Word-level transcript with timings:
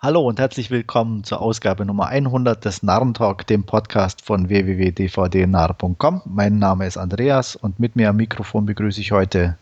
Hallo 0.00 0.20
und 0.20 0.38
herzlich 0.38 0.70
willkommen 0.70 1.24
zur 1.24 1.40
Ausgabe 1.40 1.84
Nummer 1.84 2.06
100 2.06 2.64
des 2.64 2.84
Narrentalk, 2.84 3.44
dem 3.48 3.64
Podcast 3.64 4.24
von 4.24 4.48
www.dvdnarr.com. 4.48 6.22
Mein 6.24 6.60
Name 6.60 6.86
ist 6.86 6.96
Andreas 6.96 7.56
und 7.56 7.80
mit 7.80 7.96
mir 7.96 8.10
am 8.10 8.16
Mikrofon 8.16 8.64
begrüße 8.64 9.00
ich 9.00 9.10
heute. 9.10 9.58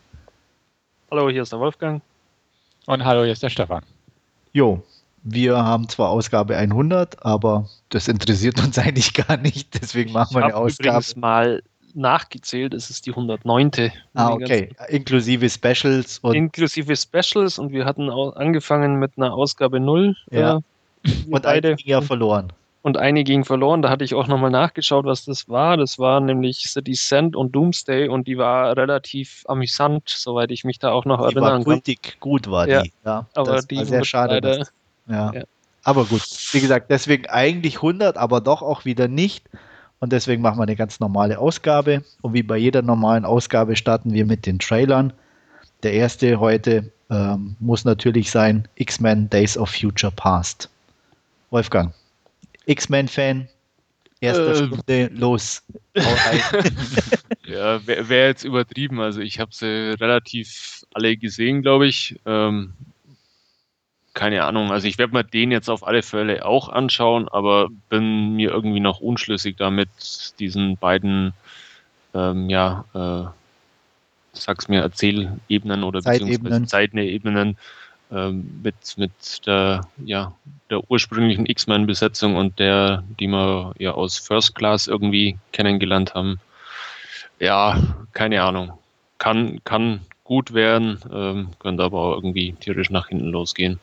Hallo, 1.09 1.31
hier 1.31 1.41
ist 1.41 1.53
der 1.53 1.59
Wolfgang. 1.59 2.03
Und 2.85 3.03
hallo, 3.03 3.23
hier 3.23 3.31
ist 3.31 3.41
der 3.41 3.49
Stefan. 3.49 3.81
Jo, 4.53 4.83
wir 5.23 5.57
haben 5.57 5.89
zwar 5.89 6.09
Ausgabe 6.09 6.55
100, 6.55 7.25
aber 7.25 7.67
das 7.89 8.07
interessiert 8.07 8.59
uns 8.59 8.77
eigentlich 8.77 9.15
gar 9.15 9.37
nicht. 9.37 9.73
Deswegen 9.81 10.11
machen 10.11 10.35
wir 10.35 10.43
eine 10.43 10.55
Ausgabe. 10.55 10.89
Übrigens 10.89 11.15
mal 11.15 11.63
nachgezählt, 11.97 12.73
es 12.73 12.89
ist 12.89 13.05
die 13.05 13.11
109. 13.11 13.91
Ah, 14.13 14.29
okay. 14.29 14.69
Inklusive 14.89 15.49
Specials. 15.49 16.19
Und 16.19 16.35
inklusive 16.35 16.95
Specials 16.95 17.59
und 17.59 17.71
wir 17.71 17.85
hatten 17.85 18.09
angefangen 18.09 18.99
mit 18.99 19.13
einer 19.17 19.33
Ausgabe 19.33 19.79
0. 19.79 20.15
Ja. 20.31 20.59
und 21.29 21.43
beide. 21.43 21.69
eine 21.69 21.75
ging 21.75 21.89
ja 21.89 22.01
verloren. 22.01 22.53
Und 22.83 22.97
eine 22.97 23.25
ging 23.25 23.43
verloren. 23.43 23.81
Da 23.81 23.89
hatte 23.89 24.05
ich 24.05 24.13
auch 24.13 24.27
nochmal 24.27 24.51
nachgeschaut, 24.51 25.05
was 25.05 25.25
das 25.25 25.49
war. 25.49 25.75
Das 25.75 25.99
war 25.99 26.21
nämlich 26.21 26.71
The 26.71 26.81
Descent 26.81 27.35
und 27.35 27.53
Doomsday 27.53 28.07
und 28.07 28.27
die 28.27 28.37
war 28.37 28.77
relativ 28.77 29.43
amüsant, 29.47 30.07
soweit 30.07 30.51
ich 30.51 30.63
mich 30.63 30.79
da 30.79 30.91
auch 30.91 31.03
noch 31.03 31.17
die 31.17 31.35
erinnern 31.35 31.59
war 31.59 31.63
kultig 31.63 32.01
kann. 32.01 32.19
gut 32.21 32.49
war 32.49 32.67
ja, 32.67 32.83
die. 32.83 32.93
Ja, 33.03 33.25
aber 33.33 33.53
das 33.53 33.67
die 33.67 33.77
war 33.77 33.85
sehr 33.85 34.05
schade. 34.05 34.35
Leider, 34.35 34.67
ja. 35.09 35.33
ja. 35.33 35.43
Aber 35.83 36.05
gut, 36.05 36.21
wie 36.51 36.59
gesagt, 36.59 36.89
deswegen 36.89 37.27
eigentlich 37.27 37.77
100, 37.77 38.17
aber 38.17 38.41
doch 38.41 38.61
auch 38.61 38.85
wieder 38.85 39.07
nicht. 39.07 39.45
Und 39.99 40.13
deswegen 40.13 40.41
machen 40.41 40.59
wir 40.59 40.63
eine 40.63 40.75
ganz 40.75 40.99
normale 40.99 41.39
Ausgabe. 41.39 42.03
Und 42.21 42.33
wie 42.33 42.43
bei 42.43 42.57
jeder 42.57 42.81
normalen 42.81 43.25
Ausgabe 43.25 43.75
starten 43.75 44.13
wir 44.13 44.25
mit 44.25 44.45
den 44.45 44.59
Trailern. 44.59 45.13
Der 45.83 45.93
erste 45.93 46.39
heute 46.39 46.91
ähm, 47.09 47.55
muss 47.59 47.85
natürlich 47.85 48.31
sein 48.31 48.67
X-Men 48.75 49.29
Days 49.29 49.57
of 49.57 49.69
Future 49.69 50.11
Past. 50.11 50.69
Wolfgang, 51.49 51.93
X-Men-Fan, 52.65 53.47
erste 54.19 54.51
äh, 54.51 54.55
Stunde, 54.55 55.09
los. 55.13 55.63
ja, 57.45 57.85
wäre 57.87 58.09
wär 58.09 58.27
jetzt 58.27 58.43
übertrieben. 58.43 58.99
Also 58.99 59.21
ich 59.21 59.39
habe 59.39 59.51
sie 59.53 59.95
relativ 59.99 60.83
alle 60.93 61.15
gesehen, 61.15 61.61
glaube 61.61 61.87
ich. 61.87 62.19
Ähm, 62.25 62.73
keine 64.17 64.45
Ahnung. 64.45 64.71
Also 64.71 64.87
ich 64.87 64.97
werde 64.97 65.13
mir 65.13 65.23
den 65.23 65.51
jetzt 65.51 65.69
auf 65.69 65.85
alle 65.85 66.01
Fälle 66.01 66.43
auch 66.43 66.69
anschauen, 66.69 67.29
aber 67.29 67.69
bin 67.89 68.35
mir 68.35 68.49
irgendwie 68.49 68.79
noch 68.79 68.99
unschlüssig 68.99 69.57
damit, 69.57 69.89
diesen 70.39 70.75
beiden, 70.75 71.33
ähm, 72.15 72.49
ja, 72.49 72.85
äh, 72.95 73.29
sag's 74.33 74.69
mir, 74.69 74.81
Erzählebenen 74.81 75.83
oder 75.83 76.01
beziehungsweise 76.01 76.65
Zeitebenen 76.65 77.57
ähm, 78.11 78.59
mit, 78.63 78.75
mit 78.97 79.45
der, 79.45 79.81
ja, 80.03 80.33
der 80.71 80.89
ursprünglichen 80.89 81.45
X-Men-Besetzung 81.45 82.37
und 82.37 82.57
der, 82.57 83.03
die 83.19 83.27
wir 83.27 83.75
ja 83.77 83.91
aus 83.91 84.17
First 84.17 84.55
Class 84.55 84.87
irgendwie 84.87 85.37
kennengelernt 85.51 86.15
haben. 86.15 86.39
Ja, 87.39 87.77
keine 88.13 88.41
Ahnung. 88.41 88.73
Kann, 89.19 89.61
kann 89.63 90.01
gut 90.23 90.55
werden, 90.55 90.99
ähm, 91.13 91.49
könnte 91.59 91.83
aber 91.83 91.99
auch 91.99 92.15
irgendwie 92.15 92.53
tierisch 92.53 92.89
nach 92.89 93.09
hinten 93.09 93.27
losgehen. 93.27 93.79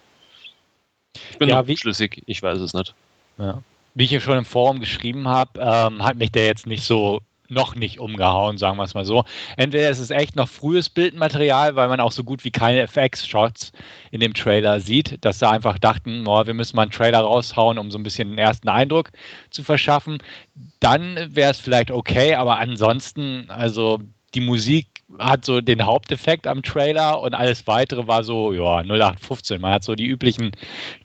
Ich 1.31 1.39
bin 1.39 1.49
ja, 1.49 1.63
noch 1.63 1.77
schlüssig, 1.77 2.23
ich 2.27 2.43
weiß 2.43 2.59
es 2.61 2.75
nicht. 2.75 2.95
Ja. 3.39 3.63
Wie 3.95 4.05
ich 4.05 4.11
ja 4.11 4.21
schon 4.21 4.39
im 4.39 4.45
Forum 4.45 4.81
geschrieben 4.81 5.29
habe, 5.29 5.61
ähm, 5.61 6.03
hat 6.03 6.17
mich 6.17 6.33
der 6.33 6.47
jetzt 6.47 6.67
nicht 6.67 6.85
so 6.85 7.21
noch 7.49 7.75
nicht 7.75 8.01
umgehauen, 8.01 8.59
sagen 8.59 8.77
wir 8.77 8.85
es 8.85 8.95
mal 8.95 9.05
so. 9.05 9.25
Entweder 9.57 9.91
ist 9.91 9.99
es 9.99 10.11
echt 10.11 10.35
noch 10.35 10.49
frühes 10.49 10.89
Bildmaterial, 10.89 11.77
weil 11.77 11.89
man 11.89 12.01
auch 12.01 12.13
so 12.13 12.25
gut 12.25 12.45
wie 12.45 12.51
keine 12.51 12.81
FX-Shots 12.81 13.73
in 14.11 14.21
dem 14.21 14.35
Trailer 14.35 14.81
sieht, 14.81 15.25
dass 15.25 15.39
sie 15.39 15.49
einfach 15.49 15.79
dachten, 15.79 16.27
oh, 16.27 16.47
wir 16.47 16.55
müssen 16.55 16.77
mal 16.77 16.83
einen 16.83 16.91
Trailer 16.91 17.21
raushauen, 17.21 17.79
um 17.79 17.91
so 17.91 17.99
ein 17.99 18.03
bisschen 18.03 18.31
den 18.31 18.39
ersten 18.39 18.69
Eindruck 18.69 19.11
zu 19.51 19.63
verschaffen. 19.63 20.19
Dann 20.81 21.17
wäre 21.35 21.51
es 21.51 21.61
vielleicht 21.61 21.91
okay, 21.91 22.35
aber 22.35 22.59
ansonsten, 22.59 23.47
also 23.49 24.01
die 24.35 24.41
Musik 24.41 24.87
hat 25.19 25.45
so 25.45 25.61
den 25.61 25.85
Haupteffekt 25.85 26.47
am 26.47 26.63
Trailer 26.63 27.21
und 27.21 27.35
alles 27.35 27.67
weitere 27.67 28.07
war 28.07 28.25
so, 28.25 28.53
ja, 28.53 28.83
0815. 28.83 29.61
Man 29.61 29.73
hat 29.73 29.85
so 29.85 29.95
die 29.95 30.07
üblichen 30.07 30.53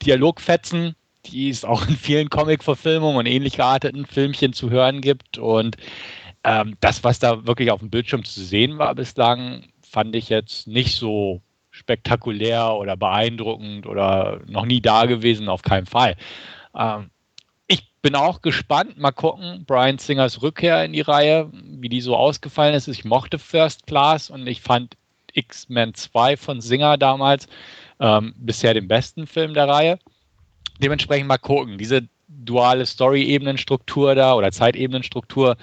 Dialogfetzen, 0.02 0.96
die 1.26 1.50
es 1.50 1.64
auch 1.66 1.88
in 1.88 1.96
vielen 1.96 2.30
Comic-Verfilmungen 2.30 3.18
und 3.18 3.26
ähnlich 3.26 3.58
gearteten 3.58 4.06
Filmchen 4.06 4.54
zu 4.54 4.70
hören 4.70 5.02
gibt. 5.02 5.38
Und 5.38 5.78
ähm, 6.44 6.76
das, 6.80 7.04
was 7.04 7.20
da 7.20 7.46
wirklich 7.46 7.72
auf 7.72 7.80
dem 7.80 7.90
Bildschirm 7.90 8.24
zu 8.24 8.42
sehen 8.42 8.78
war 8.78 8.96
bislang, 8.96 9.66
fand 9.82 10.16
ich 10.16 10.30
jetzt 10.30 10.68
nicht 10.68 10.96
so 10.96 11.42
spektakulär 11.72 12.74
oder 12.74 12.98
beeindruckend 12.98 13.86
oder 13.86 14.42
noch 14.48 14.66
nie 14.66 14.82
da 14.82 15.06
gewesen, 15.06 15.50
auf 15.50 15.62
keinen 15.62 15.86
Fall. 15.86 16.16
Ähm, 16.76 17.10
bin 18.02 18.16
auch 18.16 18.42
gespannt. 18.42 18.98
Mal 18.98 19.12
gucken, 19.12 19.64
Brian 19.66 19.98
Singers 19.98 20.42
Rückkehr 20.42 20.84
in 20.86 20.94
die 20.94 21.02
Reihe, 21.02 21.50
wie 21.52 21.90
die 21.90 22.02
so 22.02 22.16
ausgefallen 22.16 22.76
ist. 22.76 22.88
Ich 22.88 23.06
mochte 23.06 23.40
First 23.40 23.88
Class 23.88 24.30
und 24.30 24.48
ich 24.48 24.62
fand 24.62 24.96
X-Men 25.34 25.94
2 25.94 26.38
von 26.38 26.62
Singer 26.62 26.98
damals 26.98 27.48
ähm, 28.00 28.34
bisher 28.38 28.74
den 28.74 28.88
besten 28.88 29.28
Film 29.28 29.54
der 29.54 29.68
Reihe. 29.68 30.00
Dementsprechend 30.82 31.28
mal 31.28 31.38
gucken. 31.38 31.78
Diese 31.78 32.08
duale 32.28 32.86
Story-Ebenenstruktur 32.86 34.16
da 34.16 34.34
oder 34.36 34.52
Zeitebenenstruktur 34.52 35.58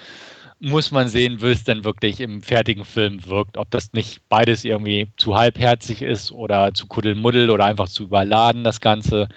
muss 0.59 0.91
man 0.91 1.07
sehen, 1.07 1.41
wie 1.41 1.51
es 1.51 1.63
denn 1.63 1.83
wirklich 1.83 2.19
im 2.19 2.41
fertigen 2.41 2.85
Film 2.85 3.25
wirkt. 3.25 3.57
Ob 3.57 3.69
das 3.71 3.93
nicht 3.93 4.21
beides 4.29 4.65
irgendwie 4.65 5.07
zu 5.17 5.37
halbherzig 5.37 6.01
ist 6.01 6.31
oder 6.31 6.73
zu 6.73 6.87
kuddelmuddel 6.87 7.49
oder 7.49 7.65
einfach 7.65 7.87
zu 7.87 8.03
überladen, 8.03 8.63
das 8.63 8.81
Ganze. 8.81 9.29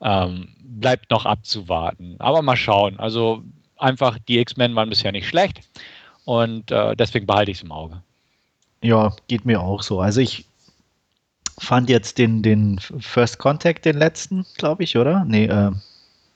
Ähm, 0.00 0.48
bleibt 0.60 1.10
noch 1.10 1.24
abzuwarten. 1.24 2.16
Aber 2.18 2.42
mal 2.42 2.56
schauen. 2.56 2.98
Also 2.98 3.42
einfach, 3.76 4.18
die 4.28 4.38
X-Men 4.38 4.74
waren 4.74 4.90
bisher 4.90 5.12
nicht 5.12 5.28
schlecht 5.28 5.60
und 6.24 6.70
äh, 6.70 6.94
deswegen 6.96 7.26
behalte 7.26 7.50
ich 7.50 7.58
es 7.58 7.62
im 7.62 7.72
Auge. 7.72 8.02
Ja, 8.82 9.14
geht 9.28 9.44
mir 9.44 9.60
auch 9.60 9.82
so. 9.82 10.00
Also 10.00 10.20
ich 10.20 10.46
fand 11.58 11.88
jetzt 11.88 12.18
den, 12.18 12.42
den 12.42 12.78
First 12.78 13.38
Contact, 13.38 13.84
den 13.84 13.96
letzten, 13.96 14.44
glaube 14.56 14.84
ich, 14.84 14.96
oder? 14.96 15.24
Nee, 15.24 15.46
äh, 15.46 15.72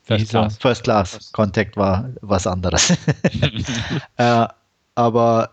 First 0.04 0.31
Class. 0.31 0.59
First 0.59 0.84
Class 0.84 1.10
First. 1.12 1.32
Contact 1.32 1.77
war 1.77 2.10
was 2.22 2.47
anderes. 2.47 2.91
äh, 4.16 4.47
aber 4.94 5.50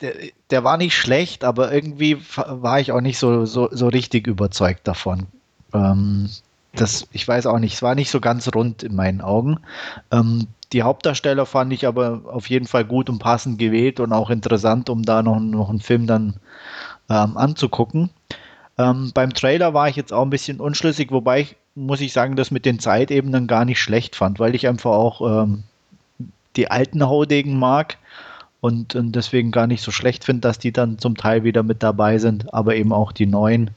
der, 0.00 0.14
der, 0.50 0.64
war 0.64 0.76
nicht 0.76 0.94
schlecht, 0.94 1.44
aber 1.44 1.72
irgendwie 1.72 2.18
war 2.36 2.80
ich 2.80 2.92
auch 2.92 3.00
nicht 3.00 3.18
so, 3.18 3.46
so, 3.46 3.68
so 3.72 3.88
richtig 3.88 4.26
überzeugt 4.26 4.86
davon. 4.86 5.26
Ähm, 5.72 6.28
das, 6.76 7.08
ich 7.12 7.26
weiß 7.26 7.46
auch 7.46 7.58
nicht, 7.58 7.74
es 7.74 7.82
war 7.82 7.94
nicht 7.94 8.10
so 8.10 8.20
ganz 8.20 8.48
rund 8.54 8.82
in 8.82 8.94
meinen 8.94 9.20
Augen. 9.20 9.58
Ähm, 10.10 10.46
die 10.72 10.82
Hauptdarsteller 10.82 11.46
fand 11.46 11.72
ich 11.72 11.86
aber 11.86 12.22
auf 12.26 12.48
jeden 12.48 12.66
Fall 12.66 12.84
gut 12.84 13.08
und 13.08 13.18
passend 13.18 13.58
gewählt 13.58 14.00
und 14.00 14.12
auch 14.12 14.30
interessant, 14.30 14.90
um 14.90 15.02
da 15.02 15.22
noch, 15.22 15.38
noch 15.38 15.70
einen 15.70 15.80
Film 15.80 16.06
dann 16.06 16.34
ähm, 17.08 17.36
anzugucken. 17.36 18.10
Ähm, 18.78 19.12
beim 19.14 19.32
Trailer 19.32 19.74
war 19.74 19.88
ich 19.88 19.96
jetzt 19.96 20.12
auch 20.12 20.22
ein 20.22 20.30
bisschen 20.30 20.60
unschlüssig, 20.60 21.10
wobei 21.10 21.40
ich, 21.40 21.56
muss 21.74 22.00
ich 22.00 22.12
sagen, 22.12 22.36
das 22.36 22.50
mit 22.50 22.64
den 22.64 22.78
Zeitebenen 22.78 23.46
gar 23.46 23.64
nicht 23.64 23.80
schlecht 23.80 24.16
fand, 24.16 24.38
weil 24.38 24.54
ich 24.54 24.68
einfach 24.68 24.90
auch 24.90 25.44
ähm, 25.44 25.62
die 26.56 26.70
alten 26.70 27.06
Haudegen 27.06 27.58
mag 27.58 27.96
und, 28.60 28.94
und 28.94 29.12
deswegen 29.12 29.50
gar 29.50 29.66
nicht 29.66 29.82
so 29.82 29.92
schlecht 29.92 30.24
finde, 30.24 30.40
dass 30.40 30.58
die 30.58 30.72
dann 30.72 30.98
zum 30.98 31.16
Teil 31.16 31.44
wieder 31.44 31.62
mit 31.62 31.82
dabei 31.82 32.18
sind, 32.18 32.52
aber 32.52 32.76
eben 32.76 32.92
auch 32.92 33.12
die 33.12 33.26
neuen. 33.26 33.70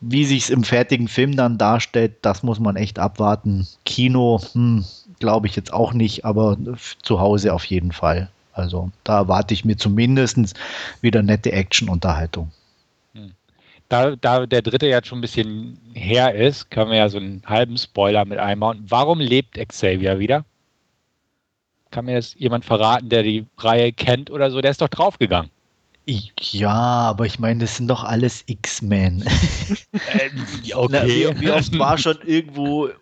Wie 0.00 0.24
sich 0.24 0.44
es 0.44 0.50
im 0.50 0.62
fertigen 0.62 1.08
Film 1.08 1.36
dann 1.36 1.58
darstellt, 1.58 2.16
das 2.22 2.42
muss 2.42 2.60
man 2.60 2.76
echt 2.76 2.98
abwarten. 2.98 3.66
Kino, 3.84 4.40
hm, 4.52 4.84
glaube 5.18 5.48
ich 5.48 5.56
jetzt 5.56 5.72
auch 5.72 5.92
nicht, 5.92 6.24
aber 6.24 6.56
zu 7.02 7.20
Hause 7.20 7.52
auf 7.52 7.64
jeden 7.64 7.92
Fall. 7.92 8.30
Also 8.52 8.90
da 9.04 9.18
erwarte 9.18 9.54
ich 9.54 9.64
mir 9.64 9.76
zumindest 9.76 10.38
wieder 11.00 11.22
nette 11.22 11.52
Action-Unterhaltung. 11.52 12.50
Hm. 13.14 13.32
Da, 13.88 14.16
da 14.16 14.46
der 14.46 14.62
dritte 14.62 14.86
jetzt 14.86 15.08
schon 15.08 15.18
ein 15.18 15.22
bisschen 15.22 15.78
her 15.94 16.34
ist, 16.34 16.70
können 16.70 16.90
wir 16.90 16.98
ja 16.98 17.08
so 17.08 17.18
einen 17.18 17.42
halben 17.46 17.76
Spoiler 17.76 18.24
mit 18.24 18.38
einbauen. 18.38 18.84
Warum 18.88 19.20
lebt 19.20 19.54
Xavier 19.56 20.18
wieder? 20.18 20.44
Kann 21.90 22.04
mir 22.04 22.16
das 22.16 22.34
jemand 22.34 22.64
verraten, 22.64 23.08
der 23.08 23.22
die 23.22 23.46
Reihe 23.56 23.92
kennt 23.92 24.30
oder 24.30 24.50
so? 24.50 24.60
Der 24.60 24.70
ist 24.70 24.82
doch 24.82 24.88
draufgegangen. 24.88 25.50
Ja, 26.08 26.72
aber 26.72 27.26
ich 27.26 27.38
meine, 27.38 27.60
das 27.60 27.76
sind 27.76 27.88
doch 27.88 28.02
alles 28.02 28.44
X-Men. 28.46 29.24
Äh, 29.92 30.74
okay. 30.74 31.34
wie, 31.34 31.40
wie, 31.40 31.50
oft 31.50 31.76
war 31.78 31.98
schon 31.98 32.18
irgendwo 32.24 32.86
äh, 32.86 32.92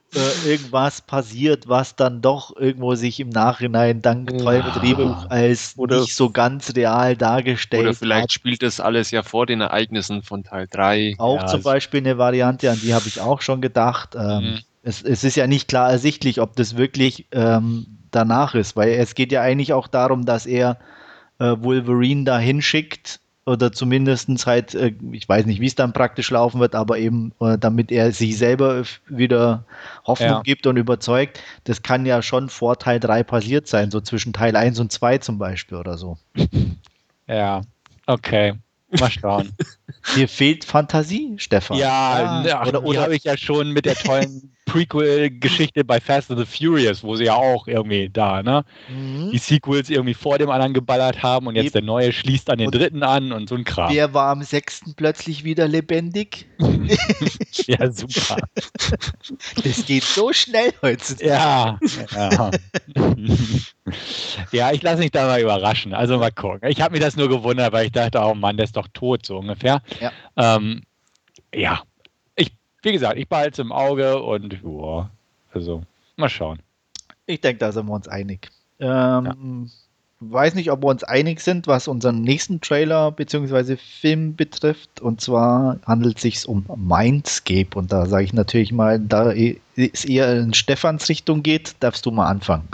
irgendwas 0.47 1.01
passiert, 1.01 1.69
was 1.69 1.95
dann 1.95 2.23
doch 2.23 2.57
irgendwo 2.57 2.95
sich 2.95 3.21
im 3.21 3.29
Nachhinein 3.29 4.03
dank 4.03 4.39
tollem 4.39 4.67
ja. 4.67 4.79
Drehbuch 4.79 5.27
als 5.29 5.75
oder, 5.77 6.01
nicht 6.01 6.15
so 6.15 6.31
ganz 6.31 6.75
real 6.75 7.17
dargestellt 7.17 7.83
Oder 7.83 7.95
vielleicht 7.95 8.23
hat. 8.25 8.33
spielt 8.33 8.63
das 8.63 8.81
alles 8.81 9.11
ja 9.11 9.23
vor 9.23 9.47
den 9.47 9.61
Ereignissen 9.61 10.23
von 10.23 10.43
Teil 10.43 10.69
3. 10.71 11.17
Auch 11.19 11.41
ja, 11.41 11.47
zum 11.47 11.63
Beispiel 11.63 12.01
eine 12.01 12.19
Variante, 12.19 12.71
an 12.71 12.81
die 12.81 12.95
habe 12.95 13.07
ich 13.09 13.21
auch 13.21 13.43
schon 13.43 13.61
gedacht. 13.61 14.15
Ähm, 14.17 14.43
mhm. 14.43 14.59
es, 14.83 15.03
es, 15.03 15.23
ist 15.23 15.37
ja 15.37 15.47
nicht 15.47 15.69
klar 15.69 15.91
ersichtlich, 15.91 16.41
ob 16.41 16.57
das 16.57 16.77
wirklich 16.77 17.27
ähm, 17.33 17.87
danach 18.11 18.55
ist, 18.55 18.75
weil 18.75 18.91
es 18.91 19.15
geht 19.15 19.33
ja 19.33 19.43
eigentlich 19.43 19.73
auch 19.73 19.87
darum, 19.87 20.25
dass 20.25 20.47
er 20.47 20.79
äh, 21.39 21.57
Wolverine 21.59 22.25
da 22.25 22.39
hinschickt, 22.39 23.21
oder 23.47 23.71
zumindest 23.71 24.29
halt, 24.47 24.75
äh, 24.75 24.93
ich 25.13 25.29
weiß 25.29 25.47
nicht, 25.47 25.61
wie 25.61 25.67
es 25.67 25.77
dann 25.77 25.93
praktisch 25.93 26.31
laufen 26.31 26.61
wird, 26.61 26.75
aber 26.75 26.99
eben, 26.99 27.33
äh, 27.41 27.57
damit 27.57 27.93
er 27.93 28.11
sich 28.11 28.37
selber 28.37 28.83
wieder 29.09 29.65
Hoffnung 30.05 30.29
ja. 30.29 30.43
gibt 30.43 30.67
und 30.67 30.77
überzeugt, 30.77 31.41
das 31.63 31.83
kann 31.83 32.05
ja 32.05 32.23
schon 32.23 32.49
vor 32.49 32.79
Teil 32.79 32.99
3 32.99 33.23
passiert 33.23 33.69
sein, 33.69 33.93
so 33.93 34.01
zwischen 34.01 34.33
Teil 34.33 34.57
1 34.57 34.81
und 34.81 34.91
2 34.91 35.19
zum 35.19 35.39
Beispiel 35.39 35.79
oder 35.79 35.97
so. 35.97 36.19
Ja, 37.29 37.63
okay. 38.07 38.55
Mal 39.01 39.11
schauen. 39.11 39.53
Dir 40.15 40.29
fehlt 40.29 40.65
Fantasie, 40.65 41.35
Stefan. 41.39 41.77
Ja, 41.77 42.45
ja 42.45 42.65
oder, 42.65 42.85
oder 42.85 43.03
habe 43.03 43.17
ich 43.17 43.25
ja 43.25 43.37
schon 43.37 43.73
mit 43.73 43.85
der 43.85 43.97
tollen 43.97 44.56
Prequel-Geschichte 44.67 45.85
bei 45.85 46.01
Fast 46.01 46.31
and 46.31 46.41
the 46.41 46.45
Furious, 46.45 47.03
wo 47.03 47.17
sie 47.17 47.25
ja 47.25 47.35
auch 47.35 47.69
irgendwie 47.69 48.11
da, 48.13 48.43
ne? 48.43 48.65
Mhm. 48.89 49.31
Die 49.31 49.39
Sequels 49.39 49.89
irgendwie 49.89 50.13
vor 50.13 50.39
dem 50.39 50.51
anderen 50.51 50.75
geballert 50.75 51.23
haben 51.23 51.47
und 51.47 51.55
jetzt 51.55 51.75
der 51.75 51.83
neue 51.83 52.13
schließt 52.13 52.51
an 52.51 52.59
den 52.59 52.67
und 52.67 52.75
dritten 52.75 53.03
an 53.05 53.33
und 53.33 53.49
so 53.49 53.55
ein 53.55 53.65
Kram. 53.65 53.93
Wer 53.93 54.13
war 54.13 54.31
am 54.31 54.43
sechsten 54.43 54.95
plötzlich 54.95 55.45
wieder 55.45 55.69
lebendig? 55.69 56.49
ja, 57.53 57.91
super. 57.91 58.37
Das 59.63 59.87
geht 59.87 60.03
so 60.03 60.33
schnell 60.33 60.73
heutzutage. 60.83 61.29
Ja, 61.29 61.79
ja. 62.13 62.51
ja 64.51 64.73
ich 64.73 64.83
lasse 64.83 64.99
mich 64.99 65.13
da 65.13 65.27
mal 65.27 65.41
überraschen. 65.41 65.95
Also 65.95 66.19
mal 66.19 66.33
gucken. 66.33 66.69
Ich 66.69 66.81
habe 66.81 66.95
mir 66.95 67.01
das 67.01 67.17
nur 67.17 67.29
gewundert, 67.29 67.73
weil 67.73 67.87
ich 67.87 67.93
dachte, 67.93 68.21
oh 68.21 68.35
Mann, 68.35 68.57
der 68.57 68.65
ist 68.65 68.77
doch 68.77 68.89
tot, 68.93 69.25
so 69.25 69.39
ungefähr. 69.39 69.81
Ja. 70.01 70.11
Ähm, 70.37 70.83
ja, 71.55 71.83
wie 72.87 72.93
gesagt, 72.93 73.19
ich 73.19 73.29
behalte 73.29 73.51
es 73.51 73.59
im 73.59 73.73
Auge 73.73 74.23
und 74.23 74.53
ja, 74.63 75.11
also 75.53 75.83
mal 76.15 76.29
schauen. 76.29 76.61
Ich 77.27 77.41
denke, 77.41 77.59
da 77.59 77.73
sind 77.73 77.87
wir 77.87 77.95
uns 77.95 78.07
einig. 78.07 78.49
Ähm, 78.79 78.87
ja. 79.27 79.35
Weiß 80.21 80.55
nicht, 80.55 80.71
ob 80.71 80.83
wir 80.83 80.89
uns 80.89 81.03
einig 81.03 81.41
sind, 81.41 81.67
was 81.67 81.89
unseren 81.89 82.23
nächsten 82.23 82.61
Trailer 82.61 83.11
bzw. 83.11 83.77
Film 83.77 84.37
betrifft. 84.37 85.01
Und 85.01 85.21
zwar 85.21 85.79
handelt 85.85 86.17
es 86.17 86.23
sich 86.23 86.49
um 86.49 86.65
Mindscape. 86.77 87.77
Und 87.77 87.93
da 87.93 88.07
sage 88.07 88.25
ich 88.25 88.33
natürlich 88.33 88.73
mal, 88.73 89.01
da 89.01 89.33
es 89.33 90.05
eher 90.05 90.39
in 90.39 90.55
Stefans 90.55 91.09
Richtung 91.09 91.43
geht, 91.43 91.75
darfst 91.81 92.07
du 92.07 92.13
mal 92.13 92.29
anfangen. 92.29 92.69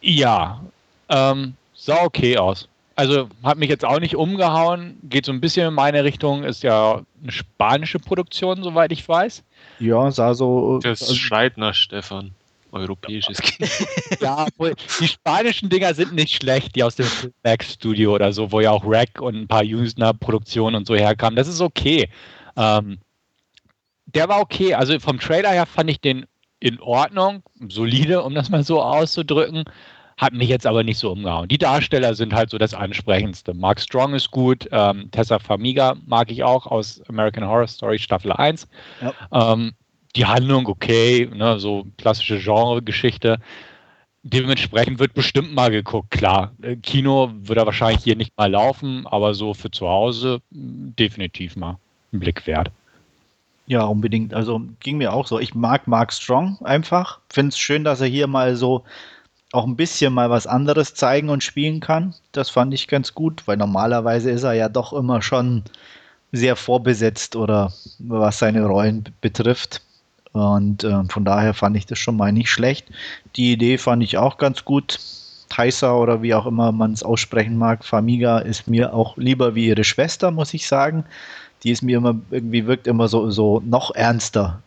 Ja, 0.00 0.62
ähm, 1.08 1.54
sah 1.74 2.04
okay 2.04 2.38
aus 2.38 2.68
also 2.96 3.28
hat 3.42 3.58
mich 3.58 3.68
jetzt 3.68 3.84
auch 3.84 4.00
nicht 4.00 4.16
umgehauen, 4.16 4.98
geht 5.02 5.26
so 5.26 5.32
ein 5.32 5.40
bisschen 5.40 5.68
in 5.68 5.74
meine 5.74 6.04
Richtung, 6.04 6.44
ist 6.44 6.62
ja 6.62 7.02
eine 7.22 7.32
spanische 7.32 7.98
Produktion, 7.98 8.62
soweit 8.62 8.92
ich 8.92 9.06
weiß. 9.08 9.42
Ja, 9.78 10.10
sah 10.10 10.34
so. 10.34 10.78
Das 10.78 11.02
also, 11.02 11.14
schreit 11.14 11.58
nach 11.58 11.74
Stefan. 11.74 12.32
Europäisches 12.72 13.38
Kind. 13.38 13.70
ja, 14.20 14.46
die 15.00 15.08
spanischen 15.08 15.68
Dinger 15.68 15.92
sind 15.92 16.14
nicht 16.14 16.34
schlecht, 16.34 16.74
die 16.74 16.82
aus 16.82 16.96
dem 16.96 17.06
Max 17.44 17.74
Studio 17.74 18.14
oder 18.14 18.32
so, 18.32 18.50
wo 18.50 18.60
ja 18.60 18.70
auch 18.70 18.84
Rack 18.86 19.20
und 19.20 19.34
ein 19.36 19.46
paar 19.46 19.62
Usner 19.62 20.14
Produktionen 20.14 20.76
und 20.76 20.86
so 20.86 20.94
herkamen. 20.94 21.36
Das 21.36 21.48
ist 21.48 21.60
okay. 21.60 22.08
Ähm, 22.56 22.98
der 24.06 24.28
war 24.28 24.40
okay. 24.40 24.74
Also 24.74 24.98
vom 25.00 25.20
Trailer 25.20 25.50
her 25.50 25.66
fand 25.66 25.90
ich 25.90 26.00
den 26.00 26.26
in 26.60 26.80
Ordnung, 26.80 27.42
solide, 27.68 28.22
um 28.22 28.34
das 28.34 28.48
mal 28.48 28.62
so 28.62 28.80
auszudrücken. 28.80 29.64
Hat 30.22 30.34
mich 30.34 30.48
jetzt 30.48 30.68
aber 30.68 30.84
nicht 30.84 30.98
so 30.98 31.10
umgehauen. 31.10 31.48
Die 31.48 31.58
Darsteller 31.58 32.14
sind 32.14 32.32
halt 32.32 32.48
so 32.48 32.56
das 32.56 32.74
Ansprechendste. 32.74 33.54
Mark 33.54 33.80
Strong 33.80 34.14
ist 34.14 34.30
gut, 34.30 34.68
ähm, 34.70 35.10
Tessa 35.10 35.40
Famiga 35.40 35.96
mag 36.06 36.30
ich 36.30 36.44
auch 36.44 36.64
aus 36.68 37.02
American 37.08 37.44
Horror 37.44 37.66
Story 37.66 37.98
Staffel 37.98 38.30
1. 38.30 38.68
Ja. 39.00 39.52
Ähm, 39.52 39.72
die 40.14 40.24
Handlung 40.24 40.68
okay, 40.68 41.28
ne, 41.34 41.58
so 41.58 41.88
klassische 41.98 42.38
Genre-Geschichte. 42.38 43.40
Dementsprechend 44.22 45.00
wird 45.00 45.12
bestimmt 45.12 45.56
mal 45.56 45.72
geguckt, 45.72 46.12
klar. 46.12 46.52
Äh, 46.62 46.76
Kino 46.76 47.32
wird 47.34 47.58
er 47.58 47.66
wahrscheinlich 47.66 48.04
hier 48.04 48.14
nicht 48.14 48.32
mal 48.36 48.48
laufen, 48.48 49.08
aber 49.08 49.34
so 49.34 49.54
für 49.54 49.72
zu 49.72 49.88
Hause 49.88 50.40
definitiv 50.52 51.56
mal 51.56 51.78
ein 52.12 52.20
Blick 52.20 52.46
wert. 52.46 52.70
Ja, 53.66 53.86
unbedingt. 53.86 54.34
Also 54.34 54.62
ging 54.78 54.98
mir 54.98 55.14
auch 55.14 55.26
so. 55.26 55.40
Ich 55.40 55.56
mag 55.56 55.88
Mark 55.88 56.12
Strong 56.12 56.58
einfach. 56.62 57.18
Finde 57.28 57.48
es 57.48 57.58
schön, 57.58 57.82
dass 57.82 58.00
er 58.00 58.06
hier 58.06 58.28
mal 58.28 58.54
so 58.54 58.84
auch 59.52 59.66
ein 59.66 59.76
bisschen 59.76 60.12
mal 60.14 60.30
was 60.30 60.46
anderes 60.46 60.94
zeigen 60.94 61.28
und 61.28 61.44
spielen 61.44 61.80
kann. 61.80 62.14
Das 62.32 62.50
fand 62.50 62.72
ich 62.74 62.88
ganz 62.88 63.14
gut, 63.14 63.42
weil 63.46 63.58
normalerweise 63.58 64.30
ist 64.30 64.42
er 64.42 64.54
ja 64.54 64.68
doch 64.68 64.92
immer 64.92 65.22
schon 65.22 65.62
sehr 66.32 66.56
vorbesetzt 66.56 67.36
oder 67.36 67.72
was 67.98 68.38
seine 68.38 68.64
Rollen 68.64 69.04
betrifft. 69.20 69.82
Und 70.32 70.82
äh, 70.84 71.04
von 71.04 71.26
daher 71.26 71.52
fand 71.52 71.76
ich 71.76 71.84
das 71.84 71.98
schon 71.98 72.16
mal 72.16 72.32
nicht 72.32 72.48
schlecht. 72.48 72.86
Die 73.36 73.52
Idee 73.52 73.76
fand 73.76 74.02
ich 74.02 74.16
auch 74.16 74.38
ganz 74.38 74.64
gut. 74.64 74.98
Taisa 75.50 75.92
oder 75.96 76.22
wie 76.22 76.32
auch 76.32 76.46
immer 76.46 76.72
man 76.72 76.94
es 76.94 77.02
aussprechen 77.02 77.58
mag, 77.58 77.84
Famiga 77.84 78.38
ist 78.38 78.68
mir 78.68 78.94
auch 78.94 79.18
lieber 79.18 79.54
wie 79.54 79.66
ihre 79.66 79.84
Schwester, 79.84 80.30
muss 80.30 80.54
ich 80.54 80.66
sagen. 80.66 81.04
Die 81.62 81.70
ist 81.70 81.82
mir 81.82 81.98
immer 81.98 82.18
irgendwie 82.30 82.66
wirkt 82.66 82.86
immer 82.86 83.06
so, 83.06 83.30
so 83.30 83.60
noch 83.66 83.94
ernster. 83.94 84.62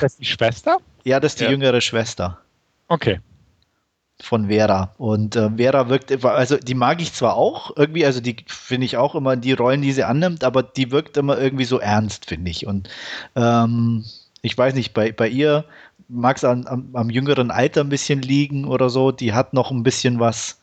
das 0.00 0.14
ist 0.14 0.20
die 0.20 0.24
Schwester? 0.24 0.78
Ja, 1.04 1.20
das 1.20 1.34
ist 1.34 1.40
die 1.40 1.44
ja. 1.44 1.50
jüngere 1.50 1.80
Schwester. 1.80 2.38
Okay 2.88 3.20
von 4.22 4.48
Vera. 4.48 4.94
Und 4.98 5.36
äh, 5.36 5.50
Vera 5.56 5.88
wirkt, 5.88 6.24
also 6.24 6.56
die 6.56 6.74
mag 6.74 7.00
ich 7.00 7.12
zwar 7.12 7.36
auch 7.36 7.76
irgendwie, 7.76 8.04
also 8.04 8.20
die 8.20 8.36
finde 8.46 8.84
ich 8.84 8.96
auch 8.96 9.14
immer 9.14 9.36
die 9.36 9.52
Rollen, 9.52 9.82
die 9.82 9.92
sie 9.92 10.04
annimmt, 10.04 10.44
aber 10.44 10.62
die 10.62 10.90
wirkt 10.90 11.16
immer 11.16 11.38
irgendwie 11.38 11.64
so 11.64 11.78
ernst, 11.78 12.26
finde 12.26 12.50
ich. 12.50 12.66
Und 12.66 12.88
ähm, 13.36 14.04
ich 14.42 14.56
weiß 14.56 14.74
nicht, 14.74 14.94
bei, 14.94 15.12
bei 15.12 15.28
ihr 15.28 15.64
mag 16.08 16.36
es 16.36 16.44
am, 16.44 17.10
jüngeren 17.10 17.50
Alter 17.50 17.82
ein 17.82 17.88
bisschen 17.88 18.22
liegen 18.22 18.64
oder 18.66 18.90
so. 18.90 19.12
Die 19.12 19.32
hat 19.32 19.54
noch 19.54 19.70
ein 19.70 19.82
bisschen 19.82 20.20
was, 20.20 20.58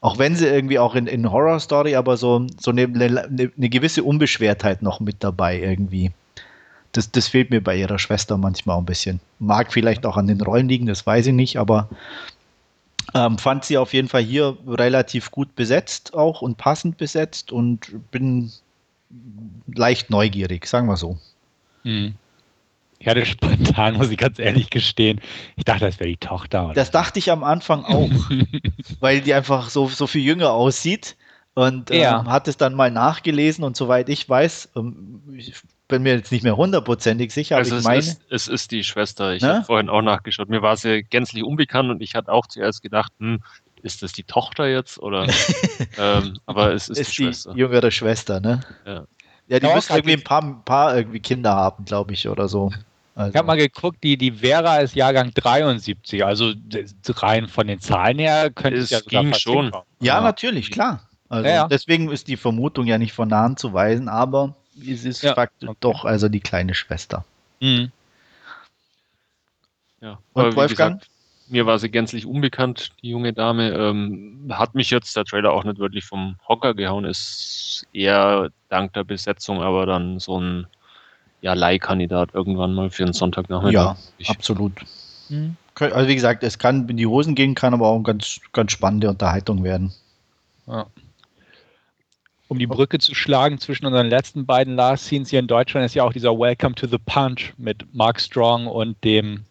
auch 0.00 0.18
wenn 0.18 0.36
sie 0.36 0.46
irgendwie 0.46 0.78
auch 0.78 0.94
in, 0.94 1.06
in 1.06 1.30
Horror 1.30 1.60
Story, 1.60 1.96
aber 1.96 2.16
so, 2.16 2.46
so 2.58 2.70
eine, 2.70 2.82
eine, 2.82 3.28
eine 3.56 3.68
gewisse 3.68 4.02
Unbeschwertheit 4.02 4.82
noch 4.82 5.00
mit 5.00 5.16
dabei 5.20 5.60
irgendwie. 5.60 6.10
Das, 6.92 7.12
das 7.12 7.28
fehlt 7.28 7.50
mir 7.50 7.62
bei 7.62 7.76
ihrer 7.76 8.00
Schwester 8.00 8.36
manchmal 8.36 8.78
ein 8.78 8.86
bisschen. 8.86 9.20
Mag 9.38 9.72
vielleicht 9.72 10.04
auch 10.06 10.16
an 10.16 10.26
den 10.26 10.40
Rollen 10.40 10.68
liegen, 10.68 10.86
das 10.86 11.06
weiß 11.06 11.28
ich 11.28 11.34
nicht, 11.34 11.56
aber 11.56 11.88
ähm, 13.14 13.38
fand 13.38 13.64
sie 13.64 13.78
auf 13.78 13.92
jeden 13.92 14.08
Fall 14.08 14.22
hier 14.22 14.56
relativ 14.66 15.30
gut 15.30 15.54
besetzt 15.54 16.14
auch 16.14 16.42
und 16.42 16.56
passend 16.56 16.96
besetzt 16.96 17.52
und 17.52 18.10
bin 18.10 18.52
leicht 19.72 20.10
neugierig, 20.10 20.66
sagen 20.66 20.86
wir 20.86 20.96
so. 20.96 21.18
Hm. 21.82 22.14
Ich 22.98 23.08
hatte 23.08 23.24
spontan, 23.24 23.96
muss 23.96 24.10
ich 24.10 24.18
ganz 24.18 24.38
ehrlich 24.38 24.68
gestehen, 24.68 25.20
ich 25.56 25.64
dachte, 25.64 25.86
das 25.86 25.98
wäre 25.98 26.10
die 26.10 26.18
Tochter. 26.18 26.66
Oder? 26.66 26.74
Das 26.74 26.90
dachte 26.90 27.18
ich 27.18 27.30
am 27.30 27.42
Anfang 27.42 27.84
auch, 27.84 28.10
weil 29.00 29.22
die 29.22 29.32
einfach 29.32 29.70
so, 29.70 29.88
so 29.88 30.06
viel 30.06 30.22
jünger 30.22 30.50
aussieht. 30.50 31.16
Und 31.54 31.90
ähm, 31.90 32.00
ja. 32.00 32.24
hat 32.26 32.46
es 32.46 32.56
dann 32.56 32.74
mal 32.74 32.90
nachgelesen 32.90 33.64
und 33.64 33.76
soweit 33.76 34.08
ich 34.08 34.28
weiß, 34.28 34.70
ähm, 34.76 35.22
ich 35.36 35.54
bin 35.90 36.02
mir 36.02 36.14
jetzt 36.14 36.32
nicht 36.32 36.42
mehr 36.42 36.56
hundertprozentig 36.56 37.32
sicher, 37.32 37.56
also 37.56 37.72
aber 37.74 37.80
ich 37.80 37.84
meine. 37.84 37.98
Ist, 37.98 38.22
es 38.30 38.48
ist 38.48 38.70
die 38.70 38.84
Schwester. 38.84 39.34
Ich 39.34 39.42
ne? 39.42 39.56
habe 39.56 39.64
vorhin 39.64 39.90
auch 39.90 40.02
nachgeschaut. 40.02 40.48
Mir 40.48 40.62
war 40.62 40.76
sie 40.76 41.02
gänzlich 41.02 41.44
unbekannt 41.44 41.90
und 41.90 42.00
ich 42.00 42.14
hatte 42.14 42.32
auch 42.32 42.46
zuerst 42.46 42.82
gedacht, 42.82 43.12
hm, 43.18 43.42
ist 43.82 44.02
das 44.02 44.12
die 44.12 44.24
Tochter 44.24 44.66
jetzt? 44.68 44.98
Oder 44.98 45.26
ähm, 45.98 46.38
aber 46.46 46.72
es 46.72 46.88
ist, 46.88 46.98
ist 46.98 47.18
die, 47.18 47.24
die 47.24 47.28
Schwester. 47.28 47.54
jüngere 47.54 47.90
Schwester, 47.90 48.40
ne? 48.40 48.60
Ja. 48.86 49.04
Ja, 49.48 49.58
die 49.58 49.66
müssen 49.66 49.94
irgendwie 49.94 50.12
ein 50.12 50.22
paar, 50.22 50.62
paar 50.64 50.96
irgendwie 50.96 51.18
Kinder 51.18 51.52
haben, 51.52 51.84
glaube 51.84 52.12
ich, 52.12 52.28
oder 52.28 52.46
so. 52.46 52.70
Also. 53.16 53.30
Ich 53.30 53.36
habe 53.36 53.46
mal 53.48 53.56
geguckt, 53.56 53.98
die, 54.04 54.16
die 54.16 54.30
Vera 54.30 54.78
ist 54.78 54.94
Jahrgang 54.94 55.32
73, 55.34 56.24
also 56.24 56.52
rein 57.08 57.48
von 57.48 57.66
den 57.66 57.80
Zahlen 57.80 58.20
her 58.20 58.50
könnte 58.50 58.78
es, 58.78 58.84
es 58.84 58.90
ja 58.90 59.00
ging 59.00 59.34
schon. 59.34 59.72
Ja, 59.72 59.82
ja, 60.00 60.20
natürlich, 60.20 60.70
klar. 60.70 61.08
Also 61.28 61.48
ja, 61.48 61.54
ja. 61.54 61.68
deswegen 61.68 62.10
ist 62.10 62.28
die 62.28 62.36
Vermutung 62.36 62.86
ja 62.86 62.96
nicht 62.96 63.12
von 63.12 63.34
Hand 63.34 63.58
zu 63.58 63.72
weisen, 63.72 64.08
aber 64.08 64.54
es 64.86 65.04
ist 65.04 65.22
ja, 65.22 65.34
faktisch 65.34 65.70
doch 65.80 66.04
also 66.04 66.28
die 66.28 66.40
kleine 66.40 66.74
Schwester. 66.74 67.24
Mhm. 67.60 67.90
Ja, 70.00 70.18
und 70.32 70.56
Wolfgang? 70.56 71.00
Gesagt, 71.00 71.10
mir 71.48 71.66
war 71.66 71.78
sie 71.78 71.90
gänzlich 71.90 72.26
unbekannt, 72.26 72.90
die 73.02 73.10
junge 73.10 73.32
Dame. 73.32 73.72
Ähm, 73.72 74.50
hat 74.50 74.74
mich 74.74 74.90
jetzt 74.90 75.16
der 75.16 75.24
Trailer 75.24 75.52
auch 75.52 75.64
nicht 75.64 75.78
wirklich 75.78 76.04
vom 76.04 76.36
Hocker 76.48 76.74
gehauen, 76.74 77.04
ist 77.04 77.86
eher 77.92 78.50
dank 78.68 78.92
der 78.94 79.04
Besetzung, 79.04 79.60
aber 79.60 79.84
dann 79.84 80.20
so 80.20 80.40
ein 80.40 80.66
ja, 81.42 81.54
Leihkandidat 81.54 82.34
irgendwann 82.34 82.74
mal 82.74 82.90
für 82.90 83.04
einen 83.04 83.12
Sonntagnachmittag. 83.12 83.72
Ja, 83.72 83.96
ich, 84.18 84.30
absolut. 84.30 84.72
Mhm. 85.28 85.56
Also 85.74 86.08
wie 86.08 86.14
gesagt, 86.14 86.42
es 86.42 86.58
kann 86.58 86.88
in 86.88 86.96
die 86.98 87.06
Hosen 87.06 87.34
gehen, 87.34 87.54
kann 87.54 87.72
aber 87.72 87.88
auch 87.88 87.94
eine 87.94 88.04
ganz, 88.04 88.40
ganz 88.52 88.72
spannende 88.72 89.08
Unterhaltung 89.08 89.64
werden. 89.64 89.92
Ja 90.66 90.86
um 92.50 92.58
die 92.58 92.66
Brücke 92.66 92.98
zu 92.98 93.14
schlagen 93.14 93.58
zwischen 93.58 93.86
unseren 93.86 94.08
letzten 94.08 94.44
beiden 94.44 94.74
Last 94.74 95.04
Scenes 95.04 95.30
hier 95.30 95.38
in 95.38 95.46
Deutschland, 95.46 95.86
ist 95.86 95.94
ja 95.94 96.02
auch 96.02 96.12
dieser 96.12 96.36
Welcome 96.36 96.74
to 96.74 96.88
the 96.88 96.98
Punch 96.98 97.54
mit 97.58 97.86
Mark 97.94 98.20
Strong 98.20 98.66
und 98.66 99.02
dem 99.04 99.44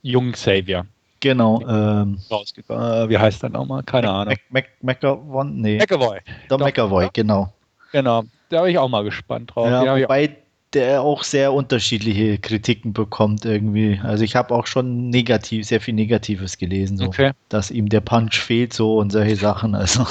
jungen 0.00 0.32
Savior. 0.32 0.86
Genau. 1.20 1.60
Ähm, 1.68 2.18
äh, 2.30 2.72
wie 3.10 3.18
heißt 3.18 3.42
der 3.42 3.50
nochmal? 3.50 3.82
Keine 3.82 4.06
Mac, 4.06 4.16
Ahnung. 4.16 4.34
Mac, 4.48 4.64
Mac, 4.80 5.02
McAvoy? 5.02 5.44
Nee. 5.44 5.76
McAvoy. 5.76 6.20
Der 6.48 6.58
McAvoy, 6.58 7.10
genau. 7.12 7.52
Genau. 7.92 8.24
Da 8.48 8.62
bin 8.62 8.70
ich 8.70 8.78
auch 8.78 8.88
mal 8.88 9.04
gespannt 9.04 9.52
drauf. 9.54 9.68
Ja, 9.68 9.94
wobei 9.94 10.38
der 10.72 11.02
auch 11.02 11.24
sehr 11.24 11.52
unterschiedliche 11.52 12.38
Kritiken 12.38 12.92
bekommt 12.92 13.44
irgendwie. 13.44 14.00
Also 14.02 14.22
ich 14.22 14.36
habe 14.36 14.54
auch 14.54 14.66
schon 14.66 15.10
negativ, 15.10 15.66
sehr 15.66 15.80
viel 15.80 15.94
Negatives 15.94 16.58
gelesen, 16.58 16.96
so, 16.96 17.06
okay. 17.06 17.32
dass 17.48 17.70
ihm 17.70 17.88
der 17.88 18.00
Punch 18.00 18.38
fehlt 18.38 18.72
so 18.72 18.98
und 18.98 19.10
solche 19.10 19.36
Sachen. 19.36 19.74
Also. 19.74 20.06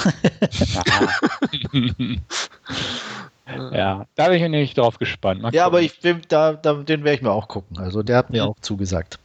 ja, 3.72 4.06
da 4.16 4.28
bin 4.28 4.44
ich 4.44 4.50
nicht 4.50 4.78
drauf 4.78 5.00
gespannt. 5.00 5.46
ja, 5.54 5.66
aber 5.66 5.82
ich 5.82 6.00
bin, 6.02 6.22
da, 6.28 6.54
da, 6.54 6.74
den 6.74 7.04
werde 7.04 7.16
ich 7.16 7.22
mir 7.22 7.32
auch 7.32 7.48
gucken. 7.48 7.78
Also 7.78 8.04
der 8.04 8.18
hat 8.18 8.30
mir 8.30 8.44
mhm. 8.44 8.50
auch 8.50 8.60
zugesagt. 8.60 9.18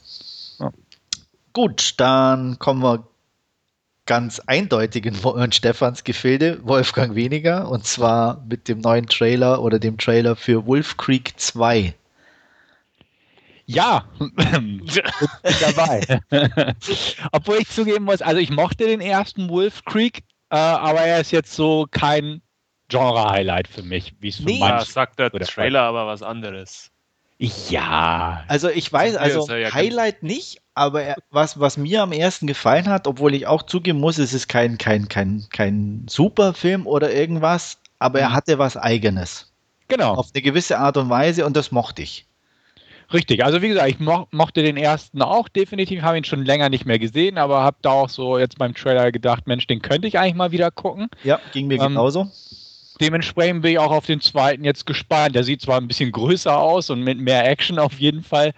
Ja. 0.60 0.70
Gut, 1.52 1.94
dann 1.96 2.58
kommen 2.60 2.82
wir 2.82 3.04
ganz 4.06 4.40
eindeutig 4.40 5.06
in 5.06 5.52
Stefans 5.52 6.04
Gefilde, 6.04 6.60
Wolfgang 6.62 7.14
weniger, 7.14 7.70
und 7.70 7.86
zwar 7.86 8.44
mit 8.48 8.68
dem 8.68 8.80
neuen 8.80 9.06
Trailer 9.06 9.62
oder 9.62 9.78
dem 9.78 9.98
Trailer 9.98 10.36
für 10.36 10.66
Wolf 10.66 10.96
Creek 10.96 11.32
2. 11.36 11.94
Ja, 13.66 14.04
dabei. 15.60 16.20
Obwohl 17.32 17.56
ich 17.56 17.68
zugeben 17.68 18.04
muss, 18.04 18.20
also 18.20 18.38
ich 18.38 18.50
mochte 18.50 18.84
den 18.84 19.00
ersten 19.00 19.48
Wolf 19.48 19.84
Creek, 19.86 20.18
äh, 20.50 20.56
aber 20.56 21.00
er 21.00 21.20
ist 21.20 21.30
jetzt 21.30 21.54
so 21.54 21.86
kein 21.90 22.42
Genre-Highlight 22.88 23.68
für 23.68 23.82
mich, 23.82 24.14
wie 24.20 24.28
es 24.28 24.36
für 24.36 24.44
nee, 24.44 24.58
manche 24.58 24.90
sagt 24.90 25.18
der 25.18 25.30
Trailer 25.30 25.80
aber 25.80 26.06
was 26.06 26.22
anderes. 26.22 26.90
Ja. 27.38 28.44
Also 28.48 28.68
ich 28.68 28.92
weiß, 28.92 29.16
also 29.16 29.52
ja 29.54 29.72
Highlight 29.74 30.22
nicht, 30.22 30.60
aber 30.74 31.02
er, 31.02 31.16
was, 31.30 31.58
was 31.58 31.76
mir 31.76 32.02
am 32.02 32.12
ersten 32.12 32.46
gefallen 32.46 32.88
hat, 32.88 33.06
obwohl 33.06 33.34
ich 33.34 33.46
auch 33.46 33.62
zugeben 33.64 34.00
muss, 34.00 34.18
es 34.18 34.32
ist 34.32 34.48
kein, 34.48 34.78
kein, 34.78 35.08
kein, 35.08 35.46
kein 35.50 36.06
Superfilm 36.08 36.86
oder 36.86 37.12
irgendwas, 37.12 37.78
aber 37.98 38.20
er 38.20 38.30
mhm. 38.30 38.34
hatte 38.34 38.58
was 38.58 38.76
Eigenes. 38.76 39.52
Genau. 39.88 40.14
Auf 40.14 40.28
eine 40.32 40.42
gewisse 40.42 40.78
Art 40.78 40.96
und 40.96 41.10
Weise 41.10 41.44
und 41.44 41.56
das 41.56 41.70
mochte 41.70 42.02
ich. 42.02 42.26
Richtig, 43.12 43.44
also 43.44 43.60
wie 43.60 43.68
gesagt, 43.68 43.88
ich 43.88 44.00
mo 44.00 44.26
mochte 44.30 44.62
den 44.62 44.78
ersten 44.78 45.20
auch 45.20 45.48
definitiv, 45.48 46.02
habe 46.02 46.16
ihn 46.16 46.24
schon 46.24 46.44
länger 46.44 46.70
nicht 46.70 46.86
mehr 46.86 46.98
gesehen, 46.98 47.36
aber 47.36 47.62
habe 47.62 47.76
da 47.82 47.90
auch 47.90 48.08
so 48.08 48.38
jetzt 48.38 48.58
beim 48.58 48.74
Trailer 48.74 49.12
gedacht, 49.12 49.46
Mensch, 49.46 49.66
den 49.66 49.82
könnte 49.82 50.08
ich 50.08 50.18
eigentlich 50.18 50.34
mal 50.34 50.52
wieder 50.52 50.70
gucken. 50.70 51.08
Ja, 51.22 51.38
ging 51.52 51.66
mir 51.66 51.74
ähm, 51.74 51.88
genauso. 51.88 52.30
Dementsprechend 53.00 53.62
bin 53.62 53.72
ich 53.72 53.78
auch 53.78 53.90
auf 53.90 54.06
den 54.06 54.20
zweiten 54.20 54.64
jetzt 54.64 54.86
gespannt. 54.86 55.34
Der 55.34 55.44
sieht 55.44 55.60
zwar 55.60 55.80
ein 55.80 55.88
bisschen 55.88 56.12
größer 56.12 56.56
aus 56.56 56.90
und 56.90 57.00
mit 57.02 57.18
mehr 57.18 57.48
Action 57.48 57.78
auf 57.78 57.94
jeden 57.94 58.22
Fall, 58.22 58.52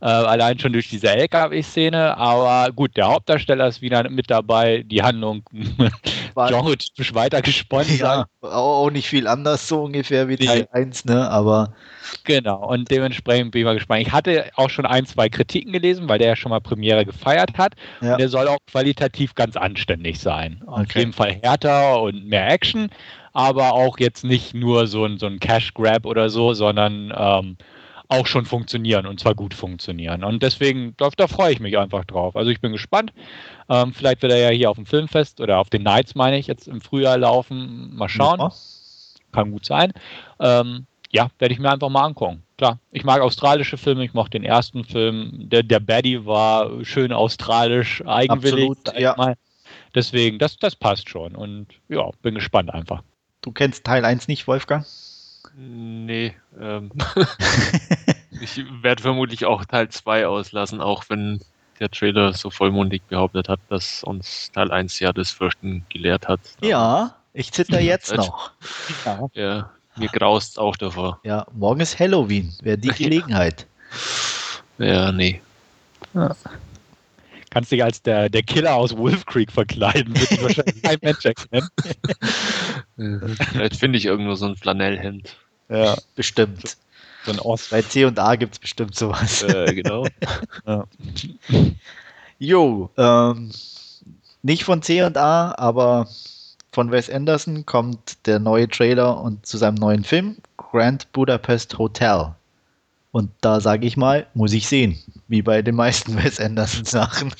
äh, 0.00 0.06
allein 0.06 0.58
schon 0.58 0.72
durch 0.72 0.88
diese 0.88 1.08
LKW-Szene. 1.08 2.16
Aber 2.16 2.72
gut, 2.72 2.96
der 2.96 3.08
Hauptdarsteller 3.08 3.66
ist 3.66 3.82
wieder 3.82 4.08
mit 4.08 4.30
dabei. 4.30 4.84
Die 4.86 5.02
Handlung 5.02 5.42
genre-typisch 6.34 7.14
weitergesponnen. 7.14 7.98
Ja, 7.98 8.26
auch 8.40 8.90
nicht 8.90 9.08
viel 9.08 9.26
anders 9.26 9.66
so 9.68 9.84
ungefähr 9.84 10.28
wie 10.28 10.36
Teil 10.36 10.68
1, 10.72 11.04
ne? 11.04 11.28
Aber. 11.28 11.74
Genau, 12.24 12.66
und 12.68 12.90
dementsprechend 12.90 13.52
bin 13.52 13.60
ich 13.60 13.64
mal 13.64 13.74
gespannt. 13.74 14.02
Ich 14.02 14.12
hatte 14.12 14.50
auch 14.56 14.70
schon 14.70 14.86
ein, 14.86 15.06
zwei 15.06 15.28
Kritiken 15.28 15.72
gelesen, 15.72 16.08
weil 16.08 16.18
der 16.18 16.28
ja 16.28 16.36
schon 16.36 16.50
mal 16.50 16.60
Premiere 16.60 17.04
gefeiert 17.04 17.56
hat. 17.56 17.74
Ja. 18.00 18.12
Und 18.12 18.20
der 18.20 18.28
soll 18.28 18.48
auch 18.48 18.58
qualitativ 18.70 19.34
ganz 19.34 19.56
anständig 19.56 20.18
sein. 20.18 20.62
Okay. 20.66 20.80
Auf 20.80 20.94
jeden 20.94 21.12
Fall 21.12 21.38
härter 21.42 22.00
und 22.02 22.26
mehr 22.26 22.48
Action, 22.48 22.90
aber 23.32 23.72
auch 23.72 23.98
jetzt 23.98 24.24
nicht 24.24 24.54
nur 24.54 24.86
so 24.86 25.04
ein, 25.04 25.18
so 25.18 25.26
ein 25.26 25.40
Cash-Grab 25.40 26.06
oder 26.06 26.30
so, 26.30 26.54
sondern 26.54 27.12
ähm, 27.16 27.56
auch 28.08 28.26
schon 28.26 28.44
funktionieren 28.44 29.06
und 29.06 29.20
zwar 29.20 29.34
gut 29.34 29.54
funktionieren. 29.54 30.24
Und 30.24 30.42
deswegen, 30.42 30.94
da, 30.96 31.10
da 31.16 31.28
freue 31.28 31.52
ich 31.52 31.60
mich 31.60 31.78
einfach 31.78 32.04
drauf. 32.04 32.34
Also 32.34 32.50
ich 32.50 32.60
bin 32.60 32.72
gespannt. 32.72 33.12
Ähm, 33.68 33.92
vielleicht 33.92 34.22
wird 34.22 34.32
er 34.32 34.38
ja 34.38 34.48
hier 34.50 34.68
auf 34.68 34.76
dem 34.76 34.86
Filmfest 34.86 35.40
oder 35.40 35.58
auf 35.58 35.70
den 35.70 35.84
Nights, 35.84 36.16
meine 36.16 36.36
ich, 36.38 36.48
jetzt 36.48 36.66
im 36.66 36.80
Frühjahr 36.80 37.18
laufen. 37.18 37.94
Mal 37.94 38.08
schauen. 38.08 38.40
Ja. 38.40 38.52
Kann 39.30 39.52
gut 39.52 39.64
sein. 39.64 39.92
Ähm, 40.40 40.86
ja, 41.12 41.28
werde 41.38 41.54
ich 41.54 41.60
mir 41.60 41.70
einfach 41.70 41.88
mal 41.88 42.04
angucken. 42.04 42.42
Klar, 42.58 42.80
ich 42.90 43.04
mag 43.04 43.20
australische 43.20 43.76
Filme, 43.76 44.04
ich 44.04 44.12
mochte 44.12 44.38
den 44.38 44.44
ersten 44.44 44.84
Film. 44.84 45.30
Der, 45.48 45.62
der 45.62 45.80
Baddy 45.80 46.26
war 46.26 46.84
schön 46.84 47.12
australisch, 47.12 48.02
eigenwillig. 48.04 48.70
Absolut, 48.70 49.00
ja. 49.00 49.14
Mal. 49.16 49.36
Deswegen, 49.94 50.38
das, 50.38 50.56
das 50.56 50.74
passt 50.74 51.08
schon. 51.08 51.36
Und 51.36 51.68
ja, 51.88 52.10
bin 52.22 52.34
gespannt 52.34 52.74
einfach. 52.74 53.02
Du 53.42 53.52
kennst 53.52 53.84
Teil 53.84 54.04
1 54.04 54.28
nicht, 54.28 54.46
Wolfgang? 54.46 54.86
Nee, 55.56 56.36
ähm, 56.60 56.90
ich 58.40 58.64
werde 58.82 59.02
vermutlich 59.02 59.46
auch 59.46 59.64
Teil 59.64 59.88
2 59.88 60.26
auslassen, 60.26 60.80
auch 60.80 61.04
wenn 61.08 61.40
der 61.80 61.90
Trailer 61.90 62.34
so 62.34 62.50
vollmundig 62.50 63.02
behauptet 63.08 63.48
hat, 63.48 63.60
dass 63.68 64.04
uns 64.04 64.52
Teil 64.52 64.70
1 64.70 65.00
ja 65.00 65.12
das 65.12 65.30
Fürchten 65.30 65.84
gelehrt 65.88 66.28
hat. 66.28 66.40
Ja, 66.60 67.16
ich 67.32 67.52
zitter 67.52 67.80
jetzt 67.80 68.14
noch. 68.14 68.52
Ja, 69.04 69.28
ja 69.34 69.70
mir 69.96 70.08
graust 70.08 70.58
auch 70.58 70.76
davor. 70.76 71.20
Ja, 71.24 71.46
morgen 71.52 71.80
ist 71.80 71.98
Halloween, 71.98 72.52
wäre 72.62 72.78
die 72.78 72.88
Gelegenheit. 72.96 73.66
Ja, 74.78 75.10
nee. 75.12 75.40
Ja. 76.14 76.36
Kannst 77.50 77.72
dich 77.72 77.82
als 77.82 78.02
der, 78.02 78.28
der 78.28 78.42
Killer 78.42 78.74
aus 78.74 78.96
Wolf 78.96 79.26
Creek 79.26 79.50
verkleiden, 79.50 80.14
wird 80.18 80.42
wahrscheinlich 80.42 80.82
kein 80.82 80.98
Mensch 81.02 81.24
erkennen. 81.24 81.68
Vielleicht 82.96 83.76
finde 83.76 83.98
ich 83.98 84.06
irgendwo 84.06 84.34
so 84.36 84.46
ein 84.46 84.56
Flanellhemd. 84.56 85.36
Ja, 85.68 85.96
bestimmt. 86.14 86.76
So 87.24 87.32
ein 87.32 87.38
Ost. 87.40 87.70
Bei 87.70 87.82
C 87.82 88.04
und 88.04 88.18
A 88.18 88.36
gibt 88.36 88.54
es 88.54 88.58
bestimmt 88.58 88.94
sowas. 88.94 89.42
Äh, 89.42 89.74
genau. 89.74 90.06
ja. 90.66 90.86
Jo, 92.38 92.90
ähm, 92.96 93.50
nicht 94.42 94.64
von 94.64 94.80
C 94.82 95.02
und 95.02 95.18
A, 95.18 95.54
aber 95.58 96.08
von 96.72 96.90
Wes 96.90 97.10
Anderson 97.10 97.66
kommt 97.66 98.26
der 98.26 98.38
neue 98.38 98.68
Trailer 98.68 99.20
und 99.20 99.44
zu 99.44 99.58
seinem 99.58 99.74
neuen 99.74 100.04
Film 100.04 100.36
Grand 100.56 101.10
Budapest 101.12 101.76
Hotel. 101.78 102.34
Und 103.12 103.30
da 103.40 103.60
sage 103.60 103.86
ich 103.86 103.96
mal, 103.96 104.26
muss 104.34 104.52
ich 104.52 104.68
sehen, 104.68 104.98
wie 105.28 105.42
bei 105.42 105.62
den 105.62 105.74
meisten 105.74 106.16
Wes 106.22 106.40
Anderson 106.40 106.84
Sachen. 106.84 107.32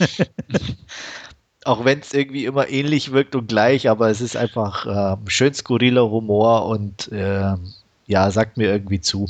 Auch 1.64 1.84
wenn 1.84 2.00
es 2.00 2.14
irgendwie 2.14 2.46
immer 2.46 2.68
ähnlich 2.68 3.12
wirkt 3.12 3.34
und 3.34 3.48
gleich, 3.48 3.88
aber 3.88 4.08
es 4.08 4.20
ist 4.20 4.36
einfach 4.36 4.86
äh, 4.86 5.16
schön 5.28 5.52
skurriler 5.52 6.08
Humor 6.10 6.66
und 6.66 7.12
äh, 7.12 7.54
ja, 8.06 8.30
sagt 8.30 8.56
mir 8.56 8.70
irgendwie 8.70 9.00
zu. 9.00 9.28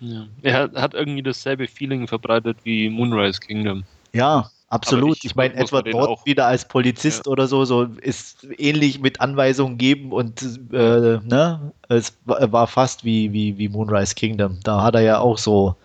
Ja. 0.00 0.26
Er 0.42 0.70
hat 0.74 0.94
irgendwie 0.94 1.22
dasselbe 1.22 1.66
Feeling 1.66 2.06
verbreitet 2.06 2.58
wie 2.62 2.88
Moonrise 2.88 3.40
Kingdom. 3.40 3.84
Ja, 4.12 4.50
absolut. 4.68 5.18
ich, 5.18 5.24
ich 5.26 5.36
meine, 5.36 5.54
Edward 5.54 5.86
Norton 5.86 6.24
wieder 6.24 6.46
als 6.46 6.66
Polizist 6.66 7.26
ja. 7.26 7.32
oder 7.32 7.46
so, 7.46 7.64
so 7.64 7.84
ist 7.84 8.46
ähnlich 8.58 9.00
mit 9.00 9.20
Anweisungen 9.20 9.78
geben 9.78 10.12
und 10.12 10.42
äh, 10.72 11.18
ne, 11.24 11.72
es 11.88 12.16
war 12.24 12.66
fast 12.66 13.04
wie, 13.04 13.32
wie, 13.32 13.58
wie 13.58 13.68
Moonrise 13.68 14.14
Kingdom. 14.14 14.58
Da 14.62 14.82
hat 14.82 14.94
er 14.94 15.02
ja 15.02 15.18
auch 15.18 15.38
so 15.38 15.76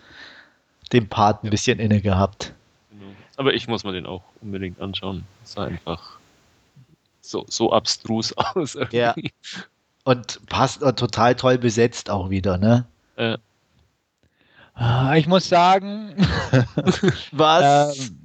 den 0.92 1.08
Part 1.08 1.44
ein 1.44 1.50
bisschen 1.50 1.78
inne 1.78 2.00
gehabt. 2.00 2.52
Genau. 2.90 3.12
Aber 3.36 3.54
ich 3.54 3.68
muss 3.68 3.84
mir 3.84 3.92
den 3.92 4.06
auch 4.06 4.22
unbedingt 4.40 4.80
anschauen. 4.80 5.24
Es 5.42 5.52
sah 5.52 5.64
einfach 5.64 6.18
so, 7.20 7.44
so 7.48 7.72
abstrus 7.72 8.32
aus. 8.36 8.74
Irgendwie. 8.74 8.96
Ja. 8.96 9.14
Und 10.04 10.44
passt 10.46 10.82
und 10.82 10.98
total 10.98 11.34
toll 11.36 11.58
besetzt 11.58 12.10
auch 12.10 12.30
wieder, 12.30 12.58
ne? 12.58 12.86
Äh. 13.16 13.38
Ich 15.16 15.28
muss 15.28 15.48
sagen, 15.48 16.16
was? 17.32 17.98
Ähm, 17.98 18.21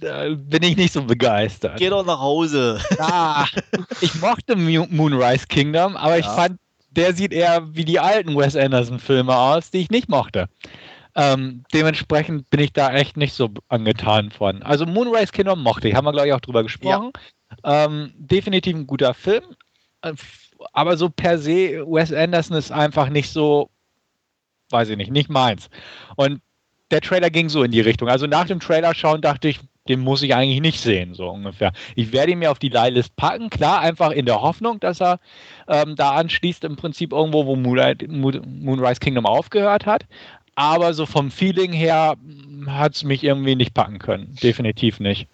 bin 0.00 0.62
ich 0.62 0.76
nicht 0.76 0.92
so 0.92 1.02
begeistert. 1.02 1.78
Geh 1.78 1.90
doch 1.90 2.04
nach 2.04 2.20
Hause. 2.20 2.80
Ja, 2.98 3.46
ich 4.00 4.14
mochte 4.20 4.56
Moonrise 4.56 5.46
Kingdom, 5.46 5.96
aber 5.96 6.18
ja. 6.18 6.20
ich 6.20 6.26
fand, 6.26 6.58
der 6.90 7.14
sieht 7.14 7.32
eher 7.32 7.74
wie 7.74 7.84
die 7.84 8.00
alten 8.00 8.36
Wes 8.36 8.56
Anderson-Filme 8.56 9.36
aus, 9.36 9.70
die 9.70 9.78
ich 9.78 9.90
nicht 9.90 10.08
mochte. 10.08 10.48
Ähm, 11.14 11.64
dementsprechend 11.74 12.48
bin 12.50 12.60
ich 12.60 12.72
da 12.72 12.92
echt 12.92 13.16
nicht 13.16 13.34
so 13.34 13.50
angetan 13.68 14.30
von. 14.30 14.62
Also 14.62 14.86
Moonrise 14.86 15.32
Kingdom 15.32 15.62
mochte 15.62 15.88
ich, 15.88 15.94
haben 15.94 16.04
wir 16.04 16.12
glaube 16.12 16.28
ich 16.28 16.34
auch 16.34 16.40
drüber 16.40 16.62
gesprochen. 16.62 17.12
Ja. 17.64 17.84
Ähm, 17.84 18.12
definitiv 18.16 18.76
ein 18.76 18.86
guter 18.86 19.14
Film. 19.14 19.44
Äh, 20.02 20.12
aber 20.72 20.96
so 20.96 21.08
per 21.10 21.38
se, 21.38 21.84
Wes 21.86 22.12
Anderson 22.12 22.56
ist 22.56 22.70
einfach 22.70 23.08
nicht 23.08 23.30
so, 23.30 23.70
weiß 24.70 24.90
ich 24.90 24.96
nicht, 24.96 25.10
nicht 25.10 25.30
meins. 25.30 25.68
Und 26.16 26.40
der 26.90 27.00
Trailer 27.00 27.30
ging 27.30 27.48
so 27.48 27.62
in 27.62 27.72
die 27.72 27.80
Richtung. 27.80 28.08
Also 28.08 28.26
nach 28.26 28.46
dem 28.46 28.60
Trailer 28.60 28.94
schauen 28.94 29.20
dachte 29.20 29.48
ich, 29.48 29.60
den 29.88 30.00
muss 30.00 30.22
ich 30.22 30.34
eigentlich 30.34 30.60
nicht 30.60 30.80
sehen, 30.80 31.14
so 31.14 31.28
ungefähr. 31.28 31.72
Ich 31.96 32.12
werde 32.12 32.32
ihn 32.32 32.38
mir 32.38 32.50
auf 32.50 32.58
die 32.58 32.68
Leihlist 32.68 33.16
packen, 33.16 33.50
klar, 33.50 33.80
einfach 33.80 34.10
in 34.10 34.26
der 34.26 34.40
Hoffnung, 34.40 34.78
dass 34.80 35.00
er 35.00 35.18
ähm, 35.68 35.96
da 35.96 36.12
anschließt, 36.12 36.64
im 36.64 36.76
Prinzip 36.76 37.12
irgendwo, 37.12 37.46
wo 37.46 37.56
Moonlight, 37.56 38.06
Moonrise 38.08 39.00
Kingdom 39.00 39.26
aufgehört 39.26 39.86
hat. 39.86 40.06
Aber 40.54 40.92
so 40.92 41.06
vom 41.06 41.30
Feeling 41.30 41.72
her 41.72 42.16
hm, 42.20 42.72
hat 42.72 42.94
es 42.94 43.04
mich 43.04 43.24
irgendwie 43.24 43.56
nicht 43.56 43.74
packen 43.74 43.98
können. 43.98 44.36
Definitiv 44.42 45.00
nicht. 45.00 45.26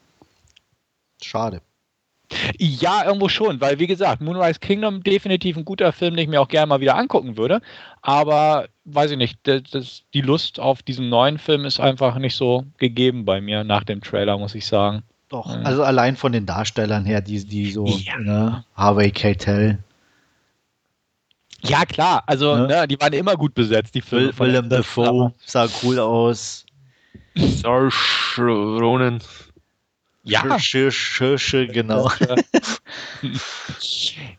Schade. 1.22 1.60
Ja, 2.58 3.04
irgendwo 3.04 3.28
schon, 3.28 3.60
weil 3.60 3.78
wie 3.78 3.86
gesagt, 3.86 4.20
Moonrise 4.20 4.58
Kingdom 4.58 5.02
definitiv 5.02 5.56
ein 5.56 5.64
guter 5.64 5.92
Film, 5.92 6.16
den 6.16 6.24
ich 6.24 6.28
mir 6.28 6.40
auch 6.40 6.48
gerne 6.48 6.66
mal 6.66 6.80
wieder 6.80 6.96
angucken 6.96 7.36
würde. 7.36 7.60
Aber 8.02 8.66
weiß 8.84 9.12
ich 9.12 9.16
nicht, 9.16 9.38
das, 9.44 9.62
das, 9.70 10.02
die 10.12 10.22
Lust 10.22 10.58
auf 10.58 10.82
diesen 10.82 11.08
neuen 11.08 11.38
Film 11.38 11.64
ist 11.64 11.80
einfach 11.80 12.18
nicht 12.18 12.36
so 12.36 12.64
gegeben 12.78 13.24
bei 13.24 13.40
mir 13.40 13.64
nach 13.64 13.84
dem 13.84 14.00
Trailer, 14.00 14.38
muss 14.38 14.54
ich 14.54 14.66
sagen. 14.66 15.02
Doch, 15.28 15.48
also 15.64 15.82
allein 15.82 16.16
von 16.16 16.32
den 16.32 16.46
Darstellern 16.46 17.04
her, 17.04 17.20
die, 17.20 17.44
die 17.44 17.72
so, 17.72 17.86
ja. 17.86 18.18
ne, 18.18 18.64
Harvey 18.76 19.10
Keitel. 19.10 19.78
Ja, 21.62 21.84
klar. 21.84 22.22
Also, 22.26 22.54
ja. 22.54 22.66
Ne, 22.66 22.88
die 22.88 23.00
waren 23.00 23.12
immer 23.12 23.34
gut 23.34 23.54
besetzt, 23.54 23.94
die 23.94 24.02
Filme. 24.02 24.38
Will, 24.38 24.48
Willem 24.48 24.68
Dafoe 24.68 25.32
sah 25.44 25.68
cool 25.82 25.98
aus. 25.98 26.64
Saoirse 27.34 28.42
Ronan. 28.42 29.20
Ja. 30.26 30.58
Hirsche, 30.58 31.68
genau. 31.68 32.10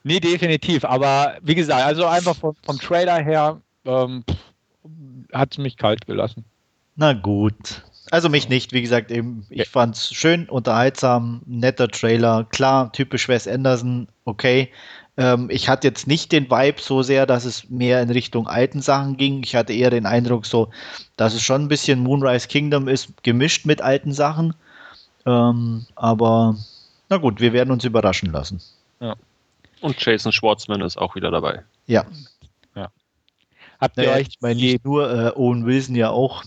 nee, 0.04 0.20
definitiv. 0.20 0.84
Aber 0.84 1.38
wie 1.42 1.56
gesagt, 1.56 1.82
also 1.82 2.06
einfach 2.06 2.36
vom, 2.36 2.56
vom 2.64 2.78
Trailer 2.78 3.24
her 3.24 3.62
ähm, 3.86 4.24
hat 5.34 5.54
es 5.54 5.58
mich 5.58 5.78
kalt 5.78 6.06
gelassen. 6.06 6.44
Na 6.98 7.14
gut. 7.14 7.84
Also 8.12 8.28
mich 8.30 8.50
nicht, 8.50 8.74
wie 8.74 8.82
gesagt, 8.82 9.12
eben, 9.12 9.46
ich 9.50 9.60
ja. 9.60 9.66
fand 9.66 9.96
es 9.96 10.14
schön, 10.14 10.48
unterhaltsam, 10.50 11.42
netter 11.46 11.88
Trailer, 11.88 12.46
klar, 12.46 12.92
typisch 12.92 13.28
Wes 13.28 13.48
Anderson, 13.48 14.08
okay. 14.26 14.72
Ähm, 15.18 15.50
ich 15.50 15.68
hatte 15.68 15.88
jetzt 15.88 16.08
nicht 16.08 16.32
den 16.32 16.50
Vibe 16.50 16.82
so 16.82 17.02
sehr, 17.02 17.26
dass 17.26 17.44
es 17.44 17.70
mehr 17.70 18.02
in 18.02 18.10
Richtung 18.10 18.48
alten 18.48 18.82
Sachen 18.82 19.18
ging. 19.18 19.44
Ich 19.44 19.56
hatte 19.56 19.74
eher 19.74 19.90
den 19.90 20.06
Eindruck 20.06 20.46
so, 20.46 20.70
dass 21.18 21.34
es 21.34 21.42
schon 21.42 21.64
ein 21.64 21.68
bisschen 21.68 22.00
Moonrise 22.00 22.48
Kingdom 22.48 22.88
ist, 22.88 23.24
gemischt 23.24 23.66
mit 23.66 23.82
alten 23.82 24.14
Sachen. 24.14 24.54
Ähm, 25.28 25.86
aber 25.96 26.56
na 27.10 27.18
gut, 27.18 27.40
wir 27.40 27.54
werden 27.54 27.72
uns 27.72 27.84
überraschen 27.84 28.32
lassen. 28.32 28.62
Ja. 29.00 29.16
Und 29.82 30.04
Jason 30.04 30.32
Schwartzman 30.32 30.82
ist 30.82 30.98
auch 30.98 31.16
wieder 31.16 31.32
dabei. 31.32 31.64
Ja. 31.86 32.06
ja. 32.76 32.90
Habt 33.80 33.98
ihr 33.98 34.04
naja, 34.04 34.16
euch. 34.16 34.28
Ich 34.30 34.42
meine, 34.42 34.60
nicht 34.60 34.86
nur 34.86 35.12
äh, 35.12 35.32
Owen 35.36 35.66
Wilson 35.66 35.96
ja 35.96 36.10
auch. 36.10 36.44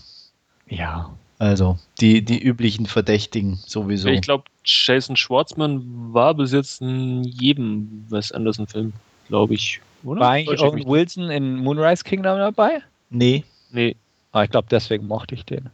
Ja. 0.67 1.11
Also 1.39 1.77
die, 1.99 2.23
die 2.23 2.39
üblichen 2.39 2.85
Verdächtigen 2.85 3.55
sowieso. 3.65 4.09
Ich 4.09 4.21
glaube, 4.21 4.43
Jason 4.63 5.15
Schwartzman 5.15 6.13
war 6.13 6.35
bis 6.35 6.51
jetzt 6.51 6.81
in 6.81 7.23
jedem 7.23 8.05
Wes 8.09 8.31
Anderson-Film, 8.31 8.93
glaube 9.27 9.55
ich. 9.55 9.81
Oder? 10.03 10.21
War 10.21 10.29
eigentlich 10.31 10.61
Owen 10.61 10.85
Wilson 10.85 11.31
in 11.31 11.57
Moonrise 11.57 12.03
Kingdom 12.03 12.37
dabei? 12.37 12.81
Nee. 13.09 13.43
Nee. 13.71 13.95
Aber 14.31 14.41
ah, 14.41 14.43
ich 14.43 14.51
glaube, 14.51 14.67
deswegen 14.69 15.07
mochte 15.07 15.35
ich 15.35 15.43
den. 15.43 15.69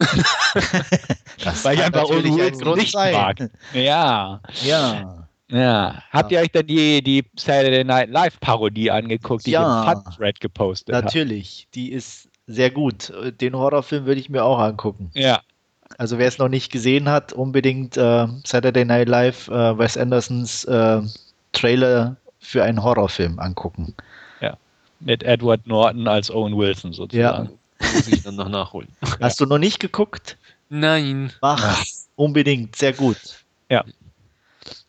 das 1.44 1.64
Weil 1.64 1.76
ich 1.76 1.84
einfach 1.84 2.08
Wilson 2.08 2.78
nicht 2.78 2.92
sein. 2.92 3.12
mag. 3.12 3.50
Ja. 3.74 4.40
Ja. 4.64 5.26
Ja. 5.50 6.02
Habt 6.10 6.32
ihr 6.32 6.40
euch 6.40 6.50
dann 6.52 6.66
die, 6.66 7.02
die 7.02 7.24
Saturday 7.36 7.84
Night 7.84 8.10
Live 8.10 8.38
Parodie 8.40 8.90
angeguckt, 8.90 9.46
die 9.46 9.52
ja. 9.52 9.82
ich 9.82 9.88
im 9.88 10.02
Fun-Thread 10.02 10.40
gepostet 10.40 10.94
habe? 10.94 11.06
Natürlich. 11.06 11.64
Hab? 11.66 11.72
Die 11.72 11.92
ist 11.92 12.28
sehr 12.46 12.70
gut. 12.70 13.12
Den 13.40 13.54
Horrorfilm 13.54 14.06
würde 14.06 14.20
ich 14.20 14.30
mir 14.30 14.44
auch 14.44 14.58
angucken. 14.58 15.10
Ja. 15.14 15.40
Also 15.98 16.18
wer 16.18 16.28
es 16.28 16.38
noch 16.38 16.48
nicht 16.48 16.70
gesehen 16.70 17.08
hat, 17.08 17.32
unbedingt 17.32 17.96
äh, 17.96 18.26
Saturday 18.44 18.84
Night 18.84 19.08
Live, 19.08 19.48
äh, 19.48 19.76
Wes 19.76 19.96
Andersons 19.96 20.64
äh, 20.64 21.00
Trailer 21.52 22.16
für 22.38 22.62
einen 22.62 22.82
Horrorfilm 22.82 23.38
angucken. 23.38 23.94
Ja. 24.40 24.56
Mit 25.00 25.24
Edward 25.24 25.66
Norton 25.66 26.06
als 26.06 26.30
Owen 26.30 26.56
Wilson 26.56 26.92
sozusagen. 26.92 27.46
Ja. 27.46 27.52
Muss 27.80 28.08
ich 28.08 28.22
dann 28.22 28.36
noch 28.36 28.48
nachholen. 28.48 28.88
Hast 29.20 29.40
du 29.40 29.46
noch 29.46 29.58
nicht 29.58 29.80
geguckt? 29.80 30.36
Nein. 30.68 31.32
Mach 31.40 31.84
unbedingt, 32.16 32.76
sehr 32.76 32.92
gut. 32.92 33.16
Ja. 33.68 33.84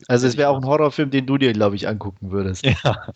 Also 0.07 0.27
es 0.27 0.37
wäre 0.37 0.49
auch 0.49 0.57
ein 0.57 0.65
Horrorfilm, 0.65 1.09
den 1.11 1.25
du 1.25 1.37
dir, 1.37 1.53
glaube 1.53 1.75
ich, 1.75 1.87
angucken 1.87 2.31
würdest. 2.31 2.65
Ja. 2.65 3.07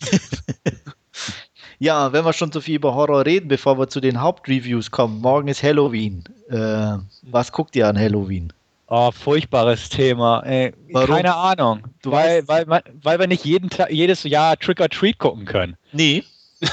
Ja, 1.78 2.12
wenn 2.12 2.24
wir 2.24 2.32
schon 2.32 2.52
so 2.52 2.60
viel 2.60 2.76
über 2.76 2.94
Horror 2.94 3.26
reden, 3.26 3.48
bevor 3.48 3.78
wir 3.78 3.88
zu 3.88 4.00
den 4.00 4.20
Hauptreviews 4.20 4.90
kommen. 4.90 5.20
Morgen 5.20 5.48
ist 5.48 5.62
Halloween. 5.62 6.24
Äh, 6.48 6.96
was 7.22 7.52
guckt 7.52 7.76
ihr 7.76 7.86
an 7.86 7.98
Halloween? 7.98 8.52
Oh, 8.88 9.10
furchtbares 9.10 9.88
Thema. 9.88 10.40
Ey, 10.46 10.72
keine 10.94 11.34
Ahnung. 11.34 11.82
Du 12.02 12.12
weil, 12.12 12.46
weil, 12.46 12.66
weil 12.66 13.18
wir 13.18 13.26
nicht 13.26 13.44
jeden 13.44 13.68
jedes 13.90 14.22
Jahr 14.22 14.56
Trick 14.56 14.80
or 14.80 14.88
Treat 14.88 15.18
gucken 15.18 15.44
können. 15.44 15.76
Nee. 15.92 16.24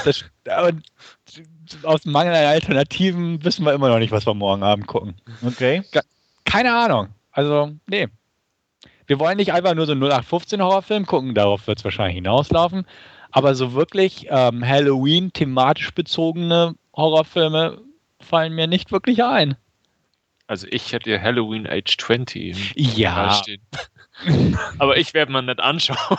Das, 0.04 0.24
und 0.66 0.82
aus 1.82 2.04
Mangel 2.04 2.34
an 2.34 2.44
Alternativen 2.44 3.44
wissen 3.44 3.64
wir 3.64 3.72
immer 3.72 3.88
noch 3.88 3.98
nicht, 3.98 4.12
was 4.12 4.26
wir 4.26 4.34
morgen 4.34 4.62
Abend 4.62 4.86
gucken. 4.86 5.14
Okay. 5.44 5.82
Keine 6.44 6.74
Ahnung. 6.74 7.08
Also, 7.32 7.72
nee. 7.86 8.08
Wir 9.06 9.18
wollen 9.18 9.36
nicht 9.36 9.52
einfach 9.52 9.74
nur 9.74 9.86
so 9.86 9.92
einen 9.92 10.02
0815 10.02 10.62
Horrorfilm 10.62 11.06
gucken, 11.06 11.34
darauf 11.34 11.66
wird 11.66 11.78
es 11.78 11.84
wahrscheinlich 11.84 12.14
hinauslaufen. 12.16 12.86
Aber 13.30 13.54
so 13.54 13.74
wirklich 13.74 14.28
ähm, 14.30 14.66
Halloween 14.66 15.32
thematisch 15.32 15.92
bezogene 15.92 16.74
Horrorfilme 16.94 17.80
fallen 18.20 18.54
mir 18.54 18.66
nicht 18.66 18.92
wirklich 18.92 19.22
ein. 19.24 19.56
Also 20.46 20.66
ich 20.70 20.92
hätte 20.92 21.20
Halloween 21.20 21.66
Age 21.66 21.96
20 21.96 22.74
ja. 22.76 23.32
stehen. 23.34 23.62
Aber 24.78 24.96
ich 24.96 25.14
werde 25.14 25.32
mal 25.32 25.42
nicht 25.42 25.60
anschauen. 25.60 26.18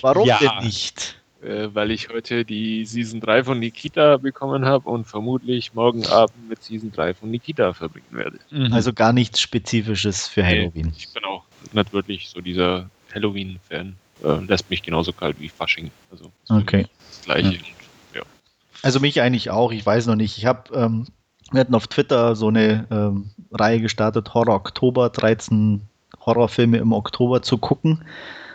Warum 0.00 0.26
ja. 0.26 0.38
denn 0.38 0.64
nicht? 0.64 1.19
Äh, 1.42 1.68
weil 1.72 1.90
ich 1.90 2.10
heute 2.10 2.44
die 2.44 2.84
Season 2.84 3.20
3 3.20 3.44
von 3.44 3.58
Nikita 3.58 4.18
bekommen 4.18 4.66
habe 4.66 4.88
und 4.88 5.06
vermutlich 5.06 5.72
morgen 5.72 6.06
Abend 6.06 6.48
mit 6.48 6.62
Season 6.62 6.92
3 6.92 7.14
von 7.14 7.30
Nikita 7.30 7.72
verbringen 7.72 8.06
werde. 8.10 8.38
Mhm. 8.50 8.72
Also 8.72 8.92
gar 8.92 9.12
nichts 9.12 9.40
Spezifisches 9.40 10.28
für 10.28 10.44
Halloween. 10.44 10.88
Nee, 10.88 10.92
ich 10.96 11.12
bin 11.12 11.24
auch 11.24 11.44
nicht 11.72 11.92
wirklich 11.92 12.28
so 12.28 12.40
dieser 12.40 12.90
Halloween-Fan 13.14 13.96
äh, 14.22 14.44
lässt 14.46 14.70
mich 14.70 14.82
genauso 14.82 15.12
kalt 15.12 15.40
wie 15.40 15.48
Fasching. 15.48 15.90
Also 16.10 16.30
okay. 16.48 16.86
das 17.08 17.22
gleiche. 17.22 17.52
Ja. 17.52 18.20
ja. 18.20 18.22
Also 18.82 19.00
mich 19.00 19.20
eigentlich 19.20 19.50
auch, 19.50 19.72
ich 19.72 19.84
weiß 19.84 20.06
noch 20.06 20.16
nicht. 20.16 20.38
Ich 20.38 20.46
habe, 20.46 20.74
ähm, 20.74 21.06
wir 21.52 21.60
hatten 21.60 21.74
auf 21.74 21.86
Twitter 21.88 22.36
so 22.36 22.48
eine 22.48 22.86
ähm, 22.90 23.30
Reihe 23.52 23.80
gestartet, 23.80 24.34
Horror 24.34 24.54
Oktober, 24.54 25.10
13 25.10 25.82
Horrorfilme 26.24 26.78
im 26.78 26.92
Oktober 26.92 27.42
zu 27.42 27.58
gucken. 27.58 28.04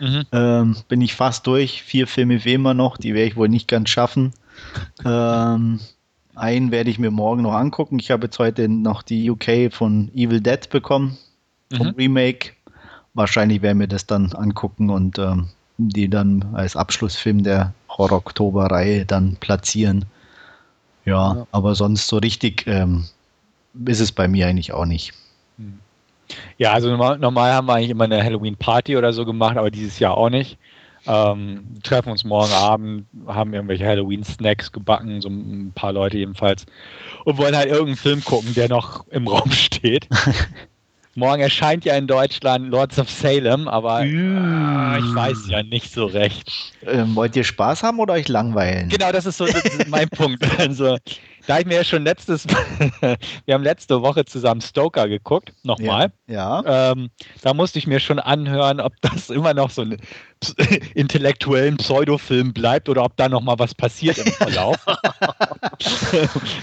Mhm. 0.00 0.24
Ähm, 0.32 0.76
bin 0.88 1.00
ich 1.00 1.14
fast 1.14 1.46
durch. 1.46 1.82
Vier 1.82 2.06
Filme 2.06 2.44
wie 2.44 2.54
immer 2.54 2.74
noch, 2.74 2.96
die 2.96 3.14
werde 3.14 3.28
ich 3.28 3.36
wohl 3.36 3.48
nicht 3.48 3.68
ganz 3.68 3.90
schaffen. 3.90 4.32
ähm, 5.04 5.80
einen 6.34 6.70
werde 6.70 6.90
ich 6.90 6.98
mir 6.98 7.10
morgen 7.10 7.42
noch 7.42 7.54
angucken. 7.54 7.98
Ich 7.98 8.10
habe 8.10 8.26
jetzt 8.26 8.38
heute 8.38 8.68
noch 8.68 9.02
die 9.02 9.30
UK 9.30 9.72
von 9.72 10.10
Evil 10.14 10.40
Dead 10.40 10.68
bekommen, 10.68 11.16
vom 11.74 11.88
mhm. 11.88 11.94
Remake. 11.94 12.52
Wahrscheinlich 13.14 13.62
werden 13.62 13.80
wir 13.80 13.86
das 13.86 14.06
dann 14.06 14.32
angucken 14.32 14.90
und 14.90 15.18
ähm, 15.18 15.48
die 15.78 16.08
dann 16.08 16.54
als 16.54 16.76
Abschlussfilm 16.76 17.42
der 17.42 17.72
Horror-Oktober-Reihe 17.88 19.06
dann 19.06 19.36
platzieren. 19.36 20.04
Ja, 21.06 21.34
ja, 21.34 21.46
aber 21.52 21.74
sonst 21.74 22.08
so 22.08 22.18
richtig 22.18 22.66
ähm, 22.66 23.04
ist 23.86 24.00
es 24.00 24.12
bei 24.12 24.28
mir 24.28 24.46
eigentlich 24.46 24.72
auch 24.72 24.86
nicht. 24.86 25.14
Hm. 26.28 26.36
Ja, 26.58 26.72
also 26.72 26.90
normal, 26.90 27.18
normal, 27.18 27.52
haben 27.52 27.66
wir 27.66 27.74
eigentlich 27.74 27.90
immer 27.90 28.04
eine 28.04 28.22
Halloween-Party 28.22 28.96
oder 28.96 29.12
so 29.12 29.24
gemacht, 29.24 29.56
aber 29.56 29.70
dieses 29.70 29.98
Jahr 29.98 30.16
auch 30.16 30.30
nicht. 30.30 30.58
Ähm, 31.08 31.64
treffen 31.84 32.10
uns 32.10 32.24
morgen 32.24 32.52
Abend, 32.52 33.06
haben 33.28 33.54
irgendwelche 33.54 33.86
Halloween-Snacks 33.86 34.72
gebacken, 34.72 35.20
so 35.20 35.28
ein 35.28 35.70
paar 35.72 35.92
Leute 35.92 36.18
jedenfalls, 36.18 36.66
und 37.24 37.38
wollen 37.38 37.56
halt 37.56 37.68
irgendeinen 37.68 37.96
Film 37.96 38.24
gucken, 38.24 38.54
der 38.54 38.68
noch 38.68 39.06
im 39.08 39.28
Raum 39.28 39.50
steht. 39.52 40.08
Morgen 41.14 41.40
erscheint 41.40 41.84
ja 41.86 41.96
in 41.96 42.06
Deutschland 42.06 42.68
Lords 42.70 42.98
of 42.98 43.08
Salem, 43.08 43.68
aber 43.68 44.02
äh, 44.02 44.98
ich 44.98 45.14
weiß 45.14 45.48
ja 45.48 45.62
nicht 45.62 45.90
so 45.90 46.04
recht. 46.04 46.74
Ähm, 46.84 47.14
wollt 47.14 47.34
ihr 47.36 47.44
Spaß 47.44 47.82
haben 47.84 48.00
oder 48.00 48.14
euch 48.14 48.28
langweilen? 48.28 48.90
Genau, 48.90 49.10
das 49.12 49.24
ist 49.24 49.38
so 49.38 49.46
das 49.46 49.64
ist 49.64 49.88
mein 49.88 50.08
Punkt. 50.10 50.44
Also, 50.58 50.98
da 51.46 51.58
ich 51.58 51.66
mir 51.66 51.76
ja 51.76 51.84
schon 51.84 52.04
letztes, 52.04 52.46
wir 53.44 53.54
haben 53.54 53.62
letzte 53.62 54.02
Woche 54.02 54.24
zusammen 54.24 54.60
Stoker 54.60 55.08
geguckt, 55.08 55.52
nochmal. 55.62 56.12
Ja. 56.26 56.62
ja. 56.62 56.92
Ähm, 56.92 57.10
da 57.42 57.54
musste 57.54 57.78
ich 57.78 57.86
mir 57.86 58.00
schon 58.00 58.18
anhören, 58.18 58.80
ob 58.80 58.92
das 59.00 59.30
immer 59.36 59.54
noch 59.54 59.70
so 59.70 59.82
ein 59.82 59.96
intellektuellen 60.94 61.76
Pseudofilm 61.76 62.52
bleibt 62.52 62.88
oder 62.88 63.04
ob 63.04 63.16
da 63.16 63.28
nochmal 63.28 63.58
was 63.58 63.74
passiert 63.74 64.18
im 64.18 64.32
Verlauf. 64.32 64.76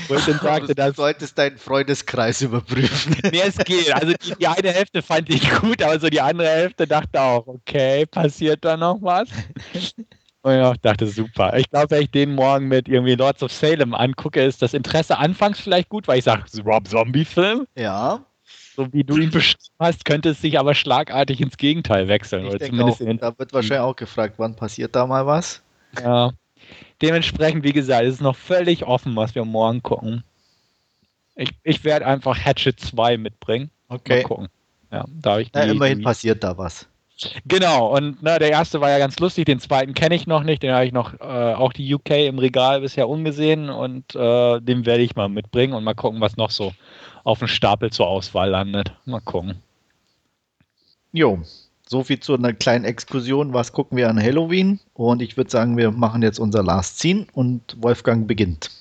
Wo 0.08 0.16
ich 0.16 0.26
dann 0.26 0.40
sagte, 0.40 0.76
du 0.76 0.94
solltest 0.94 1.38
deinen 1.38 1.58
Freundeskreis 1.58 2.42
überprüfen. 2.42 3.18
nee, 3.32 3.42
es 3.46 3.58
geht. 3.58 3.94
Also 3.94 4.14
die, 4.14 4.36
die 4.36 4.48
eine 4.48 4.72
Hälfte 4.72 5.02
fand 5.02 5.30
ich 5.30 5.50
gut, 5.60 5.82
aber 5.82 6.00
so 6.00 6.10
die 6.10 6.22
andere 6.22 6.50
Hälfte 6.50 6.86
dachte 6.88 7.22
auch, 7.22 7.48
okay, 7.48 8.06
passiert 8.06 8.64
da 8.64 8.78
noch 8.78 8.98
was? 9.02 9.30
Und 10.44 10.76
ich 10.76 10.82
dachte, 10.82 11.08
super. 11.08 11.58
Ich 11.58 11.70
glaube, 11.70 11.92
wenn 11.92 12.02
ich 12.04 12.12
den 12.12 12.36
morgen 12.36 12.68
mit 12.68 12.90
irgendwie 12.90 13.16
Lords 13.16 13.42
of 13.44 13.52
Salem 13.52 13.94
angucke, 13.94 14.44
ist 14.44 14.62
das 14.62 14.74
Interesse 14.74 15.18
anfangs 15.18 15.60
vielleicht 15.60 15.88
gut, 15.88 16.08
weil 16.08 16.20
ich 16.20 16.26
sage, 16.26 16.44
Rob 16.66 16.86
Zombie-Film. 16.86 17.66
Ja. 17.76 18.20
So 18.76 18.92
wie 18.92 19.06
du 19.06 19.18
ihn 19.18 19.32
beschrieben 19.32 19.74
hast, 19.80 20.04
könnte 20.04 20.30
es 20.30 20.42
sich 20.42 20.60
aber 20.60 20.76
schlagartig 20.76 21.40
ins 21.40 21.56
Gegenteil 21.56 22.10
wechseln. 22.10 22.46
Ich 22.46 22.62
zumindest 22.68 23.02
auch, 23.02 23.32
da 23.32 23.40
wird 23.40 23.54
wahrscheinlich 23.54 23.80
auch 23.80 23.96
gefragt, 23.96 24.36
wann 24.38 24.56
passiert 24.56 24.96
da 24.96 25.08
mal 25.08 25.26
was? 25.26 25.62
Ja. 26.02 26.32
Dementsprechend, 27.02 27.64
wie 27.64 27.74
gesagt, 27.74 28.04
ist 28.04 28.16
es 28.16 28.22
noch 28.22 28.36
völlig 28.36 28.84
offen, 28.84 29.16
was 29.16 29.36
wir 29.36 29.46
morgen 29.46 29.82
gucken. 29.82 30.24
Ich, 31.36 31.52
ich 31.64 31.84
werde 31.86 32.06
einfach 32.06 32.38
Hatchet 32.38 32.80
2 32.80 33.18
mitbringen. 33.18 33.70
Okay. 33.88 34.18
Mal 34.18 34.24
gucken. 34.24 34.48
Ja, 34.92 35.06
da 35.08 35.40
ich 35.40 35.52
ja, 35.56 35.64
immerhin 35.64 36.02
passiert 36.02 36.44
da 36.44 36.58
was. 36.58 36.88
Genau, 37.46 37.96
und 37.96 38.18
na, 38.22 38.40
der 38.40 38.52
erste 38.52 38.82
war 38.82 38.90
ja 38.90 39.00
ganz 39.00 39.20
lustig, 39.20 39.46
den 39.46 39.60
zweiten 39.60 39.94
kenne 39.94 40.16
ich 40.16 40.28
noch 40.28 40.44
nicht, 40.44 40.64
den 40.64 40.74
habe 40.74 40.86
ich 40.86 40.92
noch, 40.92 41.14
äh, 41.20 41.54
auch 41.54 41.74
die 41.74 41.94
UK 41.94 42.12
im 42.28 42.40
Regal 42.40 42.82
bisher 42.82 43.10
ungesehen 43.10 43.70
und 43.70 44.16
äh, 44.16 44.60
den 44.62 44.86
werde 44.86 45.04
ich 45.04 45.16
mal 45.16 45.30
mitbringen 45.30 45.74
und 45.74 45.84
mal 45.84 45.96
gucken, 45.96 46.22
was 46.22 46.38
noch 46.38 46.52
so 46.52 46.74
auf 47.24 47.40
dem 47.40 47.48
Stapel 47.48 47.92
zur 47.92 48.08
Auswahl 48.08 48.50
landet. 48.50 48.94
Mal 49.06 49.22
gucken. 49.22 49.56
Jo, 51.12 51.40
so 51.88 52.04
viel 52.04 52.20
zu 52.20 52.34
einer 52.34 52.54
kleinen 52.54 52.86
Exkursion. 52.86 53.54
Was 53.54 53.72
gucken 53.72 53.98
wir 53.98 54.10
an 54.10 54.22
Halloween? 54.22 54.80
Und 54.94 55.22
ich 55.22 55.38
würde 55.38 55.52
sagen, 55.52 55.78
wir 55.78 55.92
machen 55.92 56.24
jetzt 56.24 56.40
unser 56.40 56.64
Last 56.64 57.00
Scene 57.00 57.28
und 57.34 57.78
Wolfgang 57.80 58.28
beginnt. 58.28 58.72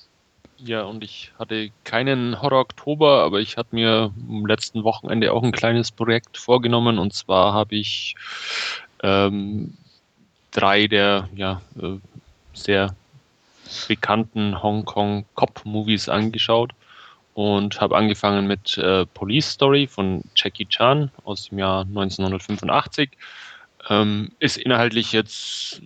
Ja, 0.65 0.83
und 0.83 1.03
ich 1.03 1.31
hatte 1.37 1.71
keinen 1.83 2.41
Horror-Oktober, 2.41 3.23
aber 3.23 3.41
ich 3.41 3.57
hatte 3.57 3.75
mir 3.75 4.13
am 4.29 4.45
letzten 4.45 4.85
Wochenende 4.85 5.33
auch 5.33 5.43
ein 5.43 5.51
kleines 5.51 5.91
Projekt 5.91 6.37
vorgenommen. 6.37 6.99
Und 6.99 7.11
zwar 7.13 7.53
habe 7.53 7.75
ich 7.75 8.15
ähm, 9.01 9.77
drei 10.51 10.87
der 10.87 11.27
ja, 11.35 11.61
äh, 11.81 11.97
sehr 12.53 12.95
bekannten 13.89 14.63
Hongkong 14.63 15.25
Cop-Movies 15.35 16.07
angeschaut 16.07 16.71
und 17.33 17.81
habe 17.81 17.97
angefangen 17.97 18.47
mit 18.47 18.77
äh, 18.77 19.05
Police 19.05 19.51
Story 19.51 19.87
von 19.87 20.23
Jackie 20.33 20.67
Chan 20.67 21.11
aus 21.25 21.49
dem 21.49 21.59
Jahr 21.59 21.81
1985. 21.81 23.09
Ähm, 23.89 24.31
ist 24.39 24.55
inhaltlich 24.55 25.11
jetzt 25.11 25.81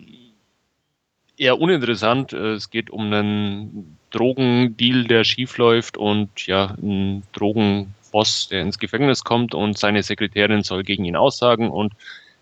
eher 1.35 1.59
uninteressant. 1.59 2.31
Äh, 2.33 2.53
es 2.53 2.69
geht 2.69 2.91
um 2.91 3.11
einen 3.11 3.96
Drogendeal, 4.11 5.03
der 5.05 5.23
schiefläuft 5.23 5.97
und 5.97 6.47
ja, 6.47 6.75
ein 6.81 7.23
Drogenboss, 7.33 8.49
der 8.49 8.61
ins 8.61 8.79
Gefängnis 8.79 9.23
kommt 9.23 9.53
und 9.53 9.77
seine 9.77 10.03
Sekretärin 10.03 10.63
soll 10.63 10.83
gegen 10.83 11.05
ihn 11.05 11.15
aussagen 11.15 11.69
und 11.69 11.93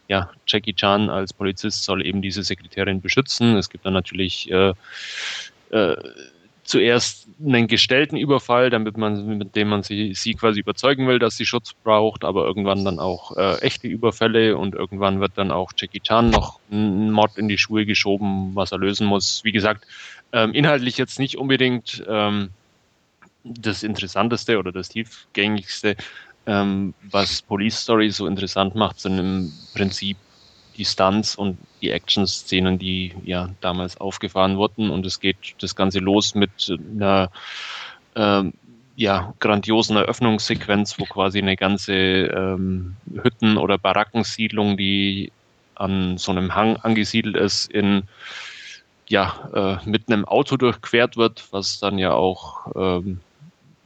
ja, 0.07 0.29
Jackie 0.45 0.73
Chan 0.73 1.09
als 1.09 1.33
Polizist 1.33 1.83
soll 1.83 2.05
eben 2.05 2.21
diese 2.21 2.43
Sekretärin 2.43 3.01
beschützen. 3.01 3.57
Es 3.57 3.69
gibt 3.69 3.85
dann 3.85 3.93
natürlich 3.93 4.51
äh, 4.51 4.73
äh, 5.71 5.95
zuerst 6.65 7.27
einen 7.43 7.67
gestellten 7.67 8.17
Überfall, 8.17 8.69
damit 8.69 8.97
man, 8.97 9.37
mit 9.37 9.55
dem 9.55 9.69
man 9.69 9.83
sie, 9.83 10.13
sie 10.15 10.33
quasi 10.33 10.59
überzeugen 10.59 11.07
will, 11.07 11.19
dass 11.19 11.37
sie 11.37 11.45
Schutz 11.45 11.73
braucht, 11.73 12.23
aber 12.23 12.45
irgendwann 12.45 12.83
dann 12.83 12.99
auch 12.99 13.37
äh, 13.37 13.59
echte 13.61 13.87
Überfälle 13.87 14.57
und 14.57 14.73
irgendwann 14.73 15.19
wird 15.19 15.33
dann 15.35 15.51
auch 15.51 15.71
Jackie 15.77 15.99
Chan 15.99 16.29
noch 16.31 16.59
ein 16.71 17.11
Mord 17.11 17.37
in 17.37 17.47
die 17.47 17.57
Schuhe 17.57 17.85
geschoben, 17.85 18.55
was 18.55 18.71
er 18.71 18.79
lösen 18.79 19.05
muss. 19.05 19.43
Wie 19.43 19.51
gesagt, 19.51 19.85
ähm, 20.35 20.53
inhaltlich 20.53 20.97
jetzt 20.97 21.17
nicht 21.17 21.37
unbedingt 21.37 22.03
ähm, 22.07 22.49
das 23.45 23.83
Interessanteste 23.83 24.59
oder 24.59 24.71
das 24.71 24.89
tiefgängigste, 24.89 25.95
ähm, 26.45 26.93
was 27.09 27.41
Police 27.41 27.79
Story 27.79 28.11
so 28.11 28.27
interessant 28.27 28.75
macht, 28.75 28.99
sind 28.99 29.17
im 29.17 29.53
Prinzip 29.73 30.17
die 30.77 30.83
Stunts 30.83 31.35
und 31.35 31.57
die 31.81 31.89
Action-Szenen, 31.89 32.77
die 32.77 33.13
ja 33.23 33.49
damals 33.61 33.95
aufgefahren 33.97 34.57
wurden. 34.57 34.89
Und 34.89 35.05
es 35.05 35.21
geht 35.21 35.55
das 35.61 35.73
Ganze 35.73 35.99
los 35.99 36.35
mit 36.35 36.69
einer 36.93 37.31
ähm, 38.15 38.53
ja, 38.97 39.33
grandiosen 39.39 39.95
Eröffnungssequenz, 39.95 40.99
wo 40.99 41.05
quasi 41.05 41.39
eine 41.39 41.55
ganze 41.55 41.93
ähm, 41.93 42.97
Hütten- 43.23 43.57
oder 43.57 43.77
Barackensiedlung, 43.77 44.75
die 44.75 45.31
an 45.75 46.17
so 46.17 46.31
einem 46.31 46.55
Hang 46.55 46.75
angesiedelt 46.77 47.37
ist, 47.37 47.71
in 47.71 48.03
ja, 49.07 49.79
äh, 49.83 49.89
mit 49.89 50.09
einem 50.09 50.25
Auto 50.25 50.57
durchquert 50.57 51.17
wird, 51.17 51.45
was 51.51 51.79
dann 51.79 51.97
ja 51.97 52.13
auch 52.13 52.67
ähm, 52.75 53.19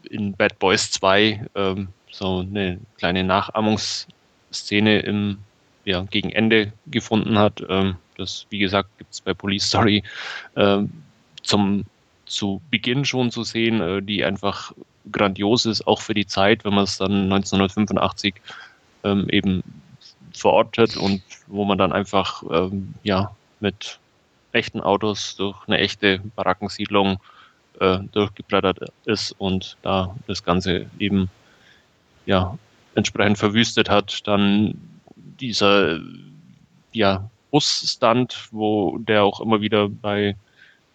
in 0.09 0.33
Bad 0.33 0.59
Boys 0.59 0.91
2 0.91 1.45
ähm, 1.55 1.89
so 2.11 2.39
eine 2.39 2.79
kleine 2.97 3.23
Nachahmungsszene 3.23 4.99
im 4.99 5.37
ja, 5.85 6.01
gegen 6.09 6.31
Ende 6.31 6.71
gefunden 6.87 7.37
hat. 7.37 7.63
Ähm, 7.67 7.95
das, 8.17 8.45
wie 8.49 8.59
gesagt, 8.59 8.89
gibt 8.97 9.13
es 9.13 9.21
bei 9.21 9.33
Police 9.33 9.67
Story 9.67 10.03
ähm, 10.55 10.91
zum 11.43 11.85
zu 12.25 12.61
Beginn 12.69 13.05
schon 13.05 13.31
zu 13.31 13.43
sehen, 13.43 13.81
äh, 13.81 14.01
die 14.01 14.23
einfach 14.23 14.71
grandios 15.11 15.65
ist, 15.65 15.87
auch 15.87 16.01
für 16.01 16.13
die 16.13 16.27
Zeit, 16.27 16.63
wenn 16.63 16.75
man 16.75 16.83
es 16.83 16.97
dann 16.97 17.23
1985 17.23 18.35
ähm, 19.03 19.27
eben 19.29 19.63
verortet 20.33 20.95
und 20.95 21.21
wo 21.47 21.65
man 21.65 21.77
dann 21.77 21.91
einfach 21.91 22.43
ähm, 22.51 22.93
ja 23.03 23.35
mit 23.59 23.99
echten 24.51 24.81
Autos 24.81 25.35
durch 25.35 25.57
eine 25.67 25.77
echte 25.77 26.19
Barackensiedlung 26.35 27.19
äh, 27.79 27.99
durchgebrettert 28.11 28.91
ist 29.05 29.31
und 29.37 29.77
da 29.81 30.15
das 30.27 30.43
Ganze 30.43 30.87
eben 30.99 31.29
ja 32.25 32.57
entsprechend 32.95 33.37
verwüstet 33.37 33.89
hat, 33.89 34.27
dann 34.27 34.75
dieser 35.15 35.99
ja, 36.91 37.29
Busstand, 37.51 38.49
wo 38.51 38.97
der 38.99 39.23
auch 39.23 39.39
immer 39.39 39.61
wieder 39.61 39.89
bei 39.89 40.35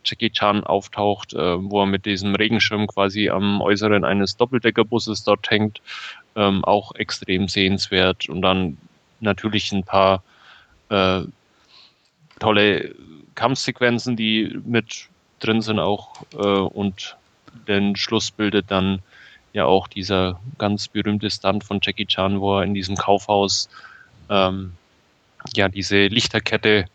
Jackie 0.05 0.31
Chan 0.31 0.65
auftaucht, 0.65 1.33
äh, 1.33 1.71
wo 1.71 1.81
er 1.81 1.87
mit 1.87 2.05
diesem 2.05 2.35
Regenschirm 2.35 2.87
quasi 2.87 3.31
am 3.31 3.61
Äußeren 3.63 4.05
eines 4.05 4.37
Doppeldeckerbusses 4.37 5.25
dort 5.25 5.51
hängt, 5.51 5.81
ähm, 6.37 6.65
auch 6.65 6.95
extrem 6.95 7.49
sehenswert. 7.49 8.29
Und 8.29 8.43
dann 8.43 8.77
natürlich 9.21 9.73
ein 9.73 9.85
paar 9.85 10.23
äh, 10.91 11.23
tolle 12.39 12.95
Kampfsequenzen, 13.35 14.17
die 14.17 14.59
mit 14.65 15.09
drin 15.41 15.61
sind 15.61 15.79
auch 15.79 16.23
äh, 16.33 16.37
und 16.37 17.17
den 17.69 17.97
Schluss 17.97 18.31
bildet 18.31 18.71
dann 18.71 19.01
ja 19.53 19.65
auch 19.67 19.87
dieser 19.87 20.41
ganz 20.59 20.89
berühmte 20.89 21.31
Stunt 21.31 21.65
von 21.65 21.81
Jackie 21.83 22.07
Chan, 22.07 22.41
wo 22.41 22.59
er 22.59 22.65
in 22.65 22.75
diesem 22.75 22.97
Kaufhaus 22.97 23.69
ähm, 24.29 24.73
ja, 25.55 25.69
diese 25.69 26.07
Lichterkette 26.07 26.87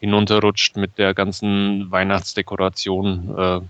hinunterrutscht 0.00 0.76
mit 0.76 0.98
der 0.98 1.14
ganzen 1.14 1.90
Weihnachtsdekoration 1.90 3.34
äh, 3.38 3.60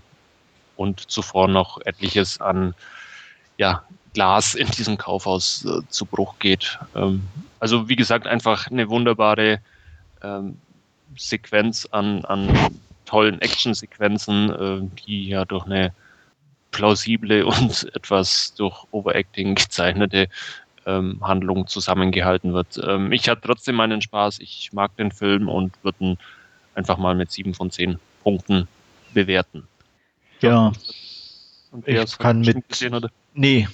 und 0.75 0.99
zuvor 1.11 1.47
noch 1.47 1.79
etliches 1.85 2.41
an 2.41 2.75
ja, 3.57 3.83
Glas 4.13 4.55
in 4.55 4.67
diesem 4.67 4.97
Kaufhaus 4.97 5.65
äh, 5.65 5.81
zu 5.89 6.05
Bruch 6.05 6.39
geht. 6.39 6.79
Ähm, 6.95 7.23
also 7.59 7.89
wie 7.89 7.95
gesagt, 7.95 8.27
einfach 8.27 8.67
eine 8.67 8.89
wunderbare 8.89 9.59
ähm, 10.23 10.57
Sequenz 11.17 11.87
an, 11.91 12.25
an 12.25 12.49
tollen 13.05 13.41
Actionsequenzen, 13.41 14.49
äh, 14.49 15.03
die 15.05 15.29
ja 15.29 15.45
durch 15.45 15.65
eine 15.65 15.93
plausible 16.71 17.45
und 17.45 17.89
etwas 17.95 18.53
durch 18.55 18.85
Overacting 18.91 19.55
gezeichnete 19.55 20.27
ähm, 20.85 21.19
Handlung 21.21 21.67
zusammengehalten 21.67 22.53
wird. 22.53 22.79
Ähm, 22.83 23.11
ich 23.11 23.27
hatte 23.27 23.41
trotzdem 23.41 23.75
meinen 23.75 24.01
Spaß, 24.01 24.39
ich 24.39 24.71
mag 24.73 24.95
den 24.97 25.11
Film 25.11 25.49
und 25.49 25.73
würde 25.83 25.97
ihn 25.99 26.17
einfach 26.75 26.97
mal 26.97 27.15
mit 27.15 27.31
sieben 27.31 27.53
von 27.53 27.71
zehn 27.71 27.99
Punkten 28.23 28.67
bewerten. 29.13 29.67
Ja. 30.41 30.71
Ich 31.85 32.17
kann 32.17 32.41
mit. 32.41 32.67
Gesehen, 32.69 33.07
nee, 33.33 33.67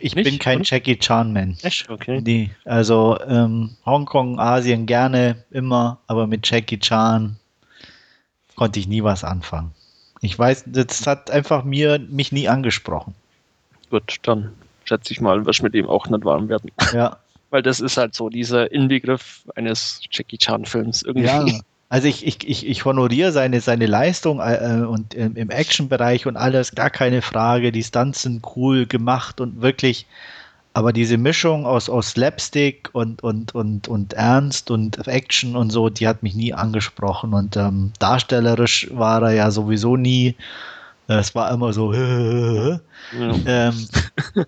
ich 0.00 0.14
Nicht? 0.14 0.24
bin 0.24 0.38
kein 0.38 0.62
Jackie 0.62 0.98
Chan-Man. 0.98 1.58
Echt? 1.62 1.88
Okay. 1.88 2.20
Nee, 2.22 2.50
also 2.64 3.18
ähm, 3.26 3.76
Hongkong, 3.84 4.38
Asien 4.38 4.86
gerne, 4.86 5.44
immer, 5.50 5.98
aber 6.06 6.26
mit 6.26 6.48
Jackie 6.48 6.78
Chan 6.78 7.36
konnte 8.56 8.80
ich 8.80 8.88
nie 8.88 9.02
was 9.02 9.22
anfangen. 9.22 9.72
Ich 10.22 10.38
weiß, 10.38 10.64
das 10.66 11.06
hat 11.06 11.30
einfach 11.30 11.62
mir 11.64 11.98
mich 11.98 12.32
nie 12.32 12.48
angesprochen. 12.48 13.14
Gut, 13.90 14.16
dann 14.22 14.52
schätze 14.84 15.12
ich 15.12 15.20
mal, 15.20 15.44
wirst 15.44 15.62
mit 15.62 15.74
ihm 15.74 15.86
auch 15.86 16.06
nicht 16.08 16.24
warm 16.24 16.48
werden. 16.48 16.70
Ja. 16.92 17.18
Weil 17.50 17.62
das 17.62 17.80
ist 17.80 17.96
halt 17.96 18.14
so 18.14 18.28
dieser 18.28 18.72
Inbegriff 18.72 19.44
eines 19.54 20.00
Jackie 20.10 20.38
Chan-Films 20.38 21.02
irgendwie. 21.02 21.26
Ja. 21.26 21.44
Also 21.88 22.08
ich, 22.08 22.26
ich, 22.26 22.48
ich, 22.48 22.66
ich 22.66 22.84
honoriere 22.84 23.30
seine, 23.32 23.60
seine 23.60 23.86
Leistung 23.86 24.40
äh, 24.40 24.84
und 24.88 25.14
äh, 25.14 25.30
im 25.34 25.50
Action-Bereich 25.50 26.26
und 26.26 26.36
alles, 26.36 26.74
gar 26.74 26.90
keine 26.90 27.22
Frage. 27.22 27.70
Die 27.70 27.84
Stunts 27.84 28.22
sind 28.22 28.44
cool 28.56 28.86
gemacht 28.86 29.40
und 29.40 29.62
wirklich, 29.62 30.06
aber 30.74 30.92
diese 30.92 31.16
Mischung 31.16 31.64
aus, 31.64 31.88
aus 31.88 32.10
Slapstick 32.10 32.90
und, 32.92 33.22
und, 33.22 33.54
und, 33.54 33.86
und 33.86 34.14
Ernst 34.14 34.70
und 34.70 35.06
Action 35.06 35.54
und 35.54 35.70
so, 35.70 35.88
die 35.88 36.08
hat 36.08 36.22
mich 36.22 36.34
nie 36.34 36.52
angesprochen. 36.52 37.32
Und 37.34 37.56
ähm, 37.56 37.92
darstellerisch 38.00 38.88
war 38.92 39.22
er 39.22 39.32
ja 39.32 39.50
sowieso 39.50 39.96
nie 39.96 40.34
es 41.08 41.34
war 41.34 41.50
immer 41.52 41.72
so. 41.72 41.92
Ja. 43.12 43.34
Ähm, 43.46 43.88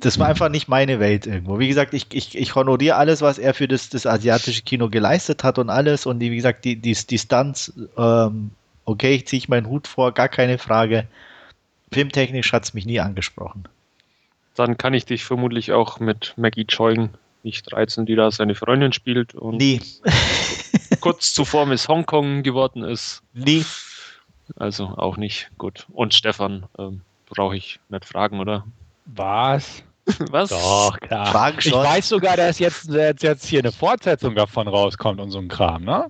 das 0.00 0.18
war 0.18 0.28
einfach 0.28 0.48
nicht 0.48 0.68
meine 0.68 0.98
Welt 0.98 1.26
irgendwo. 1.26 1.58
Wie 1.58 1.68
gesagt, 1.68 1.92
ich, 1.94 2.06
ich, 2.12 2.36
ich 2.36 2.54
honoriere 2.54 2.96
alles, 2.96 3.20
was 3.20 3.38
er 3.38 3.54
für 3.54 3.68
das, 3.68 3.90
das 3.90 4.06
asiatische 4.06 4.62
Kino 4.62 4.88
geleistet 4.88 5.44
hat 5.44 5.58
und 5.58 5.68
alles. 5.68 6.06
Und 6.06 6.18
die, 6.20 6.30
wie 6.30 6.36
gesagt, 6.36 6.64
die, 6.64 6.76
die, 6.76 6.94
die 6.94 7.18
Stunts, 7.18 7.72
ähm, 7.96 8.50
okay, 8.86 9.14
ich 9.14 9.26
ziehe 9.26 9.42
meinen 9.48 9.68
Hut 9.68 9.86
vor, 9.86 10.12
gar 10.12 10.28
keine 10.28 10.58
Frage. 10.58 11.06
Filmtechnisch 11.92 12.52
hat 12.52 12.64
es 12.64 12.74
mich 12.74 12.86
nie 12.86 13.00
angesprochen. 13.00 13.64
Dann 14.54 14.78
kann 14.78 14.94
ich 14.94 15.04
dich 15.04 15.24
vermutlich 15.24 15.72
auch 15.72 16.00
mit 16.00 16.34
Maggie 16.36 16.66
Choi, 16.66 17.08
nicht 17.42 17.70
13, 17.70 18.06
die 18.06 18.16
da 18.16 18.30
seine 18.30 18.54
Freundin 18.54 18.92
spielt 18.92 19.34
und 19.34 19.56
nee. 19.56 19.80
kurz 21.00 21.32
zuvor 21.34 21.66
Miss 21.66 21.88
Hongkong 21.88 22.42
geworden 22.42 22.84
ist. 22.84 23.22
Nee. 23.34 23.64
Also 24.56 24.86
auch 24.96 25.16
nicht. 25.16 25.50
Gut. 25.58 25.86
Und 25.92 26.14
Stefan 26.14 26.66
ähm, 26.78 27.02
brauche 27.28 27.56
ich 27.56 27.80
nicht 27.88 28.04
fragen, 28.04 28.40
oder? 28.40 28.66
Was? 29.06 29.84
Was? 30.30 30.50
Doch, 30.50 30.98
klar. 31.00 31.54
Ich 31.58 31.72
weiß 31.72 32.08
sogar, 32.08 32.36
dass 32.36 32.58
jetzt, 32.58 32.90
jetzt, 32.90 33.22
jetzt 33.22 33.46
hier 33.46 33.60
eine 33.60 33.72
Fortsetzung 33.72 34.34
davon 34.34 34.68
rauskommt 34.68 35.20
und 35.20 35.30
so 35.30 35.38
ein 35.38 35.48
Kram, 35.48 35.84
ne? 35.84 36.08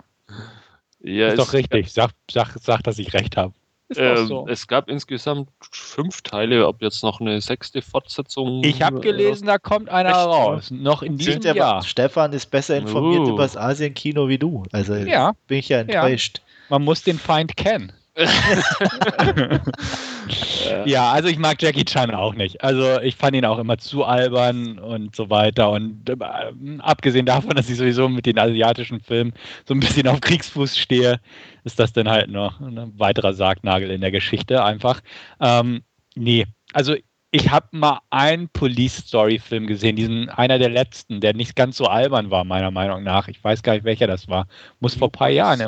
Ja, 1.02 1.28
ist, 1.28 1.32
ist 1.34 1.38
doch 1.38 1.52
richtig. 1.52 1.92
Sag, 1.92 2.10
sag, 2.30 2.56
sag, 2.60 2.82
dass 2.82 2.98
ich 2.98 3.12
recht 3.14 3.36
habe. 3.36 3.54
Ähm, 3.96 4.26
so. 4.26 4.46
Es 4.48 4.68
gab 4.68 4.88
insgesamt 4.88 5.48
fünf 5.72 6.22
Teile, 6.22 6.66
ob 6.68 6.80
jetzt 6.80 7.02
noch 7.02 7.20
eine 7.20 7.40
sechste 7.40 7.82
Fortsetzung. 7.82 8.62
Ich 8.62 8.82
habe 8.82 9.00
gelesen, 9.00 9.46
da 9.46 9.58
kommt 9.58 9.88
einer 9.88 10.12
raus. 10.12 10.70
Noch 10.70 11.02
in 11.02 11.16
diesem 11.16 11.42
Jahr. 11.42 11.56
Jahr. 11.56 11.82
Stefan 11.82 12.32
ist 12.32 12.50
besser 12.50 12.76
informiert 12.76 13.22
uh. 13.22 13.30
über 13.30 13.42
das 13.42 13.56
Asien-Kino 13.56 14.28
wie 14.28 14.38
du. 14.38 14.64
Also 14.72 14.94
ja. 14.94 15.32
bin 15.48 15.58
ich 15.58 15.68
ja 15.70 15.80
enttäuscht. 15.80 16.38
Ja. 16.38 16.44
Man 16.68 16.84
muss 16.84 17.02
den 17.02 17.18
Feind 17.18 17.56
kennen. 17.56 17.92
ja, 20.84 21.12
also 21.12 21.28
ich 21.28 21.38
mag 21.38 21.62
Jackie 21.62 21.84
Chan 21.84 22.14
auch 22.14 22.34
nicht. 22.34 22.62
Also 22.62 23.00
ich 23.00 23.16
fand 23.16 23.36
ihn 23.36 23.44
auch 23.44 23.58
immer 23.58 23.78
zu 23.78 24.04
albern 24.04 24.78
und 24.78 25.14
so 25.14 25.30
weiter. 25.30 25.70
Und 25.70 26.08
äh, 26.10 26.16
abgesehen 26.80 27.26
davon, 27.26 27.56
dass 27.56 27.70
ich 27.70 27.76
sowieso 27.76 28.08
mit 28.08 28.26
den 28.26 28.38
asiatischen 28.38 29.00
Filmen 29.00 29.32
so 29.66 29.74
ein 29.74 29.80
bisschen 29.80 30.08
auf 30.08 30.20
Kriegsfuß 30.20 30.76
stehe, 30.76 31.20
ist 31.64 31.78
das 31.78 31.92
dann 31.92 32.08
halt 32.08 32.30
noch 32.30 32.60
ein 32.60 32.92
weiterer 32.98 33.32
Sargnagel 33.32 33.90
in 33.90 34.00
der 34.00 34.10
Geschichte 34.10 34.64
einfach. 34.64 35.00
Ähm, 35.40 35.82
nee, 36.14 36.46
also 36.72 36.96
ich 37.32 37.50
habe 37.50 37.68
mal 37.70 38.00
einen 38.10 38.48
Police 38.48 38.96
Story 39.06 39.38
Film 39.38 39.66
gesehen, 39.66 39.94
diesen 39.96 40.28
einer 40.30 40.58
der 40.58 40.70
letzten, 40.70 41.20
der 41.20 41.34
nicht 41.34 41.54
ganz 41.54 41.76
so 41.76 41.86
albern 41.86 42.30
war 42.30 42.44
meiner 42.44 42.72
Meinung 42.72 43.04
nach. 43.04 43.28
Ich 43.28 43.42
weiß 43.42 43.62
gar 43.62 43.74
nicht, 43.74 43.84
welcher 43.84 44.08
das 44.08 44.28
war. 44.28 44.48
Muss 44.80 44.94
vor 44.96 45.08
ein 45.08 45.12
paar 45.12 45.30
Jahren. 45.30 45.60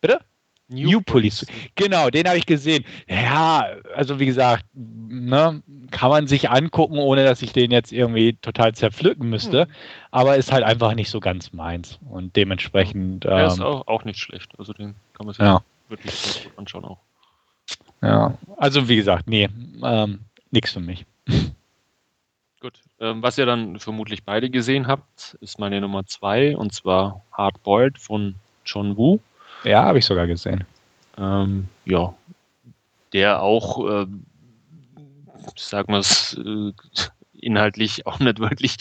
Bitte? 0.00 0.20
New, 0.68 0.90
New 0.90 1.00
Police. 1.00 1.46
Police. 1.46 1.70
Genau, 1.76 2.10
den 2.10 2.26
habe 2.26 2.38
ich 2.38 2.46
gesehen. 2.46 2.84
Ja, 3.08 3.66
also 3.94 4.18
wie 4.18 4.26
gesagt, 4.26 4.64
ne, 4.74 5.62
kann 5.90 6.10
man 6.10 6.26
sich 6.26 6.50
angucken, 6.50 6.98
ohne 6.98 7.24
dass 7.24 7.42
ich 7.42 7.52
den 7.52 7.70
jetzt 7.70 7.92
irgendwie 7.92 8.34
total 8.34 8.74
zerpflücken 8.74 9.28
müsste. 9.28 9.62
Hm. 9.62 9.68
Aber 10.10 10.36
ist 10.36 10.52
halt 10.52 10.64
einfach 10.64 10.94
nicht 10.94 11.10
so 11.10 11.20
ganz 11.20 11.52
meins. 11.52 11.98
Und 12.10 12.34
dementsprechend. 12.34 13.24
Ja, 13.24 13.42
ähm, 13.42 13.46
ist 13.46 13.60
auch, 13.60 13.86
auch, 13.86 14.04
nicht 14.04 14.18
schlecht. 14.18 14.50
Also 14.58 14.72
den 14.72 14.96
kann 15.14 15.26
man 15.26 15.34
sich 15.34 15.44
ja. 15.44 15.62
wirklich 15.88 16.44
gut 16.44 16.58
anschauen 16.58 16.84
auch. 16.84 16.98
Ja, 18.02 18.36
also 18.56 18.88
wie 18.88 18.96
gesagt, 18.96 19.28
nee, 19.28 19.48
ähm, 19.82 20.20
nichts 20.50 20.72
für 20.72 20.80
mich. 20.80 21.06
Gut. 22.60 22.80
Ähm, 23.00 23.22
was 23.22 23.38
ihr 23.38 23.46
dann 23.46 23.78
vermutlich 23.78 24.24
beide 24.24 24.50
gesehen 24.50 24.86
habt, 24.86 25.36
ist 25.40 25.58
meine 25.58 25.80
Nummer 25.80 26.06
zwei 26.06 26.56
und 26.56 26.72
zwar 26.72 27.22
Hard 27.32 27.62
Boiled 27.62 27.98
von 27.98 28.36
John 28.64 28.96
Woo. 28.96 29.20
Ja, 29.66 29.82
habe 29.82 29.98
ich 29.98 30.04
sogar 30.04 30.28
gesehen. 30.28 30.64
Ähm, 31.18 31.66
ja, 31.84 32.14
der 33.12 33.42
auch, 33.42 33.84
äh, 33.84 34.06
sagen 35.56 35.92
wir 35.92 35.98
es, 35.98 36.38
äh, 36.38 36.72
inhaltlich 37.32 38.06
auch 38.06 38.20
nicht 38.20 38.38
wirklich, 38.38 38.76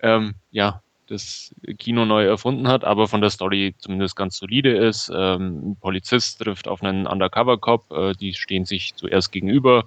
ähm, 0.00 0.34
ja, 0.52 0.82
das 1.08 1.52
Kino 1.78 2.04
neu 2.04 2.24
erfunden 2.26 2.68
hat, 2.68 2.84
aber 2.84 3.08
von 3.08 3.20
der 3.20 3.30
Story 3.30 3.74
zumindest 3.78 4.14
ganz 4.14 4.36
solide 4.36 4.76
ist. 4.76 5.10
Ähm, 5.12 5.70
ein 5.70 5.76
Polizist 5.80 6.40
trifft 6.40 6.68
auf 6.68 6.84
einen 6.84 7.08
Undercover-Cop, 7.08 7.90
äh, 7.90 8.12
die 8.12 8.32
stehen 8.34 8.64
sich 8.64 8.94
zuerst 8.94 9.32
gegenüber 9.32 9.84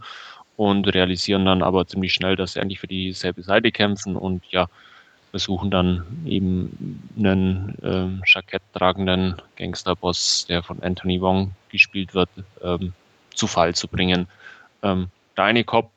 und 0.58 0.94
realisieren 0.94 1.46
dann 1.46 1.64
aber 1.64 1.88
ziemlich 1.88 2.14
schnell, 2.14 2.36
dass 2.36 2.54
sie 2.54 2.60
eigentlich 2.60 2.82
für 2.82 2.88
dieselbe 2.88 3.44
Seite 3.44 3.72
kämpfen 3.72 4.18
und 4.18 4.44
ja, 4.50 4.68
versuchen 5.34 5.72
dann 5.72 6.06
eben 6.28 7.02
einen 7.18 7.76
ähm, 7.82 8.22
Jackett 8.24 8.62
tragenden 8.72 9.42
Gangsterboss, 9.56 10.46
der 10.48 10.62
von 10.62 10.84
Anthony 10.84 11.20
Wong 11.22 11.54
gespielt 11.70 12.14
wird, 12.14 12.30
ähm, 12.62 12.94
zu 13.34 13.48
Fall 13.48 13.74
zu 13.74 13.88
bringen. 13.88 14.28
Ähm, 14.84 15.08
Deine 15.34 15.64
Cop 15.64 15.90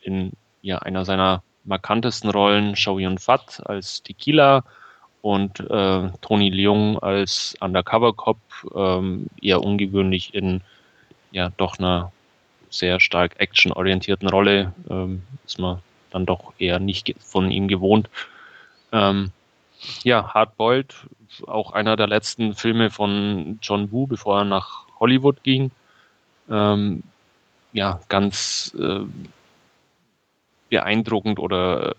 in 0.00 0.32
ja, 0.62 0.78
einer 0.78 1.04
seiner 1.04 1.42
markantesten 1.64 2.30
Rollen, 2.30 2.74
Shao 2.74 2.98
Yun 2.98 3.18
Fat 3.18 3.60
als 3.66 4.02
Tequila 4.02 4.64
und 5.20 5.60
äh, 5.60 6.08
Tony 6.22 6.48
Leung 6.48 6.98
als 7.00 7.54
Undercover 7.60 8.14
Cop, 8.14 8.38
ähm, 8.74 9.26
eher 9.42 9.62
ungewöhnlich 9.62 10.32
in 10.32 10.62
ja 11.32 11.50
doch 11.58 11.78
einer 11.78 12.12
sehr 12.70 12.98
stark 12.98 13.38
actionorientierten 13.40 14.30
Rolle, 14.30 14.72
ähm, 14.88 15.22
ist 15.44 15.58
man 15.58 15.80
dann 16.12 16.24
doch 16.24 16.54
eher 16.58 16.78
nicht 16.78 17.14
von 17.18 17.50
ihm 17.50 17.68
gewohnt. 17.68 18.08
Ähm, 18.94 19.32
ja, 20.04 20.32
Hardboiled, 20.32 20.94
auch 21.46 21.72
einer 21.72 21.96
der 21.96 22.06
letzten 22.06 22.54
Filme 22.54 22.90
von 22.90 23.58
John 23.60 23.90
Woo, 23.90 24.06
bevor 24.06 24.38
er 24.38 24.44
nach 24.44 24.86
Hollywood 25.00 25.42
ging. 25.42 25.72
Ähm, 26.48 27.02
ja, 27.72 28.00
ganz 28.08 28.74
äh, 28.78 29.00
beeindruckend 30.70 31.40
oder 31.40 31.96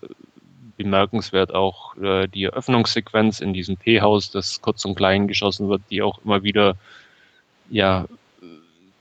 bemerkenswert 0.78 1.54
auch 1.54 1.96
äh, 1.98 2.28
die 2.28 2.44
Eröffnungssequenz 2.44 3.40
in 3.40 3.52
diesem 3.52 3.78
Teehaus, 3.78 4.30
das 4.30 4.62
kurz 4.62 4.84
und 4.84 4.94
klein 4.94 5.28
geschossen 5.28 5.68
wird, 5.68 5.82
die 5.90 6.02
auch 6.02 6.18
immer 6.24 6.42
wieder 6.42 6.76
ja 7.68 8.06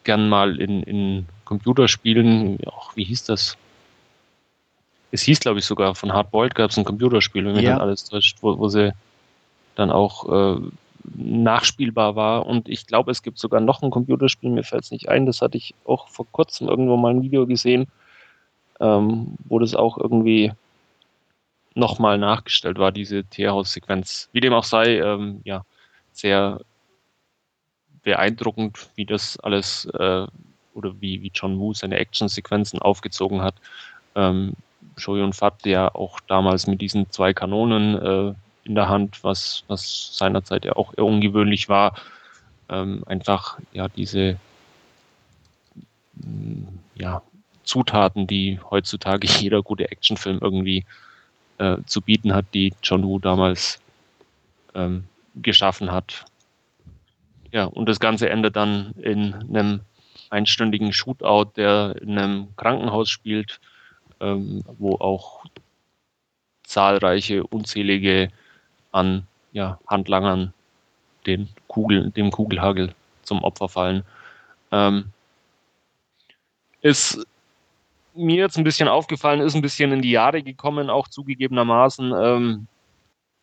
gern 0.03 0.27
mal 0.29 0.59
in, 0.59 0.83
in 0.83 1.25
Computerspielen, 1.45 2.59
auch 2.65 2.95
wie 2.95 3.03
hieß 3.03 3.25
das? 3.25 3.57
Es 5.15 5.21
hieß, 5.23 5.39
glaube 5.39 5.59
ich, 5.59 5.65
sogar 5.65 5.95
von 5.95 6.13
Hardboiled 6.13 6.55
gab 6.55 6.71
es 6.71 6.77
ein 6.77 6.83
Computerspiel, 6.83 7.45
wenn 7.45 7.63
ja. 7.63 7.71
dann 7.71 7.81
alles 7.81 8.03
täuscht, 8.03 8.37
wo, 8.41 8.57
wo 8.57 8.67
sie 8.67 8.93
dann 9.75 9.89
auch 9.89 10.57
äh, 10.57 10.61
nachspielbar 11.15 12.15
war. 12.15 12.45
Und 12.45 12.67
ich 12.67 12.85
glaube, 12.85 13.11
es 13.11 13.23
gibt 13.23 13.39
sogar 13.39 13.61
noch 13.61 13.81
ein 13.81 13.91
Computerspiel, 13.91 14.49
mir 14.49 14.63
fällt 14.63 14.83
es 14.83 14.91
nicht 14.91 15.09
ein, 15.09 15.25
das 15.25 15.41
hatte 15.41 15.57
ich 15.57 15.73
auch 15.85 16.09
vor 16.09 16.27
kurzem 16.31 16.67
irgendwo 16.67 16.97
mal 16.97 17.13
ein 17.13 17.23
Video 17.23 17.47
gesehen, 17.47 17.87
ähm, 18.79 19.35
wo 19.45 19.59
das 19.59 19.73
auch 19.73 19.97
irgendwie 19.97 20.51
nochmal 21.75 22.17
nachgestellt 22.17 22.77
war, 22.77 22.91
diese 22.91 23.23
Tierhaus-Sequenz. 23.23 24.29
Wie 24.33 24.41
dem 24.41 24.53
auch 24.53 24.63
sei, 24.63 24.99
ähm, 24.99 25.41
ja, 25.45 25.63
sehr 26.11 26.59
beeindruckend, 28.03 28.89
wie 28.95 29.05
das 29.05 29.39
alles 29.39 29.85
äh, 29.85 30.27
oder 30.73 31.01
wie, 31.01 31.21
wie 31.21 31.31
John 31.33 31.57
Woo 31.57 31.73
seine 31.73 31.97
Action-Sequenzen 31.97 32.79
aufgezogen 32.79 33.41
hat. 33.41 33.55
Ähm, 34.15 34.53
Shoyun 34.97 35.33
Fat, 35.33 35.65
der 35.65 35.95
auch 35.95 36.19
damals 36.21 36.67
mit 36.67 36.81
diesen 36.81 37.09
zwei 37.11 37.33
Kanonen 37.33 37.95
äh, 37.95 38.33
in 38.63 38.75
der 38.75 38.89
Hand, 38.89 39.23
was, 39.23 39.63
was 39.67 40.17
seinerzeit 40.17 40.65
ja 40.65 40.75
auch 40.75 40.93
eher 40.97 41.05
ungewöhnlich 41.05 41.69
war, 41.69 41.95
ähm, 42.69 43.03
einfach 43.05 43.59
ja 43.73 43.87
diese 43.87 44.37
mm, 46.15 46.67
ja, 46.95 47.21
Zutaten, 47.63 48.27
die 48.27 48.59
heutzutage 48.69 49.27
jeder 49.39 49.61
gute 49.61 49.91
Actionfilm 49.91 50.39
irgendwie 50.41 50.85
äh, 51.57 51.77
zu 51.85 52.01
bieten 52.01 52.33
hat, 52.33 52.45
die 52.53 52.73
John 52.81 53.03
Woo 53.03 53.19
damals 53.19 53.79
ähm, 54.73 55.05
geschaffen 55.35 55.91
hat. 55.91 56.25
Ja, 57.51 57.65
und 57.65 57.87
das 57.87 57.99
Ganze 57.99 58.29
endet 58.29 58.55
dann 58.55 58.93
in 59.01 59.33
einem 59.33 59.81
einstündigen 60.29 60.91
Shootout, 60.91 61.51
der 61.55 61.95
in 62.01 62.17
einem 62.17 62.47
Krankenhaus 62.57 63.09
spielt, 63.09 63.59
ähm, 64.19 64.63
wo 64.77 64.95
auch 64.95 65.45
zahlreiche, 66.63 67.45
unzählige 67.45 68.29
an 68.91 69.27
ja, 69.51 69.79
Handlangern 69.87 70.53
den 71.25 71.49
Kugel, 71.67 72.11
dem 72.11 72.31
Kugelhagel 72.31 72.93
zum 73.23 73.43
Opfer 73.43 73.69
fallen. 73.69 74.03
Ähm, 74.71 75.11
ist 76.81 77.25
mir 78.13 78.37
jetzt 78.37 78.57
ein 78.57 78.63
bisschen 78.63 78.87
aufgefallen, 78.87 79.41
ist 79.41 79.55
ein 79.55 79.61
bisschen 79.61 79.91
in 79.91 80.01
die 80.01 80.11
Jahre 80.11 80.41
gekommen, 80.41 80.89
auch 80.89 81.07
zugegebenermaßen. 81.07 82.13
Ähm, 82.17 82.67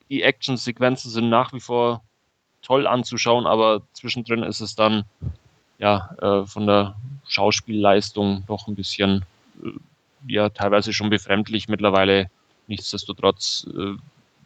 die 0.09 0.23
Action-Sequenzen 0.23 1.11
sind 1.11 1.29
nach 1.29 1.53
wie 1.53 1.61
vor 1.61 2.03
toll 2.63 2.87
anzuschauen, 2.87 3.47
aber 3.47 3.83
zwischendrin 3.93 4.43
ist 4.43 4.61
es 4.61 4.75
dann 4.75 5.05
ja 5.79 6.15
äh, 6.21 6.47
von 6.47 6.67
der 6.67 6.95
Schauspielleistung 7.27 8.45
doch 8.47 8.69
ein 8.69 8.75
bisschen 8.75 9.25
äh, 9.63 9.71
ja 10.27 10.49
teilweise 10.49 10.93
schon 10.93 11.11
befremdlich 11.11 11.69
mittlerweile. 11.69 12.31
Nichtsdestotrotz 12.67 13.67
äh, 13.75 13.95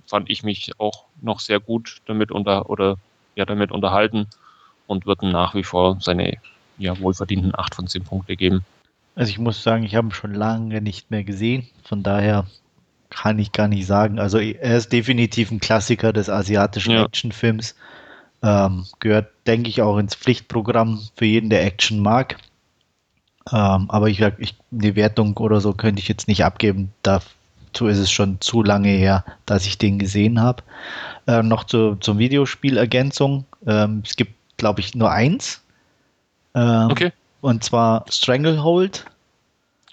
fand 0.07 0.31
ich 0.31 0.43
mich 0.43 0.73
auch 0.79 1.05
noch 1.21 1.41
sehr 1.41 1.61
gut 1.61 1.99
damit 2.07 2.31
unter 2.31 2.71
oder 2.71 2.97
ja 3.35 3.45
damit 3.45 3.73
unterhalten 3.73 4.27
und 4.87 5.07
würden 5.07 5.31
nach 5.31 5.55
wie 5.55 5.65
vor 5.65 5.99
seine 6.01 6.39
ja 6.79 6.99
wohlverdienten 6.99 7.53
8 7.55 7.75
von 7.75 7.87
10 7.87 8.05
Punkte 8.05 8.37
geben. 8.37 8.65
Also 9.15 9.31
ich 9.31 9.39
muss 9.39 9.63
sagen, 9.63 9.85
ich 9.85 9.95
habe 9.95 10.09
ihn 10.09 10.13
schon 10.13 10.35
lange 10.35 10.81
nicht 10.81 11.11
mehr 11.11 11.25
gesehen, 11.25 11.67
von 11.85 12.03
daher 12.03 12.47
kann 13.09 13.39
ich 13.39 13.53
gar 13.53 13.69
nicht 13.69 13.87
sagen. 13.87 14.19
Also 14.19 14.39
er 14.39 14.77
ist 14.77 14.93
definitiv 14.93 15.51
ein 15.51 15.61
Klassiker 15.61 16.13
des 16.13 16.29
asiatischen 16.29 16.93
ja. 16.93 17.05
Actionfilms. 17.05 17.75
Ähm, 18.43 18.85
gehört, 18.99 19.31
denke 19.47 19.71
ich, 19.71 19.81
auch 19.81 19.97
ins 19.97 20.15
Pflichtprogramm 20.15 21.01
für 21.17 21.25
jeden, 21.25 21.49
der 21.49 21.65
Action 21.65 22.01
mag. 22.01 22.37
Ähm, 23.53 23.87
aber 23.91 24.09
ich, 24.09 24.21
ich, 24.39 24.55
eine 24.73 24.97
Wertung 24.97 25.37
oder 25.37 25.61
so 25.61 25.73
könnte 25.73 26.01
ich 26.01 26.09
jetzt 26.09 26.29
nicht 26.29 26.45
abgeben. 26.45 26.93
Dazu 27.03 27.87
ist 27.87 27.99
es 27.99 28.11
schon 28.11 28.41
zu 28.41 28.63
lange 28.63 28.89
her, 28.89 29.25
dass 29.47 29.67
ich 29.67 29.79
den 29.79 29.99
gesehen 29.99 30.41
habe. 30.41 30.63
Äh, 31.27 31.43
noch 31.43 31.65
zu, 31.65 31.97
zum 31.97 32.19
Videospiel-Ergänzung. 32.19 33.45
Ähm, 33.67 34.03
es 34.05 34.17
gibt, 34.17 34.35
glaube 34.57 34.81
ich, 34.81 34.95
nur 34.95 35.11
eins. 35.11 35.63
Ähm, 36.55 36.89
okay. 36.91 37.13
Und 37.41 37.63
zwar 37.63 38.05
Stranglehold. 38.09 39.05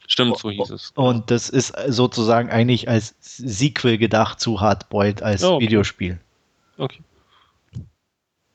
Stimmt, 0.08 0.38
so 0.38 0.50
hieß 0.50 0.70
es. 0.72 0.92
Und 0.96 1.30
das 1.32 1.50
ist 1.50 1.74
sozusagen 1.88 2.50
eigentlich 2.50 2.90
als 2.90 3.16
Sequel 3.22 3.98
gedacht 3.98 4.40
zu 4.40 4.60
Hardboiled 4.60 5.22
als 5.22 5.44
oh, 5.44 5.56
okay. 5.56 5.66
Videospiel. 5.66 6.20
Okay. 6.78 7.02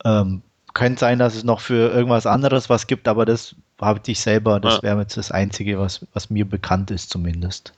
Ähm, 0.05 0.41
könnte 0.73 0.99
sein, 0.99 1.19
dass 1.19 1.35
es 1.35 1.43
noch 1.43 1.59
für 1.59 1.91
irgendwas 1.91 2.25
anderes 2.25 2.69
was 2.69 2.87
gibt, 2.87 3.07
aber 3.07 3.25
das 3.25 3.55
habe 3.79 3.99
ich 4.07 4.19
selber, 4.19 4.59
das 4.59 4.77
ja. 4.77 4.83
wäre 4.83 4.99
jetzt 5.01 5.17
das 5.17 5.31
Einzige, 5.31 5.79
was, 5.79 6.05
was 6.13 6.29
mir 6.29 6.45
bekannt 6.45 6.91
ist 6.91 7.09
zumindest. 7.09 7.73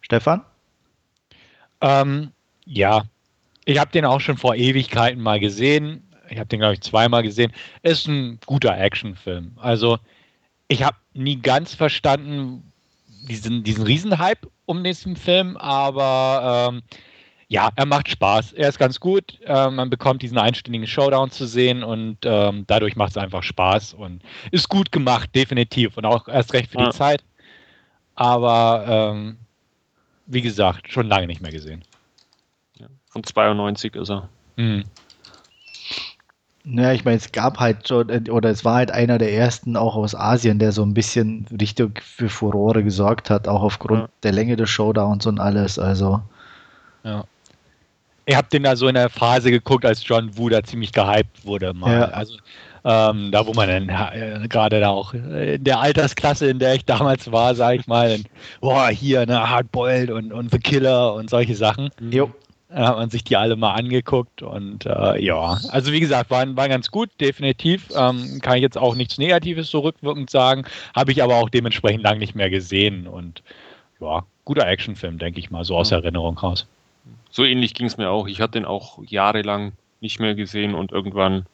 Stefan? 0.00 0.42
Ähm, 1.80 2.30
ja, 2.64 3.02
ich 3.64 3.78
habe 3.78 3.90
den 3.90 4.04
auch 4.04 4.20
schon 4.20 4.36
vor 4.36 4.54
Ewigkeiten 4.54 5.20
mal 5.20 5.40
gesehen. 5.40 6.02
Ich 6.28 6.38
habe 6.38 6.48
den, 6.48 6.60
glaube 6.60 6.74
ich, 6.74 6.80
zweimal 6.80 7.22
gesehen. 7.22 7.52
Ist 7.82 8.06
ein 8.06 8.38
guter 8.46 8.78
Actionfilm. 8.78 9.52
Also, 9.56 9.98
ich 10.68 10.82
habe 10.82 10.96
nie 11.12 11.36
ganz 11.36 11.74
verstanden 11.74 12.72
diesen, 13.28 13.62
diesen 13.62 13.84
Riesenhype 13.84 14.48
um 14.64 14.82
diesen 14.82 15.16
Film, 15.16 15.56
aber 15.56 16.70
ähm, 16.72 16.82
ja, 17.52 17.68
er 17.76 17.84
macht 17.84 18.08
Spaß. 18.08 18.54
Er 18.54 18.70
ist 18.70 18.78
ganz 18.78 18.98
gut. 18.98 19.38
Äh, 19.44 19.68
man 19.68 19.90
bekommt 19.90 20.22
diesen 20.22 20.38
einstündigen 20.38 20.86
Showdown 20.86 21.30
zu 21.30 21.46
sehen 21.46 21.84
und 21.84 22.16
ähm, 22.22 22.64
dadurch 22.66 22.96
macht 22.96 23.10
es 23.10 23.18
einfach 23.18 23.42
Spaß 23.42 23.92
und 23.92 24.22
ist 24.50 24.70
gut 24.70 24.90
gemacht, 24.90 25.28
definitiv. 25.34 25.98
Und 25.98 26.06
auch 26.06 26.28
erst 26.28 26.54
recht 26.54 26.70
für 26.70 26.78
ja. 26.78 26.86
die 26.86 26.96
Zeit. 26.96 27.22
Aber 28.14 28.86
ähm, 28.88 29.36
wie 30.24 30.40
gesagt, 30.40 30.90
schon 30.90 31.08
lange 31.08 31.26
nicht 31.26 31.42
mehr 31.42 31.52
gesehen. 31.52 31.82
Ja, 32.78 32.86
von 33.10 33.22
92 33.22 33.96
ist 33.96 34.10
er. 34.10 34.30
Mhm. 34.56 34.84
Naja, 36.64 36.94
ich 36.94 37.04
meine, 37.04 37.18
es 37.18 37.32
gab 37.32 37.58
halt 37.58 37.86
schon, 37.86 38.08
oder 38.30 38.48
es 38.48 38.64
war 38.64 38.76
halt 38.76 38.92
einer 38.92 39.18
der 39.18 39.34
ersten 39.34 39.76
auch 39.76 39.96
aus 39.96 40.14
Asien, 40.14 40.58
der 40.58 40.72
so 40.72 40.84
ein 40.84 40.94
bisschen 40.94 41.46
richtig 41.60 42.00
für 42.02 42.30
Furore 42.30 42.82
gesorgt 42.82 43.28
hat, 43.28 43.46
auch 43.46 43.62
aufgrund 43.62 44.00
ja. 44.00 44.08
der 44.22 44.32
Länge 44.32 44.56
des 44.56 44.70
Showdowns 44.70 45.26
und 45.26 45.38
alles. 45.38 45.78
Also. 45.78 46.22
Ja. 47.04 47.24
Ich 48.26 48.36
habe 48.36 48.48
den 48.48 48.62
da 48.62 48.76
so 48.76 48.88
in 48.88 48.94
der 48.94 49.08
Phase 49.08 49.50
geguckt, 49.50 49.84
als 49.84 50.06
John 50.06 50.36
Woo 50.36 50.48
da 50.48 50.62
ziemlich 50.62 50.92
gehypt 50.92 51.44
wurde. 51.44 51.74
Mal. 51.74 51.92
Ja. 51.92 52.04
Also 52.06 52.36
ähm, 52.84 53.30
da, 53.30 53.46
wo 53.46 53.52
man 53.52 53.68
dann 53.68 53.88
äh, 53.88 54.48
gerade 54.48 54.80
da 54.80 54.90
auch 54.90 55.14
in 55.14 55.62
der 55.62 55.80
Altersklasse, 55.80 56.48
in 56.48 56.58
der 56.58 56.74
ich 56.74 56.84
damals 56.84 57.30
war, 57.30 57.54
sage 57.54 57.78
ich 57.78 57.86
mal, 57.86 58.10
dann, 58.10 58.24
boah, 58.60 58.88
hier, 58.88 59.24
ne, 59.24 59.48
Hardboiled 59.48 60.10
und, 60.10 60.32
und 60.32 60.50
The 60.50 60.58
Killer 60.58 61.14
und 61.14 61.30
solche 61.30 61.54
Sachen. 61.54 61.90
Jo. 62.10 62.32
Da 62.68 62.88
hat 62.88 62.96
man 62.96 63.10
sich 63.10 63.22
die 63.22 63.36
alle 63.36 63.54
mal 63.54 63.74
angeguckt 63.74 64.40
und 64.40 64.86
äh, 64.86 65.22
ja, 65.22 65.60
also 65.68 65.92
wie 65.92 66.00
gesagt, 66.00 66.30
waren, 66.30 66.56
waren 66.56 66.70
ganz 66.70 66.90
gut, 66.90 67.10
definitiv. 67.20 67.88
Ähm, 67.94 68.40
kann 68.40 68.56
ich 68.56 68.62
jetzt 68.62 68.78
auch 68.78 68.94
nichts 68.94 69.18
Negatives 69.18 69.70
so 69.70 69.80
rückwirkend 69.80 70.30
sagen, 70.30 70.64
habe 70.96 71.12
ich 71.12 71.22
aber 71.22 71.36
auch 71.36 71.50
dementsprechend 71.50 72.02
lang 72.02 72.18
nicht 72.18 72.34
mehr 72.34 72.48
gesehen 72.48 73.06
und 73.06 73.42
ja, 74.00 74.24
guter 74.46 74.66
Actionfilm, 74.66 75.18
denke 75.18 75.38
ich 75.38 75.50
mal, 75.50 75.64
so 75.64 75.76
aus 75.76 75.92
Erinnerung 75.92 76.38
raus. 76.38 76.66
So 77.32 77.44
ähnlich 77.44 77.74
ging 77.74 77.86
es 77.86 77.96
mir 77.96 78.10
auch. 78.10 78.28
Ich 78.28 78.40
hatte 78.40 78.52
den 78.52 78.66
auch 78.66 79.00
jahrelang 79.04 79.72
nicht 80.00 80.20
mehr 80.20 80.34
gesehen 80.34 80.74
und 80.74 80.92
irgendwann, 80.92 81.46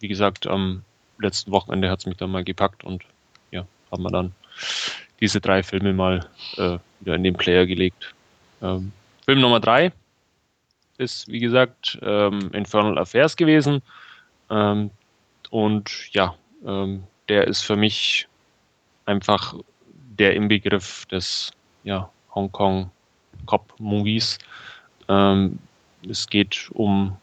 wie 0.00 0.08
gesagt, 0.08 0.46
am 0.46 0.84
letzten 1.18 1.50
Wochenende 1.50 1.90
hat 1.90 2.00
es 2.00 2.06
mich 2.06 2.18
dann 2.18 2.30
mal 2.30 2.44
gepackt 2.44 2.84
und 2.84 3.04
ja, 3.50 3.66
haben 3.90 4.02
wir 4.02 4.10
dann 4.10 4.32
diese 5.20 5.40
drei 5.40 5.62
Filme 5.62 5.94
mal 5.94 6.28
äh, 6.56 6.78
wieder 7.00 7.14
in 7.14 7.24
den 7.24 7.34
Player 7.34 7.64
gelegt. 7.66 8.14
Ähm, 8.60 8.92
Film 9.24 9.40
Nummer 9.40 9.60
drei 9.60 9.92
ist, 10.98 11.26
wie 11.28 11.40
gesagt, 11.40 11.98
ähm, 12.02 12.50
Infernal 12.52 12.98
Affairs 12.98 13.34
gewesen. 13.34 13.80
Ähm, 14.50 14.90
und 15.50 16.12
ja, 16.12 16.34
ähm, 16.66 17.04
der 17.30 17.46
ist 17.46 17.62
für 17.62 17.76
mich 17.76 18.28
einfach 19.06 19.54
der 20.18 20.34
Inbegriff 20.34 21.06
des 21.06 21.50
ja, 21.84 22.10
Hongkong 22.34 22.90
Cop 23.46 23.74
Movies. 23.78 24.38
Ähm, 25.08 25.58
es 26.08 26.28
geht 26.28 26.70
um 26.72 27.16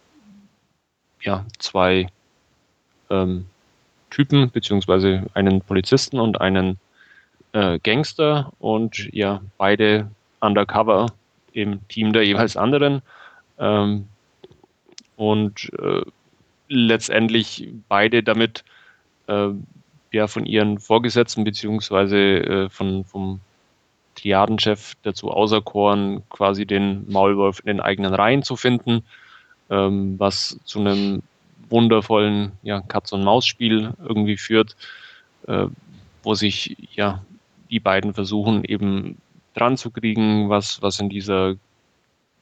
ja, 1.21 1.45
zwei 1.59 2.07
ähm, 3.09 3.45
Typen, 4.09 4.49
beziehungsweise 4.51 5.25
einen 5.33 5.61
Polizisten 5.61 6.19
und 6.19 6.41
einen 6.41 6.77
äh, 7.53 7.79
Gangster 7.79 8.51
und 8.59 9.09
ja, 9.13 9.41
beide 9.57 10.09
undercover 10.39 11.07
im 11.53 11.87
Team 11.87 12.13
der 12.13 12.25
jeweils 12.25 12.57
anderen. 12.57 13.01
Ähm, 13.59 14.07
und 15.15 15.71
äh, 15.79 16.01
letztendlich 16.67 17.69
beide 17.87 18.23
damit 18.23 18.63
äh, 19.27 19.49
ja 20.11 20.27
von 20.27 20.45
ihren 20.45 20.79
Vorgesetzten 20.79 21.43
beziehungsweise 21.43 22.17
äh, 22.17 22.69
von, 22.69 23.05
vom 23.05 23.39
Triadenchef 24.21 24.93
dazu 25.03 25.31
auserkoren, 25.31 26.23
quasi 26.29 26.65
den 26.65 27.09
Maulwurf 27.11 27.59
in 27.59 27.67
den 27.67 27.79
eigenen 27.79 28.13
Reihen 28.13 28.43
zu 28.43 28.55
finden, 28.55 29.03
ähm, 29.69 30.19
was 30.19 30.59
zu 30.65 30.79
einem 30.79 31.23
wundervollen 31.69 32.51
ja, 32.63 32.81
Katz-und-Maus-Spiel 32.81 33.93
irgendwie 34.05 34.37
führt, 34.37 34.75
äh, 35.47 35.65
wo 36.23 36.35
sich 36.35 36.77
ja 36.93 37.23
die 37.69 37.79
beiden 37.79 38.13
versuchen 38.13 38.63
eben 38.65 39.17
dran 39.55 39.77
zu 39.77 39.89
kriegen, 39.89 40.49
was, 40.49 40.81
was 40.81 40.99
in 40.99 41.09
dieser 41.09 41.55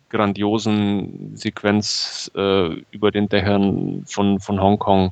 grandiosen 0.10 1.36
Sequenz 1.36 2.32
äh, 2.36 2.74
über 2.92 3.12
den 3.12 3.30
Dächern 3.30 4.04
von, 4.08 4.40
von 4.40 4.60
Hongkong 4.60 5.12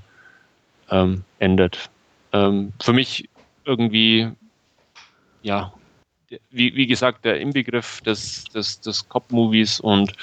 ähm, 0.89 1.23
endet. 1.38 1.89
Ähm, 2.34 2.73
für 2.82 2.93
mich 2.93 3.30
irgendwie, 3.63 4.30
ja, 5.43 5.71
wie, 6.51 6.75
wie 6.75 6.87
gesagt, 6.87 7.25
der 7.25 7.39
Inbegriff 7.39 8.01
des, 8.01 8.45
des, 8.45 8.79
des 8.81 9.07
Cop-Movies 9.09 9.79
und 9.79 10.13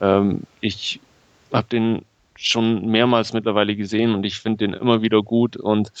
ähm, 0.00 0.42
ich 0.60 1.00
habe 1.52 1.68
den 1.68 2.04
schon 2.36 2.86
mehrmals 2.86 3.32
mittlerweile 3.32 3.76
gesehen 3.76 4.14
und 4.14 4.24
ich 4.24 4.38
finde 4.38 4.66
den 4.66 4.74
immer 4.74 5.02
wieder 5.02 5.22
gut 5.22 5.56
und 5.56 5.92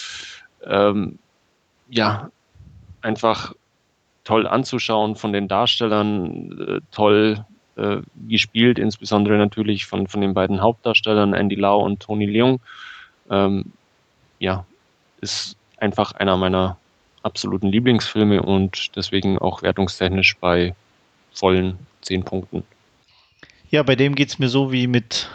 ähm, 0.64 1.18
ja, 1.88 2.30
einfach 3.02 3.54
toll 4.24 4.46
anzuschauen 4.46 5.16
von 5.16 5.32
den 5.32 5.48
Darstellern, 5.48 6.58
äh, 6.60 6.80
toll 6.90 7.44
äh, 7.76 7.98
gespielt, 8.28 8.78
insbesondere 8.78 9.36
natürlich 9.36 9.86
von, 9.86 10.06
von 10.06 10.20
den 10.20 10.34
beiden 10.34 10.60
Hauptdarstellern 10.60 11.34
Andy 11.34 11.56
Lau 11.56 11.80
und 11.84 12.00
Tony 12.00 12.26
Leung. 12.26 12.60
Ähm, 13.30 13.72
ja, 14.38 14.64
ist 15.20 15.56
einfach 15.78 16.12
einer 16.12 16.36
meiner 16.36 16.76
absoluten 17.22 17.68
Lieblingsfilme 17.68 18.42
und 18.42 18.96
deswegen 18.96 19.38
auch 19.38 19.62
wertungstechnisch 19.62 20.36
bei 20.40 20.74
vollen 21.32 21.78
10 22.02 22.24
Punkten. 22.24 22.64
Ja, 23.70 23.82
bei 23.82 23.96
dem 23.96 24.14
geht 24.14 24.28
es 24.28 24.38
mir 24.38 24.48
so 24.48 24.72
wie 24.72 24.86
mit 24.86 25.28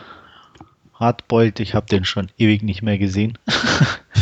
Hardboiled. 0.94 1.60
Ich 1.60 1.74
habe 1.74 1.88
den 1.88 2.06
schon 2.06 2.30
ewig 2.38 2.62
nicht 2.64 2.82
mehr 2.82 2.98
gesehen. 2.98 3.38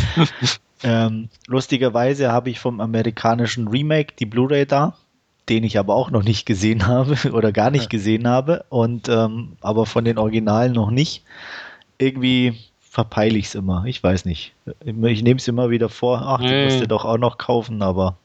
ähm, 0.82 1.28
lustigerweise 1.46 2.32
habe 2.32 2.50
ich 2.50 2.58
vom 2.58 2.80
amerikanischen 2.80 3.68
Remake 3.68 4.14
die 4.18 4.26
Blu-ray 4.26 4.66
da 4.66 4.96
den 5.48 5.64
ich 5.64 5.78
aber 5.78 5.94
auch 5.94 6.10
noch 6.10 6.22
nicht 6.22 6.46
gesehen 6.46 6.86
habe 6.86 7.16
oder 7.32 7.52
gar 7.52 7.70
nicht 7.70 7.90
gesehen 7.90 8.26
habe 8.26 8.64
und 8.68 9.08
ähm, 9.08 9.56
aber 9.60 9.86
von 9.86 10.04
den 10.04 10.18
Originalen 10.18 10.72
noch 10.72 10.90
nicht. 10.90 11.22
Irgendwie 11.98 12.54
verpeile 12.96 13.36
ich 13.36 13.48
es 13.48 13.54
immer. 13.54 13.84
Ich 13.84 14.02
weiß 14.02 14.24
nicht. 14.24 14.54
Ich 14.86 15.22
nehme 15.22 15.36
es 15.36 15.46
immer 15.46 15.68
wieder 15.68 15.90
vor. 15.90 16.22
Ach, 16.22 16.40
du 16.40 16.64
musst 16.64 16.80
dir 16.80 16.88
doch 16.88 17.04
auch 17.04 17.18
noch 17.18 17.36
kaufen, 17.36 17.82
aber 17.82 18.16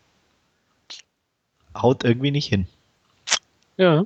haut 1.76 2.06
irgendwie 2.06 2.32
nicht 2.32 2.48
hin. 2.48 2.68
Ja. 3.76 4.06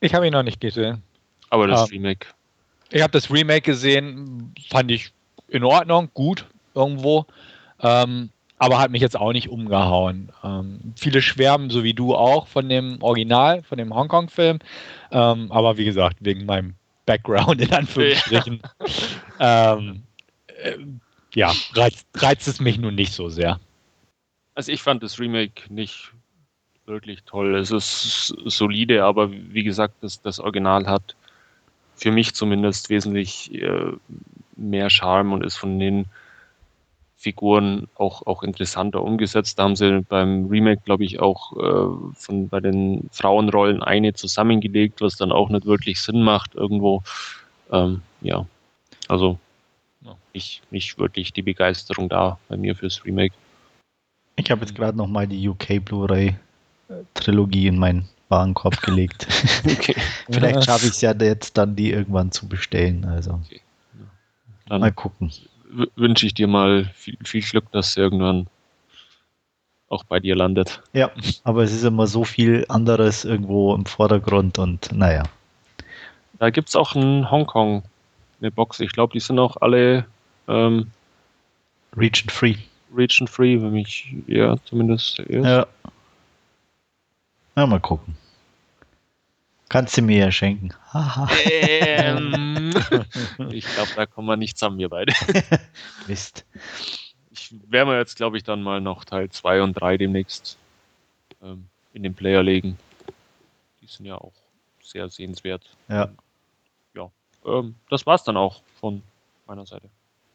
Ich 0.00 0.12
habe 0.12 0.26
ihn 0.26 0.34
noch 0.34 0.42
nicht 0.42 0.60
gesehen. 0.60 1.02
Aber 1.48 1.66
das 1.66 1.84
um, 1.84 1.86
ähm, 1.86 2.02
Remake. 2.02 2.26
Ich 2.90 3.00
habe 3.00 3.12
das 3.12 3.30
Remake 3.30 3.62
gesehen, 3.62 4.52
fand 4.68 4.90
ich 4.90 5.10
in 5.48 5.64
Ordnung, 5.64 6.10
gut 6.12 6.44
irgendwo. 6.74 7.24
Ähm, 7.80 8.28
aber 8.58 8.78
hat 8.78 8.90
mich 8.90 9.00
jetzt 9.00 9.16
auch 9.18 9.32
nicht 9.32 9.48
umgehauen. 9.48 10.32
Ähm, 10.44 10.92
viele 10.96 11.22
schwärmen, 11.22 11.70
so 11.70 11.82
wie 11.82 11.94
du 11.94 12.14
auch, 12.14 12.46
von 12.46 12.68
dem 12.68 12.98
Original, 13.00 13.62
von 13.62 13.78
dem 13.78 13.94
Hongkong-Film. 13.94 14.58
Ähm, 15.12 15.50
aber 15.50 15.78
wie 15.78 15.86
gesagt, 15.86 16.18
wegen 16.20 16.44
meinem 16.44 16.74
Background 17.06 17.60
in 17.60 17.72
Anführungsstrichen, 17.72 18.60
ja, 19.38 19.74
ähm, 19.74 20.02
äh, 20.58 20.76
ja 21.34 21.52
reizt, 21.74 22.06
reizt 22.16 22.48
es 22.48 22.60
mich 22.60 22.78
nun 22.78 22.94
nicht 22.94 23.12
so 23.12 23.28
sehr. 23.28 23.60
Also 24.54 24.72
ich 24.72 24.82
fand 24.82 25.02
das 25.02 25.18
Remake 25.18 25.72
nicht 25.72 26.12
wirklich 26.86 27.22
toll. 27.24 27.56
Es 27.56 27.70
ist 27.70 28.34
solide, 28.44 29.04
aber 29.04 29.30
wie 29.30 29.64
gesagt, 29.64 29.94
das, 30.00 30.20
das 30.22 30.40
Original 30.40 30.86
hat 30.86 31.16
für 31.94 32.10
mich 32.10 32.34
zumindest 32.34 32.90
wesentlich 32.90 33.52
äh, 33.54 33.92
mehr 34.56 34.90
Charme 34.90 35.32
und 35.32 35.44
ist 35.44 35.56
von 35.56 35.78
den 35.78 36.06
Figuren 37.16 37.88
auch, 37.94 38.26
auch 38.26 38.42
interessanter 38.42 39.02
umgesetzt. 39.02 39.58
Da 39.58 39.64
haben 39.64 39.76
sie 39.76 40.02
beim 40.02 40.46
Remake, 40.46 40.82
glaube 40.84 41.04
ich, 41.04 41.20
auch 41.20 41.52
äh, 41.56 42.14
von, 42.14 42.48
bei 42.48 42.60
den 42.60 43.08
Frauenrollen 43.10 43.82
eine 43.82 44.12
zusammengelegt, 44.12 45.00
was 45.00 45.16
dann 45.16 45.32
auch 45.32 45.48
nicht 45.48 45.66
wirklich 45.66 46.00
Sinn 46.00 46.22
macht 46.22 46.54
irgendwo. 46.54 47.02
Ähm, 47.72 48.02
ja, 48.20 48.46
also 49.08 49.38
nicht, 50.34 50.62
nicht 50.70 50.98
wirklich 50.98 51.32
die 51.32 51.42
Begeisterung 51.42 52.08
da 52.08 52.38
bei 52.48 52.56
mir 52.56 52.76
fürs 52.76 53.04
Remake. 53.04 53.34
Ich 54.36 54.50
habe 54.50 54.60
jetzt 54.60 54.74
gerade 54.74 54.96
nochmal 54.96 55.26
die 55.26 55.48
UK 55.48 55.82
Blu-ray 55.82 56.36
Trilogie 57.14 57.66
in 57.66 57.78
meinen 57.78 58.08
Warenkorb 58.28 58.80
gelegt. 58.82 59.26
okay. 59.64 59.96
Vielleicht 60.30 60.64
schaffe 60.64 60.86
ich 60.86 60.92
es 60.92 61.00
ja 61.00 61.12
jetzt 61.12 61.56
dann, 61.56 61.74
die 61.74 61.90
irgendwann 61.90 62.30
zu 62.30 62.46
bestellen. 62.46 63.04
Also. 63.04 63.40
Okay. 63.44 63.60
Dann 64.68 64.80
mal 64.80 64.92
gucken. 64.92 65.32
Wünsche 65.96 66.26
ich 66.26 66.34
dir 66.34 66.46
mal 66.46 66.90
viel, 66.94 67.16
viel 67.24 67.42
Glück, 67.42 67.70
dass 67.72 67.96
irgendwann 67.96 68.46
auch 69.88 70.04
bei 70.04 70.20
dir 70.20 70.34
landet. 70.36 70.82
Ja, 70.92 71.10
aber 71.44 71.62
es 71.62 71.72
ist 71.72 71.84
immer 71.84 72.06
so 72.06 72.24
viel 72.24 72.64
anderes 72.68 73.24
irgendwo 73.24 73.74
im 73.74 73.86
Vordergrund 73.86 74.58
und 74.58 74.90
naja. 74.92 75.24
Da 76.38 76.50
gibt 76.50 76.68
es 76.68 76.76
auch 76.76 76.94
in 76.94 77.30
Hongkong 77.30 77.82
eine 78.40 78.50
Box. 78.50 78.80
Ich 78.80 78.92
glaube, 78.92 79.12
die 79.12 79.20
sind 79.20 79.38
auch 79.38 79.56
alle 79.58 80.06
ähm, 80.48 80.90
Region 81.96 82.28
Free. 82.28 82.56
Region 82.94 83.26
Free, 83.26 83.60
wenn 83.60 83.72
mich 83.72 84.14
ja 84.26 84.56
zumindest 84.64 85.18
ist. 85.20 85.44
Ja. 85.44 85.66
Ja, 87.56 87.66
mal 87.66 87.80
gucken. 87.80 88.14
Kannst 89.68 89.96
du 89.96 90.02
mir 90.02 90.18
ja 90.26 90.30
schenken. 90.30 90.70
ähm, 91.50 92.72
ich 93.50 93.66
glaube, 93.66 93.90
da 93.96 94.06
kommen 94.06 94.28
wir 94.28 94.36
nicht 94.36 94.56
zusammen, 94.56 94.78
wir 94.78 94.88
beide. 94.88 95.12
Mist 96.06 96.44
ich 97.50 97.54
werde 97.70 97.90
mir 97.90 97.98
jetzt, 97.98 98.16
glaube 98.16 98.36
ich, 98.36 98.42
dann 98.42 98.62
mal 98.62 98.80
noch 98.80 99.04
Teil 99.04 99.30
2 99.30 99.62
und 99.62 99.74
3 99.74 99.98
demnächst 99.98 100.56
ähm, 101.42 101.66
in 101.92 102.02
den 102.02 102.14
Player 102.14 102.42
legen. 102.42 102.78
Die 103.80 103.86
sind 103.86 104.06
ja 104.06 104.16
auch 104.16 104.32
sehr 104.82 105.08
sehenswert. 105.08 105.64
Ja. 105.88 106.08
Ja, 106.94 107.10
ähm, 107.44 107.74
das 107.88 108.06
war's 108.06 108.24
dann 108.24 108.36
auch 108.36 108.62
von 108.80 109.02
meiner 109.46 109.66
Seite. 109.66 109.88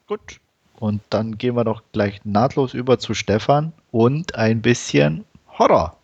Gut. 0.08 0.40
Und 0.80 1.02
dann 1.10 1.38
gehen 1.38 1.56
wir 1.56 1.64
doch 1.64 1.84
gleich 1.92 2.22
nahtlos 2.24 2.74
über 2.74 2.98
zu 2.98 3.14
Stefan 3.14 3.74
und 3.92 4.36
ein 4.36 4.62
bisschen 4.62 5.26
Horror. 5.60 5.98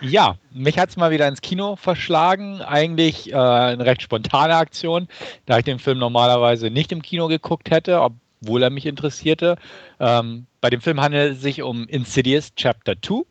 Ja, 0.00 0.36
mich 0.52 0.78
hat 0.78 0.90
es 0.90 0.96
mal 0.96 1.10
wieder 1.10 1.28
ins 1.28 1.40
Kino 1.42 1.76
verschlagen. 1.76 2.62
Eigentlich 2.62 3.32
äh, 3.32 3.36
eine 3.36 3.84
recht 3.84 4.02
spontane 4.02 4.56
Aktion, 4.56 5.08
da 5.46 5.58
ich 5.58 5.64
den 5.64 5.78
Film 5.78 5.98
normalerweise 5.98 6.70
nicht 6.70 6.92
im 6.92 7.02
Kino 7.02 7.28
geguckt 7.28 7.70
hätte, 7.70 8.00
ob, 8.00 8.14
obwohl 8.42 8.62
er 8.62 8.70
mich 8.70 8.86
interessierte. 8.86 9.56
Ähm, 9.98 10.46
bei 10.60 10.70
dem 10.70 10.80
Film 10.80 11.00
handelt 11.00 11.34
es 11.34 11.42
sich 11.42 11.62
um 11.62 11.86
Insidious 11.86 12.54
Chapter 12.54 12.94
2. 13.00 13.22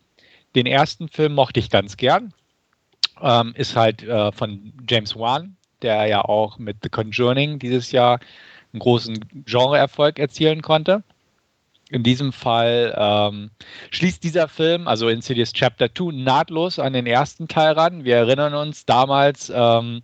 Den 0.54 0.66
ersten 0.66 1.08
Film 1.08 1.34
mochte 1.34 1.60
ich 1.60 1.70
ganz 1.70 1.96
gern. 1.96 2.32
Ähm, 3.20 3.52
ist 3.56 3.76
halt 3.76 4.02
äh, 4.02 4.32
von 4.32 4.72
James 4.88 5.16
Wan, 5.16 5.56
der 5.82 6.06
ja 6.06 6.22
auch 6.22 6.58
mit 6.58 6.78
The 6.82 6.88
Conjuring 6.88 7.58
dieses 7.58 7.92
Jahr 7.92 8.20
einen 8.72 8.80
großen 8.80 9.44
Genreerfolg 9.46 10.18
erzielen 10.18 10.62
konnte. 10.62 11.02
In 11.90 12.04
diesem 12.04 12.32
Fall 12.32 12.94
ähm, 12.96 13.50
schließt 13.90 14.22
dieser 14.22 14.46
Film, 14.46 14.86
also 14.86 15.08
Insidious 15.08 15.52
Chapter 15.52 15.92
2, 15.92 16.12
nahtlos 16.12 16.78
an 16.78 16.92
den 16.92 17.06
ersten 17.06 17.48
Teil 17.48 17.72
ran. 17.72 18.04
Wir 18.04 18.16
erinnern 18.16 18.54
uns 18.54 18.86
damals, 18.86 19.52
ähm, 19.52 20.02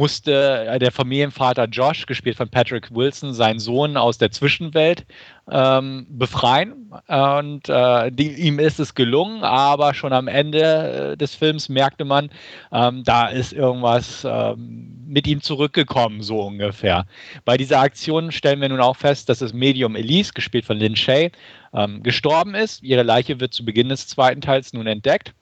musste 0.00 0.66
äh, 0.66 0.78
der 0.78 0.92
Familienvater 0.92 1.66
Josh, 1.66 2.06
gespielt 2.06 2.38
von 2.38 2.48
Patrick 2.48 2.90
Wilson, 2.90 3.34
seinen 3.34 3.58
Sohn 3.58 3.98
aus 3.98 4.16
der 4.16 4.30
Zwischenwelt 4.30 5.04
ähm, 5.50 6.06
befreien. 6.08 6.90
Und 7.06 7.68
äh, 7.68 8.10
die, 8.10 8.32
ihm 8.32 8.58
ist 8.58 8.80
es 8.80 8.94
gelungen, 8.94 9.44
aber 9.44 9.92
schon 9.92 10.14
am 10.14 10.26
Ende 10.26 11.12
äh, 11.12 11.16
des 11.18 11.34
Films 11.34 11.68
merkte 11.68 12.06
man, 12.06 12.30
ähm, 12.72 13.04
da 13.04 13.28
ist 13.28 13.52
irgendwas 13.52 14.26
ähm, 14.26 15.04
mit 15.06 15.26
ihm 15.26 15.42
zurückgekommen, 15.42 16.22
so 16.22 16.40
ungefähr. 16.40 17.04
Bei 17.44 17.58
dieser 17.58 17.80
Aktion 17.80 18.32
stellen 18.32 18.62
wir 18.62 18.70
nun 18.70 18.80
auch 18.80 18.96
fest, 18.96 19.28
dass 19.28 19.40
das 19.40 19.52
Medium 19.52 19.96
Elise, 19.96 20.32
gespielt 20.32 20.64
von 20.64 20.78
Lynn 20.78 20.96
Shay, 20.96 21.30
ähm, 21.74 22.02
gestorben 22.02 22.54
ist. 22.54 22.82
Ihre 22.82 23.02
Leiche 23.02 23.38
wird 23.38 23.52
zu 23.52 23.66
Beginn 23.66 23.90
des 23.90 24.08
zweiten 24.08 24.40
Teils 24.40 24.72
nun 24.72 24.86
entdeckt. 24.86 25.34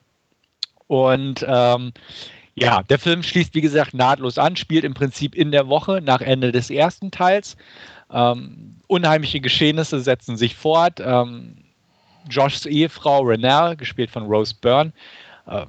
Und 0.88 1.46
ähm, 1.46 1.92
ja, 2.60 2.82
der 2.82 2.98
Film 2.98 3.22
schließt, 3.22 3.54
wie 3.54 3.60
gesagt, 3.60 3.94
nahtlos 3.94 4.38
an, 4.38 4.56
spielt 4.56 4.84
im 4.84 4.94
Prinzip 4.94 5.34
in 5.34 5.52
der 5.52 5.68
Woche 5.68 6.00
nach 6.02 6.20
Ende 6.20 6.52
des 6.52 6.70
ersten 6.70 7.10
Teils. 7.10 7.56
Ähm, 8.10 8.76
unheimliche 8.86 9.40
Geschehnisse 9.40 10.00
setzen 10.00 10.36
sich 10.36 10.56
fort. 10.56 11.00
Ähm, 11.00 11.56
Joshs 12.28 12.66
Ehefrau 12.66 13.22
Renelle, 13.22 13.76
gespielt 13.76 14.10
von 14.10 14.24
Rose 14.24 14.54
Byrne, 14.60 14.92
ähm, 15.48 15.66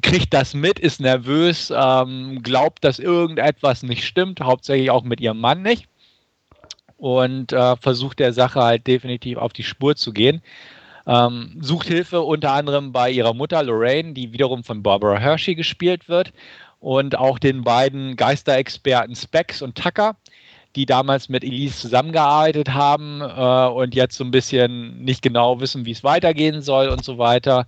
kriegt 0.00 0.32
das 0.32 0.54
mit, 0.54 0.78
ist 0.78 1.00
nervös, 1.00 1.72
ähm, 1.74 2.42
glaubt, 2.42 2.84
dass 2.84 2.98
irgendetwas 2.98 3.82
nicht 3.82 4.04
stimmt, 4.04 4.40
hauptsächlich 4.40 4.90
auch 4.90 5.02
mit 5.02 5.20
ihrem 5.20 5.40
Mann 5.40 5.62
nicht. 5.62 5.86
Und 6.96 7.52
äh, 7.52 7.76
versucht 7.76 8.20
der 8.20 8.32
Sache 8.32 8.62
halt 8.62 8.86
definitiv 8.86 9.38
auf 9.38 9.52
die 9.52 9.64
Spur 9.64 9.96
zu 9.96 10.12
gehen. 10.12 10.40
Ähm, 11.06 11.58
sucht 11.60 11.88
Hilfe 11.88 12.22
unter 12.22 12.52
anderem 12.52 12.92
bei 12.92 13.10
ihrer 13.10 13.34
Mutter 13.34 13.62
Lorraine, 13.62 14.12
die 14.12 14.32
wiederum 14.32 14.64
von 14.64 14.82
Barbara 14.82 15.18
Hershey 15.18 15.54
gespielt 15.54 16.08
wird, 16.08 16.32
und 16.82 17.16
auch 17.16 17.38
den 17.38 17.62
beiden 17.62 18.16
Geisterexperten 18.16 19.14
Specs 19.14 19.62
und 19.62 19.76
Tucker, 19.78 20.16
die 20.74 20.84
damals 20.84 21.28
mit 21.28 21.44
Elise 21.44 21.78
zusammengearbeitet 21.78 22.74
haben 22.74 23.20
äh, 23.20 23.68
und 23.68 23.94
jetzt 23.94 24.16
so 24.16 24.24
ein 24.24 24.32
bisschen 24.32 25.02
nicht 25.04 25.22
genau 25.22 25.60
wissen, 25.60 25.86
wie 25.86 25.92
es 25.92 26.02
weitergehen 26.02 26.60
soll 26.60 26.88
und 26.88 27.04
so 27.04 27.18
weiter. 27.18 27.66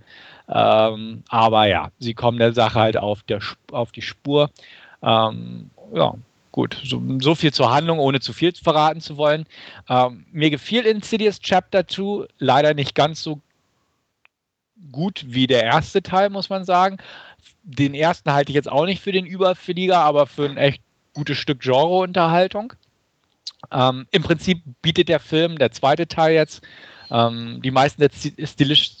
Ähm, 0.49 1.23
aber 1.29 1.67
ja, 1.67 1.91
sie 1.99 2.13
kommen 2.13 2.39
der 2.39 2.53
Sache 2.53 2.79
halt 2.79 2.97
auf, 2.97 3.23
der, 3.23 3.39
auf 3.71 3.91
die 3.91 4.01
Spur. 4.01 4.49
Ähm, 5.01 5.69
ja, 5.93 6.13
gut, 6.55 6.79
so, 6.85 7.03
so, 7.19 7.35
viel 7.35 7.51
zur 7.51 7.73
Handlung, 7.73 7.99
ohne 7.99 8.21
zu 8.21 8.31
viel 8.31 8.53
verraten 8.53 9.01
zu 9.01 9.17
wollen. 9.17 9.45
Ähm, 9.89 10.25
mir 10.31 10.49
gefiel 10.49 10.85
Insidious 10.85 11.41
Chapter 11.41 11.85
2 11.85 12.27
leider 12.37 12.73
nicht 12.73 12.95
ganz 12.95 13.21
so 13.21 13.41
gut 14.93 15.25
wie 15.27 15.47
der 15.47 15.63
erste 15.63 16.01
Teil, 16.01 16.29
muss 16.29 16.49
man 16.49 16.63
sagen. 16.63 16.95
Den 17.63 17.93
ersten 17.93 18.31
halte 18.31 18.51
ich 18.51 18.55
jetzt 18.55 18.71
auch 18.71 18.85
nicht 18.85 19.03
für 19.03 19.11
den 19.11 19.25
Überflieger, 19.25 19.99
aber 19.99 20.27
für 20.27 20.45
ein 20.45 20.55
echt 20.55 20.81
gutes 21.13 21.37
Stück 21.37 21.59
Genreunterhaltung. 21.59 22.71
Ähm, 23.69 24.07
Im 24.11 24.23
Prinzip 24.23 24.61
bietet 24.81 25.09
der 25.09 25.19
Film, 25.19 25.57
der 25.57 25.73
zweite 25.73 26.07
Teil 26.07 26.35
jetzt, 26.35 26.63
ähm, 27.11 27.59
die 27.65 27.71
meisten 27.71 27.99
der 27.99 28.11
stilisch, 28.47 28.99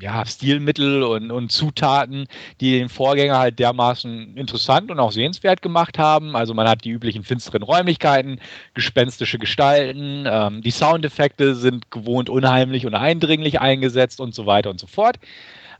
ja, 0.00 0.24
Stilmittel 0.26 1.02
und, 1.02 1.30
und 1.30 1.50
Zutaten, 1.50 2.26
die 2.60 2.78
den 2.78 2.88
Vorgänger 2.88 3.38
halt 3.38 3.58
dermaßen 3.58 4.36
interessant 4.36 4.90
und 4.90 5.00
auch 5.00 5.12
sehenswert 5.12 5.62
gemacht 5.62 5.98
haben. 5.98 6.36
Also 6.36 6.54
man 6.54 6.68
hat 6.68 6.84
die 6.84 6.90
üblichen 6.90 7.24
finsteren 7.24 7.62
Räumlichkeiten, 7.62 8.40
gespenstische 8.74 9.38
Gestalten, 9.38 10.24
ähm, 10.26 10.62
die 10.62 10.70
Soundeffekte 10.70 11.54
sind 11.54 11.90
gewohnt 11.90 12.28
unheimlich 12.28 12.86
und 12.86 12.94
eindringlich 12.94 13.60
eingesetzt 13.60 14.20
und 14.20 14.34
so 14.34 14.46
weiter 14.46 14.70
und 14.70 14.80
so 14.80 14.86
fort. 14.86 15.16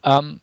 Ähm, 0.04 0.40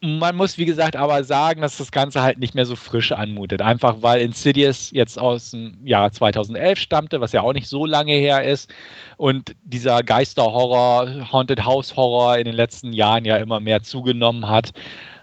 man 0.00 0.36
muss, 0.36 0.58
wie 0.58 0.64
gesagt, 0.64 0.94
aber 0.94 1.24
sagen, 1.24 1.60
dass 1.60 1.76
das 1.76 1.90
Ganze 1.90 2.22
halt 2.22 2.38
nicht 2.38 2.54
mehr 2.54 2.66
so 2.66 2.76
frisch 2.76 3.10
anmutet. 3.10 3.62
Einfach 3.62 3.96
weil 4.00 4.20
Insidious 4.20 4.90
jetzt 4.92 5.18
aus 5.18 5.50
dem 5.50 5.84
Jahr 5.84 6.12
2011 6.12 6.78
stammte, 6.78 7.20
was 7.20 7.32
ja 7.32 7.42
auch 7.42 7.52
nicht 7.52 7.68
so 7.68 7.84
lange 7.84 8.12
her 8.12 8.44
ist. 8.44 8.72
Und 9.16 9.56
dieser 9.64 10.04
Geisterhorror, 10.04 11.32
Haunted 11.32 11.64
House 11.64 11.96
Horror 11.96 12.38
in 12.38 12.44
den 12.44 12.54
letzten 12.54 12.92
Jahren 12.92 13.24
ja 13.24 13.38
immer 13.38 13.58
mehr 13.58 13.82
zugenommen 13.82 14.48
hat. 14.48 14.70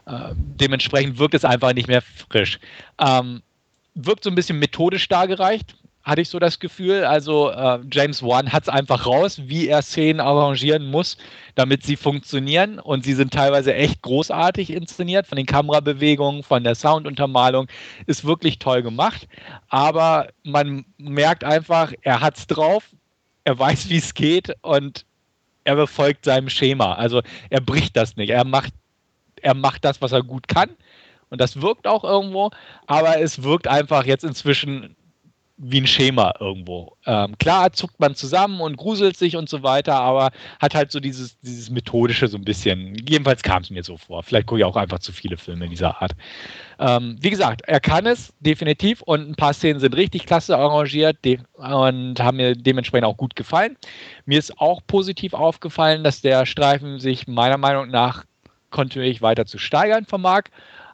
Äh, 0.07 0.33
dementsprechend 0.33 1.19
wirkt 1.19 1.35
es 1.35 1.45
einfach 1.45 1.73
nicht 1.73 1.87
mehr 1.87 2.01
frisch. 2.01 2.59
Ähm, 2.99 3.41
wirkt 3.93 4.25
so 4.25 4.29
ein 4.29 4.35
bisschen 4.35 4.59
methodisch 4.59 5.07
dargereicht 5.07 5.75
hatte 6.05 6.21
ich 6.21 6.29
so 6.29 6.37
das 6.37 6.59
Gefühl. 6.59 7.03
Also 7.03 7.49
äh, 7.49 7.79
James 7.91 8.21
Wan 8.21 8.53
hat 8.53 8.63
es 8.63 8.69
einfach 8.69 9.07
raus, 9.07 9.41
wie 9.45 9.67
er 9.67 9.81
Szenen 9.81 10.19
arrangieren 10.19 10.85
muss, 10.85 11.17
damit 11.55 11.83
sie 11.83 11.95
funktionieren. 11.95 12.79
Und 12.79 13.03
sie 13.03 13.13
sind 13.13 13.33
teilweise 13.33 13.73
echt 13.73 14.03
großartig 14.03 14.69
inszeniert, 14.69 15.25
von 15.25 15.35
den 15.35 15.47
Kamerabewegungen, 15.47 16.43
von 16.43 16.63
der 16.63 16.75
Sounduntermalung. 16.75 17.67
Ist 18.05 18.23
wirklich 18.23 18.59
toll 18.59 18.83
gemacht. 18.83 19.27
Aber 19.67 20.27
man 20.43 20.85
merkt 20.97 21.43
einfach, 21.43 21.91
er 22.03 22.21
hat 22.21 22.37
es 22.37 22.45
drauf, 22.45 22.83
er 23.43 23.57
weiß, 23.57 23.89
wie 23.89 23.97
es 23.97 24.13
geht 24.13 24.53
und 24.61 25.05
er 25.63 25.75
befolgt 25.75 26.25
seinem 26.25 26.49
Schema. 26.49 26.93
Also 26.93 27.23
er 27.49 27.61
bricht 27.61 27.97
das 27.97 28.15
nicht. 28.15 28.29
Er 28.29 28.45
macht, 28.45 28.73
er 29.41 29.55
macht 29.55 29.83
das, 29.83 29.99
was 30.03 30.11
er 30.11 30.21
gut 30.21 30.47
kann. 30.47 30.69
Und 31.31 31.41
das 31.41 31.59
wirkt 31.59 31.87
auch 31.87 32.03
irgendwo, 32.03 32.51
aber 32.85 33.19
es 33.19 33.41
wirkt 33.41 33.67
einfach 33.67 34.05
jetzt 34.05 34.23
inzwischen 34.23 34.95
wie 35.57 35.79
ein 35.79 35.87
Schema 35.87 36.33
irgendwo. 36.39 36.97
Ähm, 37.05 37.37
klar 37.37 37.71
zuckt 37.71 37.97
man 37.99 38.13
zusammen 38.13 38.59
und 38.59 38.75
gruselt 38.75 39.15
sich 39.15 39.37
und 39.37 39.47
so 39.47 39.63
weiter, 39.63 39.95
aber 39.95 40.31
hat 40.59 40.75
halt 40.75 40.91
so 40.91 40.99
dieses, 40.99 41.39
dieses 41.39 41.69
Methodische 41.69 42.27
so 42.27 42.37
ein 42.37 42.43
bisschen. 42.43 42.95
Jedenfalls 43.07 43.41
kam 43.41 43.61
es 43.61 43.69
mir 43.69 43.83
so 43.83 43.95
vor. 43.95 44.21
Vielleicht 44.23 44.47
gucke 44.47 44.59
ich 44.59 44.65
auch 44.65 44.75
einfach 44.75 44.99
zu 44.99 45.13
viele 45.13 45.37
Filme 45.37 45.69
dieser 45.69 46.01
Art. 46.01 46.11
Ähm, 46.77 47.17
wie 47.21 47.29
gesagt, 47.29 47.61
er 47.67 47.79
kann 47.79 48.05
es 48.05 48.33
definitiv 48.41 49.01
und 49.01 49.29
ein 49.29 49.35
paar 49.35 49.53
Szenen 49.53 49.79
sind 49.79 49.95
richtig 49.95 50.25
klasse 50.25 50.57
arrangiert 50.57 51.17
und 51.53 52.19
haben 52.19 52.37
mir 52.37 52.53
dementsprechend 52.53 53.07
auch 53.07 53.17
gut 53.17 53.35
gefallen. 53.37 53.77
Mir 54.25 54.39
ist 54.39 54.59
auch 54.59 54.81
positiv 54.85 55.33
aufgefallen, 55.33 56.03
dass 56.03 56.21
der 56.21 56.45
Streifen 56.45 56.99
sich 56.99 57.27
meiner 57.27 57.57
Meinung 57.57 57.89
nach 57.89 58.25
kontinuierlich 58.71 59.21
weiter 59.21 59.45
zu 59.45 59.57
steigern 59.57 60.05
vermag. 60.05 60.43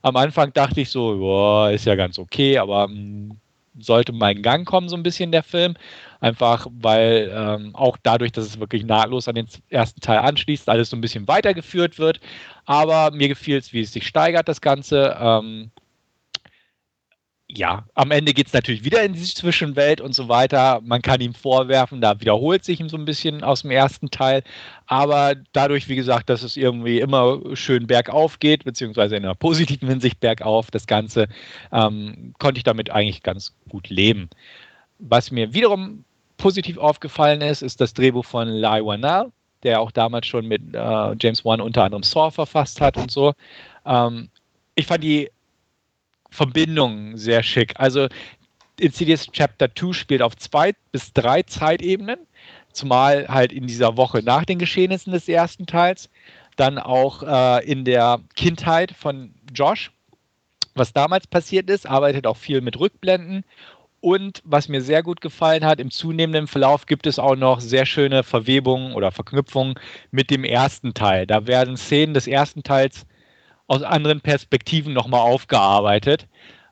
Am 0.04 0.16
Anfang 0.16 0.54
dachte 0.54 0.82
ich 0.82 0.90
so, 0.90 1.18
boah, 1.18 1.72
ist 1.72 1.86
ja 1.86 1.96
ganz 1.96 2.20
okay, 2.20 2.60
aber 2.60 2.88
mh, 2.88 2.94
hm, 2.94 3.38
sollte 3.80 4.12
mal 4.12 4.32
in 4.32 4.42
Gang 4.42 4.68
kommen, 4.68 4.90
so 4.90 4.96
ein 4.96 5.04
bisschen 5.04 5.32
der 5.32 5.44
Film. 5.44 5.76
Einfach 6.20 6.68
weil 6.72 7.32
ähm, 7.34 7.76
auch 7.76 7.98
dadurch, 8.04 8.32
dass 8.32 8.46
es 8.46 8.60
wirklich 8.60 8.84
nahtlos 8.84 9.28
an 9.28 9.36
den 9.36 9.48
ersten 9.70 10.02
Teil 10.02 10.20
anschließt, 10.20 10.70
alles 10.70 10.90
so 10.90 10.98
ein 10.98 11.02
bisschen 11.02 11.28
weitergeführt 11.28 11.98
wird. 11.98 12.20
Aber 12.66 13.12
mir 13.12 13.28
gefiel 13.28 13.58
es, 13.58 13.74
wie 13.74 13.82
es 13.82 13.94
sich 13.94 14.06
steigert, 14.08 14.48
das 14.48 14.62
Ganze. 14.62 15.18
Ähm, 15.20 15.72
ja, 17.54 17.86
am 17.96 18.12
Ende 18.12 18.34
geht 18.34 18.48
es 18.48 18.54
natürlich 18.54 18.86
wieder 18.86 19.04
in 19.04 19.14
die 19.14 19.22
Zwischenwelt 19.22 20.00
und 20.00 20.14
so 20.14 20.30
weiter. 20.30 20.80
Man 20.84 21.02
kann 21.02 21.20
ihm 21.22 21.34
vorwerfen, 21.34 22.00
da 22.00 22.20
wiederholt 22.22 22.64
sich 22.64 22.80
ihm 22.80 22.88
so 22.88 22.98
ein 22.98 23.06
bisschen 23.06 23.44
aus 23.44 23.64
dem 23.64 23.72
ersten 23.72 24.10
Teil. 24.10 24.44
Aber 24.86 25.36
dadurch, 25.52 25.90
wie 25.90 25.96
gesagt, 25.96 26.30
dass 26.30 26.44
es 26.44 26.56
irgendwie 26.56 27.00
immer 27.00 27.40
schön 27.56 27.88
bergauf 27.88 28.40
geht, 28.40 28.64
beziehungsweise 28.64 29.18
in 29.18 29.26
einer 29.26 29.36
positiven 29.36 29.90
Hinsicht 29.90 30.20
bergauf, 30.20 30.72
das 30.72 30.88
Ganze, 30.88 31.28
ähm, 31.72 32.34
konnte 32.40 32.58
ich 32.58 32.64
damit 32.64 32.90
eigentlich 32.90 33.24
ganz 33.24 33.54
gut 33.70 33.90
leben. 33.90 34.30
Was 35.00 35.32
mir 35.32 35.54
wiederum 35.54 36.06
positiv 36.38 36.78
aufgefallen 36.78 37.42
ist, 37.42 37.62
ist 37.62 37.82
das 37.82 37.94
Drehbuch 37.94 38.26
von 38.26 38.48
Lai 38.48 38.82
Wanel, 38.82 39.32
der 39.64 39.82
auch 39.82 39.92
damals 39.92 40.26
schon 40.26 40.48
mit 40.48 40.62
äh, 40.74 41.16
James 41.20 41.44
Wan 41.44 41.60
unter 41.60 41.84
anderem 41.84 42.04
Saw 42.04 42.32
verfasst 42.32 42.80
hat 42.80 42.98
und 42.98 43.12
so. 43.12 43.34
Ähm, 43.86 44.30
ich 44.76 44.88
fand 44.88 45.04
die 45.04 45.30
Verbindungen 46.32 47.18
sehr 47.18 47.44
schick. 47.44 47.74
Also 47.76 48.08
Insidious 48.80 49.28
Chapter 49.32 49.70
2 49.74 49.94
spielt 49.94 50.22
auf 50.22 50.36
zwei 50.38 50.74
bis 50.92 51.14
drei 51.14 51.44
Zeitebenen, 51.44 52.20
zumal 52.74 53.28
halt 53.28 53.52
in 53.52 53.68
dieser 53.68 53.98
Woche 53.98 54.24
nach 54.24 54.46
den 54.46 54.58
Geschehnissen 54.58 55.14
des 55.14 55.28
ersten 55.28 55.68
Teils, 55.68 56.10
dann 56.56 56.80
auch 56.80 57.22
äh, 57.24 57.66
in 57.70 57.86
der 57.86 58.22
Kindheit 58.36 58.92
von 58.92 59.34
Josh, 59.54 59.92
was 60.74 60.94
damals 60.94 61.28
passiert 61.28 61.70
ist, 61.70 61.88
arbeitet 61.88 62.26
auch 62.26 62.38
viel 62.38 62.62
mit 62.62 62.80
Rückblenden. 62.80 63.44
Und 64.00 64.42
was 64.46 64.68
mir 64.68 64.82
sehr 64.82 65.04
gut 65.04 65.22
gefallen 65.22 65.64
hat, 65.64 65.80
im 65.80 65.92
zunehmenden 65.92 66.48
Verlauf 66.48 66.88
gibt 66.88 67.06
es 67.06 67.20
auch 67.20 67.36
noch 67.36 67.60
sehr 67.60 67.86
schöne 67.86 68.24
Verwebungen 68.24 68.94
oder 68.94 69.12
Verknüpfungen 69.12 69.76
mit 70.10 70.32
dem 70.32 70.44
ersten 70.44 70.96
Teil. 70.96 71.28
Da 71.28 71.46
werden 71.46 71.78
Szenen 71.78 72.16
des 72.16 72.26
ersten 72.26 72.64
Teils 72.64 73.06
aus 73.72 73.84
anderen 73.84 74.20
Perspektiven 74.20 74.92
nochmal 74.92 75.22
aufgearbeitet, 75.22 76.28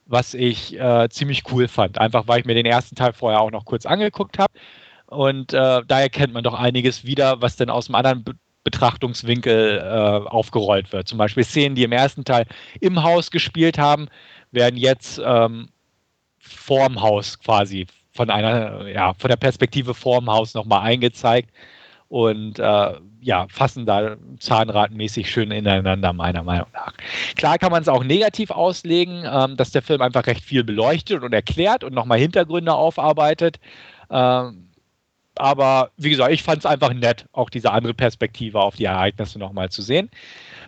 was 0.05 0.33
ich 0.33 0.77
äh, 0.77 1.07
ziemlich 1.09 1.43
cool 1.49 1.69
fand. 1.69 1.97
Einfach 1.97 2.27
weil 2.27 2.41
ich 2.41 2.45
mir 2.45 2.55
den 2.55 2.65
ersten 2.65 2.95
Teil 2.95 3.13
vorher 3.13 3.39
auch 3.39 3.51
noch 3.51 3.63
kurz 3.63 3.85
angeguckt 3.85 4.37
habe. 4.37 4.51
Und 5.05 5.53
äh, 5.53 5.81
daher 5.87 6.09
kennt 6.09 6.33
man 6.33 6.43
doch 6.43 6.53
einiges 6.53 7.05
wieder, 7.05 7.41
was 7.41 7.55
dann 7.55 7.69
aus 7.69 7.87
einem 7.87 7.95
anderen 7.95 8.23
Be 8.25 8.33
Betrachtungswinkel 8.65 9.79
äh, 9.79 10.29
aufgerollt 10.29 10.91
wird. 10.91 11.07
Zum 11.07 11.17
Beispiel 11.17 11.45
Szenen, 11.45 11.75
die 11.75 11.83
im 11.83 11.93
ersten 11.93 12.25
Teil 12.25 12.45
im 12.81 13.01
Haus 13.01 13.31
gespielt 13.31 13.77
haben, 13.77 14.09
werden 14.51 14.75
jetzt 14.75 15.19
ähm, 15.23 15.69
vorm 16.39 17.01
Haus 17.01 17.39
quasi 17.39 17.87
von 18.11 18.29
einer, 18.29 18.85
ja, 18.89 19.13
von 19.13 19.29
der 19.29 19.37
Perspektive 19.37 19.93
vorm 19.93 20.29
Haus 20.29 20.53
nochmal 20.53 20.81
eingezeigt 20.81 21.51
und 22.09 22.59
äh, 22.59 22.93
ja, 23.21 23.47
fassen 23.49 23.85
da 23.85 24.17
zahnradmäßig 24.39 25.29
schön 25.29 25.51
ineinander, 25.51 26.13
meiner 26.13 26.43
Meinung 26.43 26.67
nach. 26.73 26.93
Klar 27.35 27.57
kann 27.57 27.71
man 27.71 27.81
es 27.81 27.87
auch 27.87 28.03
negativ 28.03 28.51
auslegen, 28.51 29.23
ähm, 29.25 29.57
dass 29.57 29.71
der 29.71 29.81
Film 29.81 30.01
einfach 30.01 30.27
recht 30.27 30.43
viel 30.43 30.63
beleuchtet 30.63 31.23
und 31.23 31.33
erklärt 31.33 31.83
und 31.83 31.93
nochmal 31.93 32.19
Hintergründe 32.19 32.73
aufarbeitet. 32.73 33.59
Ähm, 34.09 34.69
aber 35.35 35.91
wie 35.97 36.09
gesagt, 36.09 36.33
ich 36.33 36.43
fand 36.43 36.59
es 36.59 36.65
einfach 36.65 36.93
nett, 36.93 37.25
auch 37.31 37.49
diese 37.49 37.71
andere 37.71 37.93
Perspektive 37.93 38.59
auf 38.59 38.75
die 38.75 38.85
Ereignisse 38.85 39.39
nochmal 39.39 39.69
zu 39.69 39.81
sehen. 39.81 40.09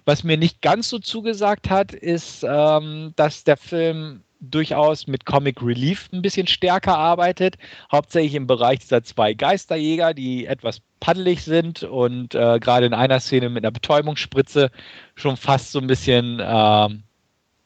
Was 0.06 0.24
mir 0.24 0.38
nicht 0.38 0.62
ganz 0.62 0.89
so 0.89 0.99
zugesagt 0.99 1.70
hat, 1.70 1.93
ist, 1.93 2.45
ähm, 2.47 3.14
dass 3.16 3.43
der 3.43 3.58
Film 3.58 4.24
durchaus 4.42 5.08
mit 5.08 5.26
Comic 5.26 5.62
Relief 5.62 6.10
ein 6.12 6.22
bisschen 6.22 6.48
stärker 6.48 6.98
arbeitet. 6.98 7.58
Hauptsächlich 7.92 8.36
im 8.36 8.48
Bereich 8.48 8.80
dieser 8.80 9.04
zwei 9.04 9.34
Geisterjäger, 9.34 10.14
die 10.14 10.48
etwas 10.48 10.82
paddelig 11.00 11.44
sind 11.44 11.84
und 11.84 12.36
äh, 12.36 12.60
gerade 12.60 12.86
in 12.86 12.94
einer 12.94 13.20
Szene 13.20 13.50
mit 13.50 13.64
einer 13.64 13.72
Betäubungsspritze 13.72 14.72
schon 15.16 15.38
fast 15.38 15.72
so 15.72 15.80
ein 15.80 15.88
bisschen, 15.88 16.42
ähm, 16.44 17.04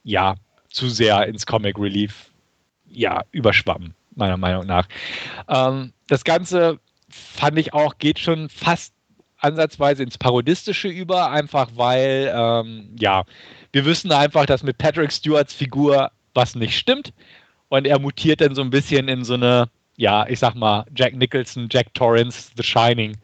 ja, 0.04 0.36
zu 0.70 0.90
sehr 0.90 1.26
ins 1.28 1.46
Comic 1.46 1.80
Relief, 1.80 2.30
ja, 2.90 3.24
überschwammen, 3.32 3.96
meiner 4.16 4.38
Meinung 4.38 4.66
nach. 4.66 4.88
Ähm, 5.48 5.94
das 6.08 6.24
Ganze 6.24 6.80
fand 7.10 7.58
ich 7.58 7.74
auch, 7.74 7.98
geht 7.98 8.20
schon 8.20 8.50
fast 8.50 8.94
ansatzweise 9.38 10.04
ins 10.04 10.18
Parodistische 10.18 10.88
über, 10.88 11.32
einfach 11.32 11.70
weil, 11.76 12.34
ähm, 12.36 12.96
ja, 13.00 13.24
wir 13.72 13.86
wissen 13.86 14.12
einfach, 14.12 14.46
dass 14.46 14.64
mit 14.64 14.78
Patrick 14.78 15.12
Stewarts 15.12 15.54
Figur 15.54 16.12
was 16.36 16.56
nicht 16.56 16.78
stimmt. 16.78 17.14
Und 17.70 17.88
er 17.88 18.00
mutiert 18.00 18.42
dann 18.42 18.56
so 18.56 18.62
ein 18.62 18.70
bisschen 18.70 19.08
in 19.08 19.24
so 19.24 19.34
eine, 19.34 19.70
ja, 19.98 20.28
ich 20.28 20.40
sag 20.40 20.56
mal, 20.56 20.86
Jack 20.96 21.16
Nicholson, 21.16 21.68
Jack 21.72 21.94
Torrance, 21.94 22.52
The 22.56 22.64
Shining 22.64 23.18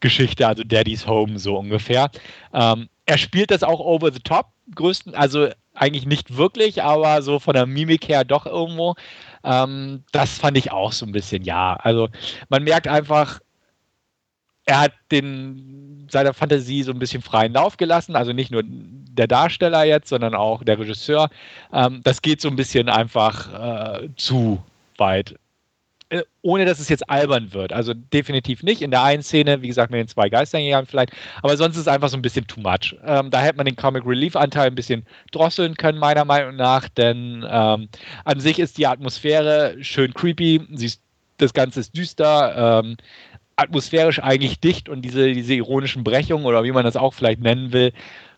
Geschichte, 0.00 0.46
also 0.46 0.62
Daddy's 0.64 1.06
Home 1.06 1.38
so 1.38 1.56
ungefähr. 1.56 2.10
Ähm, 2.52 2.88
er 3.06 3.18
spielt 3.18 3.50
das 3.50 3.62
auch 3.62 3.80
over 3.80 4.12
the 4.12 4.20
top, 4.20 4.48
größten, 4.74 5.14
also 5.14 5.48
eigentlich 5.74 6.06
nicht 6.06 6.36
wirklich, 6.36 6.82
aber 6.82 7.22
so 7.22 7.38
von 7.38 7.54
der 7.54 7.66
Mimik 7.66 8.08
her 8.08 8.24
doch 8.24 8.46
irgendwo. 8.46 8.94
Ähm, 9.42 10.04
das 10.12 10.38
fand 10.38 10.56
ich 10.56 10.70
auch 10.70 10.92
so 10.92 11.04
ein 11.06 11.12
bisschen, 11.12 11.42
ja. 11.42 11.74
Also 11.76 12.08
man 12.48 12.64
merkt 12.64 12.88
einfach, 12.88 13.40
er 14.66 14.80
hat 14.80 14.92
den, 15.10 16.06
seiner 16.10 16.32
Fantasie 16.32 16.82
so 16.82 16.92
ein 16.92 16.98
bisschen 16.98 17.22
freien 17.22 17.52
Lauf 17.52 17.76
gelassen. 17.76 18.16
Also 18.16 18.32
nicht 18.32 18.50
nur 18.50 18.62
der 18.64 19.26
Darsteller 19.26 19.84
jetzt, 19.84 20.08
sondern 20.08 20.34
auch 20.34 20.64
der 20.64 20.78
Regisseur. 20.78 21.28
Ähm, 21.72 22.00
das 22.04 22.22
geht 22.22 22.40
so 22.40 22.48
ein 22.48 22.56
bisschen 22.56 22.88
einfach 22.88 24.02
äh, 24.02 24.08
zu 24.16 24.62
weit. 24.96 25.34
Äh, 26.10 26.22
ohne 26.42 26.64
dass 26.64 26.80
es 26.80 26.88
jetzt 26.88 27.08
albern 27.08 27.52
wird. 27.54 27.72
Also 27.72 27.94
definitiv 27.94 28.62
nicht. 28.62 28.82
In 28.82 28.90
der 28.90 29.02
einen 29.02 29.22
Szene, 29.22 29.62
wie 29.62 29.68
gesagt, 29.68 29.90
mit 29.90 29.98
den 29.98 30.08
zwei 30.08 30.28
Geisterjägern 30.28 30.86
vielleicht. 30.86 31.12
Aber 31.42 31.56
sonst 31.56 31.76
ist 31.76 31.82
es 31.82 31.88
einfach 31.88 32.08
so 32.08 32.16
ein 32.16 32.22
bisschen 32.22 32.46
too 32.46 32.60
much. 32.60 32.96
Ähm, 33.04 33.30
da 33.30 33.40
hätte 33.40 33.56
man 33.56 33.66
den 33.66 33.76
Comic 33.76 34.06
Relief 34.06 34.36
Anteil 34.36 34.66
ein 34.66 34.74
bisschen 34.74 35.06
drosseln 35.32 35.76
können, 35.76 35.98
meiner 35.98 36.24
Meinung 36.24 36.56
nach. 36.56 36.88
Denn 36.88 37.44
ähm, 37.48 37.88
an 38.24 38.40
sich 38.40 38.58
ist 38.58 38.78
die 38.78 38.86
Atmosphäre 38.86 39.76
schön 39.80 40.12
creepy. 40.14 40.60
Sie 40.72 40.86
ist, 40.86 41.02
das 41.38 41.52
Ganze 41.52 41.80
ist 41.80 41.96
düster. 41.96 42.80
Ähm, 42.84 42.96
atmosphärisch 43.56 44.20
eigentlich 44.20 44.60
dicht 44.60 44.88
und 44.88 45.02
diese, 45.02 45.32
diese 45.32 45.54
ironischen 45.54 46.04
Brechungen 46.04 46.46
oder 46.46 46.64
wie 46.64 46.72
man 46.72 46.84
das 46.84 46.96
auch 46.96 47.14
vielleicht 47.14 47.40
nennen 47.40 47.72
will, 47.72 47.92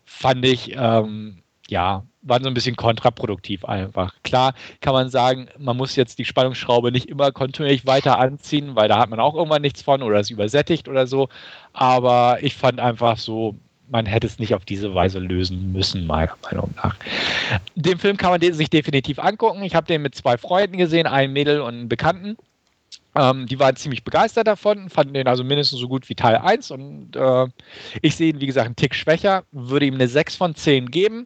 fand 0.05 0.45
ich, 0.45 0.75
ähm, 0.75 1.39
ja, 1.69 2.03
waren 2.21 2.43
so 2.43 2.49
ein 2.49 2.53
bisschen 2.53 2.75
kontraproduktiv 2.75 3.65
einfach. 3.65 4.13
Klar 4.23 4.53
kann 4.81 4.93
man 4.93 5.09
sagen, 5.09 5.47
man 5.57 5.77
muss 5.77 5.95
jetzt 5.95 6.19
die 6.19 6.25
Spannungsschraube 6.25 6.91
nicht 6.91 7.09
immer 7.09 7.31
kontinuierlich 7.31 7.85
weiter 7.85 8.19
anziehen, 8.19 8.75
weil 8.75 8.87
da 8.87 8.99
hat 8.99 9.09
man 9.09 9.19
auch 9.19 9.35
irgendwann 9.35 9.61
nichts 9.61 9.81
von 9.81 10.01
oder 10.01 10.19
ist 10.19 10.29
übersättigt 10.29 10.87
oder 10.87 11.07
so. 11.07 11.29
Aber 11.73 12.37
ich 12.41 12.55
fand 12.55 12.79
einfach 12.79 13.17
so, 13.17 13.55
man 13.89 14.05
hätte 14.05 14.27
es 14.27 14.39
nicht 14.39 14.53
auf 14.53 14.65
diese 14.65 14.93
Weise 14.93 15.19
lösen 15.19 15.71
müssen, 15.71 16.05
meiner 16.07 16.35
Meinung 16.43 16.73
nach. 16.75 16.95
Den 17.75 17.97
Film 17.97 18.17
kann 18.17 18.31
man 18.31 18.41
sich 18.53 18.69
definitiv 18.69 19.19
angucken. 19.19 19.63
Ich 19.63 19.75
habe 19.75 19.87
den 19.87 20.01
mit 20.01 20.15
zwei 20.15 20.37
Freunden 20.37 20.77
gesehen, 20.77 21.07
einem 21.07 21.33
Mädel 21.33 21.61
und 21.61 21.73
einem 21.73 21.89
Bekannten. 21.89 22.37
Ähm, 23.17 23.47
die 23.47 23.59
waren 23.59 23.75
ziemlich 23.75 24.03
begeistert 24.03 24.47
davon, 24.47 24.89
fanden 24.89 25.15
den 25.15 25.27
also 25.27 25.43
mindestens 25.43 25.79
so 25.79 25.87
gut 25.87 26.07
wie 26.07 26.15
Teil 26.15 26.35
1 26.35 26.69
und 26.69 27.15
äh, 27.15 27.47
ich 28.01 28.15
sehe 28.15 28.29
ihn, 28.29 28.39
wie 28.39 28.45
gesagt, 28.45 28.67
einen 28.67 28.75
Tick 28.75 28.93
schwächer, 28.93 29.43
würde 29.51 29.87
ihm 29.87 29.95
eine 29.95 30.07
6 30.07 30.35
von 30.35 30.53
10 30.53 30.91
geben. 30.91 31.25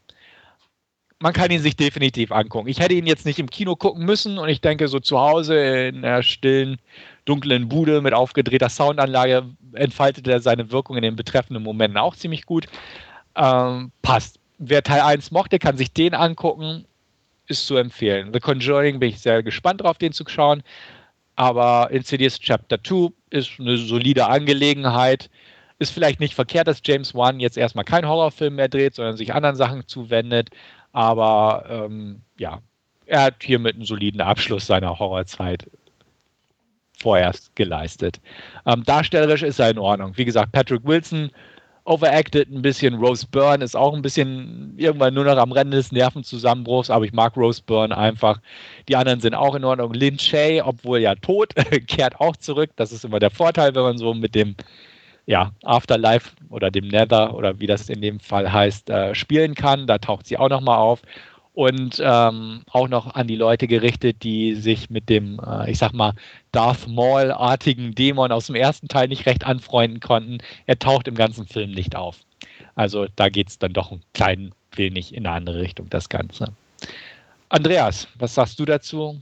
Man 1.20 1.34
kann 1.34 1.52
ihn 1.52 1.62
sich 1.62 1.76
definitiv 1.76 2.32
angucken. 2.32 2.70
Ich 2.70 2.80
hätte 2.80 2.94
ihn 2.94 3.06
jetzt 3.06 3.26
nicht 3.26 3.40
im 3.40 3.50
Kino 3.50 3.76
gucken 3.76 4.06
müssen 4.06 4.38
und 4.40 4.48
ich 4.48 4.62
denke, 4.62 4.88
so 4.88 5.00
zu 5.00 5.20
Hause 5.20 5.56
in 5.60 6.06
einer 6.06 6.24
stillen, 6.24 6.78
dunklen 7.26 7.68
Bude 7.68 8.02
mit 8.02 8.14
aufgedrehter 8.14 8.70
Soundanlage 8.70 9.44
entfaltet 9.74 10.28
er 10.28 10.40
seine 10.40 10.72
Wirkung 10.72 10.96
in 10.96 11.04
den 11.04 11.16
betreffenden 11.16 11.64
Momenten 11.64 11.98
auch 11.98 12.16
ziemlich 12.16 12.46
gut. 12.46 12.68
Ähm, 13.36 13.92
passt. 14.02 14.40
Wer 14.60 14.82
Teil 14.82 15.02
1 15.02 15.32
mochte, 15.32 15.60
kann 15.60 15.78
sich 15.78 15.92
den 15.92 16.14
angucken. 16.14 16.86
Ist 17.48 17.68
zu 17.68 17.76
empfehlen. 17.76 18.32
The 18.34 18.40
Conjuring 18.40 19.00
bin 19.00 19.10
ich 19.10 19.20
sehr 19.20 19.44
gespannt 19.44 19.82
drauf, 19.82 19.98
den 19.98 20.14
zu 20.14 20.24
schauen. 20.28 20.64
Aber 21.36 21.90
Insidious 21.92 22.40
Chapter 22.40 22.82
2 22.84 23.10
ist 23.30 23.60
eine 23.60 23.78
solide 23.78 24.28
Angelegenheit. 24.28 25.30
Ist 25.80 25.92
vielleicht 25.92 26.20
nicht 26.20 26.36
verkehrt, 26.36 26.68
dass 26.68 26.82
James 26.84 27.16
Wan 27.16 27.40
jetzt 27.40 27.58
erstmal 27.58 27.86
keinen 27.86 28.08
Horrorfilm 28.08 28.56
mehr 28.56 28.70
dreht, 28.70 28.96
sondern 28.96 29.18
sich 29.18 29.34
anderen 29.34 29.56
Sachen 29.56 29.88
zuwendet. 29.88 30.50
Aber 30.92 31.66
ähm, 31.70 32.22
ja, 32.38 32.62
er 33.06 33.24
hat 33.24 33.36
hiermit 33.42 33.76
einen 33.76 33.86
soliden 33.86 34.22
Abschluss 34.22 34.68
seiner 34.68 35.00
Horrorzeit 35.00 35.66
vorerst 37.02 37.56
geleistet. 37.56 38.22
Ähm, 38.66 38.84
darstellerisch 38.84 39.42
ist 39.42 39.60
er 39.60 39.72
in 39.72 39.80
Ordnung. 39.80 40.18
Wie 40.18 40.26
gesagt, 40.26 40.52
Patrick 40.52 40.86
Wilson 40.86 41.32
overacted 41.92 42.50
ein 42.50 42.62
bisschen. 42.62 42.96
Rose 42.96 43.28
Byrne 43.30 43.64
ist 43.64 43.76
auch 43.76 43.94
ein 43.94 44.02
bisschen 44.02 44.74
irgendwann 44.78 45.14
nur 45.14 45.26
noch 45.26 45.38
am 45.38 45.52
Rennen 45.52 45.72
des 45.72 45.92
Nervenzusammenbruchs, 45.92 46.90
aber 46.90 47.06
ich 47.06 47.12
mag 47.12 47.36
Rose 47.36 47.62
Byrne 47.66 47.98
einfach. 47.98 48.40
Die 48.88 48.96
anderen 48.96 49.20
sind 49.20 49.36
auch 49.36 49.56
in 49.56 49.66
Ordnung. 49.66 49.94
Lin 49.94 50.18
Shay, 50.18 50.62
obwohl 50.62 51.00
ja 51.00 51.16
tot, 51.16 51.54
kehrt 51.88 52.20
auch 52.20 52.38
zurück. 52.38 52.72
Das 52.78 52.92
ist 52.92 53.04
immer 53.04 53.20
der 53.20 53.30
Vorteil, 53.30 53.76
wenn 53.76 53.84
man 53.84 53.98
so 53.98 54.14
mit 54.14 54.36
dem 54.36 54.56
ja, 55.26 55.52
Afterlife 55.64 56.32
oder 56.50 56.72
dem 56.72 56.88
Nether 56.88 57.36
oder 57.36 57.60
wie 57.60 57.68
das 57.68 57.90
in 57.90 58.02
dem 58.02 58.20
Fall 58.20 58.52
heißt, 58.52 58.90
äh, 58.90 59.14
spielen 59.14 59.54
kann. 59.54 59.86
Da 59.86 59.98
taucht 59.98 60.28
sie 60.28 60.38
auch 60.38 60.50
nochmal 60.50 60.78
auf 60.78 61.02
und 61.54 62.02
ähm, 62.04 62.62
auch 62.72 62.88
noch 62.88 63.14
an 63.14 63.28
die 63.28 63.36
Leute 63.36 63.68
gerichtet, 63.68 64.24
die 64.24 64.56
sich 64.56 64.90
mit 64.90 65.10
dem, 65.10 65.40
äh, 65.46 65.70
ich 65.70 65.78
sag 65.78 65.94
mal, 65.94 66.14
Darth 66.52 66.88
Maul-artigen 66.88 67.94
Dämon 67.94 68.32
aus 68.32 68.48
dem 68.48 68.56
ersten 68.56 68.88
Teil 68.88 69.08
nicht 69.08 69.26
recht 69.26 69.46
anfreunden 69.46 70.00
konnten. 70.00 70.38
Er 70.66 70.80
taucht 70.80 71.08
im 71.08 71.16
ganzen 71.16 71.48
Film 71.48 71.72
nicht 71.72 71.96
auf. 71.96 72.20
Also 72.76 73.08
da 73.16 73.30
geht 73.30 73.50
es 73.50 73.60
dann 73.60 73.74
doch 73.74 73.92
ein 73.92 74.02
klein 74.14 74.54
wenig 74.74 75.14
in 75.14 75.28
eine 75.28 75.36
andere 75.36 75.62
Richtung, 75.62 75.90
das 75.90 76.08
Ganze. 76.08 76.54
Andreas, 77.50 78.08
was 78.16 78.34
sagst 78.34 78.58
du 78.60 78.66
dazu? 78.66 79.22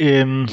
Ähm, 0.00 0.46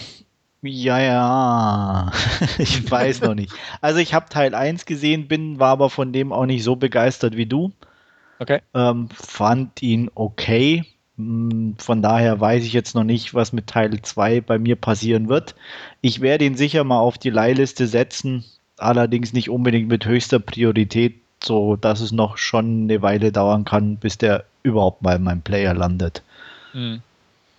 ja, 0.62 0.99
ja, 0.99 2.12
ich 2.59 2.89
weiß 2.89 3.22
noch 3.22 3.34
nicht. 3.34 3.51
Also 3.82 3.97
ich 3.97 4.14
habe 4.14 4.30
Teil 4.30 4.53
1 4.53 4.86
gesehen, 4.86 5.28
bin, 5.28 5.59
war 5.59 5.70
aber 5.70 5.89
von 5.89 6.14
dem 6.14 6.32
auch 6.32 6.45
nicht 6.45 6.64
so 6.64 6.76
begeistert 6.76 7.36
wie 7.36 7.47
du. 7.47 7.72
Okay. 8.42 8.60
Ähm, 8.74 9.08
fand 9.14 9.84
ihn 9.84 10.10
okay. 10.16 10.84
Hm, 11.16 11.76
von 11.78 12.02
daher 12.02 12.39
weiß 12.39 12.64
ich 12.64 12.74
jetzt 12.74 12.96
noch 12.96 13.04
nicht, 13.04 13.36
was 13.36 13.54
mit 13.54 13.68
Teil 13.68 14.02
2 14.02 14.42
bei 14.42 14.58
mir 14.58 14.76
passieren 14.76 15.30
wird. 15.30 15.54
Ich 16.02 16.22
werde 16.22 16.46
ihn 16.46 16.56
sicher 16.56 16.84
mal 16.84 16.98
auf 16.98 17.20
die 17.20 17.30
Leihliste 17.30 17.86
setzen, 17.86 18.44
allerdings 18.78 19.32
nicht 19.32 19.52
unbedingt 19.52 19.89
mit 19.89 20.08
höchster 20.08 20.39
Priorität, 20.39 21.18
so 21.44 21.76
dass 21.76 22.02
es 22.02 22.12
noch 22.12 22.38
schon 22.38 22.84
eine 22.84 23.04
Weile 23.04 23.32
dauern 23.32 23.64
kann, 23.64 23.98
bis 23.98 24.18
der 24.18 24.46
überhaupt 24.64 25.04
mal 25.04 25.18
in 25.18 25.24
meinem 25.24 25.44
Player 25.44 25.76
landet. 25.76 26.24
Mhm. 26.74 27.04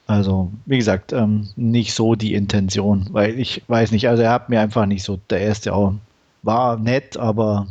Also, 0.09 0.51
wie 0.67 0.79
gesagt, 0.79 1.13
ähm, 1.13 1.49
nicht 1.55 1.95
so 1.95 2.17
die 2.17 2.35
Intention, 2.35 3.07
weil 3.13 3.39
ich 3.39 3.63
weiß 3.69 3.93
nicht, 3.93 4.09
also 4.09 4.25
er 4.25 4.33
hat 4.33 4.49
mir 4.49 4.61
einfach 4.61 4.87
nicht 4.87 5.05
so, 5.05 5.21
der 5.31 5.43
erste 5.43 5.73
auch 5.75 5.95
war 6.43 6.77
nett, 6.77 7.17
aber 7.17 7.69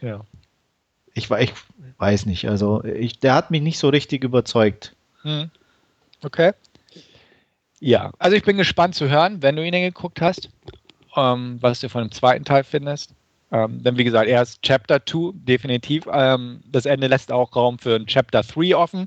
ja. 0.00 0.20
Ich, 1.14 1.30
ich 1.30 1.52
weiß 1.98 2.26
nicht, 2.26 2.48
also 2.48 2.84
ich, 2.84 3.18
der 3.20 3.34
hat 3.34 3.50
mich 3.50 3.62
nicht 3.62 3.78
so 3.78 3.88
richtig 3.88 4.24
überzeugt. 4.24 4.94
Mhm. 5.22 5.50
Okay. 6.22 6.52
Ja, 7.80 8.12
also 8.18 8.36
ich 8.36 8.42
bin 8.42 8.56
gespannt 8.56 8.94
zu 8.94 9.08
hören, 9.08 9.42
wenn 9.42 9.56
du 9.56 9.64
ihn 9.64 9.72
geguckt 9.72 10.20
hast, 10.20 10.48
ähm, 11.16 11.58
was 11.60 11.80
du 11.80 11.88
von 11.88 12.02
dem 12.02 12.12
zweiten 12.12 12.44
Teil 12.44 12.64
findest. 12.64 13.14
Ähm, 13.52 13.82
denn 13.82 13.96
wie 13.96 14.04
gesagt, 14.04 14.28
er 14.28 14.42
ist 14.42 14.62
Chapter 14.62 15.04
2, 15.04 15.32
definitiv. 15.34 16.08
Ähm, 16.10 16.60
das 16.66 16.86
Ende 16.86 17.06
lässt 17.06 17.30
auch 17.30 17.54
Raum 17.54 17.78
für 17.78 17.94
ein 17.94 18.06
Chapter 18.06 18.42
3 18.42 18.74
offen. 18.74 19.06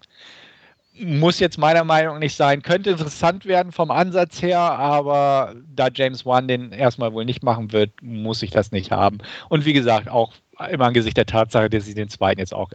Muss 0.99 1.39
jetzt 1.39 1.57
meiner 1.57 1.83
Meinung 1.83 2.15
nach 2.15 2.19
nicht 2.19 2.35
sein. 2.35 2.61
Könnte 2.61 2.91
interessant 2.91 3.45
werden 3.45 3.71
vom 3.71 3.91
Ansatz 3.91 4.41
her, 4.41 4.59
aber 4.59 5.55
da 5.75 5.89
James 5.93 6.25
Wan 6.25 6.47
den 6.47 6.71
erstmal 6.71 7.13
wohl 7.13 7.25
nicht 7.25 7.43
machen 7.43 7.71
wird, 7.71 7.91
muss 8.01 8.41
ich 8.41 8.51
das 8.51 8.71
nicht 8.71 8.91
haben. 8.91 9.17
Und 9.49 9.65
wie 9.65 9.73
gesagt, 9.73 10.07
auch 10.07 10.33
im 10.71 10.81
Angesicht 10.81 11.17
der 11.17 11.25
Tatsache, 11.25 11.69
dass 11.69 11.87
ich 11.87 11.95
den 11.95 12.09
zweiten 12.09 12.39
jetzt 12.39 12.53
auch 12.53 12.71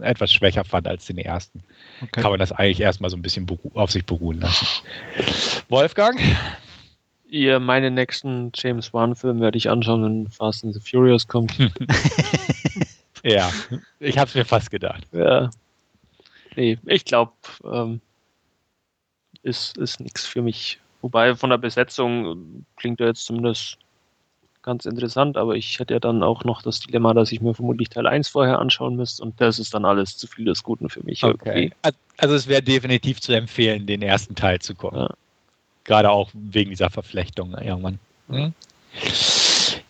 etwas 0.00 0.32
schwächer 0.32 0.64
fand 0.64 0.88
als 0.88 1.06
den 1.06 1.18
ersten, 1.18 1.62
okay. 2.02 2.20
kann 2.20 2.30
man 2.30 2.40
das 2.40 2.52
eigentlich 2.52 2.80
erstmal 2.80 3.10
so 3.10 3.16
ein 3.16 3.22
bisschen 3.22 3.46
auf 3.74 3.90
sich 3.90 4.04
beruhen 4.04 4.40
lassen. 4.40 4.66
Wolfgang? 5.68 6.20
Ihr, 7.28 7.58
meine 7.58 7.90
nächsten 7.90 8.52
James 8.54 8.92
Wan-Film 8.94 9.40
werde 9.40 9.58
ich 9.58 9.68
anschauen, 9.68 10.04
wenn 10.04 10.28
Fast 10.30 10.64
and 10.64 10.74
the 10.74 10.80
Furious 10.80 11.26
kommt. 11.26 11.52
ja, 13.24 13.50
ich 13.98 14.16
habe 14.16 14.28
es 14.28 14.34
mir 14.34 14.44
fast 14.44 14.70
gedacht. 14.70 15.02
Ja. 15.12 15.50
Nee, 16.54 16.78
ich 16.86 17.04
glaube, 17.04 17.32
ähm, 17.64 18.00
ist, 19.42 19.76
ist 19.76 20.00
nichts 20.00 20.26
für 20.26 20.40
mich. 20.40 20.80
Wobei 21.02 21.34
von 21.34 21.50
der 21.50 21.58
Besetzung 21.58 22.64
klingt 22.76 23.00
er 23.00 23.08
jetzt 23.08 23.26
zumindest 23.26 23.78
ganz 24.66 24.84
interessant, 24.84 25.38
aber 25.38 25.54
ich 25.54 25.78
hätte 25.78 25.94
ja 25.94 26.00
dann 26.00 26.22
auch 26.22 26.44
noch 26.44 26.60
das 26.60 26.80
Dilemma, 26.80 27.14
dass 27.14 27.32
ich 27.32 27.40
mir 27.40 27.54
vermutlich 27.54 27.88
Teil 27.88 28.06
1 28.06 28.28
vorher 28.28 28.58
anschauen 28.58 28.96
müsste 28.96 29.22
und 29.22 29.40
das 29.40 29.58
ist 29.58 29.72
dann 29.72 29.86
alles 29.86 30.18
zu 30.18 30.26
viel 30.26 30.44
des 30.44 30.62
Guten 30.62 30.90
für 30.90 31.02
mich. 31.04 31.24
Okay. 31.24 31.70
Irgendwie. 31.82 31.96
Also 32.18 32.34
es 32.34 32.46
wäre 32.46 32.62
definitiv 32.62 33.20
zu 33.20 33.32
empfehlen, 33.32 33.86
den 33.86 34.02
ersten 34.02 34.34
Teil 34.34 34.58
zu 34.58 34.74
gucken. 34.74 34.98
Ja. 35.00 35.10
Gerade 35.84 36.10
auch 36.10 36.30
wegen 36.34 36.70
dieser 36.70 36.90
Verflechtung 36.90 37.54
irgendwann. 37.54 37.98
Hm? 38.28 38.52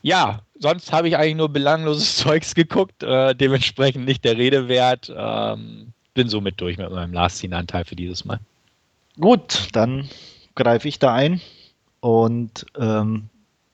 Ja, 0.02 0.40
sonst 0.58 0.92
habe 0.92 1.08
ich 1.08 1.16
eigentlich 1.16 1.36
nur 1.36 1.48
belangloses 1.48 2.16
Zeugs 2.18 2.54
geguckt, 2.54 3.02
äh, 3.02 3.34
dementsprechend 3.34 4.04
nicht 4.04 4.24
der 4.24 4.36
Rede 4.36 4.68
wert. 4.68 5.12
Ähm, 5.16 5.92
bin 6.14 6.28
somit 6.28 6.60
durch 6.60 6.76
mit 6.76 6.90
meinem 6.90 7.12
Last 7.12 7.38
Scene-Anteil 7.38 7.84
für 7.84 7.96
dieses 7.96 8.24
Mal. 8.24 8.38
Gut, 9.18 9.68
dann 9.72 10.08
greife 10.54 10.86
ich 10.86 10.98
da 10.98 11.14
ein 11.14 11.40
und 12.00 12.66
ähm, 12.78 13.30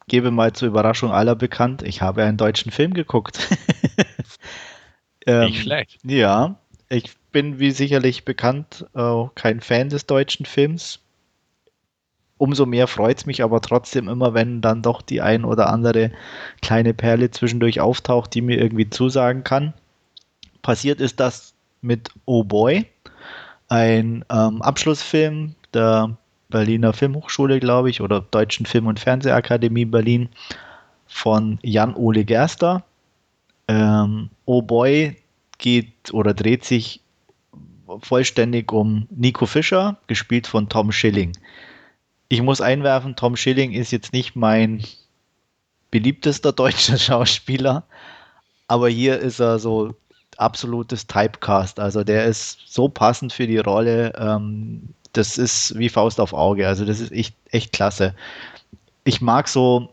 gebe 0.09 0.31
mal 0.31 0.53
zur 0.53 0.69
Überraschung 0.69 1.13
aller 1.13 1.35
bekannt, 1.35 1.83
ich 1.83 2.03
habe 2.03 2.25
einen 2.25 2.37
deutschen 2.37 2.73
Film 2.73 2.95
geguckt. 2.95 3.49
ähm, 5.27 5.47
Nicht 5.47 5.63
schlecht. 5.63 5.99
Ja, 6.05 6.57
ich 6.89 7.17
bin 7.33 7.59
wie 7.59 7.71
sicherlich 7.71 8.25
bekannt 8.25 8.87
äh, 8.95 9.25
kein 9.35 9.61
Fan 9.61 9.89
des 9.89 10.07
deutschen 10.07 10.47
Films. 10.47 11.01
Umso 12.37 12.67
mehr 12.67 12.89
freut 12.89 13.19
es 13.19 13.27
mich 13.27 13.43
aber 13.43 13.61
trotzdem 13.61 14.09
immer, 14.09 14.35
wenn 14.35 14.61
dann 14.61 14.83
doch 14.83 15.01
die 15.01 15.21
ein 15.21 15.45
oder 15.45 15.69
andere 15.69 16.11
kleine 16.61 16.93
Perle 16.93 17.31
zwischendurch 17.31 17.81
auftaucht, 17.81 18.35
die 18.35 18.43
mir 18.43 18.59
irgendwie 18.59 18.91
zusagen 18.91 19.45
kann. 19.45 19.75
Passiert 20.61 21.01
ist 21.01 21.21
das 21.21 21.55
mit 21.81 22.11
Oh 22.25 22.45
Boy, 22.45 22.87
ein 23.69 24.25
ähm, 24.31 24.61
Abschlussfilm 24.61 25.55
der 25.73 26.17
Berliner 26.53 26.93
Filmhochschule, 26.93 27.59
glaube 27.59 27.91
ich, 27.91 28.01
oder 28.01 28.21
Deutschen 28.21 28.67
Film- 28.67 28.87
und 28.87 29.01
Fernsehakademie 29.01 29.87
Berlin 29.87 30.29
von 31.09 31.59
Jan-Ole 31.63 32.25
Gerster. 32.25 32.85
Ähm, 33.67 34.31
oh 34.45 34.63
Boy 34.63 35.17
geht 35.59 36.13
oder 36.13 36.35
dreht 36.35 36.65
sich 36.65 37.01
vollständig 38.01 38.73
um 38.73 39.07
Nico 39.11 39.47
Fischer, 39.47 39.97
gespielt 40.07 40.47
von 40.47 40.69
Tom 40.69 40.93
Schilling. 40.93 41.33
Ich 42.29 42.43
muss 42.43 42.61
einwerfen, 42.61 43.17
Tom 43.17 43.37
Schilling 43.37 43.73
ist 43.73 43.91
jetzt 43.91 44.13
nicht 44.13 44.37
mein 44.37 44.85
beliebtester 45.91 46.53
deutscher 46.53 46.99
Schauspieler, 46.99 47.85
aber 48.69 48.89
hier 48.89 49.19
ist 49.19 49.41
er 49.41 49.59
so 49.59 49.95
absolutes 50.39 51.07
Typecast. 51.07 51.79
Also 51.79 52.05
der 52.05 52.25
ist 52.25 52.59
so 52.67 52.89
passend 52.89 53.33
für 53.33 53.47
die 53.47 53.59
Rolle. 53.59 54.13
Ähm, 54.17 54.95
das 55.13 55.39
ist 55.39 55.79
wie 55.79 55.89
Faust 55.89 56.21
auf 56.21 56.33
Auge. 56.33 56.67
Also 56.67 56.85
das 56.85 57.01
ist 57.01 57.13
echt, 57.13 57.35
echt 57.51 57.73
klasse. 57.73 58.15
Ich 59.05 59.21
mag 59.21 59.49
so 59.49 59.91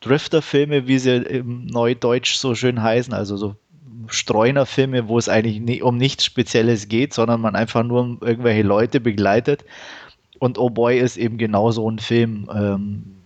Drifter-Filme, 0.00 0.86
wie 0.86 0.98
sie 0.98 1.16
im 1.16 1.66
Neudeutsch 1.66 2.36
so 2.36 2.54
schön 2.54 2.82
heißen, 2.82 3.12
also 3.12 3.36
so 3.36 3.56
Streuner-Filme, 4.08 5.08
wo 5.08 5.18
es 5.18 5.28
eigentlich 5.28 5.60
nie, 5.60 5.82
um 5.82 5.96
nichts 5.96 6.24
Spezielles 6.24 6.88
geht, 6.88 7.12
sondern 7.12 7.40
man 7.40 7.56
einfach 7.56 7.82
nur 7.82 8.18
irgendwelche 8.20 8.62
Leute 8.62 9.00
begleitet. 9.00 9.64
Und 10.38 10.58
Oh 10.58 10.70
Boy 10.70 10.98
ist 10.98 11.16
eben 11.16 11.36
genau 11.36 11.70
so 11.72 11.90
ein 11.90 11.98
Film. 11.98 12.48
Ähm, 12.54 13.16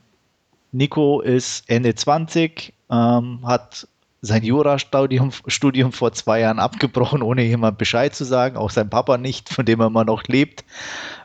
Nico 0.73 1.21
ist 1.21 1.69
Ende 1.69 1.95
20, 1.95 2.73
ähm, 2.91 3.41
hat 3.45 3.87
sein 4.23 4.45
Jurastudium 4.45 5.33
Studium 5.49 5.93
vor 5.93 6.13
zwei 6.13 6.41
Jahren 6.41 6.61
abgebrochen, 6.61 7.23
ohne 7.23 7.43
jemand 7.43 7.77
Bescheid 7.77 8.15
zu 8.15 8.25
sagen, 8.25 8.57
auch 8.57 8.71
sein 8.71 8.89
Papa 8.89 9.19
nicht, 9.19 9.49
von 9.49 9.67
dem 9.67 9.81
er 9.81 9.89
immer 9.89 10.05
noch 10.05 10.23
lebt 10.25 10.65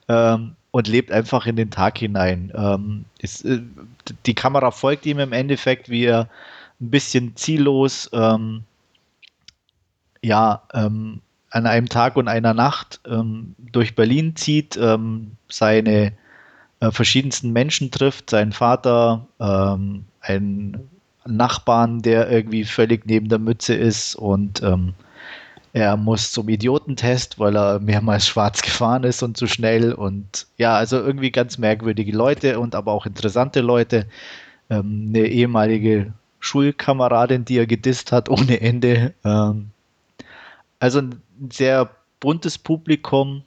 ähm, 0.10 0.56
und 0.72 0.88
lebt 0.88 1.12
einfach 1.12 1.46
in 1.46 1.56
den 1.56 1.70
Tag 1.70 2.00
hinein. 2.00 2.52
Ähm, 2.56 3.06
ist, 3.20 3.46
äh, 3.46 3.62
die 4.26 4.34
Kamera 4.34 4.72
folgt 4.72 5.06
ihm 5.06 5.20
im 5.20 5.32
Endeffekt, 5.32 5.90
wie 5.90 6.06
er 6.06 6.28
ein 6.82 6.90
bisschen 6.90 7.36
ziellos 7.36 8.10
ähm, 8.14 8.64
ja, 10.24 10.64
ähm, 10.74 11.22
an 11.52 11.68
einem 11.68 11.90
Tag 11.90 12.16
und 12.18 12.28
einer 12.28 12.56
Nacht 12.56 13.00
ähm, 13.08 13.56
durch 13.60 13.96
Berlin 13.96 14.36
zieht, 14.36 14.76
ähm, 14.76 15.38
seine 15.50 16.14
äh, 16.80 16.92
verschiedensten 16.92 17.54
Menschen 17.54 17.92
trifft, 17.92 18.32
seinen 18.32 18.52
Vater, 18.52 19.28
einen 19.40 20.90
Nachbarn, 21.28 22.02
der 22.02 22.30
irgendwie 22.30 22.64
völlig 22.64 23.06
neben 23.06 23.30
der 23.30 23.40
Mütze 23.40 23.76
ist 23.76 24.16
und 24.16 24.62
er 25.78 25.96
muss 25.96 26.32
zum 26.32 26.50
Idiotentest, 26.50 27.38
weil 27.38 27.56
er 27.56 27.80
mehrmals 27.80 28.26
schwarz 28.28 28.64
gefahren 28.64 29.04
ist 29.04 29.22
und 29.22 29.38
zu 29.38 29.46
schnell. 29.46 29.94
Und 29.94 30.48
ja, 30.58 30.76
also 30.76 30.98
irgendwie 30.98 31.30
ganz 31.32 31.60
merkwürdige 31.60 32.18
Leute 32.18 32.60
und 32.60 32.74
aber 32.74 32.94
auch 32.94 33.06
interessante 33.06 33.62
Leute. 33.62 34.08
Ähm, 34.72 35.10
eine 35.10 35.28
ehemalige 35.28 36.14
Schulkameradin, 36.40 37.46
die 37.46 37.60
er 37.60 37.68
gedisst 37.68 38.12
hat 38.12 38.28
ohne 38.30 38.60
Ende. 38.60 39.14
Ähm, 39.24 39.70
also 40.80 41.00
ein 41.00 41.22
sehr 41.52 41.92
buntes 42.20 42.58
Publikum. 42.58 43.44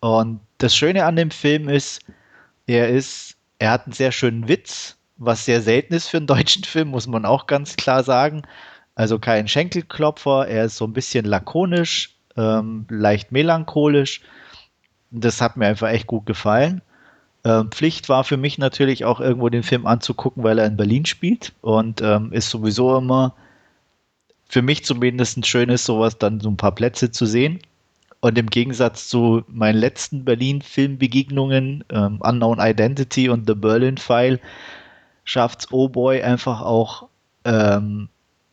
Und 0.00 0.40
das 0.58 0.74
Schöne 0.74 1.04
an 1.04 1.14
dem 1.14 1.30
Film 1.30 1.68
ist, 1.68 2.00
er 2.66 2.88
ist, 2.88 3.36
er 3.60 3.70
hat 3.70 3.86
einen 3.86 3.92
sehr 3.92 4.10
schönen 4.10 4.48
Witz, 4.48 4.96
was 5.18 5.44
sehr 5.44 5.60
selten 5.60 5.94
ist 5.94 6.08
für 6.08 6.16
einen 6.16 6.26
deutschen 6.26 6.64
Film, 6.64 6.88
muss 6.88 7.06
man 7.06 7.24
auch 7.24 7.46
ganz 7.46 7.76
klar 7.76 8.02
sagen. 8.04 8.42
Also 8.94 9.18
kein 9.18 9.46
Schenkelklopfer, 9.46 10.48
er 10.48 10.64
ist 10.64 10.76
so 10.76 10.84
ein 10.84 10.92
bisschen 10.92 11.24
lakonisch, 11.24 12.16
ähm, 12.36 12.86
leicht 12.88 13.30
melancholisch. 13.30 14.22
Das 15.10 15.40
hat 15.40 15.56
mir 15.56 15.66
einfach 15.66 15.88
echt 15.88 16.06
gut 16.06 16.26
gefallen. 16.26 16.82
Ähm, 17.44 17.70
Pflicht 17.70 18.08
war 18.08 18.24
für 18.24 18.36
mich 18.36 18.58
natürlich 18.58 19.04
auch 19.04 19.20
irgendwo 19.20 19.48
den 19.48 19.62
Film 19.62 19.86
anzugucken, 19.86 20.42
weil 20.42 20.58
er 20.58 20.66
in 20.66 20.76
Berlin 20.76 21.06
spielt 21.06 21.52
und 21.60 22.02
ähm, 22.02 22.32
ist 22.32 22.50
sowieso 22.50 22.98
immer 22.98 23.34
für 24.48 24.62
mich 24.62 24.84
zumindest 24.84 25.36
ein 25.36 25.44
schönes, 25.44 25.84
sowas 25.84 26.18
dann 26.18 26.40
so 26.40 26.50
ein 26.50 26.56
paar 26.56 26.74
Plätze 26.74 27.10
zu 27.10 27.26
sehen. 27.26 27.60
Und 28.20 28.36
im 28.36 28.50
Gegensatz 28.50 29.08
zu 29.08 29.44
meinen 29.46 29.78
letzten 29.78 30.24
Berlin-Filmbegegnungen, 30.24 31.84
ähm, 31.90 32.20
Unknown 32.20 32.58
Identity 32.58 33.28
und 33.28 33.46
The 33.46 33.54
Berlin 33.54 33.96
File, 33.96 34.40
schafft 35.28 35.68
Oh 35.72 35.90
Boy 35.90 36.22
einfach 36.22 36.62
auch 36.62 37.06
ähm, 37.44 38.08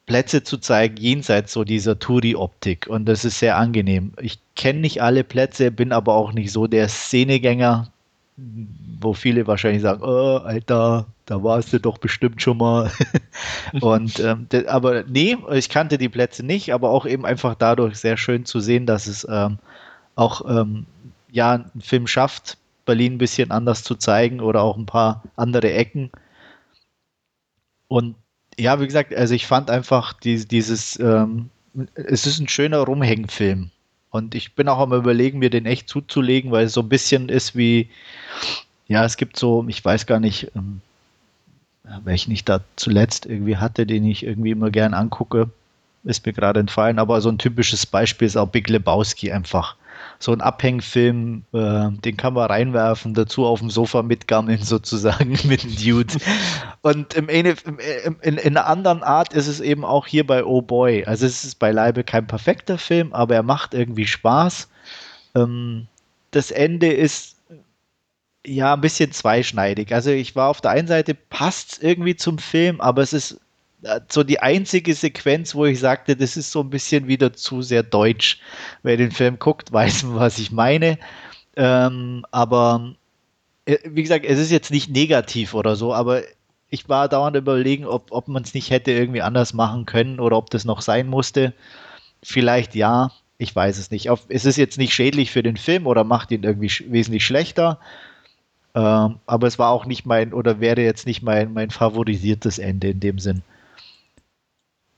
Plätze 0.07 0.43
zu 0.43 0.57
zeigen, 0.57 0.97
jenseits 0.97 1.53
so 1.53 1.63
dieser 1.63 1.97
Touri-Optik. 1.97 2.87
Und 2.87 3.05
das 3.05 3.23
ist 3.23 3.39
sehr 3.39 3.57
angenehm. 3.57 4.11
Ich 4.21 4.39
kenne 4.55 4.81
nicht 4.81 5.01
alle 5.01 5.23
Plätze, 5.23 5.71
bin 5.71 5.93
aber 5.93 6.13
auch 6.15 6.33
nicht 6.33 6.51
so 6.51 6.67
der 6.67 6.89
Szenegänger, 6.89 7.87
wo 8.99 9.13
viele 9.13 9.47
wahrscheinlich 9.47 9.83
sagen, 9.83 10.03
oh, 10.03 10.37
Alter, 10.43 11.05
da 11.25 11.41
warst 11.41 11.71
du 11.71 11.79
doch 11.79 11.97
bestimmt 11.97 12.41
schon 12.41 12.57
mal. 12.57 12.91
und 13.79 14.19
ähm, 14.19 14.47
aber 14.67 15.03
nee, 15.07 15.37
ich 15.53 15.69
kannte 15.69 15.97
die 15.97 16.09
Plätze 16.09 16.45
nicht, 16.45 16.73
aber 16.73 16.89
auch 16.89 17.05
eben 17.05 17.25
einfach 17.25 17.55
dadurch 17.55 17.95
sehr 17.95 18.17
schön 18.17 18.43
zu 18.43 18.59
sehen, 18.59 18.85
dass 18.85 19.07
es 19.07 19.25
ähm, 19.31 19.59
auch 20.15 20.41
ähm, 20.47 20.85
ja 21.31 21.53
einen 21.53 21.81
Film 21.81 22.05
schafft, 22.05 22.57
Berlin 22.85 23.13
ein 23.13 23.17
bisschen 23.17 23.51
anders 23.51 23.81
zu 23.81 23.95
zeigen 23.95 24.41
oder 24.41 24.61
auch 24.61 24.75
ein 24.75 24.85
paar 24.85 25.23
andere 25.37 25.71
Ecken. 25.71 26.11
Und 27.87 28.15
ja, 28.57 28.79
wie 28.79 28.85
gesagt, 28.85 29.13
also 29.13 29.33
ich 29.33 29.47
fand 29.47 29.69
einfach 29.69 30.13
die, 30.13 30.45
dieses, 30.45 30.99
ähm, 30.99 31.49
es 31.93 32.25
ist 32.25 32.39
ein 32.39 32.47
schöner 32.47 32.79
Rumhängenfilm. 32.79 33.69
Und 34.11 34.33
ich 34.33 34.53
bin 34.53 34.69
auch 34.69 34.79
am 34.79 34.93
überlegen, 34.93 35.39
mir 35.39 35.49
den 35.49 35.65
echt 35.65 35.89
zuzulegen, 35.89 36.51
weil 36.51 36.65
es 36.65 36.73
so 36.73 36.81
ein 36.81 36.89
bisschen 36.89 37.27
ist 37.27 37.55
wie, 37.55 37.89
ja, 38.87 39.03
es 39.03 39.17
gibt 39.17 39.37
so, 39.37 39.65
ich 39.67 39.83
weiß 39.83 40.05
gar 40.05 40.21
nicht, 40.21 40.51
ähm, 40.55 40.79
welchen 42.03 42.31
ich 42.31 42.45
da 42.45 42.61
zuletzt 42.77 43.25
irgendwie 43.25 43.57
hatte, 43.57 43.85
den 43.85 44.05
ich 44.05 44.25
irgendwie 44.25 44.51
immer 44.51 44.71
gern 44.71 44.93
angucke, 44.93 45.49
ist 46.05 46.25
mir 46.25 46.33
gerade 46.33 46.59
entfallen, 46.59 46.99
aber 46.99 47.19
so 47.19 47.29
ein 47.29 47.37
typisches 47.37 47.85
Beispiel 47.85 48.27
ist 48.27 48.37
auch 48.37 48.47
Big 48.47 48.69
Lebowski 48.69 49.31
einfach 49.31 49.75
so 50.19 50.31
ein 50.31 50.41
Abhängfilm, 50.41 51.43
äh, 51.53 51.91
den 51.91 52.17
kann 52.17 52.33
man 52.33 52.47
reinwerfen, 52.49 53.13
dazu 53.13 53.45
auf 53.45 53.59
dem 53.59 53.69
Sofa 53.69 54.01
mitgammeln 54.01 54.61
sozusagen 54.61 55.37
mit 55.45 55.63
dem 55.63 55.75
Dude. 55.75 56.15
Und 56.81 57.13
im, 57.13 57.29
in, 57.29 57.45
in, 57.45 58.37
in, 58.37 58.39
einer 58.39 58.67
anderen 58.67 59.03
Art 59.03 59.33
ist 59.33 59.47
es 59.47 59.59
eben 59.59 59.85
auch 59.85 60.07
hier 60.07 60.25
bei 60.25 60.43
Oh 60.43 60.61
Boy. 60.61 61.05
Also 61.05 61.25
es 61.25 61.43
ist 61.43 61.59
beileibe 61.59 62.03
kein 62.03 62.27
perfekter 62.27 62.77
Film, 62.77 63.13
aber 63.13 63.35
er 63.35 63.43
macht 63.43 63.73
irgendwie 63.73 64.07
Spaß. 64.07 64.69
Ähm, 65.35 65.87
das 66.31 66.51
Ende 66.51 66.91
ist 66.91 67.35
ja 68.45 68.75
ein 68.75 68.81
bisschen 68.81 69.11
zweischneidig. 69.11 69.93
Also 69.93 70.11
ich 70.11 70.35
war 70.35 70.49
auf 70.49 70.61
der 70.61 70.71
einen 70.71 70.87
Seite 70.87 71.15
passt 71.15 71.81
irgendwie 71.81 72.15
zum 72.15 72.37
Film, 72.37 72.79
aber 72.81 73.01
es 73.01 73.13
ist 73.13 73.39
so 74.09 74.23
die 74.23 74.39
einzige 74.39 74.93
Sequenz, 74.93 75.55
wo 75.55 75.65
ich 75.65 75.79
sagte, 75.79 76.15
das 76.15 76.37
ist 76.37 76.51
so 76.51 76.61
ein 76.61 76.69
bisschen 76.69 77.07
wieder 77.07 77.33
zu 77.33 77.61
sehr 77.61 77.83
deutsch. 77.83 78.39
Wer 78.83 78.97
den 78.97 79.11
Film 79.11 79.39
guckt, 79.39 79.71
weiß, 79.71 80.05
was 80.15 80.39
ich 80.39 80.51
meine. 80.51 80.97
Ähm, 81.55 82.25
aber 82.31 82.95
äh, 83.65 83.77
wie 83.85 84.03
gesagt, 84.03 84.25
es 84.25 84.39
ist 84.39 84.51
jetzt 84.51 84.71
nicht 84.71 84.89
negativ 84.89 85.53
oder 85.53 85.75
so, 85.75 85.93
aber 85.93 86.23
ich 86.69 86.89
war 86.89 87.07
dauernd 87.07 87.37
überlegen, 87.37 87.85
ob, 87.85 88.11
ob 88.11 88.27
man 88.27 88.43
es 88.43 88.53
nicht 88.53 88.71
hätte 88.71 88.91
irgendwie 88.91 89.21
anders 89.21 89.53
machen 89.53 89.85
können 89.85 90.19
oder 90.19 90.37
ob 90.37 90.49
das 90.49 90.65
noch 90.65 90.81
sein 90.81 91.07
musste. 91.07 91.53
Vielleicht 92.23 92.75
ja, 92.75 93.11
ich 93.37 93.55
weiß 93.55 93.77
es 93.77 93.91
nicht. 93.91 94.09
Es 94.29 94.45
ist 94.45 94.57
jetzt 94.57 94.77
nicht 94.77 94.93
schädlich 94.93 95.31
für 95.31 95.43
den 95.43 95.57
Film 95.57 95.87
oder 95.87 96.03
macht 96.03 96.31
ihn 96.31 96.43
irgendwie 96.43 96.69
sch 96.69 96.83
wesentlich 96.87 97.25
schlechter. 97.25 97.79
Ähm, 98.73 99.19
aber 99.25 99.47
es 99.47 99.59
war 99.59 99.69
auch 99.71 99.85
nicht 99.85 100.05
mein 100.05 100.33
oder 100.33 100.59
wäre 100.59 100.81
jetzt 100.81 101.05
nicht 101.05 101.21
mein, 101.21 101.53
mein 101.53 101.69
favorisiertes 101.69 102.59
Ende 102.59 102.89
in 102.89 102.99
dem 102.99 103.19
Sinn 103.19 103.43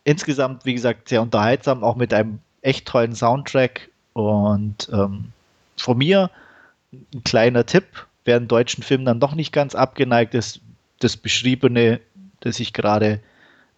insgesamt, 0.08 0.64
wie 0.64 0.74
gesagt, 0.74 1.10
sehr 1.10 1.22
unterhaltsam, 1.22 1.84
auch 1.84 1.98
mit 1.98 2.14
einem 2.14 2.40
echt 2.62 2.88
tollen 2.88 3.14
Soundtrack. 3.14 3.90
Und 4.14 4.90
ähm, 4.92 5.34
von 5.76 5.98
mir 5.98 6.32
ein 6.94 7.26
kleiner 7.26 7.66
Tipp, 7.66 7.84
wer 8.24 8.38
einen 8.38 8.48
deutschen 8.48 8.84
Film 8.84 9.04
dann 9.04 9.20
doch 9.20 9.36
nicht 9.36 9.52
ganz 9.52 9.76
abgeneigt 9.76 10.34
ist, 10.34 10.62
das 11.00 11.18
Beschriebene, 11.18 12.00
das 12.40 12.62
ich 12.62 12.72
gerade 12.72 13.20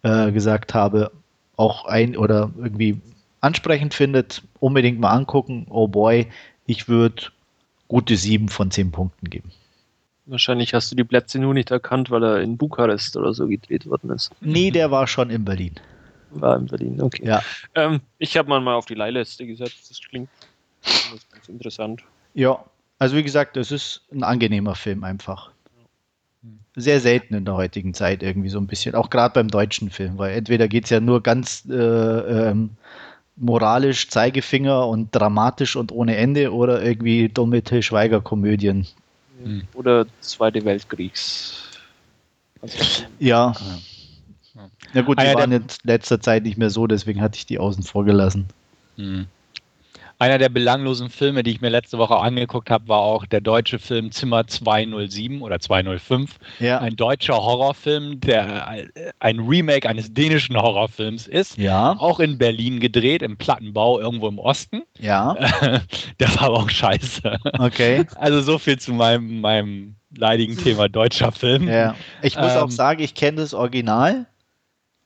äh, 0.04 0.30
gesagt 0.30 0.72
habe, 0.72 1.10
auch 1.56 1.84
ein 1.86 2.16
oder 2.16 2.52
irgendwie 2.56 3.00
ansprechend 3.40 3.92
findet, 3.92 4.42
unbedingt 4.60 5.00
mal 5.00 5.10
angucken. 5.10 5.66
Oh 5.68 5.88
boy, 5.88 6.28
ich 6.64 6.88
würde 6.88 7.24
gute 7.88 8.16
sieben 8.16 8.48
von 8.48 8.70
zehn 8.70 8.92
Punkten 8.92 9.30
geben. 9.30 9.50
Wahrscheinlich 10.26 10.74
hast 10.74 10.92
du 10.92 10.96
die 10.96 11.02
Plätze 11.02 11.40
nur 11.40 11.54
nicht 11.54 11.72
erkannt, 11.72 12.08
weil 12.12 12.22
er 12.22 12.40
in 12.40 12.56
Bukarest 12.56 13.16
oder 13.16 13.34
so 13.34 13.48
gedreht 13.48 13.86
worden 13.86 14.10
ist. 14.10 14.30
Nee, 14.40 14.70
der 14.70 14.92
war 14.92 15.08
schon 15.08 15.28
in 15.28 15.44
Berlin 15.44 15.74
war 16.32 16.56
in 16.56 16.66
Berlin. 16.66 17.00
Okay. 17.00 17.26
Ja. 17.26 17.42
Ähm, 17.74 18.00
ich 18.18 18.36
habe 18.36 18.48
mal 18.48 18.74
auf 18.74 18.86
die 18.86 18.94
Leihliste 18.94 19.46
gesetzt. 19.46 19.90
Das 19.90 20.00
klingt 20.00 20.28
das 20.82 21.28
ganz 21.30 21.48
interessant. 21.48 22.02
Ja, 22.34 22.64
also 22.98 23.16
wie 23.16 23.22
gesagt, 23.22 23.56
es 23.56 23.72
ist 23.72 24.02
ein 24.12 24.22
angenehmer 24.22 24.74
Film 24.74 25.04
einfach. 25.04 25.50
Sehr 26.76 27.00
selten 27.00 27.34
in 27.34 27.44
der 27.44 27.54
heutigen 27.54 27.94
Zeit 27.94 28.22
irgendwie 28.22 28.48
so 28.48 28.58
ein 28.58 28.66
bisschen, 28.66 28.94
auch 28.94 29.10
gerade 29.10 29.34
beim 29.34 29.48
deutschen 29.48 29.90
Film, 29.90 30.18
weil 30.18 30.36
entweder 30.36 30.68
geht 30.68 30.84
es 30.84 30.90
ja 30.90 31.00
nur 31.00 31.22
ganz 31.22 31.64
äh, 31.68 31.74
ähm, 31.74 32.70
moralisch, 33.36 34.08
Zeigefinger 34.08 34.86
und 34.86 35.14
dramatisch 35.14 35.76
und 35.76 35.92
ohne 35.92 36.16
Ende 36.16 36.52
oder 36.52 36.82
irgendwie 36.82 37.28
dumme 37.28 37.62
Til 37.62 37.82
Schweiger-Komödien. 37.82 38.86
Oder 39.74 40.06
Zweite 40.20 40.64
Weltkriegs. 40.64 41.80
Also, 42.60 43.04
ja. 43.18 43.52
ja. 43.52 43.78
Na 44.92 45.02
gut, 45.02 45.18
die 45.18 45.24
Einer 45.24 45.38
waren 45.38 45.52
in 45.52 45.64
letzter 45.84 46.20
Zeit 46.20 46.44
nicht 46.44 46.58
mehr 46.58 46.70
so, 46.70 46.86
deswegen 46.86 47.20
hatte 47.20 47.36
ich 47.36 47.46
die 47.46 47.58
außen 47.58 47.82
vor 47.82 48.04
gelassen. 48.04 48.46
Hm. 48.96 49.26
Einer 50.20 50.36
der 50.36 50.50
belanglosen 50.50 51.08
Filme, 51.08 51.42
die 51.42 51.50
ich 51.52 51.62
mir 51.62 51.70
letzte 51.70 51.96
Woche 51.96 52.14
angeguckt 52.16 52.68
habe, 52.68 52.88
war 52.88 52.98
auch 52.98 53.24
der 53.24 53.40
deutsche 53.40 53.78
Film 53.78 54.12
Zimmer 54.12 54.46
207 54.46 55.40
oder 55.40 55.60
205. 55.60 56.36
Ja. 56.58 56.78
Ein 56.78 56.94
deutscher 56.94 57.36
Horrorfilm, 57.36 58.20
der 58.20 58.84
ein 59.18 59.38
Remake 59.38 59.88
eines 59.88 60.12
dänischen 60.12 60.60
Horrorfilms 60.60 61.26
ist. 61.26 61.56
Ja. 61.56 61.96
Auch 61.98 62.20
in 62.20 62.36
Berlin 62.36 62.80
gedreht, 62.80 63.22
im 63.22 63.38
Plattenbau 63.38 63.98
irgendwo 63.98 64.28
im 64.28 64.38
Osten. 64.38 64.82
Ja. 64.98 65.32
der 66.20 66.34
war 66.34 66.42
aber 66.42 66.58
auch 66.58 66.68
scheiße. 66.68 67.38
Okay. 67.58 68.04
Also 68.16 68.42
so 68.42 68.58
viel 68.58 68.78
zu 68.78 68.92
meinem, 68.92 69.40
meinem 69.40 69.94
leidigen 70.14 70.54
Thema 70.62 70.90
deutscher 70.90 71.32
Film. 71.32 71.66
Ja. 71.66 71.94
Ich 72.20 72.36
muss 72.36 72.52
ähm, 72.52 72.58
auch 72.58 72.70
sagen, 72.70 73.02
ich 73.02 73.14
kenne 73.14 73.38
das 73.38 73.54
Original. 73.54 74.26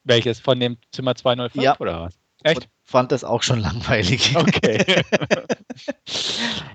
Welches? 0.04 0.40
Von 0.40 0.60
dem 0.60 0.76
Zimmer 0.92 1.14
205 1.14 1.64
ja. 1.64 1.76
oder 1.78 2.02
was? 2.02 2.14
Echt? 2.42 2.62
Und 2.62 2.68
fand 2.84 3.12
das 3.12 3.24
auch 3.24 3.42
schon 3.42 3.60
langweilig. 3.60 4.36
Okay. 4.36 4.84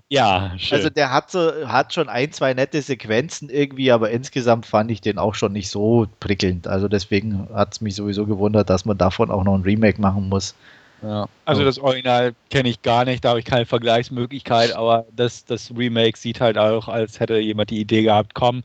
ja, 0.09 0.51
schön. 0.57 0.77
Also 0.77 0.89
der 0.89 1.11
hat, 1.11 1.29
so, 1.29 1.67
hat 1.67 1.93
schon 1.93 2.09
ein, 2.09 2.31
zwei 2.31 2.53
nette 2.53 2.81
Sequenzen 2.81 3.49
irgendwie, 3.49 3.91
aber 3.91 4.09
insgesamt 4.09 4.65
fand 4.65 4.89
ich 4.89 5.01
den 5.01 5.19
auch 5.19 5.35
schon 5.35 5.53
nicht 5.53 5.69
so 5.69 6.07
prickelnd. 6.19 6.67
Also 6.67 6.87
deswegen 6.87 7.47
hat 7.53 7.73
es 7.73 7.81
mich 7.81 7.95
sowieso 7.95 8.25
gewundert, 8.25 8.69
dass 8.69 8.85
man 8.85 8.97
davon 8.97 9.29
auch 9.29 9.43
noch 9.43 9.53
ein 9.53 9.61
Remake 9.61 10.01
machen 10.01 10.27
muss. 10.27 10.55
Ja. 11.03 11.27
Also 11.45 11.63
das 11.63 11.79
Original 11.79 12.33
kenne 12.49 12.69
ich 12.69 12.81
gar 12.81 13.05
nicht, 13.05 13.23
da 13.23 13.29
habe 13.29 13.39
ich 13.39 13.45
keine 13.45 13.65
Vergleichsmöglichkeit, 13.65 14.75
aber 14.75 15.05
das, 15.15 15.45
das 15.45 15.71
Remake 15.77 16.17
sieht 16.17 16.41
halt 16.41 16.57
auch, 16.57 16.87
als 16.89 17.19
hätte 17.19 17.37
jemand 17.37 17.69
die 17.69 17.79
Idee 17.79 18.03
gehabt, 18.03 18.33
komm, 18.33 18.63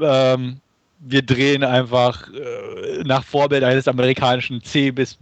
ähm, 0.00 0.60
wir 1.00 1.22
drehen 1.22 1.62
einfach 1.64 2.28
äh, 2.32 3.02
nach 3.04 3.24
Vorbild 3.24 3.64
eines 3.64 3.88
amerikanischen 3.88 4.62
C 4.62 4.90
bis 4.90 5.18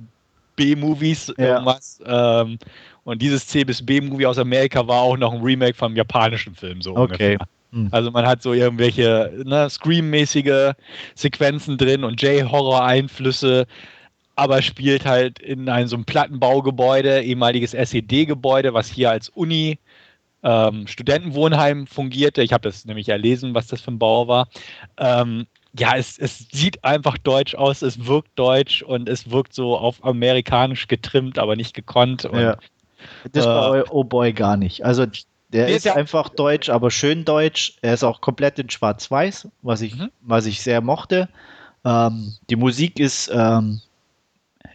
B-Movies 0.56 1.32
ja. 1.36 1.54
irgendwas. 1.54 2.00
Ähm, 2.04 2.58
und 3.04 3.22
dieses 3.22 3.46
C 3.46 3.64
bis 3.64 3.84
B-Movie 3.84 4.26
aus 4.26 4.38
Amerika 4.38 4.86
war 4.86 5.02
auch 5.02 5.16
noch 5.16 5.32
ein 5.32 5.42
Remake 5.42 5.74
vom 5.74 5.94
japanischen 5.94 6.54
Film 6.54 6.82
so 6.82 6.96
okay. 6.96 7.38
Hm. 7.72 7.88
Also 7.90 8.10
man 8.10 8.26
hat 8.26 8.42
so 8.42 8.52
irgendwelche 8.52 9.32
ne, 9.44 9.68
Scream-mäßige 9.68 10.72
Sequenzen 11.14 11.76
drin 11.76 12.04
und 12.04 12.20
J-Horror-Einflüsse, 12.22 13.66
aber 14.34 14.62
spielt 14.62 15.04
halt 15.04 15.38
in 15.40 15.68
einem 15.68 15.88
so 15.88 15.96
einem 15.96 16.04
Plattenbaugebäude, 16.04 17.22
ehemaliges 17.22 17.74
SED-Gebäude, 17.74 18.72
was 18.74 18.88
hier 18.88 19.10
als 19.10 19.28
Uni 19.30 19.78
ähm, 20.42 20.86
Studentenwohnheim 20.86 21.86
fungierte. 21.86 22.42
Ich 22.42 22.52
habe 22.52 22.68
das 22.68 22.84
nämlich 22.84 23.08
erlesen, 23.08 23.54
was 23.54 23.66
das 23.66 23.80
für 23.80 23.90
ein 23.90 23.98
Bau 23.98 24.28
war. 24.28 24.48
Ähm, 24.96 25.46
ja, 25.78 25.96
es, 25.96 26.18
es 26.18 26.46
sieht 26.52 26.84
einfach 26.84 27.18
deutsch 27.18 27.54
aus, 27.54 27.82
es 27.82 28.06
wirkt 28.06 28.38
deutsch 28.38 28.82
und 28.82 29.08
es 29.08 29.30
wirkt 29.30 29.54
so 29.54 29.76
auf 29.76 30.04
amerikanisch 30.04 30.88
getrimmt, 30.88 31.38
aber 31.38 31.56
nicht 31.56 31.74
gekonnt. 31.74 32.24
Und, 32.24 32.40
ja. 32.40 32.56
Das 33.32 33.44
äh, 33.44 33.48
bei 33.48 33.84
Oh 33.90 34.04
Boy 34.04 34.32
gar 34.32 34.56
nicht. 34.56 34.84
Also 34.84 35.06
der 35.48 35.68
ist, 35.68 35.86
einfach 35.86 36.28
deutsch, 36.28 36.70
aber 36.70 36.90
schön 36.90 37.24
deutsch. 37.24 37.76
Er 37.82 37.94
ist 37.94 38.04
auch 38.04 38.20
komplett 38.20 38.58
in 38.58 38.70
Schwarz-Weiß, 38.70 39.48
was 39.62 39.80
ich, 39.80 39.96
mhm. 39.96 40.10
was 40.22 40.46
ich 40.46 40.62
sehr 40.62 40.80
mochte. 40.80 41.28
Ähm, 41.84 42.34
die 42.50 42.56
Musik 42.56 42.98
ist 42.98 43.30
ähm, 43.32 43.80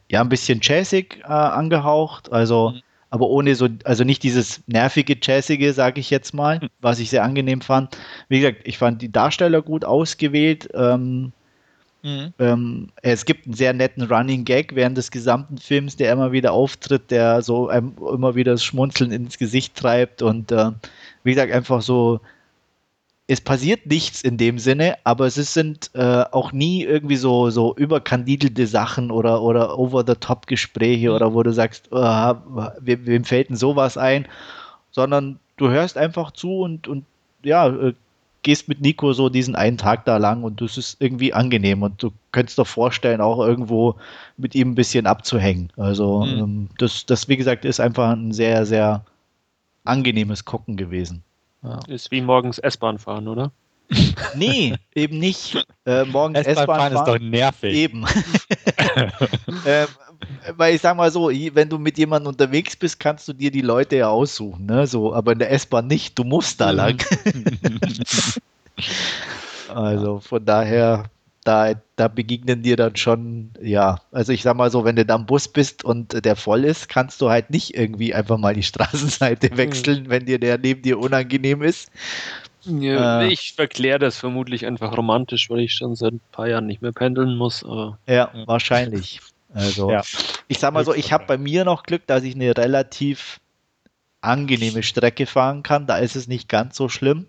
ja 0.09 0.21
ein 0.21 0.29
bisschen 0.29 0.59
jazzig 0.61 1.19
äh, 1.23 1.27
angehaucht, 1.27 2.31
also 2.31 2.71
mhm 2.71 2.81
aber 3.11 3.27
ohne 3.27 3.55
so, 3.55 3.67
also 3.83 4.05
nicht 4.05 4.23
dieses 4.23 4.63
nervige, 4.67 5.17
jazzige, 5.21 5.73
sage 5.73 5.99
ich 5.99 6.09
jetzt 6.09 6.33
mal, 6.33 6.61
hm. 6.61 6.69
was 6.79 6.99
ich 6.99 7.09
sehr 7.09 7.23
angenehm 7.23 7.61
fand. 7.61 7.95
Wie 8.29 8.39
gesagt, 8.39 8.61
ich 8.63 8.77
fand 8.77 9.01
die 9.01 9.11
Darsteller 9.11 9.61
gut 9.61 9.83
ausgewählt. 9.85 10.69
Ähm, 10.73 11.33
mhm. 12.03 12.33
ähm, 12.39 12.87
es 13.01 13.25
gibt 13.25 13.45
einen 13.45 13.53
sehr 13.53 13.73
netten 13.73 14.03
Running 14.03 14.45
Gag 14.45 14.75
während 14.75 14.97
des 14.97 15.11
gesamten 15.11 15.57
Films, 15.57 15.97
der 15.97 16.13
immer 16.13 16.31
wieder 16.31 16.53
auftritt, 16.53 17.11
der 17.11 17.41
so 17.41 17.67
einem 17.67 17.95
immer 17.99 18.35
wieder 18.35 18.53
das 18.53 18.63
Schmunzeln 18.63 19.11
ins 19.11 19.37
Gesicht 19.37 19.75
treibt 19.75 20.21
und 20.21 20.53
äh, 20.53 20.71
wie 21.23 21.31
gesagt, 21.31 21.51
einfach 21.51 21.81
so 21.81 22.21
es 23.31 23.39
passiert 23.39 23.85
nichts 23.85 24.23
in 24.23 24.35
dem 24.35 24.59
Sinne, 24.59 24.97
aber 25.05 25.25
es 25.25 25.35
sind 25.35 25.89
äh, 25.93 26.25
auch 26.31 26.51
nie 26.51 26.83
irgendwie 26.83 27.15
so, 27.15 27.49
so 27.49 27.73
überkandidelte 27.73 28.67
Sachen 28.67 29.09
oder, 29.09 29.41
oder 29.41 29.79
over-the-top-Gespräche 29.79 31.07
mhm. 31.07 31.15
oder 31.15 31.33
wo 31.33 31.41
du 31.41 31.53
sagst, 31.53 31.87
oh, 31.91 32.33
wem, 32.81 33.05
wem, 33.05 33.23
fällt 33.23 33.47
denn 33.47 33.55
sowas 33.55 33.97
ein, 33.97 34.27
sondern 34.91 35.39
du 35.55 35.69
hörst 35.69 35.97
einfach 35.97 36.31
zu 36.31 36.59
und, 36.59 36.89
und 36.89 37.05
ja, 37.41 37.69
äh, 37.69 37.93
gehst 38.43 38.67
mit 38.67 38.81
Nico 38.81 39.13
so 39.13 39.29
diesen 39.29 39.55
einen 39.55 39.77
Tag 39.77 40.03
da 40.03 40.17
lang 40.17 40.43
und 40.43 40.59
das 40.59 40.77
ist 40.77 40.97
irgendwie 40.99 41.31
angenehm 41.33 41.83
und 41.83 42.03
du 42.03 42.11
könntest 42.33 42.59
dir 42.59 42.65
vorstellen, 42.65 43.21
auch 43.21 43.39
irgendwo 43.39 43.95
mit 44.35 44.55
ihm 44.55 44.71
ein 44.71 44.75
bisschen 44.75 45.07
abzuhängen. 45.07 45.71
Also 45.77 46.25
mhm. 46.25 46.37
ähm, 46.37 46.69
das, 46.79 47.05
das, 47.05 47.29
wie 47.29 47.37
gesagt, 47.37 47.63
ist 47.63 47.79
einfach 47.79 48.09
ein 48.09 48.33
sehr, 48.33 48.65
sehr 48.65 49.05
angenehmes 49.85 50.43
Gucken 50.43 50.75
gewesen. 50.75 51.23
Ja. 51.63 51.79
Ist 51.87 52.11
wie 52.11 52.21
morgens 52.21 52.57
S-Bahn 52.57 52.97
fahren, 52.99 53.27
oder? 53.27 53.51
nee, 54.35 54.75
eben 54.95 55.19
nicht. 55.19 55.63
Äh, 55.85 56.05
morgens 56.05 56.45
S-Bahn 56.45 56.65
fahren, 56.65 56.93
ist 56.93 57.03
doch 57.03 57.19
nervig. 57.19 57.73
Eben. 57.73 58.05
äh, 59.65 59.85
weil 60.55 60.75
ich 60.75 60.81
sag 60.81 60.95
mal 60.95 61.11
so, 61.11 61.29
wenn 61.29 61.69
du 61.69 61.77
mit 61.77 61.97
jemandem 61.97 62.29
unterwegs 62.29 62.75
bist, 62.75 62.99
kannst 62.99 63.27
du 63.27 63.33
dir 63.33 63.51
die 63.51 63.61
Leute 63.61 63.97
ja 63.97 64.09
aussuchen, 64.09 64.65
ne? 64.65 64.87
So, 64.87 65.13
aber 65.13 65.33
in 65.33 65.39
der 65.39 65.51
S-Bahn 65.51 65.87
nicht, 65.87 66.17
du 66.17 66.23
musst 66.23 66.61
da 66.61 66.71
lang. 66.71 67.03
also 69.73 70.19
von 70.19 70.45
daher, 70.45 71.05
da, 71.43 71.73
da 71.95 72.07
begegnen 72.07 72.61
dir 72.61 72.75
dann 72.75 72.95
schon, 72.95 73.51
ja, 73.61 73.99
also 74.11 74.31
ich 74.31 74.43
sag 74.43 74.55
mal 74.55 74.69
so, 74.69 74.85
wenn 74.85 74.95
du 74.95 75.05
da 75.05 75.15
am 75.15 75.25
Bus 75.25 75.47
bist 75.47 75.83
und 75.83 76.23
der 76.23 76.35
voll 76.35 76.65
ist, 76.65 76.87
kannst 76.87 77.19
du 77.21 77.29
halt 77.29 77.49
nicht 77.49 77.75
irgendwie 77.75 78.13
einfach 78.13 78.37
mal 78.37 78.53
die 78.53 78.63
Straßenseite 78.71 79.49
hm. 79.49 79.57
wechseln, 79.57 80.03
mhm. 80.03 80.09
wenn 80.09 80.25
dir 80.25 80.39
der 80.39 80.57
neben 80.57 80.81
dir 80.81 80.99
unangenehm 80.99 81.61
ist. 81.63 81.91
Ja, 82.63 83.23
äh, 83.23 83.33
ich 83.33 83.53
verkläre 83.53 83.97
das 83.97 84.17
vermutlich 84.17 84.67
einfach 84.67 84.95
romantisch, 84.95 85.49
weil 85.49 85.61
ich 85.61 85.73
schon 85.73 85.95
seit 85.95 86.13
ein 86.13 86.21
paar 86.31 86.47
Jahren 86.47 86.67
nicht 86.67 86.81
mehr 86.83 86.91
pendeln 86.91 87.35
muss. 87.35 87.63
Aber, 87.63 87.97
ja, 88.05 88.29
ja, 88.33 88.47
wahrscheinlich. 88.47 89.19
Also, 89.53 89.91
ja. 89.91 90.03
ich 90.47 90.59
sag 90.59 90.73
mal 90.73 90.85
so, 90.85 90.93
ich 90.93 91.11
habe 91.11 91.25
bei 91.25 91.37
mir 91.37 91.65
noch 91.65 91.83
Glück, 91.83 92.05
dass 92.05 92.23
ich 92.23 92.35
eine 92.35 92.55
relativ 92.55 93.39
angenehme 94.21 94.83
Strecke 94.83 95.25
fahren 95.25 95.63
kann. 95.63 95.87
Da 95.87 95.97
ist 95.97 96.15
es 96.15 96.27
nicht 96.27 96.47
ganz 96.47 96.77
so 96.77 96.87
schlimm. 96.87 97.25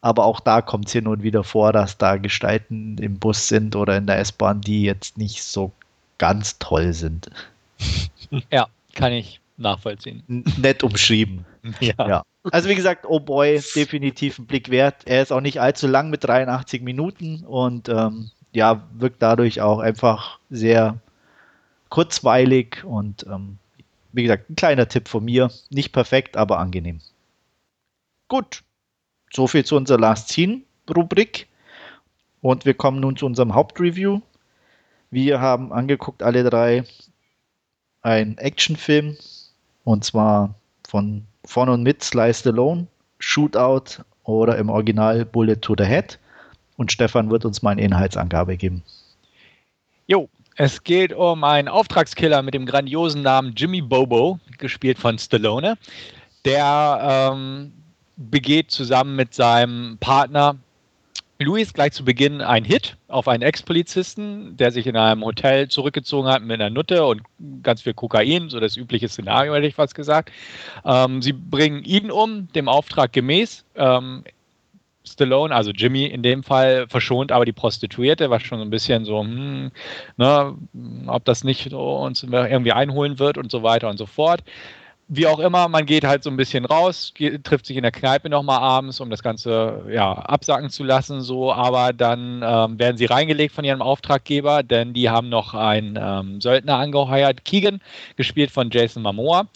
Aber 0.00 0.24
auch 0.24 0.40
da 0.40 0.62
kommt 0.62 0.86
es 0.86 0.92
hier 0.92 1.02
nun 1.02 1.22
wieder 1.22 1.42
vor, 1.42 1.72
dass 1.72 1.98
da 1.98 2.16
Gestalten 2.16 2.98
im 2.98 3.18
Bus 3.18 3.48
sind 3.48 3.74
oder 3.74 3.96
in 3.96 4.06
der 4.06 4.18
S-Bahn, 4.18 4.60
die 4.60 4.82
jetzt 4.82 5.18
nicht 5.18 5.42
so 5.42 5.72
ganz 6.18 6.58
toll 6.58 6.92
sind. 6.92 7.30
Ja, 8.50 8.66
kann 8.92 9.14
ich 9.14 9.40
nachvollziehen. 9.56 10.22
Nett 10.58 10.82
umschrieben. 10.82 11.44
Ja. 11.80 11.94
ja. 11.98 12.22
Also 12.50 12.68
wie 12.68 12.74
gesagt, 12.74 13.04
oh 13.06 13.20
boy, 13.20 13.60
definitiv 13.74 14.38
ein 14.38 14.46
Blick 14.46 14.70
wert. 14.70 15.02
Er 15.04 15.22
ist 15.22 15.32
auch 15.32 15.40
nicht 15.40 15.60
allzu 15.60 15.86
lang 15.86 16.08
mit 16.08 16.24
83 16.24 16.82
Minuten 16.82 17.44
und 17.44 17.90
ähm, 17.90 18.30
ja, 18.52 18.82
wirkt 18.94 19.20
dadurch 19.20 19.60
auch 19.60 19.80
einfach 19.80 20.38
sehr 20.48 20.98
kurzweilig 21.90 22.84
und 22.84 23.26
ähm, 23.26 23.58
wie 24.12 24.22
gesagt, 24.22 24.48
ein 24.48 24.56
kleiner 24.56 24.88
Tipp 24.88 25.08
von 25.08 25.24
mir. 25.24 25.50
Nicht 25.68 25.92
perfekt, 25.92 26.36
aber 26.36 26.58
angenehm. 26.58 27.00
Gut, 28.28 28.62
so 29.32 29.46
viel 29.46 29.64
zu 29.64 29.76
unserer 29.76 29.98
Last 29.98 30.28
Scene 30.28 30.62
Rubrik. 30.94 31.46
Und 32.40 32.64
wir 32.64 32.74
kommen 32.74 33.00
nun 33.00 33.16
zu 33.16 33.26
unserem 33.26 33.54
Hauptreview. 33.54 34.20
Wir 35.10 35.40
haben 35.40 35.72
angeguckt, 35.72 36.22
alle 36.22 36.44
drei, 36.44 36.84
einen 38.02 38.38
Actionfilm. 38.38 39.16
Und 39.84 40.04
zwar 40.04 40.54
von 40.88 41.26
von 41.48 41.70
und 41.70 41.82
mit 41.82 42.02
Sly 42.02 42.34
Stallone, 42.34 42.86
Shootout 43.18 44.02
oder 44.24 44.58
im 44.58 44.68
Original 44.68 45.24
Bullet 45.24 45.56
to 45.56 45.74
the 45.76 45.84
Head. 45.84 46.18
Und 46.76 46.92
Stefan 46.92 47.30
wird 47.30 47.44
uns 47.44 47.62
mal 47.62 47.70
eine 47.70 47.82
Inhaltsangabe 47.82 48.56
geben. 48.56 48.82
Jo, 50.06 50.28
es 50.56 50.84
geht 50.84 51.12
um 51.12 51.42
einen 51.42 51.68
Auftragskiller 51.68 52.42
mit 52.42 52.54
dem 52.54 52.66
grandiosen 52.66 53.22
Namen 53.22 53.54
Jimmy 53.56 53.80
Bobo, 53.80 54.38
gespielt 54.58 54.98
von 54.98 55.18
Stallone. 55.18 55.78
Der 56.44 57.30
ähm, 57.32 57.72
begeht 58.18 58.70
zusammen 58.70 59.16
mit 59.16 59.32
seinem 59.32 59.96
Partner 59.98 60.56
Louis 61.40 61.72
gleich 61.72 61.92
zu 61.92 62.04
Beginn 62.04 62.40
ein 62.40 62.64
Hit 62.64 62.96
auf 63.06 63.28
einen 63.28 63.44
Ex-Polizisten, 63.44 64.56
der 64.56 64.72
sich 64.72 64.88
in 64.88 64.96
einem 64.96 65.24
Hotel 65.24 65.68
zurückgezogen 65.68 66.28
hat 66.28 66.42
mit 66.42 66.60
einer 66.60 66.68
Nutte 66.70 67.06
und 67.06 67.22
ganz 67.62 67.82
viel 67.82 67.94
Kokain, 67.94 68.50
so 68.50 68.58
das 68.58 68.76
übliche 68.76 69.08
Szenario, 69.08 69.54
hätte 69.54 69.68
ich 69.68 69.76
fast 69.76 69.94
gesagt. 69.94 70.32
Ähm, 70.84 71.22
sie 71.22 71.32
bringen 71.32 71.84
ihn 71.84 72.10
um, 72.10 72.48
dem 72.54 72.68
Auftrag 72.68 73.12
gemäß. 73.12 73.64
Ähm, 73.76 74.24
Stallone, 75.06 75.54
also 75.54 75.70
Jimmy 75.70 76.06
in 76.06 76.24
dem 76.24 76.42
Fall, 76.42 76.86
verschont 76.88 77.30
aber 77.30 77.44
die 77.44 77.52
Prostituierte, 77.52 78.30
was 78.30 78.42
schon 78.42 78.58
so 78.58 78.64
ein 78.64 78.70
bisschen 78.70 79.04
so, 79.04 79.20
hm, 79.20 79.70
ne, 80.16 80.56
ob 81.06 81.24
das 81.24 81.44
nicht 81.44 81.72
uns 81.72 82.24
irgendwie 82.24 82.72
einholen 82.72 83.20
wird 83.20 83.38
und 83.38 83.50
so 83.50 83.62
weiter 83.62 83.88
und 83.88 83.96
so 83.96 84.06
fort 84.06 84.42
wie 85.08 85.26
auch 85.26 85.38
immer, 85.38 85.68
man 85.68 85.86
geht 85.86 86.04
halt 86.04 86.22
so 86.22 86.28
ein 86.28 86.36
bisschen 86.36 86.66
raus, 86.66 87.12
geht, 87.14 87.42
trifft 87.42 87.64
sich 87.64 87.78
in 87.78 87.82
der 87.82 87.92
Kneipe 87.92 88.28
nochmal 88.28 88.60
abends, 88.60 89.00
um 89.00 89.08
das 89.08 89.22
Ganze 89.22 89.82
ja, 89.90 90.12
absacken 90.12 90.68
zu 90.68 90.84
lassen, 90.84 91.22
so, 91.22 91.50
aber 91.50 91.94
dann 91.94 92.42
ähm, 92.44 92.78
werden 92.78 92.98
sie 92.98 93.06
reingelegt 93.06 93.54
von 93.54 93.64
ihrem 93.64 93.80
Auftraggeber, 93.80 94.62
denn 94.62 94.92
die 94.92 95.08
haben 95.08 95.30
noch 95.30 95.54
einen 95.54 95.98
ähm, 96.00 96.42
Söldner 96.42 96.76
angeheuert, 96.76 97.46
Keegan, 97.46 97.80
gespielt 98.16 98.50
von 98.50 98.68
Jason 98.70 99.02
Momoa. 99.02 99.46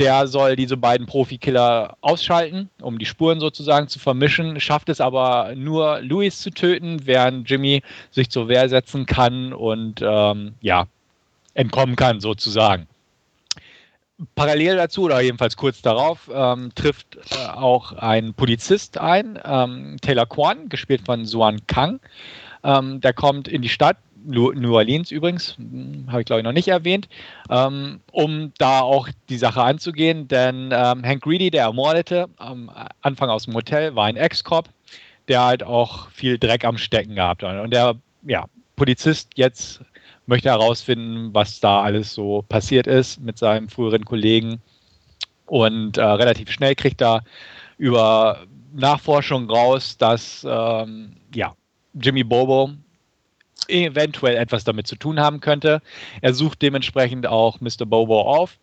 Der 0.00 0.26
soll 0.26 0.56
diese 0.56 0.76
beiden 0.76 1.06
Profikiller 1.06 1.96
ausschalten, 2.00 2.68
um 2.82 2.98
die 2.98 3.06
Spuren 3.06 3.40
sozusagen 3.40 3.88
zu 3.88 3.98
vermischen, 3.98 4.60
schafft 4.60 4.88
es 4.88 5.00
aber 5.00 5.54
nur, 5.56 6.00
Louis 6.02 6.40
zu 6.40 6.50
töten, 6.50 7.06
während 7.06 7.48
Jimmy 7.48 7.82
sich 8.10 8.30
zur 8.30 8.48
Wehr 8.48 8.68
setzen 8.68 9.06
kann 9.06 9.52
und 9.52 10.00
ähm, 10.02 10.54
ja, 10.60 10.86
entkommen 11.54 11.96
kann 11.96 12.20
sozusagen. 12.20 12.86
Parallel 14.34 14.76
dazu, 14.76 15.04
oder 15.04 15.20
jedenfalls 15.20 15.56
kurz 15.56 15.80
darauf, 15.80 16.28
ähm, 16.32 16.70
trifft 16.74 17.18
äh, 17.30 17.46
auch 17.52 17.92
ein 17.92 18.34
Polizist 18.34 18.98
ein, 18.98 19.38
ähm, 19.44 19.96
Taylor 20.00 20.26
Kwan, 20.26 20.68
gespielt 20.68 21.02
von 21.06 21.24
Suan 21.24 21.60
Kang. 21.66 22.00
Ähm, 22.64 23.00
der 23.00 23.12
kommt 23.12 23.46
in 23.46 23.62
die 23.62 23.68
Stadt, 23.68 23.96
New 24.24 24.74
Orleans 24.74 25.10
übrigens, 25.12 25.56
hm, 25.56 26.06
habe 26.08 26.20
ich 26.20 26.26
glaube 26.26 26.40
ich 26.40 26.44
noch 26.44 26.52
nicht 26.52 26.68
erwähnt, 26.68 27.08
ähm, 27.48 28.00
um 28.10 28.52
da 28.58 28.80
auch 28.80 29.08
die 29.28 29.38
Sache 29.38 29.62
anzugehen, 29.62 30.26
denn 30.26 30.70
ähm, 30.72 31.04
Hank 31.04 31.24
Reedy, 31.24 31.50
der 31.50 31.62
Ermordete, 31.62 32.28
am 32.36 32.70
Anfang 33.00 33.30
aus 33.30 33.44
dem 33.44 33.54
Hotel, 33.54 33.94
war 33.94 34.06
ein 34.06 34.16
Ex-Cop, 34.16 34.68
der 35.28 35.44
halt 35.44 35.62
auch 35.62 36.10
viel 36.10 36.38
Dreck 36.38 36.64
am 36.64 36.76
Stecken 36.76 37.14
gehabt 37.14 37.42
hat. 37.42 37.62
Und 37.62 37.70
der 37.70 37.94
ja, 38.26 38.46
Polizist 38.76 39.30
jetzt 39.36 39.80
möchte 40.28 40.50
herausfinden, 40.50 41.32
was 41.32 41.58
da 41.58 41.82
alles 41.82 42.12
so 42.12 42.42
passiert 42.48 42.86
ist 42.86 43.20
mit 43.20 43.38
seinem 43.38 43.68
früheren 43.68 44.04
Kollegen. 44.04 44.60
Und 45.46 45.96
äh, 45.96 46.02
relativ 46.02 46.50
schnell 46.50 46.74
kriegt 46.74 47.00
er 47.00 47.22
über 47.78 48.46
Nachforschung 48.74 49.48
raus, 49.50 49.96
dass 49.96 50.46
ähm, 50.48 51.16
ja, 51.34 51.54
Jimmy 51.94 52.24
Bobo 52.24 52.70
eventuell 53.68 54.36
etwas 54.36 54.64
damit 54.64 54.86
zu 54.86 54.96
tun 54.96 55.18
haben 55.18 55.40
könnte. 55.40 55.80
Er 56.20 56.34
sucht 56.34 56.60
dementsprechend 56.60 57.26
auch 57.26 57.60
Mr. 57.60 57.86
Bobo 57.86 58.20
auf 58.20 58.58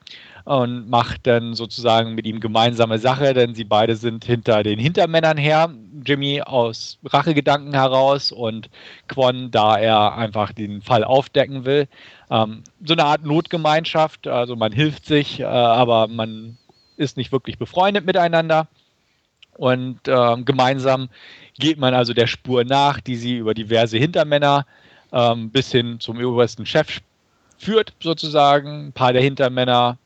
und 0.45 0.87
macht 0.89 1.25
dann 1.25 1.55
sozusagen 1.55 2.13
mit 2.13 2.27
ihm 2.27 2.39
gemeinsame 2.39 2.99
Sache, 2.99 3.33
denn 3.33 3.55
sie 3.55 3.63
beide 3.63 3.95
sind 3.95 4.25
hinter 4.25 4.61
den 4.61 4.77
Hintermännern 4.77 5.37
her. 5.37 5.73
Jimmy 6.05 6.41
aus 6.41 6.99
Rachegedanken 7.03 7.73
heraus 7.73 8.31
und 8.31 8.69
Quan, 9.07 9.49
da 9.49 9.77
er 9.77 10.15
einfach 10.15 10.53
den 10.53 10.83
Fall 10.83 11.03
aufdecken 11.03 11.65
will. 11.65 11.87
Ähm, 12.29 12.63
so 12.83 12.93
eine 12.93 13.05
Art 13.05 13.25
Notgemeinschaft, 13.25 14.27
also 14.27 14.55
man 14.55 14.71
hilft 14.71 15.05
sich, 15.05 15.39
äh, 15.39 15.45
aber 15.45 16.07
man 16.07 16.57
ist 16.95 17.17
nicht 17.17 17.31
wirklich 17.31 17.57
befreundet 17.57 18.05
miteinander. 18.05 18.67
Und 19.57 20.07
äh, 20.07 20.37
gemeinsam 20.43 21.09
geht 21.57 21.79
man 21.79 21.95
also 21.95 22.13
der 22.13 22.27
Spur 22.27 22.65
nach, 22.65 22.99
die 22.99 23.15
sie 23.15 23.37
über 23.37 23.55
diverse 23.55 23.97
Hintermänner 23.97 24.67
ähm, 25.11 25.49
bis 25.49 25.71
hin 25.71 25.99
zum 25.99 26.23
obersten 26.23 26.67
Chef 26.67 26.99
führt, 27.57 27.93
sozusagen. 27.99 28.87
Ein 28.87 28.93
paar 28.93 29.13
der 29.13 29.21
Hintermänner 29.23 29.97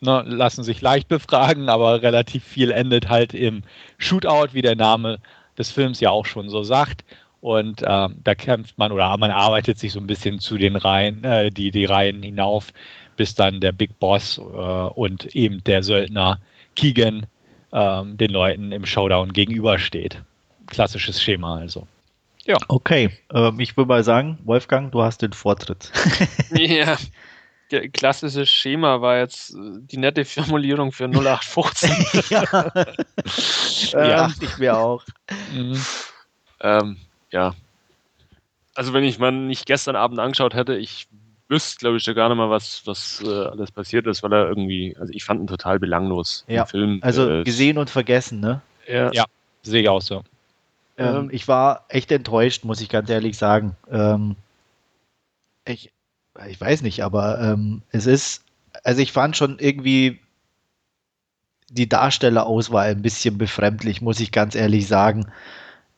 ne, 0.00 0.24
lassen 0.26 0.64
sich 0.64 0.80
leicht 0.80 1.08
befragen, 1.08 1.68
aber 1.68 2.02
relativ 2.02 2.44
viel 2.44 2.70
endet 2.70 3.08
halt 3.08 3.34
im 3.34 3.62
Shootout, 3.98 4.52
wie 4.52 4.62
der 4.62 4.76
Name 4.76 5.18
des 5.58 5.70
Films 5.70 6.00
ja 6.00 6.10
auch 6.10 6.26
schon 6.26 6.48
so 6.48 6.62
sagt. 6.62 7.04
Und 7.40 7.82
äh, 7.82 8.08
da 8.22 8.34
kämpft 8.34 8.76
man 8.76 8.92
oder 8.92 9.16
man 9.16 9.30
arbeitet 9.30 9.78
sich 9.78 9.92
so 9.92 10.00
ein 10.00 10.06
bisschen 10.06 10.40
zu 10.40 10.58
den 10.58 10.76
Reihen, 10.76 11.24
äh, 11.24 11.50
die, 11.50 11.70
die 11.70 11.86
Reihen 11.86 12.22
hinauf, 12.22 12.68
bis 13.16 13.34
dann 13.34 13.60
der 13.60 13.72
Big 13.72 13.98
Boss 13.98 14.38
äh, 14.38 14.42
und 14.42 15.34
eben 15.34 15.64
der 15.64 15.82
Söldner 15.82 16.38
Keegan 16.76 17.26
ähm, 17.72 18.16
den 18.16 18.30
Leuten 18.30 18.72
im 18.72 18.84
Showdown 18.84 19.32
gegenübersteht. 19.32 20.22
Klassisches 20.66 21.22
Schema 21.22 21.56
also. 21.56 21.86
Ja. 22.44 22.56
Okay, 22.68 23.10
ähm, 23.32 23.60
ich 23.60 23.76
würde 23.76 23.88
mal 23.88 24.04
sagen, 24.04 24.38
Wolfgang, 24.44 24.92
du 24.92 25.02
hast 25.02 25.22
den 25.22 25.32
Vortritt. 25.32 25.92
ja. 26.50 26.96
Klassisches 27.92 28.50
Schema 28.50 29.00
war 29.00 29.18
jetzt 29.18 29.54
die 29.56 29.96
nette 29.96 30.24
Formulierung 30.24 30.92
für 30.92 31.04
0815. 31.04 31.90
ja, 32.30 32.72
ja. 33.92 34.26
Ähm, 34.26 34.34
ich 34.40 34.58
mir 34.58 34.76
auch. 34.76 35.04
Mhm. 35.52 35.80
Ähm, 36.60 36.96
ja. 37.30 37.54
Also 38.74 38.92
wenn 38.92 39.04
ich 39.04 39.18
mal 39.18 39.32
nicht 39.32 39.66
gestern 39.66 39.96
Abend 39.96 40.18
angeschaut 40.18 40.54
hätte, 40.54 40.76
ich 40.76 41.08
wüsste, 41.48 41.78
glaube 41.78 41.96
ich, 41.96 42.06
ja 42.06 42.12
gar 42.12 42.28
nicht 42.28 42.38
mal, 42.38 42.50
was, 42.50 42.82
was 42.86 43.22
äh, 43.24 43.28
alles 43.28 43.72
passiert 43.72 44.06
ist, 44.06 44.22
weil 44.22 44.32
er 44.32 44.48
irgendwie, 44.48 44.96
also 44.98 45.12
ich 45.12 45.24
fand 45.24 45.40
ihn 45.40 45.46
total 45.46 45.78
belanglos. 45.78 46.44
Ja, 46.46 46.64
Film, 46.64 47.00
also 47.02 47.28
äh, 47.28 47.44
gesehen 47.44 47.76
und 47.78 47.90
vergessen, 47.90 48.40
ne? 48.40 48.62
Ja, 48.86 49.10
ja 49.12 49.24
sehe 49.62 49.82
ich 49.82 49.88
auch 49.88 50.00
so. 50.00 50.22
Ähm, 50.96 51.16
ähm, 51.16 51.28
ich 51.32 51.48
war 51.48 51.84
echt 51.88 52.12
enttäuscht, 52.12 52.64
muss 52.64 52.80
ich 52.80 52.88
ganz 52.88 53.10
ehrlich 53.10 53.36
sagen. 53.36 53.76
Ähm, 53.90 54.36
ich, 55.64 55.92
ich 56.48 56.60
weiß 56.60 56.82
nicht, 56.82 57.02
aber 57.02 57.40
ähm, 57.40 57.82
es 57.90 58.06
ist, 58.06 58.44
also 58.84 59.00
ich 59.00 59.12
fand 59.12 59.36
schon 59.36 59.58
irgendwie 59.58 60.20
die 61.68 61.88
Darstellerauswahl 61.88 62.90
ein 62.90 63.02
bisschen 63.02 63.38
befremdlich, 63.38 64.02
muss 64.02 64.20
ich 64.20 64.32
ganz 64.32 64.54
ehrlich 64.54 64.88
sagen. 64.88 65.26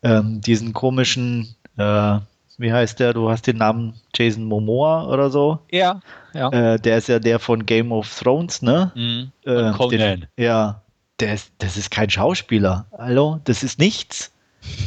Ähm, 0.03 0.41
diesen 0.41 0.73
komischen 0.73 1.55
äh, 1.77 2.19
wie 2.59 2.73
heißt 2.73 3.01
der? 3.01 3.13
Du 3.13 3.31
hast 3.31 3.47
den 3.47 3.59
Namen 3.59 3.95
Jason 4.15 4.45
Momoa 4.45 5.07
oder 5.07 5.31
so? 5.31 5.59
Ja, 5.71 6.01
ja. 6.35 6.49
Äh, 6.51 6.79
der 6.79 6.99
ist 6.99 7.09
ja 7.09 7.19
der 7.19 7.39
von 7.39 7.67
Game 7.67 7.93
of 7.93 8.19
Thrones, 8.19 8.63
ne? 8.63 8.93
Mhm. 8.95 9.33
Äh, 9.45 9.73
Conan. 9.73 9.91
Den, 9.91 10.27
ja, 10.37 10.83
der 11.21 11.35
ist, 11.35 11.53
das 11.59 11.77
ist 11.77 11.91
kein 11.91 12.11
Schauspieler. 12.11 12.87
Hallo, 12.97 13.41
das 13.45 13.63
ist 13.63 13.79
nichts. 13.79 14.33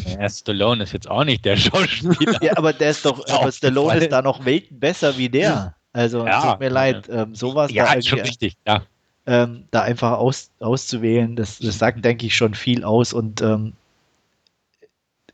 Ja, 0.08 0.30
Stallone 0.30 0.84
ist 0.84 0.94
jetzt 0.94 1.10
auch 1.10 1.24
nicht 1.24 1.46
der 1.46 1.58
Schauspieler. 1.58 2.42
ja, 2.42 2.58
aber 2.58 2.74
der 2.74 2.92
ist 2.92 3.06
doch, 3.06 3.26
aber 3.28 3.52
Stallone 3.52 3.98
ist 3.98 4.12
da 4.12 4.22
noch 4.22 4.46
Welten 4.46 4.80
besser 4.80 5.18
wie 5.18 5.30
der. 5.30 5.76
Also, 5.94 6.26
ja, 6.26 6.52
tut 6.52 6.60
mir 6.60 6.70
leid, 6.70 7.08
ähm, 7.10 7.36
sowas 7.36 7.72
ja, 7.72 7.94
da 7.94 8.02
schon 8.02 8.20
richtig, 8.20 8.58
ja. 8.68 8.84
Ähm, 9.28 9.64
da 9.72 9.82
einfach 9.82 10.12
aus, 10.12 10.52
auszuwählen, 10.60 11.36
das, 11.36 11.58
das 11.58 11.80
sagt, 11.80 12.06
denke 12.06 12.28
ich, 12.28 12.36
schon 12.36 12.54
viel 12.54 12.84
aus 12.84 13.12
und 13.14 13.42
ähm, 13.42 13.74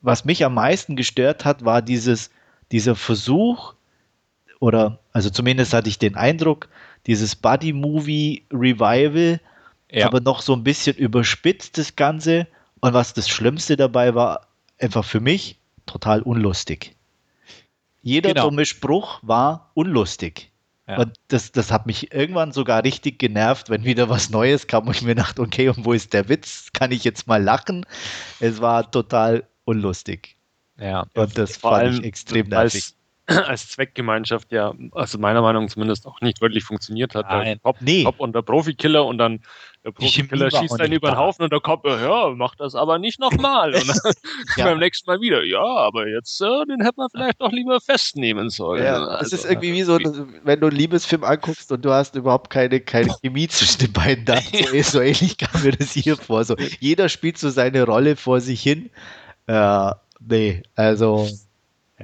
was 0.02 0.24
mich 0.26 0.46
am 0.46 0.54
meisten 0.54 0.96
gestört 0.96 1.46
hat, 1.46 1.66
war 1.66 1.82
dieses, 1.82 2.30
dieser 2.72 2.96
Versuch, 2.96 3.74
oder 4.60 5.00
also 5.14 5.30
zumindest 5.30 5.74
hatte 5.74 5.90
ich 5.90 6.00
den 6.00 6.16
Eindruck, 6.16 6.70
dieses 7.08 7.36
Buddy-Movie-Revival, 7.36 9.40
ja. 9.92 10.06
aber 10.06 10.22
noch 10.22 10.42
so 10.42 10.54
ein 10.54 10.64
bisschen 10.64 10.96
überspitzt 10.96 11.78
das 11.78 11.96
Ganze. 11.96 12.48
Und 12.82 12.94
was 12.94 13.14
das 13.14 13.30
Schlimmste 13.30 13.78
dabei 13.78 14.16
war, 14.16 14.48
einfach 14.80 15.06
für 15.06 15.20
mich 15.20 15.60
total 15.86 16.22
unlustig. 16.22 16.96
Jeder 18.02 18.34
genau. 18.34 18.50
dumme 18.50 18.66
Spruch 18.66 19.20
war 19.22 19.72
unlustig. 19.76 20.52
Ja. 20.88 20.98
Und 20.98 21.14
das, 21.28 21.52
das 21.52 21.72
hat 21.72 21.86
mich 21.86 22.12
irgendwann 22.12 22.52
sogar 22.52 22.84
richtig 22.84 23.20
genervt, 23.20 23.70
wenn 23.70 23.86
wieder 23.86 24.10
was 24.10 24.30
Neues 24.30 24.68
kam 24.68 24.88
und 24.88 24.96
ich 24.96 25.04
mir 25.04 25.16
dachte, 25.16 25.42
okay, 25.42 25.70
und 25.70 25.86
wo 25.86 25.94
ist 25.94 26.14
der 26.14 26.28
Witz? 26.28 26.70
Kann 26.74 26.92
ich 26.92 27.04
jetzt 27.04 27.28
mal 27.28 27.42
lachen? 27.42 27.86
Es 28.40 28.60
war 28.60 28.90
total 28.90 29.48
unlustig. 29.64 30.36
Ja. 30.80 31.06
Und 31.14 31.38
das 31.38 31.58
Vor 31.58 31.78
fand 31.78 32.00
ich 32.00 32.04
extrem 32.04 32.50
nervig. 32.50 32.96
Als, 33.48 33.70
Zweckgemeinschaft 33.70 34.52
ja, 34.52 34.74
also 34.92 35.18
meiner 35.18 35.42
Meinung 35.42 35.70
zumindest 35.70 36.08
auch 36.08 36.20
nicht 36.22 36.42
wirklich 36.42 36.64
funktioniert 36.64 37.16
hat. 37.16 37.28
Nein. 37.30 37.46
Der 37.46 37.60
Cop, 37.60 37.78
nee. 37.80 38.04
Cop 38.04 38.20
und 38.20 38.34
der 38.36 38.42
Profikiller 38.42 39.06
und 39.06 39.18
dann 39.18 39.42
der 39.84 39.92
Profikiller 39.92 40.52
schießt 40.52 40.80
einen 40.80 40.94
über 40.94 41.10
den 41.10 41.18
Haufen 41.18 41.44
und 41.44 41.52
der 41.52 41.60
Cop, 41.60 41.86
ja, 41.86 42.30
macht 42.30 42.60
das 42.60 42.76
aber 42.76 43.00
nicht 43.00 43.20
nochmal. 43.20 43.74
Und 43.74 43.88
dann 43.88 44.14
ja. 44.58 44.66
beim 44.66 44.80
nächsten 44.80 45.10
Mal 45.10 45.22
wieder, 45.22 45.44
ja, 45.44 45.64
aber 45.64 46.08
jetzt, 46.08 46.40
äh, 46.42 46.66
den 46.66 46.82
hätte 46.82 46.96
man 46.98 47.10
vielleicht 47.10 47.42
doch 47.42 47.52
lieber 47.52 47.80
festnehmen 47.80 48.50
sollen. 48.50 48.84
Ja, 48.84 49.04
also, 49.04 49.36
es 49.36 49.44
ist 49.44 49.50
irgendwie 49.50 49.74
wie 49.74 49.84
so, 49.84 49.98
wenn 50.44 50.60
du 50.60 50.68
einen 50.68 50.76
Liebesfilm 50.76 51.24
anguckst 51.24 51.72
und 51.72 51.84
du 51.84 51.92
hast 51.92 52.16
überhaupt 52.16 52.52
keine, 52.52 52.80
keine 52.80 53.14
Chemie 53.24 53.48
zwischen 53.48 53.80
den 53.80 53.94
beiden 53.94 54.26
da. 54.26 54.40
So, 54.42 54.82
so 54.84 55.02
ähnlich 55.02 55.38
kam 55.38 55.64
mir 55.64 55.72
das 55.72 55.94
hier 55.94 56.18
vor. 56.18 56.44
So, 56.44 56.56
jeder 56.80 57.10
spielt 57.10 57.38
so 57.38 57.50
seine 57.50 57.84
Rolle 57.84 58.16
vor 58.16 58.40
sich 58.40 58.62
hin. 58.62 58.92
Ja, 59.48 60.02
nee, 60.20 60.62
also. 60.76 61.28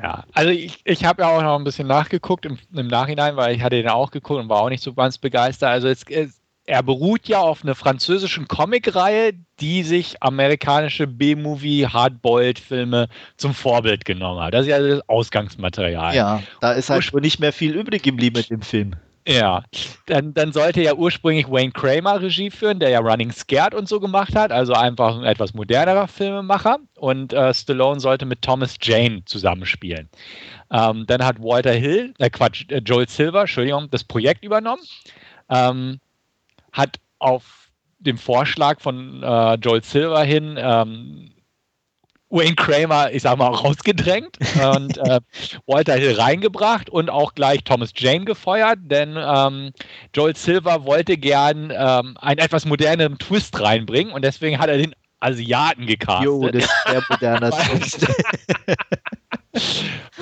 Ja, 0.01 0.23
also 0.33 0.51
ich, 0.51 0.81
ich 0.83 1.05
habe 1.05 1.23
ja 1.23 1.29
auch 1.29 1.41
noch 1.41 1.57
ein 1.57 1.63
bisschen 1.63 1.87
nachgeguckt 1.87 2.45
im, 2.45 2.57
im, 2.73 2.87
Nachhinein, 2.87 3.35
weil 3.35 3.55
ich 3.55 3.61
hatte 3.61 3.77
ihn 3.77 3.87
auch 3.87 4.11
geguckt 4.11 4.39
und 4.39 4.49
war 4.49 4.61
auch 4.61 4.69
nicht 4.69 4.83
so 4.83 4.93
ganz 4.93 5.17
begeistert. 5.17 5.69
Also 5.69 5.87
es, 5.87 6.03
es, 6.09 6.39
er 6.65 6.83
beruht 6.83 7.27
ja 7.27 7.39
auf 7.39 7.63
einer 7.63 7.75
französischen 7.75 8.47
Comicreihe, 8.47 9.33
die 9.59 9.83
sich 9.83 10.21
amerikanische 10.21 11.07
B-Movie 11.07 11.87
Hardboiled-Filme 11.87 13.07
zum 13.37 13.53
Vorbild 13.53 14.05
genommen 14.05 14.41
hat. 14.41 14.53
Das 14.53 14.63
ist 14.63 14.67
ja 14.67 14.79
das 14.79 15.07
Ausgangsmaterial. 15.09 16.13
Ja, 16.13 16.43
da 16.59 16.73
ist 16.73 16.89
halt 16.89 17.03
schon 17.03 17.21
nicht 17.21 17.39
mehr 17.39 17.53
viel 17.53 17.73
übrig 17.73 18.03
geblieben 18.03 18.37
mit 18.37 18.49
dem 18.49 18.61
Film. 18.61 18.95
Ja, 19.29 19.61
dann, 20.05 20.33
dann 20.33 20.53
sollte 20.53 20.81
ja 20.81 20.93
ursprünglich 20.93 21.49
Wayne 21.49 21.73
Kramer 21.73 22.21
Regie 22.21 22.49
führen, 22.49 22.79
der 22.79 22.91
ja 22.91 22.99
Running 22.99 23.33
Scared 23.33 23.75
und 23.75 23.89
so 23.89 23.99
gemacht 23.99 24.33
hat, 24.33 24.53
also 24.53 24.71
einfach 24.71 25.17
ein 25.17 25.25
etwas 25.25 25.53
modernerer 25.53 26.07
Filmemacher. 26.07 26.77
Und 26.95 27.33
äh, 27.33 27.53
Stallone 27.53 27.99
sollte 27.99 28.25
mit 28.25 28.41
Thomas 28.41 28.77
Jane 28.81 29.25
zusammenspielen. 29.25 30.07
Ähm, 30.71 31.05
dann 31.07 31.25
hat 31.25 31.43
Walter 31.43 31.73
Hill, 31.73 32.13
äh 32.19 32.29
Quatsch, 32.29 32.71
äh, 32.71 32.77
Joel 32.77 33.09
Silver, 33.09 33.41
Entschuldigung, 33.41 33.89
das 33.91 34.05
Projekt 34.05 34.45
übernommen. 34.45 34.83
Ähm, 35.49 35.99
hat 36.71 36.97
auf 37.19 37.69
dem 37.99 38.17
Vorschlag 38.17 38.79
von 38.79 39.21
äh, 39.23 39.55
Joel 39.55 39.83
Silver 39.83 40.23
hin 40.23 40.55
ähm, 40.57 41.31
Wayne 42.29 42.55
Kramer, 42.55 43.11
ich 43.11 43.21
sag 43.23 43.37
mal, 43.37 43.47
rausgedrängt 43.47 44.37
und 44.73 44.97
äh, 44.97 45.19
Walter 45.65 45.95
Hill 45.95 46.19
reingebracht 46.19 46.89
und 46.89 47.09
auch 47.09 47.33
gleich 47.33 47.63
Thomas 47.63 47.91
Jane 47.95 48.25
gefeuert, 48.25 48.79
denn 48.81 49.17
ähm, 49.17 49.71
Joel 50.13 50.35
Silver 50.35 50.85
wollte 50.85 51.17
gern 51.17 51.71
ähm, 51.75 52.17
einen 52.19 52.39
etwas 52.39 52.65
moderneren 52.65 53.17
Twist 53.17 53.59
reinbringen 53.61 54.11
und 54.11 54.23
deswegen 54.25 54.59
hat 54.59 54.69
er 54.69 54.77
den 54.77 54.93
Asiaten 55.19 55.85
gecastet. 55.87 56.25
Jo, 56.25 56.49
das 56.49 56.63
ist 56.65 56.73
sehr 56.85 57.03
moderner 57.09 57.51
Twist. 57.51 58.07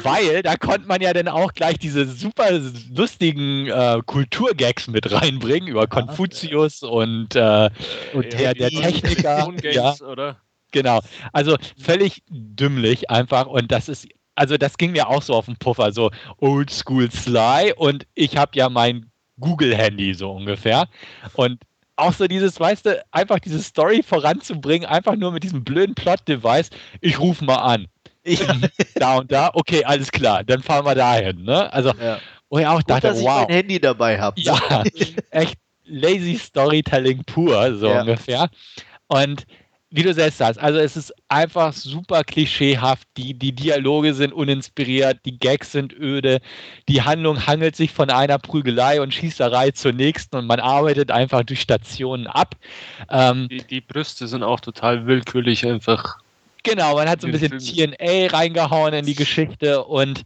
Weil 0.03 0.43
da 0.43 0.56
konnte 0.56 0.88
man 0.88 1.01
ja 1.01 1.12
dann 1.12 1.28
auch 1.28 1.53
gleich 1.53 1.78
diese 1.80 2.06
super 2.06 2.47
lustigen 2.93 3.68
äh, 3.68 3.99
Kulturgags 4.06 4.88
mit 4.88 5.12
reinbringen 5.12 5.68
über 5.68 5.88
Konfuzius 5.88 6.84
und, 6.84 7.36
äh, 7.36 7.70
und 8.14 8.32
der, 8.32 8.53
der 8.53 8.70
Techniker. 8.70 9.51
ja. 9.64 9.95
oder? 10.08 10.38
Genau. 10.76 10.99
Also 11.32 11.55
völlig 11.82 12.21
dümmlich 12.30 13.09
einfach 13.09 13.47
und 13.47 13.71
das 13.71 13.88
ist 13.88 14.09
also 14.36 14.57
das 14.57 14.78
ging 14.78 14.91
mir 14.91 15.07
auch 15.07 15.21
so 15.21 15.34
auf 15.34 15.45
den 15.45 15.55
Puffer, 15.55 15.93
so 15.93 16.11
Oldschool 16.39 17.09
Sly 17.09 17.71
und 17.78 18.05
ich 18.13 18.36
habe 18.36 18.51
ja 18.55 18.67
mein 18.67 19.09
Google-Handy 19.39 20.13
so 20.13 20.32
ungefähr 20.32 20.89
und 21.36 21.61
auch 21.95 22.11
so 22.11 22.28
dieses, 22.28 22.59
weißt 22.59 22.88
du, 22.88 23.05
einfach 23.11 23.39
diese 23.39 23.63
Story 23.63 24.03
voranzubringen, 24.03 24.86
einfach 24.86 25.15
nur 25.15 25.32
mit 25.32 25.43
diesem 25.43 25.63
blöden 25.63 25.95
Plot-Device, 25.95 26.69
ich 26.99 27.17
rufe 27.21 27.45
mal 27.45 27.55
an. 27.55 27.88
Ich, 28.23 28.41
da 28.95 29.19
und 29.19 29.32
da, 29.32 29.51
okay, 29.53 29.86
alles 29.86 30.11
klar, 30.11 30.43
dann 30.43 30.61
fahren 30.61 30.86
wir 30.86 30.95
dahin, 30.95 31.43
ne? 31.43 31.71
Also, 31.71 31.93
ja. 32.01 32.19
wo 32.49 32.59
ich 32.59 32.67
auch 32.67 32.80
Gut, 32.80 32.89
dachte, 32.89 33.07
dass 33.07 33.21
wow. 33.21 33.43
ich 33.43 33.47
mein 33.47 33.55
Handy 33.55 33.80
dabei 33.80 34.19
habe. 34.19 34.41
Ja, 34.41 34.84
echt 35.30 35.57
lazy 35.86 36.36
Storytelling 36.38 37.23
pur, 37.23 37.78
so 37.78 37.88
ja. 37.88 38.01
ungefähr. 38.01 38.49
Und 39.07 39.45
wie 39.91 40.03
du 40.03 40.13
selbst 40.13 40.39
sagst, 40.39 40.59
also 40.59 40.79
es 40.79 40.97
ist 40.97 41.13
einfach 41.29 41.71
super 41.71 42.23
klischeehaft. 42.23 43.07
Die, 43.17 43.33
die 43.33 43.53
Dialoge 43.53 44.13
sind 44.13 44.33
uninspiriert, 44.33 45.19
die 45.25 45.38
Gags 45.38 45.71
sind 45.71 45.93
öde, 45.93 46.41
die 46.89 47.01
Handlung 47.01 47.45
hangelt 47.45 47.75
sich 47.75 47.91
von 47.91 48.09
einer 48.09 48.38
Prügelei 48.39 49.01
und 49.01 49.13
Schießerei 49.13 49.71
zur 49.71 49.93
nächsten 49.93 50.36
und 50.38 50.47
man 50.47 50.59
arbeitet 50.59 51.11
einfach 51.11 51.43
durch 51.43 51.61
Stationen 51.61 52.27
ab. 52.27 52.55
Ähm, 53.09 53.47
die, 53.49 53.63
die 53.63 53.81
Brüste 53.81 54.27
sind 54.27 54.43
auch 54.43 54.59
total 54.59 55.05
willkürlich 55.05 55.65
einfach. 55.65 56.17
Genau, 56.63 56.95
man 56.95 57.07
hat 57.07 57.21
so 57.21 57.27
ein 57.27 57.31
bisschen 57.31 57.59
TNA 57.59 58.36
reingehauen 58.36 58.93
in 58.93 59.05
die 59.05 59.13
Geschichte 59.13 59.83
und 59.83 60.25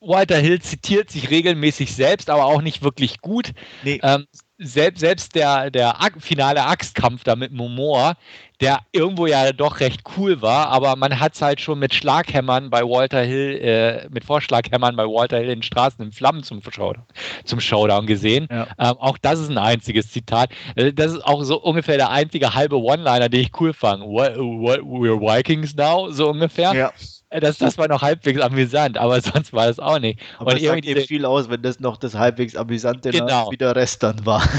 Walter 0.00 0.36
Hill 0.36 0.60
zitiert 0.60 1.10
sich 1.10 1.30
regelmäßig 1.30 1.94
selbst, 1.94 2.30
aber 2.30 2.44
auch 2.44 2.62
nicht 2.62 2.82
wirklich 2.82 3.20
gut. 3.20 3.52
Nee. 3.82 4.00
Ähm, 4.02 4.26
selbst, 4.58 5.00
selbst 5.00 5.34
der, 5.34 5.70
der 5.70 5.96
finale 6.18 6.64
Axtkampf 6.64 7.24
da 7.24 7.34
mit 7.34 7.52
Momoa, 7.52 8.14
der 8.60 8.80
irgendwo 8.92 9.26
ja 9.26 9.52
doch 9.52 9.80
recht 9.80 10.02
cool 10.16 10.40
war, 10.40 10.68
aber 10.68 10.94
man 10.96 11.18
hat 11.18 11.34
es 11.34 11.42
halt 11.42 11.60
schon 11.60 11.80
mit 11.80 11.92
Schlaghämmern 11.92 12.70
bei 12.70 12.82
Walter 12.82 13.22
Hill, 13.22 13.58
äh, 13.60 14.08
mit 14.10 14.24
Vorschlaghämmern 14.24 14.94
bei 14.94 15.04
Walter 15.04 15.38
Hill 15.38 15.50
in 15.50 15.62
Straßen 15.62 16.04
in 16.04 16.12
Flammen 16.12 16.44
zum 16.44 16.62
Showdown, 16.62 17.04
zum 17.44 17.60
Showdown 17.60 18.06
gesehen. 18.06 18.46
Ja. 18.50 18.68
Ähm, 18.78 18.96
auch 18.98 19.18
das 19.18 19.40
ist 19.40 19.50
ein 19.50 19.58
einziges 19.58 20.10
Zitat. 20.10 20.50
Äh, 20.76 20.92
das 20.92 21.12
ist 21.12 21.24
auch 21.24 21.42
so 21.42 21.60
ungefähr 21.60 21.96
der 21.96 22.10
einzige 22.10 22.54
halbe 22.54 22.80
One-Liner, 22.80 23.28
den 23.28 23.40
ich 23.40 23.60
cool 23.60 23.72
fand. 23.72 24.02
What, 24.04 24.36
what, 24.36 24.80
we're 24.80 25.20
Vikings 25.20 25.74
now, 25.74 26.10
so 26.10 26.30
ungefähr. 26.30 26.72
Ja. 26.74 26.92
Äh, 27.34 27.40
das, 27.40 27.58
das 27.58 27.76
war 27.78 27.88
noch 27.88 28.00
halbwegs 28.00 28.40
amüsant, 28.40 28.96
aber 28.96 29.20
sonst 29.20 29.52
war 29.52 29.68
es 29.68 29.78
auch 29.78 29.98
nicht. 29.98 30.20
Aber 30.38 30.52
und 30.52 30.58
es 30.58 30.62
sagt 30.62 30.86
eben 30.86 31.04
viel 31.04 31.24
aus, 31.24 31.50
wenn 31.50 31.62
das 31.62 31.80
noch 31.80 31.96
das 31.96 32.14
halbwegs 32.14 32.54
amüsante 32.54 33.10
genau. 33.10 33.50
wieder 33.50 33.74
Rest 33.74 34.02
dann 34.02 34.24
war. 34.24 34.42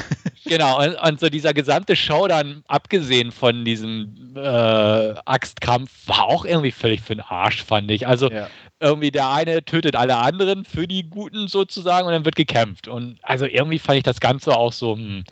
Genau, 0.48 0.80
und, 0.80 0.94
und, 0.94 1.20
so 1.20 1.28
dieser 1.28 1.56
gesamte 1.56 1.96
Show 1.96 2.28
dann, 2.28 2.64
abgesehen 2.68 3.32
von 3.32 3.66
diesem 3.66 4.36
äh, 4.36 5.16
Axtkampf, 5.26 5.90
war 6.06 6.26
auch 6.26 6.46
irgendwie 6.46 6.70
völlig 6.70 7.02
für 7.02 7.16
den 7.16 7.26
Arsch, 7.28 7.64
fand 7.64 7.90
ich. 7.90 8.06
Also 8.06 8.30
ja. 8.30 8.48
irgendwie 8.80 9.10
der 9.10 9.32
eine 9.32 9.66
tötet 9.66 9.96
alle 9.96 10.18
anderen 10.18 10.64
für 10.64 10.88
die 10.88 11.10
Guten 11.10 11.48
sozusagen 11.48 12.06
und 12.06 12.14
dann 12.14 12.26
wird 12.26 12.36
gekämpft. 12.36 12.88
Und 12.88 13.18
also 13.24 13.48
irgendwie 13.48 13.80
fand 13.80 13.98
ich 13.98 14.04
das 14.04 14.20
Ganze 14.20 14.56
auch 14.56 14.72
so, 14.72 14.96
hm, 14.96 15.24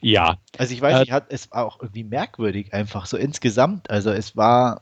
ja. 0.00 0.38
Also 0.56 0.72
ich 0.72 0.80
weiß 0.80 0.96
äh, 0.96 1.00
nicht, 1.00 1.12
hat, 1.12 1.26
es 1.28 1.50
war 1.50 1.66
auch 1.66 1.82
irgendwie 1.82 2.04
merkwürdig 2.04 2.72
einfach 2.72 3.04
so 3.04 3.18
insgesamt. 3.18 3.90
Also 3.90 4.08
es 4.10 4.38
war 4.38 4.80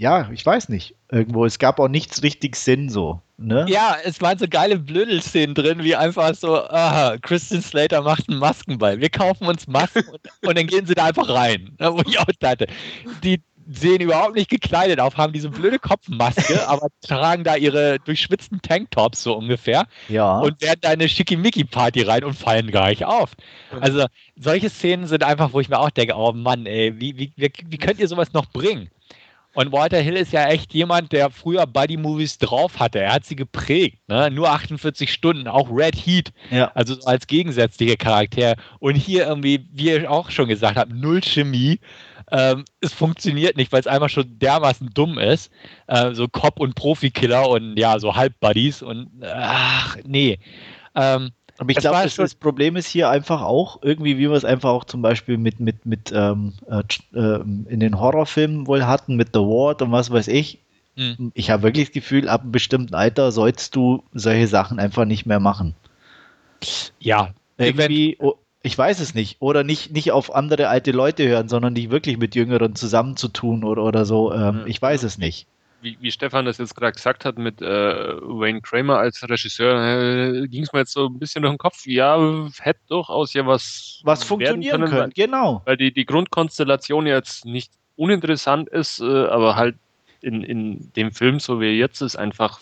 ja, 0.00 0.30
ich 0.32 0.46
weiß 0.46 0.70
nicht. 0.70 0.94
Irgendwo, 1.10 1.44
es 1.44 1.58
gab 1.58 1.78
auch 1.78 1.88
nichts 1.88 2.22
richtig 2.22 2.56
Sinn 2.56 2.88
so. 2.88 3.20
Ne? 3.36 3.66
Ja, 3.68 3.98
es 4.02 4.22
waren 4.22 4.38
so 4.38 4.46
geile 4.48 4.78
Blödelszenen 4.78 5.54
drin, 5.54 5.84
wie 5.84 5.94
einfach 5.94 6.34
so, 6.34 6.56
aha, 6.56 7.18
Christian 7.20 7.60
Slater 7.60 8.00
macht 8.00 8.26
einen 8.26 8.38
Maskenball. 8.38 8.98
Wir 8.98 9.10
kaufen 9.10 9.46
uns 9.46 9.66
Masken 9.66 10.08
und, 10.08 10.20
und, 10.48 10.56
dann 10.56 10.66
gehen 10.66 10.86
sie 10.86 10.94
da 10.94 11.04
einfach 11.04 11.28
rein. 11.28 11.76
Ne, 11.78 11.92
wo 11.92 12.00
ich 12.06 12.18
auch 12.18 12.24
dachte, 12.40 12.66
die 13.22 13.42
sehen 13.70 14.00
überhaupt 14.00 14.36
nicht 14.36 14.48
gekleidet 14.48 15.00
auf, 15.00 15.18
haben 15.18 15.34
diese 15.34 15.50
blöde 15.50 15.78
Kopfmaske, 15.78 16.66
aber 16.66 16.88
tragen 17.02 17.44
da 17.44 17.56
ihre 17.56 17.98
durchschwitzten 17.98 18.62
Tanktops 18.62 19.22
so 19.22 19.36
ungefähr 19.36 19.86
ja. 20.08 20.38
und 20.38 20.62
werden 20.62 20.80
da 20.80 20.88
eine 20.88 21.10
Schickimicki-Party 21.10 22.02
rein 22.04 22.24
und 22.24 22.32
fallen 22.32 22.70
gar 22.70 22.88
nicht 22.88 23.04
auf. 23.04 23.32
Also 23.82 24.06
solche 24.34 24.70
Szenen 24.70 25.06
sind 25.06 25.24
einfach, 25.24 25.52
wo 25.52 25.60
ich 25.60 25.68
mir 25.68 25.78
auch 25.78 25.90
denke, 25.90 26.14
oh 26.16 26.32
Mann, 26.32 26.64
ey, 26.64 26.98
wie, 26.98 27.18
wie, 27.18 27.34
wie, 27.36 27.52
wie 27.66 27.78
könnt 27.78 28.00
ihr 28.00 28.08
sowas 28.08 28.32
noch 28.32 28.46
bringen? 28.46 28.88
Und 29.54 29.72
Walter 29.72 29.98
Hill 30.00 30.16
ist 30.16 30.32
ja 30.32 30.46
echt 30.46 30.72
jemand, 30.74 31.12
der 31.12 31.30
früher 31.30 31.66
Buddy-Movies 31.66 32.38
drauf 32.38 32.78
hatte. 32.78 33.00
Er 33.00 33.14
hat 33.14 33.24
sie 33.24 33.34
geprägt. 33.34 33.98
Ne? 34.06 34.30
Nur 34.30 34.48
48 34.48 35.12
Stunden, 35.12 35.48
auch 35.48 35.68
Red 35.70 35.96
Heat. 35.96 36.32
Ja. 36.50 36.70
Also 36.74 36.94
so 36.94 37.06
als 37.06 37.26
gegensätzlicher 37.26 37.96
Charakter. 37.96 38.54
Und 38.78 38.94
hier 38.94 39.26
irgendwie, 39.26 39.66
wie 39.72 39.90
ihr 39.90 40.10
auch 40.10 40.30
schon 40.30 40.48
gesagt 40.48 40.76
habt, 40.76 40.92
null 40.92 41.20
Chemie. 41.20 41.80
Ähm, 42.30 42.64
es 42.80 42.92
funktioniert 42.92 43.56
nicht, 43.56 43.72
weil 43.72 43.80
es 43.80 43.88
einfach 43.88 44.08
schon 44.08 44.38
dermaßen 44.38 44.90
dumm 44.94 45.18
ist. 45.18 45.50
Äh, 45.88 46.14
so 46.14 46.28
Cop- 46.28 46.60
und 46.60 46.76
Profikiller 46.76 47.48
und 47.48 47.76
ja, 47.76 47.98
so 47.98 48.14
Halb-Buddies. 48.14 48.82
Und 48.82 49.10
ach, 49.24 49.96
nee. 50.04 50.38
Ähm, 50.94 51.32
aber 51.60 51.72
ich 51.72 51.76
glaube, 51.76 52.02
das, 52.02 52.14
das, 52.16 52.34
Problem 52.34 52.76
ist 52.76 52.86
hier 52.86 53.10
einfach 53.10 53.42
auch, 53.42 53.82
irgendwie, 53.82 54.16
wie 54.16 54.30
wir 54.30 54.32
es 54.32 54.46
einfach 54.46 54.70
auch 54.70 54.84
zum 54.84 55.02
Beispiel 55.02 55.36
mit, 55.36 55.60
mit, 55.60 55.84
mit 55.84 56.10
ähm, 56.10 56.54
äh, 56.70 56.82
ähm, 57.14 57.66
in 57.68 57.80
den 57.80 58.00
Horrorfilmen 58.00 58.66
wohl 58.66 58.86
hatten, 58.86 59.14
mit 59.14 59.28
The 59.34 59.40
Ward 59.40 59.82
und 59.82 59.92
was 59.92 60.10
weiß 60.10 60.28
ich. 60.28 60.60
Mhm. 60.96 61.32
Ich 61.34 61.50
habe 61.50 61.62
wirklich 61.62 61.88
das 61.88 61.92
Gefühl, 61.92 62.30
ab 62.30 62.40
einem 62.40 62.52
bestimmten 62.52 62.94
Alter 62.94 63.30
sollst 63.30 63.76
du 63.76 64.02
solche 64.14 64.46
Sachen 64.46 64.78
einfach 64.78 65.04
nicht 65.04 65.26
mehr 65.26 65.38
machen. 65.38 65.74
Ja, 66.98 67.34
irgendwie, 67.58 68.16
oh, 68.20 68.36
ich 68.62 68.78
weiß 68.78 68.98
es 69.00 69.14
nicht. 69.14 69.36
Oder 69.40 69.62
nicht, 69.62 69.92
nicht 69.92 70.12
auf 70.12 70.34
andere 70.34 70.68
alte 70.68 70.92
Leute 70.92 71.28
hören, 71.28 71.50
sondern 71.50 71.74
die 71.74 71.90
wirklich 71.90 72.16
mit 72.16 72.34
Jüngeren 72.34 72.74
zusammenzutun 72.74 73.64
oder, 73.64 73.84
oder 73.84 74.06
so. 74.06 74.32
Ähm, 74.32 74.62
ich 74.64 74.80
weiß 74.80 75.02
es 75.02 75.18
nicht 75.18 75.46
wie, 75.82 75.96
wie 76.00 76.10
Stefan 76.10 76.44
das 76.44 76.58
jetzt 76.58 76.74
gerade 76.74 76.92
gesagt 76.92 77.24
hat, 77.24 77.38
mit 77.38 77.60
äh, 77.62 77.66
Wayne 77.66 78.60
Kramer 78.60 78.98
als 78.98 79.22
Regisseur, 79.28 80.42
äh, 80.42 80.48
ging 80.48 80.62
es 80.62 80.72
mir 80.72 80.80
jetzt 80.80 80.92
so 80.92 81.06
ein 81.06 81.18
bisschen 81.18 81.42
durch 81.42 81.54
den 81.54 81.58
Kopf. 81.58 81.86
Ja, 81.86 82.48
hätte 82.60 82.80
durchaus 82.88 83.32
ja 83.32 83.46
was. 83.46 84.00
Was 84.04 84.24
funktionieren 84.24 84.82
können, 84.82 84.92
können, 84.92 85.12
genau. 85.14 85.62
Weil 85.64 85.76
die, 85.76 85.92
die 85.92 86.04
Grundkonstellation 86.04 87.06
jetzt 87.06 87.44
nicht 87.44 87.72
uninteressant 87.96 88.68
ist, 88.68 89.00
äh, 89.00 89.26
aber 89.26 89.56
halt 89.56 89.76
in, 90.20 90.42
in 90.42 90.92
dem 90.96 91.12
Film, 91.12 91.40
so 91.40 91.60
wie 91.60 91.66
er 91.66 91.74
jetzt 91.74 92.00
ist, 92.00 92.16
einfach 92.16 92.60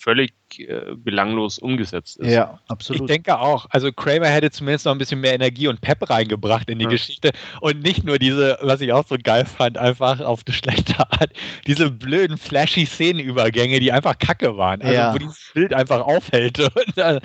völlig 0.00 0.32
äh, 0.56 0.94
belanglos 0.96 1.58
umgesetzt 1.58 2.16
ist. 2.18 2.30
Ja, 2.30 2.58
absolut. 2.68 3.02
Ich 3.02 3.06
denke 3.08 3.38
auch. 3.38 3.66
Also 3.70 3.92
Kramer 3.92 4.28
hätte 4.28 4.50
zumindest 4.50 4.86
noch 4.86 4.92
ein 4.92 4.98
bisschen 4.98 5.20
mehr 5.20 5.34
Energie 5.34 5.68
und 5.68 5.80
Pep 5.82 6.08
reingebracht 6.08 6.70
in 6.70 6.78
die 6.78 6.84
ja. 6.84 6.90
Geschichte 6.90 7.32
und 7.60 7.82
nicht 7.82 8.04
nur 8.04 8.18
diese, 8.18 8.58
was 8.62 8.80
ich 8.80 8.92
auch 8.92 9.06
so 9.06 9.16
geil 9.22 9.44
fand, 9.44 9.76
einfach 9.76 10.20
auf 10.20 10.40
eine 10.46 10.54
schlechte 10.54 10.98
Art, 10.98 11.30
diese 11.66 11.90
blöden 11.90 12.38
flashy 12.38 12.86
Szenenübergänge, 12.86 13.78
die 13.78 13.92
einfach 13.92 14.18
kacke 14.18 14.56
waren. 14.56 14.80
Also 14.80 14.94
ja. 14.94 15.14
wo 15.14 15.18
dieses 15.18 15.50
Bild 15.52 15.74
einfach 15.74 16.00
aufhält. 16.00 16.58
Äh, 16.96 17.20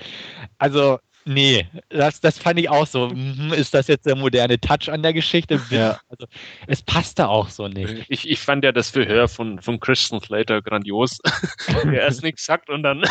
also 0.60 1.00
Nee, 1.28 1.68
das, 1.90 2.22
das 2.22 2.38
fand 2.38 2.60
ich 2.60 2.70
auch 2.70 2.86
so. 2.86 3.10
Mhm, 3.10 3.52
ist 3.52 3.74
das 3.74 3.88
jetzt 3.88 4.06
der 4.06 4.16
moderne 4.16 4.60
Touch 4.60 4.92
an 4.92 5.02
der 5.02 5.12
Geschichte? 5.12 5.60
Ja. 5.72 6.00
Also, 6.08 6.28
es 6.68 6.84
passte 6.84 7.28
auch 7.28 7.50
so 7.50 7.68
nicht. 7.68 8.06
Ich, 8.10 8.30
ich 8.30 8.40
fand 8.40 8.64
ja 8.64 8.72
das 8.72 8.92
Verhör 8.92 9.28
von, 9.28 9.60
von 9.60 9.80
Christian 9.80 10.22
Slater 10.22 10.62
grandios. 10.62 11.18
er 11.68 11.94
erst 11.94 12.22
nichts 12.22 12.46
sagt 12.46 12.70
und 12.70 12.84
dann 12.84 13.04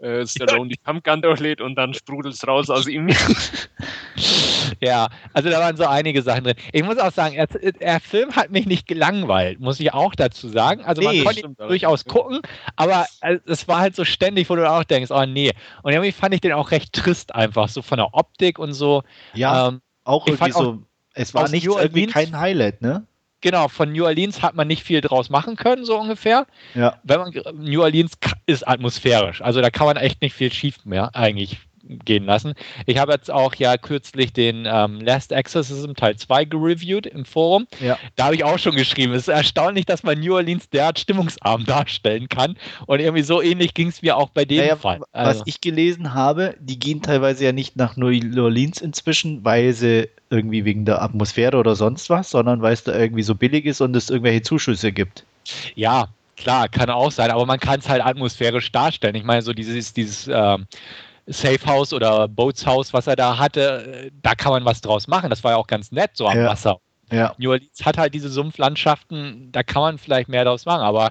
äh, 0.00 0.26
Stallone 0.26 0.68
die 0.68 0.76
Pumpgun 0.84 1.22
durchlädt 1.22 1.62
und 1.62 1.74
dann 1.76 1.94
sprudelt 1.94 2.34
es 2.34 2.46
raus 2.46 2.68
aus 2.68 2.86
ihm. 2.86 3.08
ja, 4.82 5.08
also 5.32 5.48
da 5.48 5.58
waren 5.60 5.76
so 5.78 5.86
einige 5.86 6.20
Sachen 6.20 6.44
drin. 6.44 6.56
Ich 6.72 6.82
muss 6.82 6.98
auch 6.98 7.12
sagen, 7.12 7.34
er, 7.34 7.46
der 7.46 8.00
Film 8.00 8.36
hat 8.36 8.50
mich 8.50 8.66
nicht 8.66 8.86
gelangweilt, 8.86 9.58
muss 9.58 9.80
ich 9.80 9.94
auch 9.94 10.14
dazu 10.14 10.48
sagen. 10.48 10.84
Also 10.84 11.00
man 11.00 11.14
nee, 11.14 11.24
konnte 11.24 11.40
ihn 11.40 11.56
durchaus 11.56 12.04
gucken, 12.04 12.40
aber 12.76 13.06
äh, 13.22 13.38
es 13.46 13.66
war 13.68 13.78
halt 13.78 13.96
so 13.96 14.04
ständig, 14.04 14.50
wo 14.50 14.56
du 14.56 14.70
auch 14.70 14.84
denkst, 14.84 15.10
oh 15.10 15.24
nee. 15.24 15.52
Und 15.82 15.92
irgendwie 15.92 16.12
fand 16.12 16.34
ich 16.34 16.42
den 16.42 16.52
auch 16.52 16.70
recht 16.72 16.92
trist 16.92 17.21
passt 17.22 17.34
einfach 17.34 17.68
so 17.68 17.82
von 17.82 17.98
der 17.98 18.14
Optik 18.14 18.58
und 18.58 18.72
so. 18.72 19.02
Ja, 19.34 19.68
ähm, 19.68 19.80
auch 20.04 20.26
irgendwie 20.26 20.52
so. 20.52 20.78
Es 21.14 21.34
war 21.34 21.48
nicht 21.48 21.66
irgendwie 21.66 22.06
kein 22.06 22.38
Highlight, 22.38 22.80
ne? 22.82 23.06
Genau, 23.42 23.68
von 23.68 23.92
New 23.92 24.04
Orleans 24.04 24.40
hat 24.40 24.54
man 24.54 24.68
nicht 24.68 24.84
viel 24.84 25.00
draus 25.00 25.28
machen 25.28 25.56
können, 25.56 25.84
so 25.84 25.98
ungefähr. 25.98 26.46
Ja. 26.74 26.98
Wenn 27.02 27.20
man, 27.20 27.32
New 27.54 27.82
Orleans 27.82 28.12
ist 28.46 28.66
atmosphärisch, 28.66 29.42
also 29.42 29.60
da 29.60 29.70
kann 29.70 29.86
man 29.86 29.96
echt 29.96 30.22
nicht 30.22 30.34
viel 30.34 30.52
schief 30.52 30.84
mehr 30.84 31.14
eigentlich 31.14 31.58
gehen 31.82 32.24
lassen. 32.24 32.54
Ich 32.86 32.98
habe 32.98 33.12
jetzt 33.12 33.30
auch 33.30 33.54
ja 33.54 33.76
kürzlich 33.76 34.32
den 34.32 34.66
ähm, 34.66 35.00
Last 35.00 35.32
Exorcism 35.32 35.94
Teil 35.94 36.16
2 36.16 36.44
gereviewt 36.46 37.06
im 37.06 37.24
Forum. 37.24 37.66
Ja. 37.80 37.98
Da 38.16 38.26
habe 38.26 38.34
ich 38.34 38.44
auch 38.44 38.58
schon 38.58 38.74
geschrieben. 38.74 39.12
Es 39.12 39.22
ist 39.22 39.28
erstaunlich, 39.28 39.86
dass 39.86 40.02
man 40.02 40.20
New 40.20 40.34
Orleans 40.34 40.68
derart 40.70 40.98
stimmungsarm 40.98 41.64
darstellen 41.66 42.28
kann. 42.28 42.56
Und 42.86 43.00
irgendwie 43.00 43.22
so 43.22 43.42
ähnlich 43.42 43.74
ging 43.74 43.88
es 43.88 44.02
mir 44.02 44.16
auch 44.16 44.30
bei 44.30 44.44
dem 44.44 44.58
naja, 44.58 44.76
Fall. 44.76 45.00
Also. 45.12 45.40
Was 45.40 45.46
ich 45.46 45.60
gelesen 45.60 46.14
habe, 46.14 46.56
die 46.60 46.78
gehen 46.78 47.02
teilweise 47.02 47.44
ja 47.44 47.52
nicht 47.52 47.76
nach 47.76 47.96
New 47.96 48.06
Orleans 48.42 48.80
inzwischen, 48.80 49.44
weil 49.44 49.72
sie 49.72 50.08
irgendwie 50.30 50.64
wegen 50.64 50.84
der 50.84 51.02
Atmosphäre 51.02 51.56
oder 51.58 51.76
sonst 51.76 52.08
was, 52.10 52.30
sondern 52.30 52.62
weil 52.62 52.72
es 52.72 52.84
da 52.84 52.96
irgendwie 52.96 53.22
so 53.22 53.34
billig 53.34 53.66
ist 53.66 53.80
und 53.80 53.94
es 53.94 54.08
irgendwelche 54.08 54.42
Zuschüsse 54.42 54.92
gibt. 54.92 55.24
Ja, 55.74 56.08
klar, 56.36 56.68
kann 56.68 56.90
auch 56.90 57.12
sein, 57.12 57.30
aber 57.30 57.46
man 57.46 57.60
kann 57.60 57.80
es 57.80 57.88
halt 57.88 58.04
atmosphärisch 58.04 58.72
darstellen. 58.72 59.14
Ich 59.14 59.24
meine, 59.24 59.42
so 59.42 59.52
dieses, 59.52 59.92
dieses 59.92 60.28
ähm, 60.32 60.66
Safe 61.26 61.64
House 61.66 61.92
oder 61.92 62.28
Boats 62.28 62.66
House, 62.66 62.92
was 62.92 63.06
er 63.06 63.16
da 63.16 63.38
hatte, 63.38 64.10
da 64.22 64.34
kann 64.34 64.52
man 64.52 64.64
was 64.64 64.80
draus 64.80 65.06
machen. 65.06 65.30
Das 65.30 65.44
war 65.44 65.52
ja 65.52 65.56
auch 65.56 65.66
ganz 65.66 65.92
nett, 65.92 66.10
so 66.14 66.26
am 66.26 66.38
ja. 66.38 66.46
Wasser. 66.46 66.78
Ja. 67.12 67.34
New 67.36 67.50
Orleans 67.50 67.84
hat 67.84 67.98
halt 67.98 68.14
diese 68.14 68.30
Sumpflandschaften, 68.30 69.50
da 69.52 69.62
kann 69.62 69.82
man 69.82 69.98
vielleicht 69.98 70.30
mehr 70.30 70.44
daraus 70.44 70.64
machen, 70.64 70.80
aber 70.80 71.10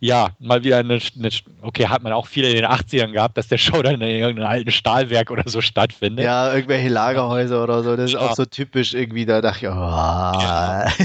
ja, 0.00 0.30
mal 0.38 0.64
wieder 0.64 0.78
eine, 0.78 0.98
eine, 1.14 1.28
okay, 1.60 1.88
hat 1.88 2.02
man 2.02 2.14
auch 2.14 2.26
viele 2.26 2.48
in 2.48 2.56
den 2.56 2.64
80ern 2.64 3.12
gehabt, 3.12 3.36
dass 3.36 3.48
der 3.48 3.58
Show 3.58 3.82
dann 3.82 4.00
in 4.00 4.08
irgendeinem 4.08 4.48
alten 4.48 4.70
Stahlwerk 4.70 5.30
oder 5.30 5.42
so 5.46 5.60
stattfindet. 5.60 6.24
Ja, 6.24 6.54
irgendwelche 6.54 6.88
Lagerhäuser 6.88 7.62
oder 7.62 7.82
so, 7.82 7.96
das 7.96 8.06
ist 8.06 8.12
ja. 8.14 8.20
auch 8.20 8.34
so 8.34 8.46
typisch 8.46 8.94
irgendwie, 8.94 9.26
da 9.26 9.42
dachte 9.42 9.66
ich, 9.66 9.70
oh. 9.70 9.74
Ja. 9.74 10.86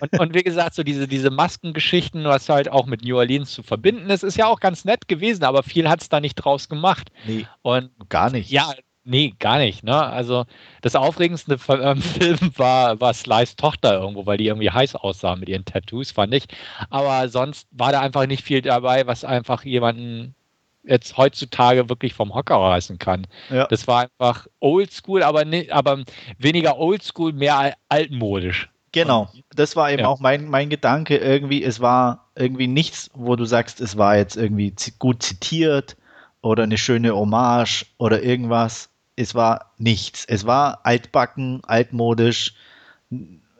und, 0.00 0.18
und, 0.18 0.34
wie 0.34 0.42
gesagt, 0.42 0.74
so 0.74 0.82
diese, 0.82 1.08
diese 1.08 1.30
Maskengeschichten, 1.30 2.24
was 2.24 2.48
halt 2.48 2.70
auch 2.70 2.86
mit 2.86 3.02
New 3.04 3.16
Orleans 3.16 3.52
zu 3.52 3.62
verbinden 3.62 4.10
ist, 4.10 4.22
ist 4.22 4.36
ja 4.36 4.46
auch 4.46 4.60
ganz 4.60 4.84
nett 4.84 5.08
gewesen, 5.08 5.44
aber 5.44 5.62
viel 5.62 5.88
hat 5.88 6.02
es 6.02 6.08
da 6.08 6.20
nicht 6.20 6.34
draus 6.34 6.68
gemacht. 6.68 7.10
Nee, 7.26 7.46
und 7.62 7.90
gar 8.08 8.30
nicht. 8.30 8.50
Ja, 8.50 8.72
Nee, 9.08 9.34
gar 9.38 9.58
nicht. 9.58 9.84
Ne? 9.84 9.94
Also 9.94 10.46
das 10.82 10.96
aufregendste 10.96 11.58
ähm, 11.68 12.02
Film 12.02 12.38
war, 12.56 13.00
war 13.00 13.14
Slice 13.14 13.54
Tochter 13.54 14.00
irgendwo, 14.00 14.26
weil 14.26 14.36
die 14.36 14.48
irgendwie 14.48 14.70
heiß 14.70 14.96
aussah 14.96 15.36
mit 15.36 15.48
ihren 15.48 15.64
Tattoos, 15.64 16.10
fand 16.10 16.34
ich. 16.34 16.46
Aber 16.90 17.28
sonst 17.28 17.68
war 17.70 17.92
da 17.92 18.00
einfach 18.00 18.26
nicht 18.26 18.42
viel 18.42 18.62
dabei, 18.62 19.06
was 19.06 19.24
einfach 19.24 19.64
jemanden 19.64 20.34
jetzt 20.82 21.16
heutzutage 21.16 21.88
wirklich 21.88 22.14
vom 22.14 22.34
Hocker 22.34 22.56
reißen 22.56 22.98
kann. 22.98 23.28
Ja. 23.48 23.66
Das 23.68 23.86
war 23.86 24.02
einfach 24.02 24.48
oldschool, 24.58 25.22
aber, 25.22 25.44
ne, 25.44 25.68
aber 25.70 26.02
weniger 26.38 26.76
oldschool, 26.76 27.32
mehr 27.32 27.74
altmodisch. 27.88 28.68
Genau, 29.02 29.28
das 29.54 29.76
war 29.76 29.90
eben 29.90 30.02
ja. 30.02 30.08
auch 30.08 30.20
mein, 30.20 30.48
mein 30.48 30.70
Gedanke 30.70 31.16
irgendwie. 31.16 31.62
Es 31.62 31.80
war 31.80 32.30
irgendwie 32.34 32.66
nichts, 32.66 33.10
wo 33.14 33.36
du 33.36 33.44
sagst, 33.44 33.80
es 33.80 33.96
war 33.96 34.16
jetzt 34.16 34.36
irgendwie 34.36 34.74
gut 34.98 35.22
zitiert 35.22 35.96
oder 36.40 36.62
eine 36.62 36.78
schöne 36.78 37.14
Hommage 37.14 37.86
oder 37.98 38.22
irgendwas 38.22 38.88
es 39.16 39.34
war 39.34 39.72
nichts. 39.78 40.24
Es 40.26 40.46
war 40.46 40.80
altbacken, 40.84 41.62
altmodisch 41.64 42.54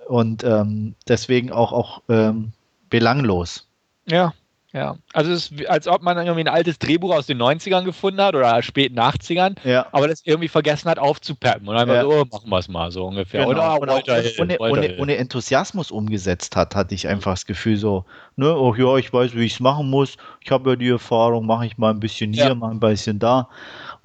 und 0.06 0.44
ähm, 0.44 0.94
deswegen 1.09 1.51
auch, 1.51 1.73
auch 1.73 2.02
ähm, 2.09 2.52
belanglos. 2.90 3.66
Ja, 4.06 4.35
ja. 4.77 4.97
Also 5.15 5.32
es 5.32 5.51
ist, 5.51 5.66
als 5.69 5.89
ob 5.89 6.03
man 6.03 6.19
irgendwie 6.19 6.43
ein 6.43 6.48
altes 6.48 6.78
Drehbuch 6.78 7.15
aus 7.15 7.24
den 7.24 7.40
90ern 7.40 7.85
gefunden 7.85 8.20
hat 8.20 8.35
oder 8.35 8.62
späten 8.62 8.98
80ern, 8.98 9.57
ja. 9.65 9.86
aber 9.90 10.07
das 10.07 10.20
irgendwie 10.24 10.48
vergessen 10.48 10.90
hat 10.90 10.98
aufzupeppen 10.98 11.66
und 11.66 11.77
einfach 11.77 11.94
ja. 11.94 12.03
so, 12.03 12.11
oh, 12.11 12.24
machen 12.31 12.51
wir 12.51 12.59
es 12.59 12.69
mal 12.69 12.90
so 12.90 13.07
ungefähr. 13.07 13.47
Genau. 13.47 13.77
Oder 13.77 13.81
und 13.81 13.89
Walter 13.89 14.20
Hill, 14.20 14.35
ohne, 14.39 14.59
ohne, 14.59 14.97
ohne, 14.98 15.16
Enthusiasmus 15.16 15.90
umgesetzt 15.90 16.57
hat, 16.57 16.77
hatte 16.77 16.94
ich 16.94 17.09
einfach 17.09 17.32
das 17.32 17.47
Gefühl 17.47 17.78
so, 17.78 18.05
ne, 18.36 18.55
oh 18.55 18.74
ja, 18.74 18.98
ich 18.98 19.11
weiß, 19.11 19.35
wie 19.35 19.44
ich 19.44 19.55
es 19.55 19.61
machen 19.61 19.89
muss, 19.89 20.19
ich 20.43 20.51
habe 20.51 20.69
ja 20.70 20.77
die 20.77 20.90
Erfahrung, 20.90 21.47
mache 21.47 21.65
ich 21.65 21.78
mal 21.78 21.90
ein 21.90 22.01
bisschen 22.01 22.35
hier, 22.35 22.48
ja. 22.48 22.55
mal 22.55 22.70
ein 22.70 22.81
bisschen 22.81 23.19
da. 23.19 23.48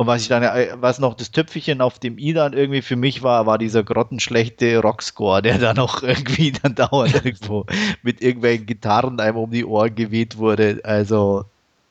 Und 0.02 0.07
was 0.07 0.23
ich 0.23 0.30
dann, 0.30 0.41
äh, 0.41 0.69
was 0.78 0.98
noch 0.98 1.14
das 1.14 1.30
Tüpfelchen 1.30 1.80
auf 1.80 1.99
dem 1.99 2.18
i 2.18 2.34
dann 2.34 2.53
irgendwie 2.53 2.82
für 2.82 2.95
mich 2.95 3.22
war, 3.22 3.45
war 3.45 3.60
dieser 3.60 3.84
grottenschlechte 3.84 4.80
Rockscore, 4.80 5.44
der 5.44 5.60
dann 5.60 5.76
noch 5.76 6.02
irgendwie 6.03 6.52
dann 6.52 6.73
dauernd 6.73 7.23
irgendwo 7.23 7.68
mit 8.02 8.19
irgendwelchen 8.19 8.65
Gitarren 8.65 9.19
einem 9.19 9.38
um 9.38 9.52
die 9.52 9.64
Ohren 9.64 9.94
geweht 9.94 10.40
wurde. 10.40 10.82
Also, 10.84 11.45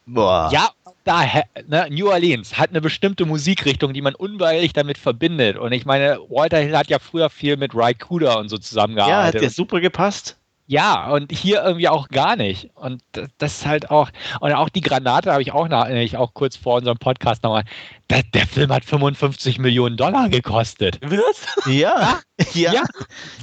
boah. 0.06 0.50
Ja, 0.52 0.70
da, 1.04 1.22
ne, 1.68 1.86
New 1.88 2.10
Orleans 2.10 2.58
hat 2.58 2.70
eine 2.70 2.80
bestimmte 2.80 3.26
Musikrichtung, 3.26 3.94
die 3.94 4.02
man 4.02 4.16
unweigerlich 4.16 4.72
damit 4.72 4.98
verbindet. 4.98 5.56
Und 5.56 5.70
ich 5.70 5.86
meine, 5.86 6.18
Walter 6.30 6.58
Hill 6.58 6.76
hat 6.76 6.88
ja 6.88 6.98
früher 6.98 7.30
viel 7.30 7.56
mit 7.56 7.76
Ry 7.76 7.94
Cooder 7.94 8.40
und 8.40 8.48
so 8.48 8.58
zusammengearbeitet. 8.58 9.34
Ja, 9.34 9.38
hat 9.38 9.42
ja 9.44 9.50
super 9.50 9.80
gepasst. 9.80 10.36
Ja, 10.70 11.10
und 11.10 11.32
hier 11.32 11.64
irgendwie 11.64 11.88
auch 11.88 12.06
gar 12.10 12.36
nicht. 12.36 12.70
Und 12.76 13.02
das 13.38 13.58
ist 13.58 13.66
halt 13.66 13.90
auch, 13.90 14.08
und 14.38 14.52
auch 14.52 14.68
die 14.68 14.82
Granate 14.82 15.32
habe 15.32 15.42
ich 15.42 15.50
auch 15.50 15.66
nach, 15.66 15.88
ich 15.88 16.16
auch 16.16 16.32
kurz 16.32 16.54
vor 16.54 16.76
unserem 16.76 16.96
Podcast 16.96 17.42
nochmal. 17.42 17.64
Der, 18.08 18.22
der, 18.22 18.46
Film 18.46 18.70
hat 18.70 18.84
55 18.84 19.58
Millionen 19.58 19.96
Dollar 19.96 20.28
gekostet. 20.28 21.00
Was? 21.02 21.66
Ja, 21.66 22.20
ja. 22.54 22.72
ja. 22.72 22.84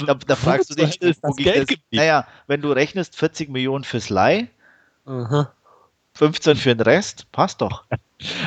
Da, 0.06 0.14
da 0.14 0.36
fragst 0.38 0.70
du 0.70 0.76
dich, 0.76 1.02
ist 1.02 1.22
das 1.22 1.36
Geld 1.36 1.70
das, 1.70 1.78
Naja, 1.92 2.26
wenn 2.48 2.62
du 2.62 2.72
rechnest 2.72 3.18
40 3.18 3.50
Millionen 3.50 3.84
fürs 3.84 4.10
Leih, 4.10 4.48
-huh. 5.06 5.48
15 6.14 6.56
für 6.56 6.74
den 6.76 6.82
Rest, 6.82 7.30
passt 7.34 7.60
doch. 7.60 7.84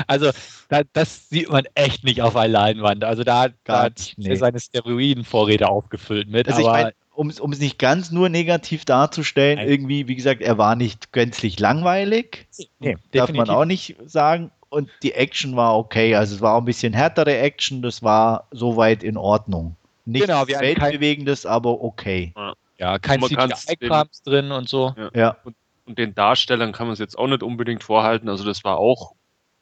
Also, 0.06 0.30
da, 0.70 0.80
das 0.94 1.28
sieht 1.28 1.50
man 1.50 1.64
echt 1.74 2.02
nicht 2.02 2.22
auf 2.22 2.34
einer 2.34 2.48
Leinwand. 2.48 3.04
Also, 3.04 3.24
da, 3.24 3.48
da 3.64 3.82
hat 3.82 4.14
er 4.16 4.36
seine 4.36 4.58
Steroidenvorräte 4.58 5.68
aufgefüllt 5.68 6.28
mit. 6.28 6.48
Also, 6.48 6.66
aber 6.66 6.78
ich 6.78 6.84
mein, 6.84 6.92
um 7.14 7.28
es 7.28 7.58
nicht 7.58 7.78
ganz 7.78 8.10
nur 8.10 8.28
negativ 8.28 8.84
darzustellen, 8.84 9.58
Nein. 9.58 9.68
irgendwie, 9.68 10.08
wie 10.08 10.16
gesagt, 10.16 10.40
er 10.40 10.58
war 10.58 10.76
nicht 10.76 11.12
gänzlich 11.12 11.58
langweilig. 11.58 12.46
Nee, 12.78 12.94
darf 13.12 13.26
definitiv. 13.26 13.36
man 13.36 13.50
auch 13.50 13.64
nicht 13.64 13.96
sagen. 14.06 14.50
Und 14.68 14.88
die 15.02 15.12
Action 15.12 15.56
war 15.56 15.76
okay. 15.76 16.14
Also 16.14 16.36
es 16.36 16.40
war 16.40 16.54
auch 16.54 16.60
ein 16.60 16.64
bisschen 16.64 16.92
härtere 16.92 17.36
Action, 17.38 17.82
das 17.82 18.02
war 18.02 18.46
soweit 18.52 19.02
in 19.02 19.16
Ordnung. 19.16 19.74
Nicht 20.06 20.26
genau, 20.26 20.46
weltbewegendes, 20.46 21.44
aber 21.44 21.82
okay. 21.82 22.32
Ja, 22.78 22.98
kein 22.98 23.20
CGI-Krams 23.20 24.22
drin 24.22 24.52
und 24.52 24.68
so. 24.68 24.94
Ja. 24.96 25.10
ja. 25.14 25.36
Und, 25.44 25.56
und, 25.86 25.98
den 25.98 26.14
Darstellern 26.14 26.72
kann 26.72 26.86
man 26.86 26.94
es 26.94 27.00
jetzt 27.00 27.18
auch 27.18 27.26
nicht 27.26 27.42
unbedingt 27.42 27.82
vorhalten. 27.82 28.28
Also 28.28 28.44
das 28.44 28.64
war 28.64 28.78
auch 28.78 29.12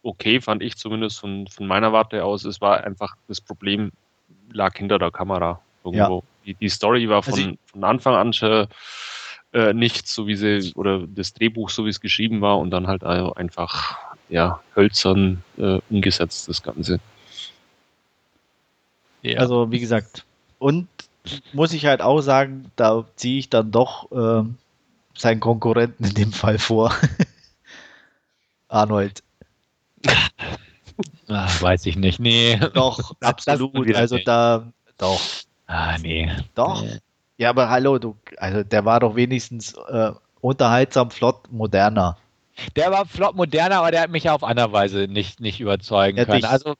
okay, 0.03 0.41
fand 0.41 0.63
ich 0.63 0.77
zumindest 0.77 1.19
von, 1.19 1.47
von 1.49 1.67
meiner 1.67 1.93
Warte 1.93 2.25
aus. 2.25 2.45
Es 2.45 2.61
war 2.61 2.85
einfach, 2.85 3.17
das 3.27 3.41
Problem 3.41 3.91
lag 4.53 4.77
hinter 4.77 4.99
der 4.99 5.11
Kamera 5.11 5.61
irgendwo. 5.85 6.19
Ja 6.19 6.23
die, 6.49 6.55
die 6.55 6.69
Story 6.69 7.09
war 7.09 7.23
von, 7.23 7.35
also 7.35 7.53
von 7.73 7.85
Anfang 7.85 8.15
an 8.15 8.33
schon, 8.33 8.67
äh, 9.53 9.73
nicht 9.75 10.09
so 10.09 10.27
wie 10.27 10.35
sie, 10.35 10.73
oder 10.75 11.07
das 11.07 11.35
Drehbuch 11.35 11.71
so 11.71 11.85
wie 11.85 11.91
es 11.91 12.01
geschrieben 12.01 12.41
war 12.41 12.59
und 12.59 12.71
dann 12.71 12.87
halt 12.87 13.05
einfach, 13.05 13.99
ja, 14.29 14.61
hölzern 14.75 15.43
äh, 15.59 15.79
umgesetzt, 15.91 16.49
das 16.49 16.63
Ganze. 16.63 17.01
Ja. 19.23 19.41
Also, 19.41 19.71
wie 19.71 19.81
gesagt, 19.81 20.25
und 20.59 20.89
muss 21.53 21.73
ich 21.73 21.85
halt 21.85 22.01
auch 22.01 22.21
sagen, 22.21 22.71
da 22.77 23.05
ziehe 23.17 23.39
ich 23.39 23.51
dann 23.51 23.71
doch 23.71 24.11
äh, 24.13 24.49
seinen 25.15 25.41
Konkurrenten 25.41 26.05
in 26.05 26.15
dem 26.15 26.33
Fall 26.33 26.59
vor. 26.59 26.95
Arnold. 28.69 29.23
Ach, 31.29 31.63
weiß 31.63 31.87
ich 31.87 31.97
nicht. 31.97 32.21
Nee. 32.21 32.59
Doch, 32.75 33.15
absolut. 33.21 33.95
Also 33.95 34.19
da, 34.19 34.73
doch. 34.97 35.21
Ah, 35.69 35.97
nee. 35.99 36.29
Doch. 36.55 36.83
Nee. 36.83 36.99
Ja, 37.37 37.51
aber 37.51 37.71
hallo, 37.71 37.99
du, 37.99 38.17
also 38.39 38.65
der 38.65 38.85
war 38.85 38.99
doch 38.99 39.15
wenigstens 39.15 39.75
äh, 39.75 40.11
unterhaltsam, 40.41 41.11
flott, 41.11 41.53
moderner. 41.53 42.17
Der 42.75 42.91
war 42.91 43.07
flott, 43.07 43.37
moderner, 43.37 43.77
aber 43.77 43.93
der 43.93 44.01
hat 44.01 44.11
mich 44.11 44.29
auf 44.29 44.43
andere 44.43 44.73
Weise 44.73 45.07
nicht, 45.07 45.39
nicht 45.39 45.61
überzeugen 45.61 46.19
ja, 46.19 46.25
können. 46.25 46.41
Dich. 46.41 46.49
Also, 46.49 46.75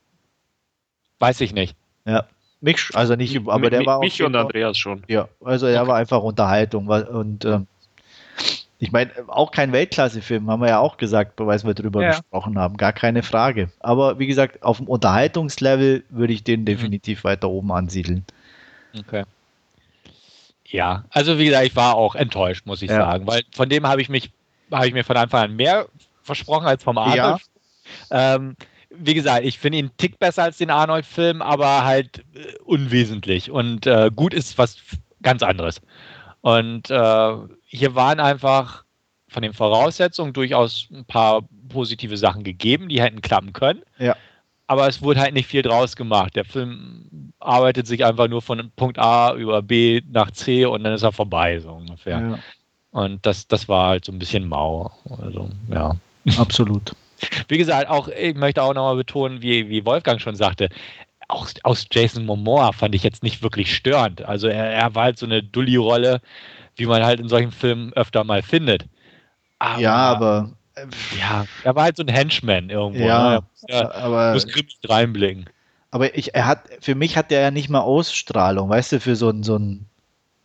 weiß 1.19 1.39
ich 1.39 1.53
nicht. 1.53 1.77
Ja, 2.05 2.25
mich, 2.59 2.89
also 2.93 3.15
nicht, 3.15 3.39
aber 3.47 3.69
der 3.69 3.85
war 3.85 3.99
Mich 3.99 4.21
und 4.21 4.35
Andreas 4.35 4.77
schon. 4.77 5.03
Ja, 5.07 5.29
also 5.43 5.65
er 5.65 5.81
okay. 5.81 5.89
war 5.89 5.95
einfach 5.95 6.21
Unterhaltung 6.21 6.87
und 6.87 7.45
ähm, 7.45 7.67
ich 8.79 8.91
meine, 8.91 9.11
auch 9.27 9.51
kein 9.51 9.73
Weltklasse-Film, 9.73 10.49
haben 10.49 10.61
wir 10.61 10.69
ja 10.69 10.79
auch 10.79 10.97
gesagt, 10.97 11.33
weil 11.37 11.61
wir 11.63 11.73
drüber 11.73 12.01
ja. 12.01 12.11
gesprochen 12.11 12.57
haben, 12.57 12.77
gar 12.77 12.93
keine 12.93 13.23
Frage. 13.23 13.69
Aber 13.79 14.19
wie 14.19 14.27
gesagt, 14.27 14.63
auf 14.63 14.77
dem 14.77 14.87
Unterhaltungslevel 14.87 16.03
würde 16.09 16.33
ich 16.33 16.43
den 16.43 16.61
mhm. 16.61 16.65
definitiv 16.65 17.23
mhm. 17.23 17.27
weiter 17.27 17.49
oben 17.49 17.71
ansiedeln. 17.71 18.25
Okay. 18.97 19.23
Ja, 20.65 21.05
also 21.09 21.39
wie 21.39 21.45
gesagt, 21.45 21.65
ich 21.65 21.75
war 21.75 21.95
auch 21.95 22.15
enttäuscht, 22.15 22.65
muss 22.65 22.81
ich 22.81 22.89
ja. 22.89 22.97
sagen, 22.97 23.25
weil 23.25 23.43
von 23.51 23.69
dem 23.69 23.87
habe 23.87 24.01
ich 24.01 24.09
mich, 24.09 24.31
habe 24.71 24.87
ich 24.87 24.93
mir 24.93 25.03
von 25.03 25.17
Anfang 25.17 25.43
an 25.43 25.55
mehr 25.55 25.87
versprochen 26.21 26.67
als 26.67 26.83
vom 26.83 26.97
Arnold. 26.97 27.41
Ja. 28.11 28.35
Ähm, 28.35 28.55
wie 28.91 29.13
gesagt, 29.13 29.45
ich 29.45 29.57
finde 29.57 29.79
ihn 29.79 29.85
einen 29.85 29.97
Tick 29.97 30.19
besser 30.19 30.43
als 30.43 30.57
den 30.57 30.69
Arnold-Film, 30.69 31.41
aber 31.41 31.85
halt 31.85 32.19
äh, 32.35 32.55
unwesentlich. 32.65 33.49
Und 33.49 33.87
äh, 33.87 34.11
gut 34.15 34.33
ist 34.33 34.57
was 34.57 34.77
ganz 35.21 35.41
anderes. 35.41 35.81
Und 36.41 36.89
äh, 36.89 37.35
hier 37.65 37.95
waren 37.95 38.19
einfach 38.19 38.83
von 39.27 39.41
den 39.41 39.53
Voraussetzungen 39.53 40.33
durchaus 40.33 40.87
ein 40.91 41.05
paar 41.05 41.43
positive 41.69 42.17
Sachen 42.17 42.43
gegeben, 42.43 42.89
die 42.89 43.01
hätten 43.01 43.21
klappen 43.21 43.53
können. 43.53 43.81
Ja 43.97 44.15
aber 44.69 44.87
es 44.87 45.01
wurde 45.01 45.19
halt 45.19 45.33
nicht 45.33 45.47
viel 45.47 45.63
draus 45.63 45.95
gemacht. 45.95 46.35
Der 46.35 46.45
Film 46.45 47.33
arbeitet 47.39 47.87
sich 47.87 48.05
einfach 48.05 48.27
nur 48.27 48.43
von 48.43 48.71
Punkt 48.75 48.99
A 48.99 49.33
über 49.33 49.63
B 49.63 50.01
nach 50.11 50.29
C 50.29 50.63
und 50.67 50.83
dann 50.83 50.93
ist 50.93 51.01
er 51.01 51.11
vorbei, 51.11 51.59
so 51.59 51.71
ungefähr. 51.71 52.19
Ja. 52.19 52.39
Und 52.91 53.25
das, 53.25 53.47
das 53.47 53.67
war 53.67 53.87
halt 53.87 54.05
so 54.05 54.11
ein 54.11 54.19
bisschen 54.19 54.47
mau. 54.47 54.91
Also, 55.23 55.49
ja. 55.69 55.95
Absolut. 56.37 56.95
Wie 57.47 57.57
gesagt, 57.57 57.89
auch, 57.89 58.09
ich 58.09 58.35
möchte 58.35 58.61
auch 58.61 58.75
nochmal 58.75 58.95
betonen, 58.95 59.41
wie, 59.41 59.69
wie 59.69 59.83
Wolfgang 59.87 60.21
schon 60.21 60.35
sagte, 60.35 60.69
auch 61.27 61.49
aus 61.63 61.87
Jason 61.91 62.27
Momoa 62.27 62.71
fand 62.71 62.93
ich 62.93 63.01
jetzt 63.01 63.23
nicht 63.23 63.41
wirklich 63.41 63.75
störend. 63.75 64.21
Also 64.21 64.49
er, 64.49 64.71
er 64.71 64.93
war 64.93 65.05
halt 65.05 65.17
so 65.17 65.25
eine 65.25 65.41
Dulli-Rolle, 65.41 66.21
wie 66.75 66.85
man 66.85 67.03
halt 67.03 67.19
in 67.19 67.27
solchen 67.27 67.51
Filmen 67.51 67.91
öfter 67.93 68.23
mal 68.23 68.43
findet. 68.43 68.85
Aber, 69.57 69.81
ja, 69.81 69.95
aber 69.95 70.51
ja, 71.19 71.45
er 71.63 71.75
war 71.75 71.83
halt 71.83 71.97
so 71.97 72.03
ein 72.03 72.07
Henchman 72.07 72.69
irgendwo. 72.69 73.03
Ja, 73.03 73.39
ne? 73.39 73.43
ja 73.67 73.91
aber 73.91 74.33
muss 74.33 74.47
grimmig 74.47 74.77
reinblicken. 74.87 75.45
Aber 75.91 76.15
ich, 76.15 76.35
er 76.35 76.45
hat, 76.45 76.63
für 76.81 76.95
mich 76.95 77.17
hat 77.17 77.31
der 77.31 77.41
ja 77.41 77.51
nicht 77.51 77.69
mal 77.69 77.81
Ausstrahlung, 77.81 78.69
weißt 78.69 78.93
du, 78.93 78.99
für 78.99 79.15
so 79.15 79.29
ein, 79.29 79.43
so 79.43 79.57
ein, 79.57 79.85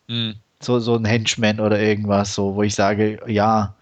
hm. 0.09 0.37
so, 0.61 0.81
so 0.81 0.97
ein 0.97 1.05
Henchman 1.05 1.61
oder 1.61 1.79
irgendwas, 1.79 2.35
so, 2.35 2.55
wo 2.55 2.63
ich 2.63 2.75
sage, 2.75 3.21
ja. 3.27 3.75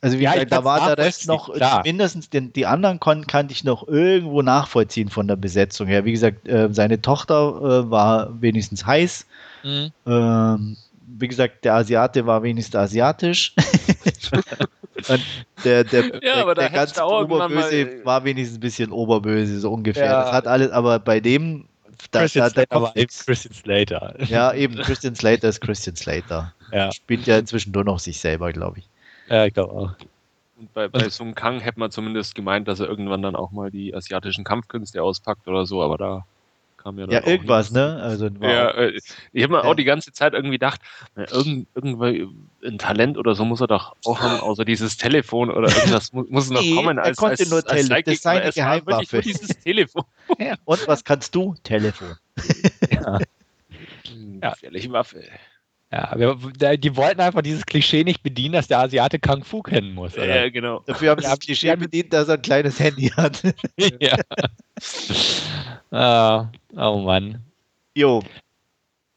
Also 0.00 0.18
wie 0.18 0.22
ja, 0.22 0.34
gesagt, 0.34 0.52
da 0.52 0.62
war 0.62 0.86
der 0.86 1.04
Rest 1.04 1.26
noch, 1.26 1.52
klar. 1.52 1.82
mindestens 1.84 2.30
den, 2.30 2.52
die 2.52 2.66
anderen 2.66 3.00
kon, 3.00 3.26
kannte 3.26 3.52
ich 3.52 3.64
noch 3.64 3.88
irgendwo 3.88 4.42
nachvollziehen 4.42 5.08
von 5.08 5.26
der 5.26 5.34
Besetzung 5.34 5.88
her. 5.88 6.04
Wie 6.04 6.12
gesagt, 6.12 6.46
äh, 6.46 6.68
seine 6.70 7.02
Tochter 7.02 7.84
äh, 7.86 7.90
war 7.90 8.40
wenigstens 8.40 8.86
heiß. 8.86 9.26
Mhm. 9.64 9.90
Ähm, 10.06 10.76
wie 11.08 11.26
gesagt, 11.26 11.64
der 11.64 11.74
Asiate 11.74 12.26
war 12.26 12.44
wenigstens 12.44 12.76
asiatisch. 12.76 13.54
Und 15.08 15.22
der, 15.64 15.84
der, 15.84 16.04
ja, 16.22 16.44
der, 16.44 16.54
der 16.54 16.70
ganz 16.70 16.98
Oberböse 16.98 18.04
war 18.04 18.24
wenigstens 18.24 18.58
ein 18.58 18.60
bisschen 18.60 18.92
oberböse, 18.92 19.60
so 19.60 19.72
ungefähr. 19.72 20.06
Ja. 20.06 20.22
Das 20.24 20.32
hat 20.32 20.46
alles, 20.46 20.70
aber 20.70 20.98
bei 20.98 21.20
dem. 21.20 21.66
Da, 22.12 22.20
Christian, 22.20 22.52
da, 22.54 22.64
da 22.64 22.92
eben 22.94 23.10
Christian 23.10 23.54
Slater. 23.54 24.14
Ja, 24.28 24.54
eben 24.54 24.76
Christian 24.76 25.16
Slater 25.16 25.48
ist 25.48 25.60
Christian 25.60 25.96
Slater. 25.96 26.54
Ja. 26.72 26.92
Spielt 26.92 27.26
ja 27.26 27.38
inzwischen 27.38 27.72
nur 27.72 27.82
noch 27.82 27.98
sich 27.98 28.20
selber, 28.20 28.52
glaube 28.52 28.78
ich. 28.78 28.88
Ja, 29.28 29.46
ich 29.46 29.54
glaube 29.54 29.72
auch. 29.72 29.94
Und 30.58 30.72
bei, 30.74 30.86
bei 30.86 31.08
Sung 31.08 31.34
Kang 31.34 31.60
hätte 31.60 31.80
man 31.80 31.90
zumindest 31.90 32.36
gemeint, 32.36 32.68
dass 32.68 32.78
er 32.78 32.88
irgendwann 32.88 33.22
dann 33.22 33.34
auch 33.34 33.50
mal 33.50 33.70
die 33.70 33.94
asiatischen 33.94 34.44
Kampfkünste 34.44 35.02
auspackt 35.02 35.48
oder 35.48 35.66
so, 35.66 35.82
aber 35.82 35.98
da 35.98 36.26
kam 36.78 36.98
ja 36.98 37.06
dann 37.06 37.14
Ja, 37.14 37.26
irgendwas, 37.26 37.70
ne? 37.70 38.00
Also, 38.00 38.28
ja, 38.40 38.70
äh, 38.70 38.98
ich 39.32 39.42
habe 39.42 39.52
mir 39.52 39.64
auch 39.64 39.74
die 39.74 39.84
ganze 39.84 40.12
Zeit 40.12 40.32
irgendwie 40.32 40.54
gedacht, 40.54 40.80
irgend, 41.14 41.68
irgendwie 41.74 42.26
ein 42.64 42.78
Talent 42.78 43.18
oder 43.18 43.34
so 43.34 43.44
muss 43.44 43.60
er 43.60 43.66
doch 43.66 43.94
auch 44.04 44.20
haben, 44.20 44.40
außer 44.40 44.64
dieses 44.64 44.96
Telefon 44.96 45.50
oder 45.50 45.68
irgendwas 45.68 46.12
muss, 46.12 46.28
muss 46.28 46.50
noch 46.50 46.62
nee, 46.62 46.74
kommen. 46.74 46.98
Als, 46.98 47.08
er 47.08 47.14
konnte 47.16 47.42
als, 47.42 47.50
nur 47.50 47.58
als 47.58 47.88
das 47.88 48.00
ist 48.06 48.22
seine 48.22 48.50
Geheimwaffe. 48.50 49.20
dieses 49.20 49.58
Telefon. 49.60 50.04
Ja. 50.38 50.56
Und 50.66 50.86
was 50.86 51.04
kannst 51.04 51.34
du? 51.34 51.54
Telefon. 51.62 52.16
ja. 52.90 53.18
ja. 54.42 54.50
Gefährliche 54.50 54.92
Waffe. 54.92 55.24
Ja, 55.90 56.12
wir, 56.16 56.76
die 56.76 56.96
wollten 56.96 57.20
einfach 57.20 57.40
dieses 57.40 57.64
Klischee 57.64 58.04
nicht 58.04 58.22
bedienen, 58.22 58.52
dass 58.52 58.68
der 58.68 58.80
Asiate 58.80 59.18
Kung 59.18 59.42
Fu 59.42 59.62
kennen 59.62 59.94
muss. 59.94 60.14
Oder? 60.14 60.44
Ja, 60.44 60.50
genau. 60.50 60.82
Dafür 60.84 61.10
haben 61.10 61.22
sie 61.22 61.28
das 61.28 61.38
Klischee 61.38 61.76
bedient, 61.76 62.12
dass 62.12 62.28
er 62.28 62.34
ein 62.34 62.42
kleines 62.42 62.78
Handy 62.78 63.08
hat. 63.08 63.42
ja. 64.00 64.18
ah, 65.90 66.50
oh 66.76 66.98
Mann. 66.98 67.42
Jo. 67.94 68.22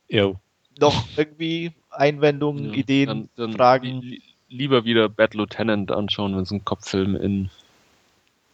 Jo. 0.07 0.39
Noch 0.79 1.05
irgendwie 1.17 1.73
Einwendungen, 1.89 2.69
ja, 2.69 2.73
Ideen, 2.73 3.07
dann, 3.07 3.29
dann 3.35 3.53
Fragen? 3.53 4.01
Li 4.01 4.21
lieber 4.47 4.83
wieder 4.83 5.07
Bad 5.07 5.33
Lieutenant 5.33 5.91
anschauen, 5.91 6.35
wenn 6.35 6.43
es 6.43 6.51
ein 6.51 6.65
Kopffilm 6.65 7.15
in 7.15 7.49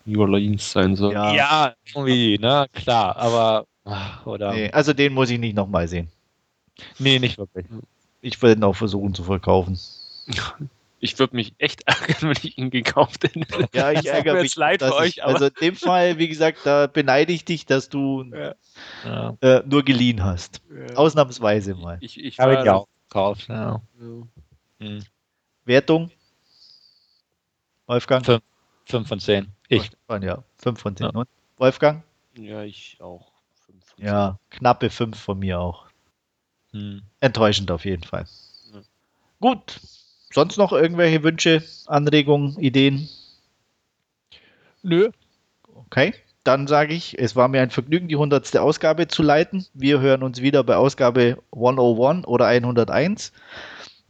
New 0.06 0.22
Orleans 0.22 0.72
sein 0.72 0.95
soll. 0.95 1.14
Ja, 1.14 1.34
ja 1.34 1.73
irgendwie, 1.94 2.38
ne, 2.38 2.68
klar, 2.73 3.15
aber. 3.15 3.65
Oder 4.26 4.53
nee, 4.53 4.69
also 4.72 4.94
den 4.94 5.14
muss 5.14 5.30
ich 5.30 5.39
nicht 5.39 5.56
nochmal 5.56 5.88
sehen. 5.88 6.10
Nee, 6.99 7.18
nicht 7.18 7.38
wirklich 7.38 7.65
ich 8.22 8.41
werde 8.41 8.60
ihn 8.60 8.64
auch 8.64 8.76
versuchen 8.76 9.14
zu 9.14 9.23
verkaufen. 9.23 9.80
Ich, 10.99 11.19
würde 11.19 11.35
mich 11.35 11.53
echt 11.57 11.81
ärgern, 11.88 12.22
wenn 12.22 12.38
ich 12.44 12.57
ihn 12.57 12.69
gekauft 12.69 13.23
hätte. 13.23 13.69
Ja, 13.73 13.91
ich 13.91 14.06
ärgere 14.07 14.41
mich. 14.41 14.56
leid 14.56 14.81
für 14.81 14.95
euch. 14.95 15.18
Ich, 15.18 15.23
also 15.23 15.45
in 15.45 15.53
dem 15.61 15.76
Fall, 15.76 16.18
wie 16.18 16.27
gesagt, 16.27 16.60
da 16.64 16.88
beneide 16.88 17.34
ich 17.34 17.45
dich, 17.45 17.65
dass 17.65 17.89
du 17.89 18.26
ja. 19.03 19.38
äh, 19.41 19.64
nur 19.65 19.84
geliehen 19.84 20.23
hast. 20.23 20.61
Ja. 20.69 20.95
Ausnahmsweise 20.95 21.76
mal. 21.76 21.98
Ich, 22.02 22.19
ich 22.19 22.39
habe 22.39 22.56
ihn 22.56 22.65
ja 22.65 22.76
auch 22.76 22.88
gekauft. 23.07 23.48
Ja. 23.48 23.81
Hm. 24.80 25.03
Wertung? 25.65 26.11
Wolfgang? 27.88 28.41
5 28.85 29.07
von 29.07 29.19
10. 29.19 29.48
Ich. 29.69 29.91
Ja, 30.22 30.44
5 30.57 30.80
von 30.80 30.95
10. 30.95 31.07
Und 31.07 31.27
Wolfgang? 31.57 32.03
Ja, 32.38 32.64
ich 32.64 32.98
auch. 32.99 33.31
Ja, 33.98 34.38
knappe 34.49 34.89
5 34.89 35.19
von 35.19 35.39
mir 35.39 35.60
auch. 35.60 35.86
Hm. 36.72 37.02
Enttäuschend 37.19 37.72
auf 37.72 37.85
jeden 37.85 38.03
Fall. 38.03 38.26
Ja. 38.73 38.81
Gut. 39.39 39.80
Sonst 40.34 40.57
noch 40.57 40.73
irgendwelche 40.73 41.23
Wünsche, 41.23 41.64
Anregungen, 41.85 42.60
Ideen? 42.60 43.10
Nö. 44.84 45.10
Okay. 45.73 46.14
Dann 46.44 46.68
sage 46.68 46.94
ich, 46.94 47.18
es 47.19 47.35
war 47.35 47.49
mir 47.49 47.61
ein 47.61 47.72
Vergnügen, 47.72 48.07
die 48.07 48.15
100. 48.15 48.56
Ausgabe 48.57 49.07
zu 49.07 49.22
leiten. 49.22 49.65
Wir 49.73 49.99
hören 49.99 50.23
uns 50.23 50.41
wieder 50.41 50.64
bei 50.64 50.76
Ausgabe 50.77 51.38
101 51.52 52.26
oder 52.26 52.45
101. 52.45 53.34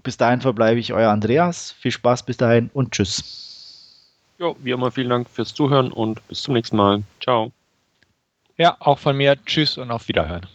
Bis 0.03 0.17
dahin 0.17 0.41
verbleibe 0.41 0.79
ich 0.79 0.93
euer 0.93 1.11
Andreas. 1.11 1.71
Viel 1.71 1.91
Spaß 1.91 2.23
bis 2.23 2.37
dahin 2.37 2.69
und 2.73 2.91
tschüss. 2.91 3.47
Ja, 4.37 4.53
wie 4.59 4.71
immer 4.71 4.91
vielen 4.91 5.09
Dank 5.09 5.29
fürs 5.29 5.53
Zuhören 5.53 5.91
und 5.91 6.25
bis 6.27 6.43
zum 6.43 6.53
nächsten 6.53 6.77
Mal. 6.77 7.01
Ciao. 7.21 7.51
Ja, 8.57 8.77
auch 8.79 8.99
von 8.99 9.17
mir. 9.17 9.35
Tschüss 9.45 9.77
und 9.77 9.89
auf 9.89 10.07
Wiederhören. 10.07 10.45